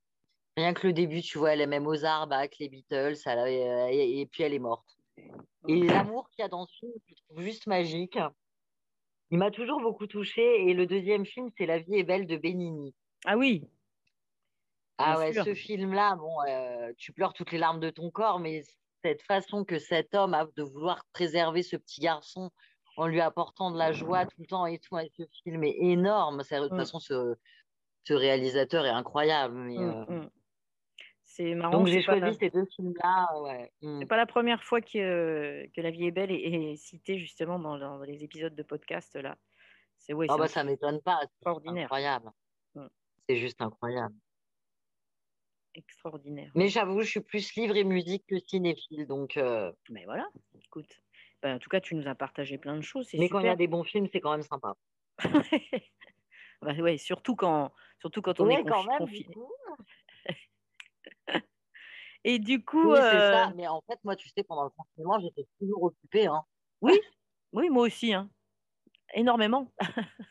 Rien 0.56 0.72
que 0.72 0.86
le 0.86 0.92
début, 0.92 1.20
tu 1.20 1.38
vois, 1.38 1.52
elle 1.52 1.60
aimait 1.60 1.80
Mozart, 1.80 2.28
Bach, 2.28 2.50
les 2.60 2.68
Beatles, 2.68 3.16
et, 3.26 4.28
puis 4.30 4.44
elle 4.44 4.54
est 4.54 4.60
morte. 4.60 4.93
Et 5.68 5.80
l'amour 5.82 6.28
qu'il 6.30 6.42
y 6.42 6.44
a 6.44 6.48
dans 6.48 6.66
ce 6.66 6.78
film, 6.78 6.92
je 7.06 7.14
trouve 7.14 7.40
juste 7.40 7.66
magique. 7.66 8.18
Il 9.30 9.38
m'a 9.38 9.50
toujours 9.50 9.80
beaucoup 9.80 10.06
touchée. 10.06 10.68
Et 10.68 10.74
le 10.74 10.86
deuxième 10.86 11.24
film, 11.24 11.48
c'est 11.56 11.66
La 11.66 11.78
vie 11.78 11.96
est 11.96 12.04
belle 12.04 12.26
de 12.26 12.36
Benigni. 12.36 12.94
Ah 13.24 13.36
oui. 13.36 13.66
Ah 14.98 15.18
ouais, 15.18 15.32
ce 15.32 15.54
film-là, 15.54 16.14
bon, 16.16 16.36
euh, 16.48 16.92
tu 16.96 17.12
pleures 17.12 17.32
toutes 17.32 17.50
les 17.50 17.58
larmes 17.58 17.80
de 17.80 17.90
ton 17.90 18.10
corps, 18.10 18.38
mais 18.38 18.62
cette 19.02 19.22
façon 19.22 19.64
que 19.64 19.78
cet 19.78 20.14
homme 20.14 20.34
a 20.34 20.46
de 20.56 20.62
vouloir 20.62 21.04
préserver 21.12 21.62
ce 21.62 21.76
petit 21.76 22.00
garçon 22.00 22.50
en 22.96 23.06
lui 23.06 23.20
apportant 23.20 23.72
de 23.72 23.78
la 23.78 23.92
joie 23.92 24.24
tout 24.24 24.40
le 24.40 24.46
temps 24.46 24.66
et 24.66 24.78
tout, 24.78 24.96
ce 25.16 25.24
film 25.42 25.64
est 25.64 25.76
énorme. 25.80 26.38
De 26.38 26.42
toute 26.44 26.72
mm. 26.72 26.78
façon, 26.78 27.00
ce, 27.00 27.34
ce, 28.04 28.14
réalisateur 28.14 28.86
est 28.86 28.90
incroyable. 28.90 29.56
Mais, 29.56 29.78
mm, 29.78 30.06
euh, 30.08 30.20
mm. 30.20 30.30
C'est 31.36 31.52
marrant. 31.56 31.78
Donc 31.78 31.88
j'ai 31.88 32.00
choisi 32.00 32.32
ces 32.38 32.48
deux 32.48 32.64
films-là. 32.76 33.40
Ouais. 33.40 33.72
C'est 33.82 34.06
pas 34.06 34.16
la 34.16 34.26
première 34.26 34.62
fois 34.62 34.80
que, 34.80 35.66
que 35.74 35.80
La 35.80 35.90
vie 35.90 36.06
est 36.06 36.12
belle 36.12 36.30
est, 36.30 36.76
citée 36.76 37.18
justement 37.18 37.58
dans, 37.58 37.76
dans, 37.76 37.98
les 38.02 38.22
épisodes 38.22 38.54
de 38.54 38.62
podcast 38.62 39.16
là. 39.16 39.36
C'est 39.98 40.12
ouais, 40.12 40.26
ah 40.28 40.36
bah, 40.36 40.46
ça 40.46 40.62
m'étonne 40.62 41.00
pas. 41.00 41.18
Extraordinaire. 41.24 41.86
Incroyable. 41.86 42.30
C'est 43.28 43.36
juste 43.36 43.60
incroyable 43.60 44.14
extraordinaire. 45.74 46.52
Mais 46.54 46.68
j'avoue, 46.68 47.00
je 47.00 47.08
suis 47.08 47.20
plus 47.20 47.52
livre 47.56 47.74
et 47.74 47.82
musique 47.82 48.24
que 48.28 48.38
cinéphile, 48.38 49.08
donc. 49.08 49.36
Euh, 49.36 49.72
Mais 49.90 50.04
voilà, 50.04 50.28
écoute. 50.62 51.02
Ben, 51.42 51.56
en 51.56 51.58
tout 51.58 51.68
cas, 51.68 51.80
tu 51.80 51.96
nous 51.96 52.06
as 52.06 52.14
partagé 52.14 52.58
plein 52.58 52.76
de 52.76 52.82
choses. 52.82 53.08
Mais 53.14 53.28
quand 53.28 53.40
il 53.40 53.46
y 53.46 53.48
a 53.48 53.56
des 53.56 53.66
bons 53.66 53.82
films, 53.82 54.06
c'est 54.12 54.20
quand 54.20 54.30
même 54.30 54.42
sympa. 54.42 54.74
bah, 56.62 56.74
ouais, 56.74 56.96
surtout 56.96 57.34
quand, 57.34 57.72
surtout 57.98 58.22
quand 58.22 58.38
on 58.38 58.48
est 58.48 58.62
confiné. 58.62 59.34
Et 62.24 62.38
du 62.38 62.64
coup. 62.64 62.92
Oui, 62.92 62.98
c'est 62.98 63.18
ça. 63.18 63.48
Euh, 63.48 63.52
Mais 63.54 63.68
en 63.68 63.82
fait, 63.82 63.98
moi, 64.04 64.16
tu 64.16 64.28
sais, 64.30 64.42
pendant 64.42 64.64
le 64.64 64.70
confinement, 64.70 65.20
j'étais 65.20 65.46
toujours 65.58 65.84
occupée. 65.84 66.26
Hein. 66.26 66.42
Oui, 66.80 66.98
oui, 67.52 67.70
moi 67.70 67.84
aussi. 67.84 68.12
Hein. 68.12 68.28
Énormément. 69.14 69.72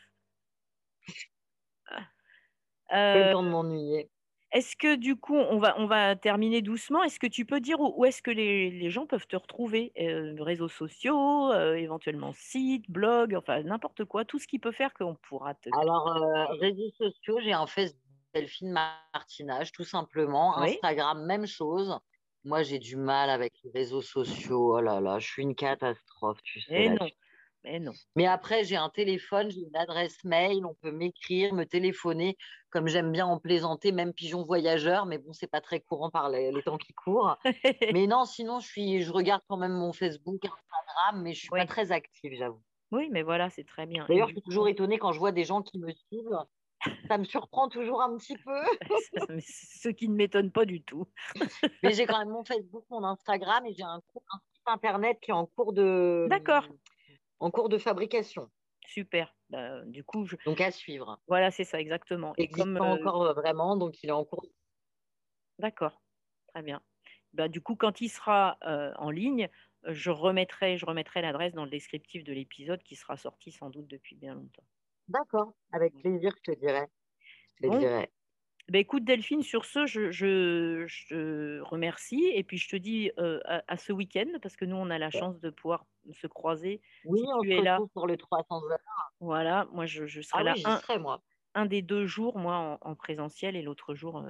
euh... 2.92 3.26
le 3.26 3.32
temps 3.32 3.42
de 3.42 3.48
m'ennuyer. 3.48 4.10
Est-ce 4.54 4.76
que 4.76 4.94
du 4.94 5.16
coup, 5.16 5.34
on 5.34 5.58
va, 5.58 5.74
on 5.78 5.86
va 5.86 6.14
terminer 6.14 6.62
doucement. 6.62 7.02
Est-ce 7.02 7.18
que 7.18 7.26
tu 7.26 7.44
peux 7.44 7.58
dire 7.58 7.80
où, 7.80 8.04
est-ce 8.04 8.22
que 8.22 8.30
les, 8.30 8.88
gens 8.88 9.04
peuvent 9.04 9.26
te 9.26 9.34
retrouver 9.34 9.92
euh, 9.98 10.36
Réseaux 10.38 10.68
sociaux, 10.68 11.50
euh, 11.50 11.74
éventuellement 11.74 12.32
site, 12.32 12.88
blog, 12.88 13.34
enfin 13.34 13.64
n'importe 13.64 14.04
quoi, 14.04 14.24
tout 14.24 14.38
ce 14.38 14.46
qui 14.46 14.60
peut 14.60 14.70
faire 14.70 14.94
qu'on 14.94 15.16
pourra 15.28 15.54
te. 15.54 15.68
Alors, 15.80 16.06
euh, 16.22 16.44
réseaux 16.60 16.90
sociaux, 16.96 17.40
j'ai 17.42 17.52
un 17.52 17.66
Facebook 17.66 17.98
Delphine 18.34 18.72
Martinage, 18.72 19.72
tout 19.72 19.84
simplement. 19.84 20.58
Instagram, 20.58 21.24
même 21.24 21.46
chose. 21.46 21.98
Moi, 22.44 22.62
j'ai 22.62 22.78
du 22.78 22.96
mal 22.96 23.30
avec 23.30 23.54
les 23.64 23.70
réseaux 23.70 24.02
sociaux. 24.02 24.76
Oh 24.76 24.80
là 24.80 25.00
là, 25.00 25.18
je 25.18 25.26
suis 25.26 25.42
une 25.42 25.54
catastrophe, 25.54 26.38
tu 26.42 26.60
sais. 26.60 26.84
Et 26.84 26.88
non. 26.90 27.08
Mais 27.64 27.80
non. 27.80 27.92
Mais 28.14 28.26
après, 28.26 28.64
j'ai 28.64 28.76
un 28.76 28.90
téléphone, 28.90 29.50
j'ai 29.50 29.62
une 29.62 29.76
adresse 29.76 30.22
mail, 30.24 30.66
on 30.66 30.74
peut 30.74 30.92
m'écrire, 30.92 31.54
me 31.54 31.64
téléphoner, 31.64 32.36
comme 32.68 32.88
j'aime 32.88 33.10
bien 33.10 33.24
en 33.24 33.38
plaisanter, 33.38 33.90
même 33.90 34.12
pigeon 34.12 34.44
voyageur, 34.44 35.06
mais 35.06 35.16
bon, 35.16 35.32
c'est 35.32 35.50
pas 35.50 35.62
très 35.62 35.80
courant 35.80 36.10
par 36.10 36.28
les, 36.28 36.52
temps 36.62 36.76
qui 36.76 36.92
courent. 36.92 37.38
mais 37.94 38.06
non, 38.06 38.26
sinon, 38.26 38.60
je, 38.60 38.66
suis, 38.66 39.02
je 39.02 39.10
regarde 39.10 39.40
quand 39.48 39.56
même 39.56 39.72
mon 39.72 39.94
Facebook, 39.94 40.44
Instagram, 40.44 41.22
mais 41.22 41.32
je 41.32 41.40
suis 41.40 41.48
pas 41.48 41.64
très 41.64 41.90
active, 41.90 42.34
j'avoue. 42.36 42.60
Oui, 42.90 43.08
mais 43.10 43.22
voilà, 43.22 43.48
c'est 43.48 43.64
très 43.64 43.86
bien. 43.86 44.04
D'ailleurs, 44.08 44.28
je 44.28 44.34
suis 44.34 44.42
toujours 44.42 44.68
étonnée 44.68 44.98
quand 44.98 45.12
je 45.12 45.18
vois 45.18 45.32
des 45.32 45.44
gens 45.44 45.62
qui 45.62 45.78
me 45.78 45.90
suivent. 45.90 46.38
Ça 47.08 47.18
me 47.18 47.24
surprend 47.24 47.68
toujours 47.68 48.02
un 48.02 48.16
petit 48.16 48.36
peu. 48.36 48.60
Ce 49.40 49.88
qui 49.88 50.08
ne 50.08 50.14
m'étonne 50.14 50.50
pas 50.50 50.64
du 50.64 50.82
tout. 50.82 51.06
mais 51.82 51.92
j'ai 51.92 52.06
quand 52.06 52.18
même 52.18 52.30
mon 52.30 52.44
Facebook, 52.44 52.84
mon 52.90 53.04
Instagram 53.04 53.64
et 53.66 53.74
j'ai 53.74 53.82
un, 53.82 53.96
un 53.96 54.38
site 54.52 54.62
internet 54.66 55.18
qui 55.20 55.30
est 55.30 55.34
en 55.34 55.46
cours 55.46 55.72
de. 55.72 56.26
D'accord 56.28 56.66
en 57.44 57.50
cours 57.50 57.68
de 57.68 57.78
fabrication. 57.78 58.50
Super. 58.86 59.34
Bah, 59.50 59.82
du 59.84 60.02
coup, 60.02 60.24
je... 60.26 60.36
donc 60.44 60.60
à 60.60 60.70
suivre. 60.70 61.20
Voilà, 61.28 61.50
c'est 61.50 61.64
ça 61.64 61.80
exactement. 61.80 62.32
Et 62.38 62.48
comme 62.48 62.78
pas 62.78 62.84
euh, 62.84 62.94
encore 62.94 63.22
euh, 63.22 63.32
vraiment, 63.34 63.76
donc 63.76 64.02
il 64.02 64.08
est 64.08 64.12
en 64.12 64.24
cours. 64.24 64.46
D'accord, 65.58 66.00
très 66.48 66.62
bien. 66.62 66.82
Bah, 67.34 67.48
du 67.48 67.60
coup, 67.60 67.76
quand 67.76 68.00
il 68.00 68.08
sera 68.08 68.56
euh, 68.66 68.92
en 68.96 69.10
ligne, 69.10 69.48
je 69.86 70.10
remettrai, 70.10 70.78
je 70.78 70.86
remettrai 70.86 71.20
l'adresse 71.20 71.52
dans 71.52 71.64
le 71.64 71.70
descriptif 71.70 72.24
de 72.24 72.32
l'épisode 72.32 72.82
qui 72.82 72.96
sera 72.96 73.16
sorti 73.16 73.52
sans 73.52 73.70
doute 73.70 73.88
depuis 73.88 74.16
bien 74.16 74.34
longtemps. 74.34 74.64
D'accord, 75.08 75.52
avec 75.72 75.94
plaisir, 75.98 76.32
je 76.36 76.52
te 76.52 76.58
dirai. 76.58 76.86
Je 77.60 77.68
te 77.68 77.78
dirai. 77.78 78.10
Bah, 78.68 78.78
écoute 78.78 79.04
Delphine, 79.04 79.42
sur 79.42 79.66
ce, 79.66 79.84
je, 79.84 80.10
je, 80.10 80.86
te 81.08 81.60
remercie 81.60 82.30
et 82.32 82.42
puis 82.42 82.56
je 82.56 82.68
te 82.68 82.76
dis 82.76 83.10
à, 83.18 83.76
ce 83.76 83.92
week-end 83.92 84.26
parce 84.40 84.56
que 84.56 84.64
nous 84.64 84.76
on 84.76 84.88
a 84.88 84.98
la 84.98 85.10
chance 85.10 85.38
de 85.40 85.50
pouvoir 85.50 85.84
se 86.12 86.26
croiser. 86.26 86.80
Oui, 87.04 87.20
si 87.20 87.26
on 87.28 87.40
tu 87.42 87.52
es 87.52 87.60
là. 87.60 87.78
pour 87.92 88.06
les 88.06 88.16
300 88.16 88.62
heures. 88.70 88.78
Voilà, 89.20 89.68
moi 89.72 89.84
je, 89.84 90.06
je 90.06 90.22
serai 90.22 90.40
ah 90.40 90.44
là 90.44 90.54
un, 90.64 90.78
serai, 90.78 90.98
moi. 90.98 91.20
un, 91.54 91.66
des 91.66 91.82
deux 91.82 92.06
jours, 92.06 92.38
moi 92.38 92.78
en, 92.80 92.94
présentiel 92.94 93.54
et 93.54 93.60
l'autre 93.60 93.94
jour 93.94 94.24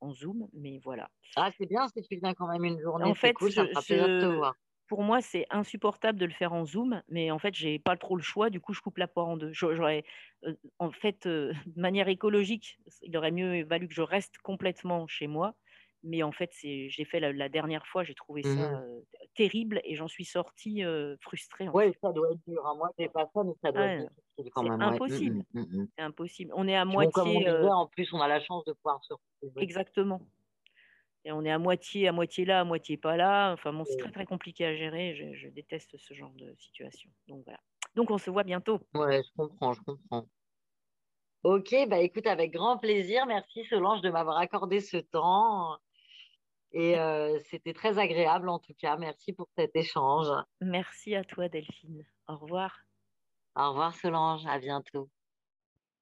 en 0.00 0.12
Zoom, 0.14 0.48
mais 0.54 0.80
voilà. 0.82 1.10
Ah 1.36 1.50
c'est 1.58 1.66
bien 1.66 1.86
si 1.88 2.00
tu 2.00 2.16
viens 2.16 2.32
quand 2.32 2.46
même 2.46 2.64
une 2.64 2.80
journée. 2.80 3.04
En 3.04 3.14
fait, 3.14 3.34
cool, 3.34 3.52
ça 3.52 3.64
me 3.64 3.68
fera 3.68 3.82
plaisir 3.82 4.08
de 4.08 4.20
te 4.20 4.26
voir 4.26 4.54
pour 4.88 5.02
moi, 5.02 5.20
c'est 5.20 5.46
insupportable 5.50 6.18
de 6.18 6.26
le 6.26 6.32
faire 6.32 6.52
en 6.52 6.64
Zoom, 6.64 7.02
mais 7.08 7.30
en 7.30 7.38
fait, 7.38 7.54
j'ai 7.54 7.78
pas 7.78 7.96
trop 7.96 8.16
le 8.16 8.22
choix. 8.22 8.50
Du 8.50 8.60
coup, 8.60 8.72
je 8.72 8.80
coupe 8.80 8.98
la 8.98 9.08
poire 9.08 9.28
en 9.28 9.36
deux. 9.36 9.52
J'aurais, 9.52 10.04
euh, 10.44 10.54
en 10.78 10.90
fait, 10.90 11.26
euh, 11.26 11.52
de 11.66 11.80
manière 11.80 12.08
écologique, 12.08 12.78
il 13.02 13.16
aurait 13.16 13.32
mieux 13.32 13.64
valu 13.64 13.88
que 13.88 13.94
je 13.94 14.02
reste 14.02 14.38
complètement 14.38 15.06
chez 15.06 15.26
moi. 15.26 15.54
Mais 16.02 16.22
en 16.22 16.30
fait, 16.30 16.50
j'ai 16.62 17.04
fait 17.04 17.18
la, 17.18 17.48
dernière 17.48 17.84
fois, 17.86 18.04
j'ai 18.04 18.14
trouvé 18.14 18.44
ça 18.44 18.50
mmh 18.50 18.74
euh, 18.74 19.00
terrible 19.34 19.80
et 19.82 19.96
j'en 19.96 20.06
suis 20.06 20.24
sortie 20.24 20.82
frustrée. 21.20 21.68
Oui, 21.68 21.92
ça 22.00 22.12
doit 22.12 22.30
être 22.30 22.38
dur. 22.46 22.64
Hein. 22.64 22.74
Moi, 22.76 22.90
j'ai 22.96 23.08
pas 23.08 23.28
ça, 23.34 23.42
mais 23.42 23.52
ça 23.60 23.72
doit 23.72 23.86
être 23.86 24.12
difficile 24.38 24.52
quand 24.52 24.62
même. 24.62 24.78
Mmh 24.78 24.82
impossible. 24.82 25.44
Mmh 25.52 25.84
c'est 25.96 26.04
impossible. 26.04 26.52
On 26.54 26.68
est 26.68 26.76
à 26.76 26.84
moitié. 26.84 27.10
Comme 27.12 27.28
on 27.28 27.70
en 27.72 27.86
plus, 27.88 28.12
on 28.12 28.20
a 28.20 28.28
la 28.28 28.40
chance 28.40 28.64
de 28.66 28.72
pouvoir 28.74 29.02
se 29.02 29.14
retrouver. 29.14 29.62
Exactement 29.62 30.20
et 31.26 31.32
on 31.32 31.44
est 31.44 31.50
à 31.50 31.58
moitié, 31.58 32.06
à 32.06 32.12
moitié 32.12 32.44
là, 32.44 32.60
à 32.60 32.64
moitié 32.64 32.96
pas 32.96 33.16
là. 33.16 33.52
Enfin 33.52 33.72
bon, 33.72 33.84
c'est 33.84 33.96
très 33.96 34.12
très 34.12 34.26
compliqué 34.26 34.64
à 34.64 34.76
gérer. 34.76 35.34
Je, 35.34 35.48
déteste 35.48 35.96
ce 35.98 36.14
genre 36.14 36.30
de 36.34 36.54
situation. 36.56 37.10
Donc 37.26 37.42
voilà. 37.44 37.58
Donc 37.96 38.12
on 38.12 38.18
se 38.18 38.30
voit 38.30 38.44
bientôt. 38.44 38.78
Ouais, 38.94 39.24
je 39.24 39.28
comprends, 39.36 39.72
je 39.72 39.82
comprends. 39.82 40.28
Ok, 41.42 41.74
bah 41.88 41.98
écoute, 41.98 42.28
avec 42.28 42.52
grand 42.52 42.78
plaisir. 42.78 43.26
Merci 43.26 43.64
Solange 43.64 44.02
de 44.02 44.10
m'avoir 44.10 44.38
accordé 44.38 44.80
ce 44.80 44.98
temps. 44.98 45.76
Et 46.70 46.94
c'était 47.50 47.74
très 47.74 47.98
agréable 47.98 48.48
en 48.48 48.60
tout 48.60 48.74
cas. 48.74 48.96
Merci 48.96 49.32
pour 49.32 49.48
cet 49.56 49.74
échange. 49.74 50.28
Merci 50.60 51.16
à 51.16 51.24
toi 51.24 51.48
Delphine. 51.48 52.06
Au 52.28 52.36
revoir. 52.36 52.84
Au 53.56 53.70
revoir 53.70 53.96
Solange, 53.96 54.46
à 54.46 54.60
bientôt. 54.60 55.10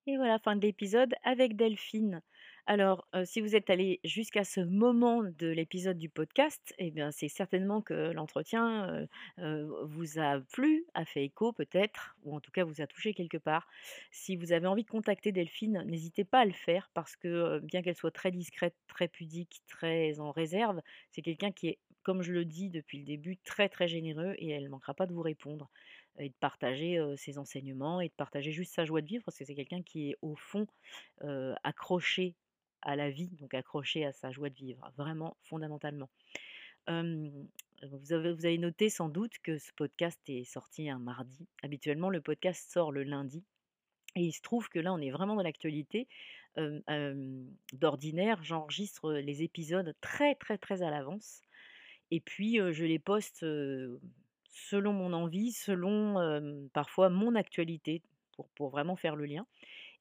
Et 0.06 0.18
voilà, 0.18 0.38
fin 0.38 0.54
de 0.54 0.60
l'épisode 0.60 1.14
avec 1.22 1.56
Delphine. 1.56 2.20
Alors, 2.66 3.06
si 3.26 3.42
vous 3.42 3.54
êtes 3.56 3.68
allé 3.68 4.00
jusqu'à 4.04 4.42
ce 4.42 4.60
moment 4.60 5.22
de 5.22 5.48
l'épisode 5.48 5.98
du 5.98 6.08
podcast, 6.08 6.74
eh 6.78 6.90
bien, 6.90 7.10
c'est 7.10 7.28
certainement 7.28 7.82
que 7.82 8.10
l'entretien 8.12 9.06
vous 9.36 10.18
a 10.18 10.40
plu, 10.40 10.86
a 10.94 11.04
fait 11.04 11.24
écho 11.24 11.52
peut-être, 11.52 12.16
ou 12.22 12.34
en 12.34 12.40
tout 12.40 12.50
cas 12.52 12.64
vous 12.64 12.80
a 12.80 12.86
touché 12.86 13.12
quelque 13.12 13.36
part. 13.36 13.68
Si 14.12 14.34
vous 14.36 14.52
avez 14.52 14.66
envie 14.66 14.84
de 14.84 14.88
contacter 14.90 15.30
Delphine, 15.30 15.84
n'hésitez 15.86 16.24
pas 16.24 16.40
à 16.40 16.44
le 16.46 16.52
faire 16.52 16.88
parce 16.94 17.16
que 17.16 17.58
bien 17.60 17.82
qu'elle 17.82 17.96
soit 17.96 18.10
très 18.10 18.30
discrète, 18.30 18.74
très 18.86 19.08
pudique, 19.08 19.60
très 19.68 20.18
en 20.18 20.30
réserve, 20.30 20.80
c'est 21.10 21.20
quelqu'un 21.20 21.52
qui 21.52 21.68
est, 21.68 21.78
comme 22.02 22.22
je 22.22 22.32
le 22.32 22.46
dis 22.46 22.70
depuis 22.70 22.98
le 22.98 23.04
début, 23.04 23.36
très 23.36 23.68
très 23.68 23.88
généreux 23.88 24.34
et 24.38 24.48
elle 24.48 24.64
ne 24.64 24.68
manquera 24.70 24.94
pas 24.94 25.06
de 25.06 25.12
vous 25.12 25.22
répondre 25.22 25.68
et 26.18 26.30
de 26.30 26.34
partager 26.40 26.98
ses 27.16 27.36
enseignements 27.38 28.00
et 28.00 28.08
de 28.08 28.14
partager 28.16 28.52
juste 28.52 28.72
sa 28.74 28.86
joie 28.86 29.02
de 29.02 29.06
vivre 29.06 29.24
parce 29.24 29.36
que 29.36 29.44
c'est 29.44 29.54
quelqu'un 29.54 29.82
qui 29.82 30.10
est 30.10 30.16
au 30.22 30.34
fond 30.34 30.66
accroché 31.62 32.36
à 32.84 32.96
la 32.96 33.10
vie, 33.10 33.30
donc 33.40 33.54
accroché 33.54 34.04
à 34.04 34.12
sa 34.12 34.30
joie 34.30 34.50
de 34.50 34.54
vivre, 34.54 34.92
vraiment 34.96 35.36
fondamentalement. 35.42 36.08
vous, 36.86 38.12
avez, 38.12 38.32
vous 38.32 38.46
avez 38.46 38.58
noté 38.58 38.88
sans 38.88 39.08
doute 39.08 39.38
que 39.42 39.58
ce 39.58 39.72
podcast 39.74 40.20
est 40.28 40.44
sorti 40.44 40.88
un 40.88 40.98
mardi. 40.98 41.48
Habituellement, 41.62 42.10
le 42.10 42.20
podcast 42.20 42.70
sort 42.70 42.92
le 42.92 43.02
lundi. 43.02 43.44
Et 44.16 44.22
il 44.22 44.32
se 44.32 44.42
trouve 44.42 44.68
que 44.68 44.78
là, 44.78 44.92
on 44.92 45.00
est 45.00 45.10
vraiment 45.10 45.34
dans 45.34 45.42
l'actualité. 45.42 46.06
D'ordinaire, 47.72 48.42
j'enregistre 48.44 49.12
les 49.12 49.42
épisodes 49.42 49.94
très, 50.00 50.34
très, 50.36 50.56
très 50.56 50.82
à 50.82 50.90
l'avance. 50.90 51.40
Et 52.10 52.20
puis, 52.20 52.58
je 52.58 52.84
les 52.84 52.98
poste 52.98 53.44
selon 54.50 54.92
mon 54.92 55.12
envie, 55.12 55.52
selon 55.52 56.68
parfois 56.72 57.08
mon 57.08 57.34
actualité, 57.34 58.02
pour, 58.36 58.48
pour, 58.50 58.70
vraiment 58.70 58.96
faire 58.96 59.16
le 59.16 59.26
lien. 59.26 59.46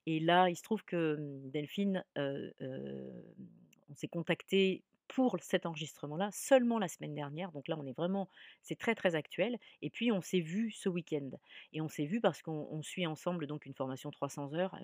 Et 0.05 0.19
là, 0.19 0.49
il 0.49 0.55
se 0.55 0.63
trouve 0.63 0.83
que 0.83 1.15
mmh, 1.15 1.51
Delphine, 1.51 2.03
on 2.17 3.95
s'est 3.95 4.07
contacté 4.07 4.83
pour 5.07 5.37
cet 5.41 5.65
enregistrement-là 5.65 6.29
seulement 6.31 6.79
la 6.79 6.87
semaine 6.87 7.13
dernière. 7.13 7.51
Donc 7.51 7.67
là, 7.67 7.77
on 7.77 7.85
est 7.85 7.95
vraiment, 7.95 8.29
c'est 8.61 8.77
très 8.77 8.95
très 8.95 9.13
actuel. 9.15 9.59
Et 9.81 9.89
puis 9.89 10.11
on 10.11 10.21
s'est 10.21 10.39
vu 10.39 10.71
ce 10.71 10.89
week-end. 10.89 11.29
Et 11.71 11.81
on 11.81 11.89
s'est 11.89 12.05
vu 12.05 12.19
parce 12.19 12.41
qu'on 12.41 12.81
suit 12.81 13.05
ensemble 13.05 13.45
donc 13.45 13.65
une 13.65 13.75
formation 13.75 14.09
300 14.09 14.53
heures, 14.55 14.79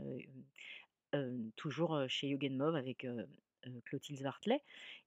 toujours 1.56 2.04
chez 2.08 2.28
Yoga 2.28 2.50
Move 2.50 2.76
avec 2.76 3.08
Clotilde 3.86 4.22
Vartlet. 4.22 4.62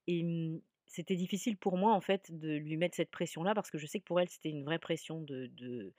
Et 0.09 0.25
mmh, 0.25 0.61
c'était 0.87 1.17
difficile 1.17 1.57
pour 1.57 1.77
moi 1.77 1.95
en 1.95 2.01
fait 2.01 2.31
de 2.39 2.55
lui 2.55 2.77
mettre 2.77 2.97
cette 2.97 3.11
pression-là 3.11 3.55
parce 3.55 3.71
que 3.71 3.79
je 3.79 3.87
sais 3.87 3.99
que 3.99 4.05
pour 4.05 4.21
elle 4.21 4.29
c'était 4.29 4.51
une 4.51 4.65
vraie 4.65 4.79
pression 4.79 5.21
de, 5.21 5.47
de, 5.57 5.93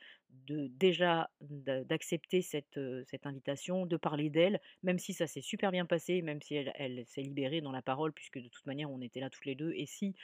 de 0.48 0.68
déjà 0.68 1.30
d'accepter 1.42 2.42
cette, 2.42 2.80
cette 3.06 3.26
invitation, 3.26 3.86
de 3.86 3.98
parler 3.98 4.30
d'elle, 4.30 4.60
même 4.84 5.00
si 5.00 5.14
ça 5.14 5.28
s'est 5.28 5.42
super 5.42 5.72
bien 5.72 5.86
passé, 5.86 6.22
même 6.22 6.42
si 6.42 6.56
elle, 6.56 7.06
s'est 7.08 7.22
libérée 7.22 7.62
dans 7.62 7.72
la 7.72 7.82
parole 7.82 8.14
puisque 8.14 8.40
de 8.40 8.48
toute 8.48 8.66
manière 8.66 8.92
on 8.92 9.02
était 9.02 9.20
là 9.20 9.30
toutes 9.30 9.46
les 9.46 9.56
deux 9.56 9.74
et 9.76 9.86
si 9.86 10.16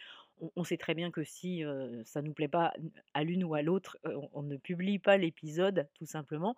on, 0.55 0.63
sait 0.63 0.77
très 0.77 0.93
bien 0.93 1.11
que 1.11 1.23
si 1.23 1.63
ça 2.05 2.21
nous 2.21 2.33
plaît 2.33 2.47
pas 2.47 2.73
à 3.13 3.23
l'une 3.23 3.43
ou 3.43 3.55
à 3.55 3.61
l'autre, 3.61 3.97
on, 4.33 4.43
ne 4.43 4.55
publie 4.55 4.99
pas 4.99 5.17
l'épisode 5.17 5.87
tout 5.95 6.05
simplement. 6.05 6.55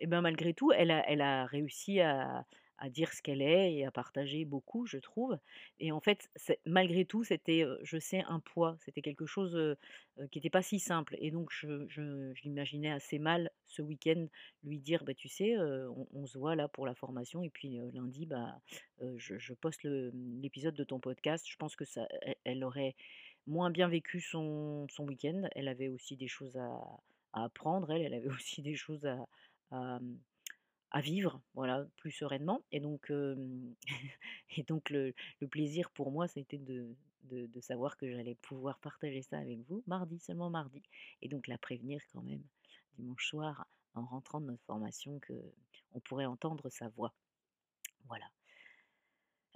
Et 0.00 0.06
bien 0.06 0.20
malgré 0.20 0.54
tout, 0.54 0.70
elle 0.70 1.02
elle 1.06 1.20
a 1.20 1.46
réussi 1.46 2.00
à, 2.00 2.44
à 2.78 2.90
dire 2.90 3.12
ce 3.12 3.22
qu'elle 3.22 3.42
est 3.42 3.74
et 3.74 3.84
à 3.84 3.90
partager 3.90 4.44
beaucoup, 4.44 4.86
je 4.86 4.98
trouve. 4.98 5.38
Et 5.78 5.92
en 5.92 6.00
fait, 6.00 6.30
malgré 6.66 7.04
tout, 7.04 7.24
c'était, 7.24 7.64
je 7.82 7.98
sais, 7.98 8.22
un 8.28 8.40
poids. 8.40 8.76
C'était 8.80 9.02
quelque 9.02 9.26
chose 9.26 9.76
qui 10.30 10.38
n'était 10.38 10.50
pas 10.50 10.62
si 10.62 10.78
simple. 10.78 11.16
Et 11.18 11.30
donc, 11.30 11.50
je, 11.52 11.86
je, 11.88 12.88
assez 12.88 13.18
mal 13.18 13.50
ce 13.66 13.82
week-end 13.82 14.26
lui 14.62 14.78
dire, 14.78 15.04
bah, 15.04 15.14
tu 15.14 15.28
sais, 15.28 15.56
on, 15.58 16.26
se 16.26 16.38
voit 16.38 16.56
là 16.56 16.68
pour 16.68 16.86
la 16.86 16.94
formation. 16.94 17.42
Et 17.42 17.50
puis 17.50 17.78
lundi, 17.92 18.26
bah, 18.26 18.58
je, 19.16 19.54
poste 19.54 19.82
l'épisode 19.84 20.74
de 20.74 20.84
ton 20.84 21.00
podcast. 21.00 21.46
Je 21.48 21.56
pense 21.56 21.76
que 21.76 21.84
ça, 21.84 22.06
elle, 22.44 22.64
aurait 22.64 22.96
moins 23.46 23.70
bien 23.70 23.88
vécu 23.88 24.20
son, 24.20 24.86
week-end. 24.98 25.48
Elle 25.54 25.68
avait 25.68 25.88
aussi 25.88 26.16
des 26.16 26.28
choses 26.28 26.56
à, 26.56 26.80
apprendre. 27.32 27.90
Elle, 27.90 28.02
elle 28.02 28.14
avait 28.14 28.28
aussi 28.34 28.62
des 28.62 28.76
choses 28.76 29.06
à 29.06 29.26
à 29.70 29.98
vivre, 31.00 31.40
voilà, 31.54 31.86
plus 31.96 32.12
sereinement. 32.12 32.62
Et 32.72 32.80
donc, 32.80 33.10
et 34.56 34.62
donc 34.64 34.90
le, 34.90 35.14
plaisir 35.50 35.90
pour 35.90 36.10
moi, 36.10 36.28
c'était 36.28 36.58
de, 36.58 36.94
de, 37.24 37.46
de, 37.46 37.60
savoir 37.60 37.96
que 37.96 38.10
j'allais 38.10 38.34
pouvoir 38.36 38.78
partager 38.78 39.22
ça 39.22 39.38
avec 39.38 39.58
vous 39.68 39.82
mardi, 39.86 40.18
seulement 40.18 40.50
mardi. 40.50 40.82
Et 41.22 41.28
donc 41.28 41.46
la 41.48 41.58
prévenir 41.58 42.00
quand 42.12 42.22
même 42.22 42.42
dimanche 42.96 43.26
soir 43.26 43.66
en 43.94 44.04
rentrant 44.04 44.40
de 44.40 44.46
notre 44.46 44.64
formation 44.64 45.18
que 45.20 45.34
on 45.92 46.00
pourrait 46.00 46.26
entendre 46.26 46.68
sa 46.70 46.88
voix. 46.88 47.14
Voilà 48.06 48.26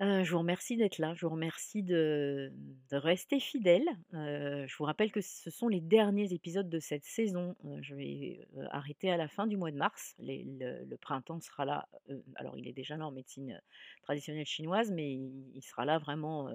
je 0.00 0.30
vous 0.30 0.38
remercie 0.38 0.76
d'être 0.76 0.98
là, 0.98 1.14
je 1.14 1.26
vous 1.26 1.32
remercie 1.32 1.82
de, 1.82 2.52
rester 2.92 3.40
fidèle. 3.40 3.86
je 4.12 4.76
vous 4.76 4.84
rappelle 4.84 5.10
que 5.10 5.20
ce 5.20 5.50
sont 5.50 5.68
les 5.68 5.80
derniers 5.80 6.32
épisodes 6.32 6.68
de 6.68 6.78
cette 6.78 7.04
saison. 7.04 7.56
je 7.80 7.94
vais 7.94 8.46
arrêter 8.70 9.10
à 9.10 9.16
la 9.16 9.28
fin 9.28 9.46
du 9.46 9.56
mois 9.56 9.70
de 9.70 9.76
mars. 9.76 10.14
le, 10.18 10.96
printemps 10.96 11.40
sera 11.40 11.64
là. 11.64 11.88
alors, 12.36 12.56
il 12.56 12.68
est 12.68 12.72
déjà 12.72 12.96
là 12.96 13.06
en 13.06 13.12
médecine 13.12 13.60
traditionnelle 14.02 14.46
chinoise, 14.46 14.92
mais 14.92 15.14
il, 15.14 15.62
sera 15.62 15.84
là 15.84 15.98
vraiment 15.98 16.48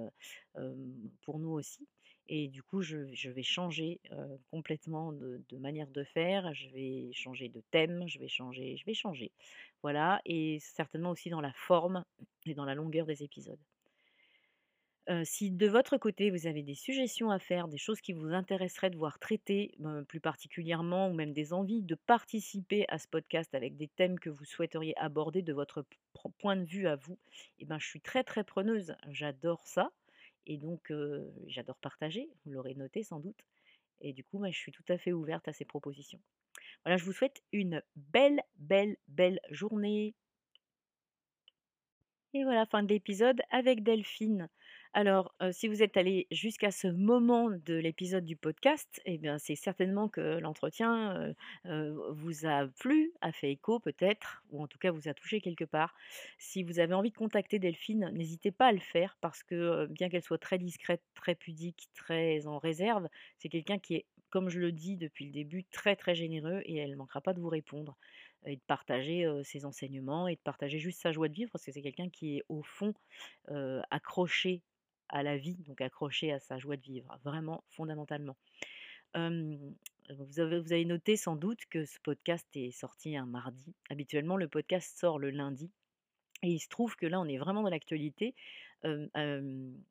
pour 1.24 1.40
nous 1.40 1.52
aussi. 1.52 1.88
Et 2.30 2.48
du 2.48 2.64
coup, 2.64 2.82
je, 2.82 3.30
vais 3.30 3.44
changer 3.44 4.00
complètement 4.52 5.12
de, 5.12 5.58
manière 5.58 5.88
de 5.88 6.04
faire. 6.04 6.54
Je 6.54 6.70
vais 6.70 7.12
changer 7.14 7.50
de 7.50 7.62
thème. 7.72 8.08
Je 8.08 8.20
vais 8.20 8.28
changer. 8.28 8.78
Je 8.78 8.86
vais 8.86 8.94
changer. 8.94 9.32
Voilà. 9.82 10.22
Et 10.26 10.60
certainement 10.60 11.12
aussi 11.12 11.30
dans 11.30 11.42
la 11.42 11.54
forme 11.54 12.06
et 12.46 12.54
dans 12.54 12.66
la 12.66 12.76
longueur 12.76 13.06
des 13.06 13.24
épisodes. 13.24 13.60
si 15.24 15.52
de 15.52 15.68
votre 15.68 15.98
côté 15.98 16.32
vous 16.32 16.48
avez 16.48 16.64
des 16.64 16.76
suggestions 16.76 17.30
à 17.30 17.40
faire, 17.40 17.68
des 17.68 17.78
choses 17.78 18.00
qui 18.00 18.14
vous 18.14 18.34
intéresseraient 18.34 18.90
de 18.90 18.98
voir 18.98 19.20
traitées 19.20 19.76
plus 20.08 20.22
particulièrement, 20.22 21.10
ou 21.10 21.14
même 21.14 21.34
des 21.34 21.52
envies 21.52 21.82
de 21.82 21.96
participer 21.96 22.86
à 22.88 23.00
ce 23.00 23.08
podcast 23.08 23.54
avec 23.54 23.76
des 23.76 23.90
thèmes 23.90 24.18
que 24.18 24.30
vous 24.30 24.46
souhaiteriez 24.46 24.98
aborder 24.98 25.42
de 25.42 25.54
votre 25.54 25.86
point 26.40 26.56
de 26.56 26.64
vue 26.66 26.88
à 26.88 26.96
vous, 26.96 27.18
eh 27.60 27.66
ben, 27.66 27.80
je 27.80 27.88
suis 27.88 28.02
très 28.02 28.24
très 28.24 28.46
preneuse. 28.46 28.96
J'adore 29.10 29.68
ça. 29.68 29.92
Et 30.46 30.58
donc, 30.58 30.92
j'adore 31.48 31.78
partager, 31.78 32.30
vous 32.46 32.52
l'aurez 32.52 32.76
noté 32.76 33.04
sans 33.04 33.20
doute. 33.20 33.40
Et 34.02 34.14
du 34.14 34.24
coup, 34.24 34.38
moi, 34.38 34.52
je 34.52 34.58
suis 34.58 34.72
tout 34.72 34.84
à 34.90 34.98
fait 34.98 35.14
ouverte 35.14 35.48
à 35.48 35.54
ces 35.54 35.66
propositions. 35.66 36.20
Voilà, 36.84 36.98
je 36.98 37.06
vous 37.06 37.14
souhaite 37.14 37.42
une 37.54 37.82
belle, 37.96 38.42
belle, 38.58 38.98
belle 39.08 39.40
journée. 39.50 40.14
Et 42.34 42.44
voilà, 42.44 42.66
fin 42.66 42.84
de 42.84 42.90
l'épisode 42.90 43.42
avec 43.50 43.84
Delphine. 43.84 44.50
Alors, 44.96 45.34
si 45.52 45.68
vous 45.68 45.82
êtes 45.82 45.98
allé 45.98 46.28
jusqu'à 46.30 46.70
ce 46.70 46.88
moment 46.88 47.50
de 47.50 47.74
l'épisode 47.74 48.26
du 48.26 48.36
podcast, 48.36 49.02
eh 49.06 49.18
bien, 49.18 49.40
c'est 49.40 49.56
certainement 49.56 50.08
que 50.08 50.38
l'entretien 50.38 51.34
vous 51.66 52.46
a 52.46 52.68
plu, 52.80 53.12
a 53.22 53.32
fait 53.32 53.52
écho 53.52 53.80
peut-être, 53.80 54.44
ou 54.52 54.62
en 54.62 54.68
tout 54.68 54.78
cas 54.78 54.92
vous 54.92 55.08
a 55.08 55.16
touché 55.16 55.42
quelque 55.42 55.66
part. 55.66 55.96
Si 56.38 56.62
vous 56.62 56.78
avez 56.78 56.94
envie 56.94 57.10
de 57.10 57.18
contacter 57.18 57.58
Delphine, 57.58 58.12
n'hésitez 58.14 58.52
pas 58.52 58.68
à 58.68 58.72
le 58.72 58.80
faire 58.80 59.18
parce 59.20 59.42
que 59.42 59.88
bien 59.88 60.10
qu'elle 60.10 60.22
soit 60.22 60.38
très 60.38 60.60
discrète, 60.60 61.02
très 61.16 61.34
pudique, 61.34 61.90
très 61.96 62.46
en 62.46 62.60
réserve, 62.60 63.08
c'est 63.40 63.50
quelqu'un 63.50 63.80
qui 63.80 63.96
est, 63.96 64.06
comme 64.30 64.50
je 64.50 64.60
le 64.60 64.72
dis 64.72 64.96
depuis 64.96 65.26
le 65.26 65.32
début, 65.32 65.64
très 65.66 65.96
très 65.96 66.14
généreux 66.14 66.62
et 66.66 66.78
elle 66.78 66.92
ne 66.92 66.96
manquera 66.98 67.22
pas 67.22 67.34
de 67.34 67.40
vous 67.40 67.50
répondre 67.50 67.98
et 68.46 68.58
de 68.58 68.62
partager 68.68 69.26
ses 69.44 69.66
enseignements 69.66 70.28
et 70.28 70.36
de 70.36 70.42
partager 70.44 70.78
juste 70.78 71.02
sa 71.02 71.12
joie 71.12 71.30
de 71.30 71.34
vivre 71.34 71.50
parce 71.52 71.66
que 71.66 71.72
c'est 71.72 71.82
quelqu'un 71.82 72.10
qui 72.10 72.38
est 72.38 72.44
au 72.48 72.62
fond 72.62 72.94
accroché 73.90 74.62
à 75.14 75.22
la 75.22 75.38
vie, 75.38 75.56
donc 75.68 75.80
accroché 75.80 76.34
à 76.34 76.40
sa 76.40 76.58
joie 76.58 76.76
de 76.76 76.82
vivre, 76.82 77.18
vraiment 77.24 77.64
fondamentalement. 77.70 78.36
vous, 79.16 80.40
avez, 80.40 80.86
noté 80.86 81.16
sans 81.16 81.36
doute 81.36 81.60
que 81.70 81.86
ce 81.86 82.00
podcast 82.02 82.48
est 82.56 82.72
sorti 82.72 83.16
un 83.16 83.28
mardi. 83.28 83.76
Habituellement, 83.90 84.38
le 84.38 84.48
podcast 84.48 84.98
sort 84.98 85.20
le 85.20 85.30
lundi. 85.30 85.72
Et 86.42 86.50
il 86.50 86.60
se 86.60 86.68
trouve 86.68 86.96
que 86.96 87.06
là, 87.06 87.22
on 87.22 87.26
est 87.26 87.38
vraiment 87.38 87.62
dans 87.62 87.70
l'actualité. 87.70 88.34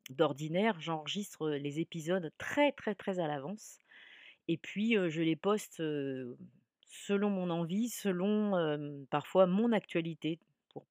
D'ordinaire, 0.09 0.79
j'enregistre 0.81 1.49
les 1.49 1.79
épisodes 1.79 2.31
très, 2.37 2.73
très, 2.73 2.93
très 2.93 3.19
à 3.19 3.27
l'avance. 3.27 3.79
Et 4.49 4.57
puis, 4.57 4.95
je 5.09 5.21
les 5.21 5.37
poste 5.37 5.81
selon 6.85 7.29
mon 7.29 7.49
envie, 7.49 7.87
selon 7.87 9.05
parfois 9.09 9.47
mon 9.47 9.71
actualité, 9.71 10.37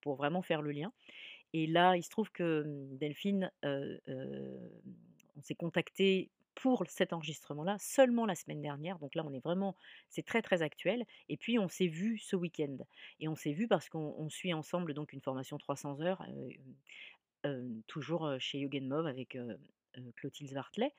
pour, 0.01 0.17
vraiment 0.17 0.43
faire 0.43 0.63
le 0.63 0.73
lien. 0.73 0.91
Et 1.53 1.67
là, 1.67 1.97
il 1.97 2.03
se 2.03 2.11
trouve 2.11 2.31
que 2.31 2.63
mmh, 2.63 2.99
Delphine, 2.99 3.51
on 3.65 5.43
s'est 5.43 5.55
contacté 5.55 6.31
pour 6.55 6.85
cet 6.87 7.13
enregistrement-là 7.13 7.77
seulement 7.79 8.27
la 8.27 8.35
semaine 8.35 8.61
dernière. 8.61 8.99
Donc 8.99 9.15
là, 9.15 9.25
on 9.27 9.33
est 9.33 9.43
vraiment, 9.43 9.75
c'est 10.09 10.25
très 10.25 10.43
très 10.43 10.63
actuel. 10.63 11.05
Et 11.29 11.37
puis 11.37 11.59
on 11.59 11.69
s'est 11.69 11.87
vu 11.87 12.19
ce 12.19 12.37
week-end. 12.37 12.77
Et 13.21 13.29
on 13.29 13.35
s'est 13.35 13.53
vu 13.53 13.67
parce 13.69 13.89
qu'on 13.89 14.29
suit 14.29 14.53
ensemble 14.53 14.95
donc 14.95 15.13
une 15.13 15.21
formation 15.21 15.59
300 15.59 16.01
heures, 16.01 16.25
toujours 17.87 18.35
chez 18.39 18.59
Yoga 18.59 18.81
Move 18.81 19.07
avec 19.07 19.39
Clotilde 20.17 20.51
Svartlet. 20.51 20.93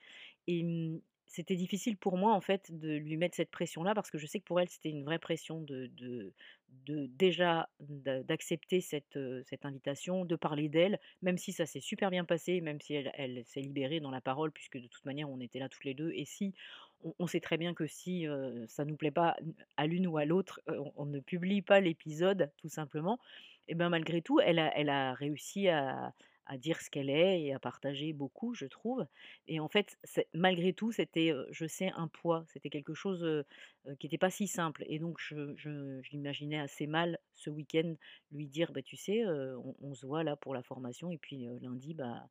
Et 0.46 0.62
mmh, 0.62 1.00
c'était 1.26 1.56
difficile 1.56 1.96
pour 1.96 2.16
moi 2.16 2.32
en 2.32 2.40
fait 2.40 2.70
de 2.70 2.96
lui 2.96 3.16
mettre 3.16 3.36
cette 3.36 3.50
pression-là 3.50 3.94
parce 3.94 4.10
que 4.10 4.18
je 4.18 4.26
sais 4.26 4.40
que 4.40 4.44
pour 4.44 4.60
elle 4.60 4.68
c'était 4.68 4.90
une 4.90 5.04
vraie 5.04 5.18
pression 5.18 5.60
de, 5.60 5.86
de, 5.96 6.32
de 6.86 7.06
déjà 7.06 7.68
d'accepter 7.80 8.80
cette, 8.80 9.18
cette 9.44 9.64
invitation, 9.64 10.24
de 10.24 10.36
parler 10.36 10.68
d'elle, 10.68 10.98
même 11.22 11.38
si 11.38 11.52
ça 11.52 11.66
s'est 11.66 11.80
super 11.80 12.10
bien 12.10 12.24
passé, 12.24 12.60
même 12.60 12.80
si 12.80 12.94
elle, 12.94 13.10
elle 13.14 13.44
s'est 13.46 13.60
libérée 13.60 14.00
dans 14.00 14.10
la 14.10 14.20
parole 14.20 14.52
puisque 14.52 14.78
de 14.78 14.86
toute 14.86 15.04
manière 15.04 15.30
on 15.30 15.40
était 15.40 15.58
là 15.58 15.68
toutes 15.68 15.84
les 15.84 15.94
deux 15.94 16.12
et 16.14 16.24
si 16.24 16.54
on, 17.18 17.26
sait 17.26 17.40
très 17.40 17.58
bien 17.58 17.74
que 17.74 17.86
si 17.86 18.26
ça 18.66 18.84
nous 18.84 18.96
plaît 18.96 19.10
pas 19.10 19.36
à 19.76 19.86
l'une 19.86 20.06
ou 20.06 20.16
à 20.16 20.24
l'autre, 20.24 20.62
on, 20.96 21.04
ne 21.04 21.20
publie 21.20 21.60
pas 21.60 21.80
l'épisode 21.80 22.50
tout 22.56 22.70
simplement. 22.70 23.18
Et 23.68 23.74
bien 23.74 23.90
malgré 23.90 24.22
tout, 24.22 24.40
elle 24.40 24.58
elle 24.74 24.88
a 24.88 25.12
réussi 25.12 25.68
à, 25.68 26.14
à 26.46 26.58
dire 26.58 26.80
ce 26.80 26.90
qu'elle 26.90 27.10
est 27.10 27.42
et 27.42 27.54
à 27.54 27.58
partager 27.58 28.12
beaucoup, 28.12 28.54
je 28.54 28.66
trouve. 28.66 29.06
Et 29.48 29.60
en 29.60 29.68
fait, 29.68 29.98
malgré 30.34 30.72
tout, 30.72 30.92
c'était, 30.92 31.32
je 31.50 31.66
sais, 31.66 31.90
un 31.96 32.08
poids. 32.08 32.44
C'était 32.52 32.70
quelque 32.70 32.94
chose 32.94 33.44
qui 33.98 34.06
n'était 34.06 34.18
pas 34.18 34.30
si 34.30 34.46
simple. 34.46 34.84
Et 34.86 34.98
donc, 34.98 35.18
je, 35.20 35.54
je, 35.56 36.00
l'imaginais 36.10 36.58
assez 36.58 36.86
mal 36.86 37.18
ce 37.34 37.50
week-end 37.50 37.94
lui 38.32 38.46
dire, 38.46 38.72
bah, 38.72 38.82
tu 38.82 38.96
sais, 38.96 39.24
on, 39.80 39.94
se 39.94 40.06
voit 40.06 40.24
là 40.24 40.36
pour 40.36 40.54
la 40.54 40.62
formation. 40.62 41.10
Et 41.10 41.18
puis 41.18 41.46
lundi, 41.60 41.94
bah, 41.94 42.28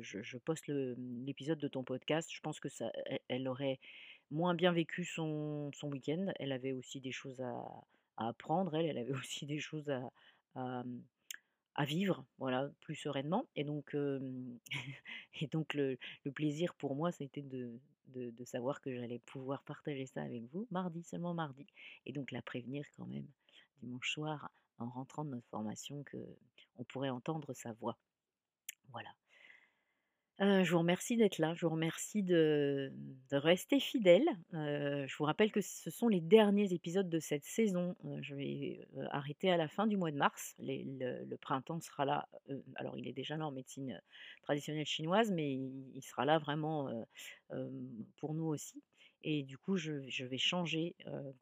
je, 0.00 0.38
poste 0.38 0.68
l'épisode 0.68 1.58
de 1.58 1.68
ton 1.68 1.84
podcast. 1.84 2.30
Je 2.32 2.40
pense 2.40 2.60
que 2.60 2.68
ça, 2.68 2.90
elle, 3.28 3.48
aurait 3.48 3.78
moins 4.30 4.54
bien 4.54 4.72
vécu 4.72 5.04
son, 5.04 5.70
week-end. 5.82 6.32
Elle 6.38 6.52
avait 6.52 6.72
aussi 6.72 7.00
des 7.00 7.12
choses 7.12 7.40
à, 7.40 7.64
apprendre. 8.16 8.74
Elle, 8.74 8.86
elle 8.86 8.98
avait 8.98 9.12
aussi 9.18 9.46
des 9.46 9.60
choses 9.60 9.90
à 9.90 10.10
à 10.54 10.82
vivre, 11.78 12.24
voilà, 12.38 12.70
plus 12.80 12.94
sereinement. 12.94 13.46
Et 13.56 13.64
donc, 13.64 13.94
et 15.40 15.46
donc 15.48 15.74
le, 15.74 15.98
plaisir 16.34 16.74
pour 16.74 16.94
moi, 16.94 17.12
c'était 17.12 17.42
de, 17.42 17.78
de, 18.08 18.30
de, 18.30 18.44
savoir 18.44 18.80
que 18.80 18.94
j'allais 18.94 19.20
pouvoir 19.20 19.62
partager 19.62 20.06
ça 20.06 20.22
avec 20.22 20.44
vous 20.52 20.66
mardi, 20.70 21.02
seulement 21.02 21.34
mardi. 21.34 21.66
Et 22.06 22.12
donc 22.12 22.32
la 22.32 22.42
prévenir 22.42 22.84
quand 22.96 23.06
même 23.06 23.26
dimanche 23.78 24.10
soir 24.10 24.50
en 24.78 24.88
rentrant 24.88 25.24
de 25.24 25.30
notre 25.30 25.48
formation 25.48 26.02
que 26.04 26.18
on 26.76 26.84
pourrait 26.84 27.10
entendre 27.10 27.52
sa 27.52 27.72
voix. 27.72 27.98
Voilà 28.90 29.10
je 30.40 30.70
vous 30.70 30.78
remercie 30.78 31.16
d'être 31.16 31.38
là, 31.38 31.54
je 31.54 31.66
vous 31.66 31.72
remercie 31.72 32.22
de, 32.22 32.92
rester 33.30 33.78
fidèle. 33.78 34.26
je 34.52 35.16
vous 35.16 35.24
rappelle 35.24 35.52
que 35.52 35.60
ce 35.60 35.90
sont 35.90 36.08
les 36.08 36.20
derniers 36.20 36.72
épisodes 36.72 37.08
de 37.08 37.20
cette 37.20 37.44
saison. 37.44 37.94
je 38.20 38.34
vais 38.34 38.88
arrêter 39.10 39.50
à 39.50 39.56
la 39.56 39.68
fin 39.68 39.86
du 39.86 39.96
mois 39.96 40.10
de 40.10 40.16
mars. 40.16 40.54
le, 40.58 41.36
printemps 41.36 41.80
sera 41.80 42.04
là. 42.04 42.28
alors, 42.76 42.96
il 42.96 43.06
est 43.06 43.12
déjà 43.12 43.36
là 43.36 43.46
en 43.46 43.52
médecine 43.52 44.00
traditionnelle 44.42 44.86
chinoise, 44.86 45.30
mais 45.30 45.52
il, 45.52 46.02
sera 46.02 46.24
là 46.24 46.38
vraiment 46.38 46.88
pour 48.16 48.34
nous 48.34 48.46
aussi. 48.46 48.82
Et 49.22 49.42
du 49.42 49.58
coup, 49.58 49.76
je, 49.76 50.24
vais 50.24 50.38
changer 50.38 50.94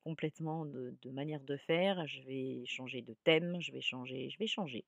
complètement 0.04 0.64
de, 0.64 1.10
manière 1.10 1.40
de 1.40 1.56
faire. 1.56 2.06
Je 2.06 2.22
vais 2.22 2.62
changer 2.66 3.02
de 3.02 3.14
thème. 3.24 3.60
Je 3.60 3.72
vais 3.72 3.80
changer. 3.80 4.30
Je 4.30 4.38
vais 4.38 4.46
changer. 4.46 4.84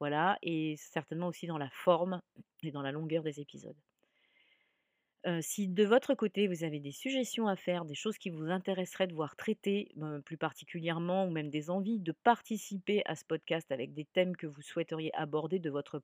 Voilà. 0.00 0.38
Et 0.42 0.76
certainement 0.76 1.28
aussi 1.28 1.46
dans 1.46 1.58
la 1.58 1.70
forme 1.70 2.20
et 2.62 2.70
dans 2.70 2.82
la 2.82 2.92
longueur 2.92 3.22
des 3.22 3.40
épisodes. 3.40 3.76
si 5.40 5.68
de 5.68 5.84
votre 5.84 6.14
côté 6.14 6.48
vous 6.48 6.64
avez 6.64 6.80
des 6.80 6.90
suggestions 6.90 7.46
à 7.46 7.54
faire, 7.54 7.84
des 7.84 7.94
choses 7.94 8.18
qui 8.18 8.30
vous 8.30 8.50
intéresseraient 8.50 9.06
de 9.06 9.14
voir 9.14 9.36
traitées 9.36 9.92
plus 10.24 10.36
particulièrement, 10.36 11.26
ou 11.26 11.30
même 11.30 11.50
des 11.50 11.70
envies 11.70 12.00
de 12.00 12.12
participer 12.12 13.02
à 13.06 13.14
ce 13.14 13.24
podcast 13.24 13.70
avec 13.70 13.94
des 13.94 14.04
thèmes 14.04 14.36
que 14.36 14.48
vous 14.48 14.62
souhaiteriez 14.62 15.14
aborder 15.14 15.60
de 15.60 15.70
votre 15.70 16.02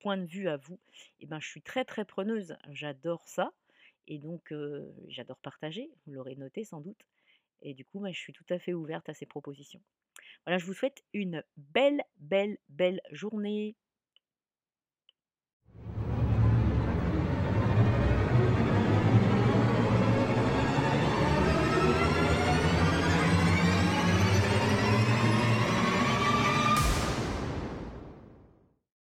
point 0.00 0.16
de 0.16 0.26
vue 0.26 0.48
à 0.48 0.56
vous, 0.56 0.78
eh 1.20 1.26
ben, 1.26 1.38
je 1.40 1.48
suis 1.48 1.62
très 1.62 1.84
très 1.84 2.04
preneuse. 2.04 2.56
J'adore 2.70 3.26
ça. 3.28 3.52
Et 4.08 4.18
donc, 4.18 4.52
j'adore 5.08 5.38
partager, 5.38 5.90
vous 6.06 6.12
l'aurez 6.12 6.36
noté 6.36 6.64
sans 6.64 6.80
doute. 6.80 7.00
Et 7.62 7.74
du 7.74 7.84
coup, 7.84 8.00
moi, 8.00 8.12
je 8.12 8.18
suis 8.18 8.32
tout 8.32 8.44
à 8.50 8.58
fait 8.58 8.74
ouverte 8.74 9.08
à 9.08 9.14
ces 9.14 9.26
propositions. 9.26 9.80
Voilà, 10.44 10.58
je 10.58 10.66
vous 10.66 10.74
souhaite 10.74 11.02
une 11.12 11.42
belle, 11.56 12.02
belle, 12.18 12.58
belle 12.68 13.00
journée. 13.10 13.74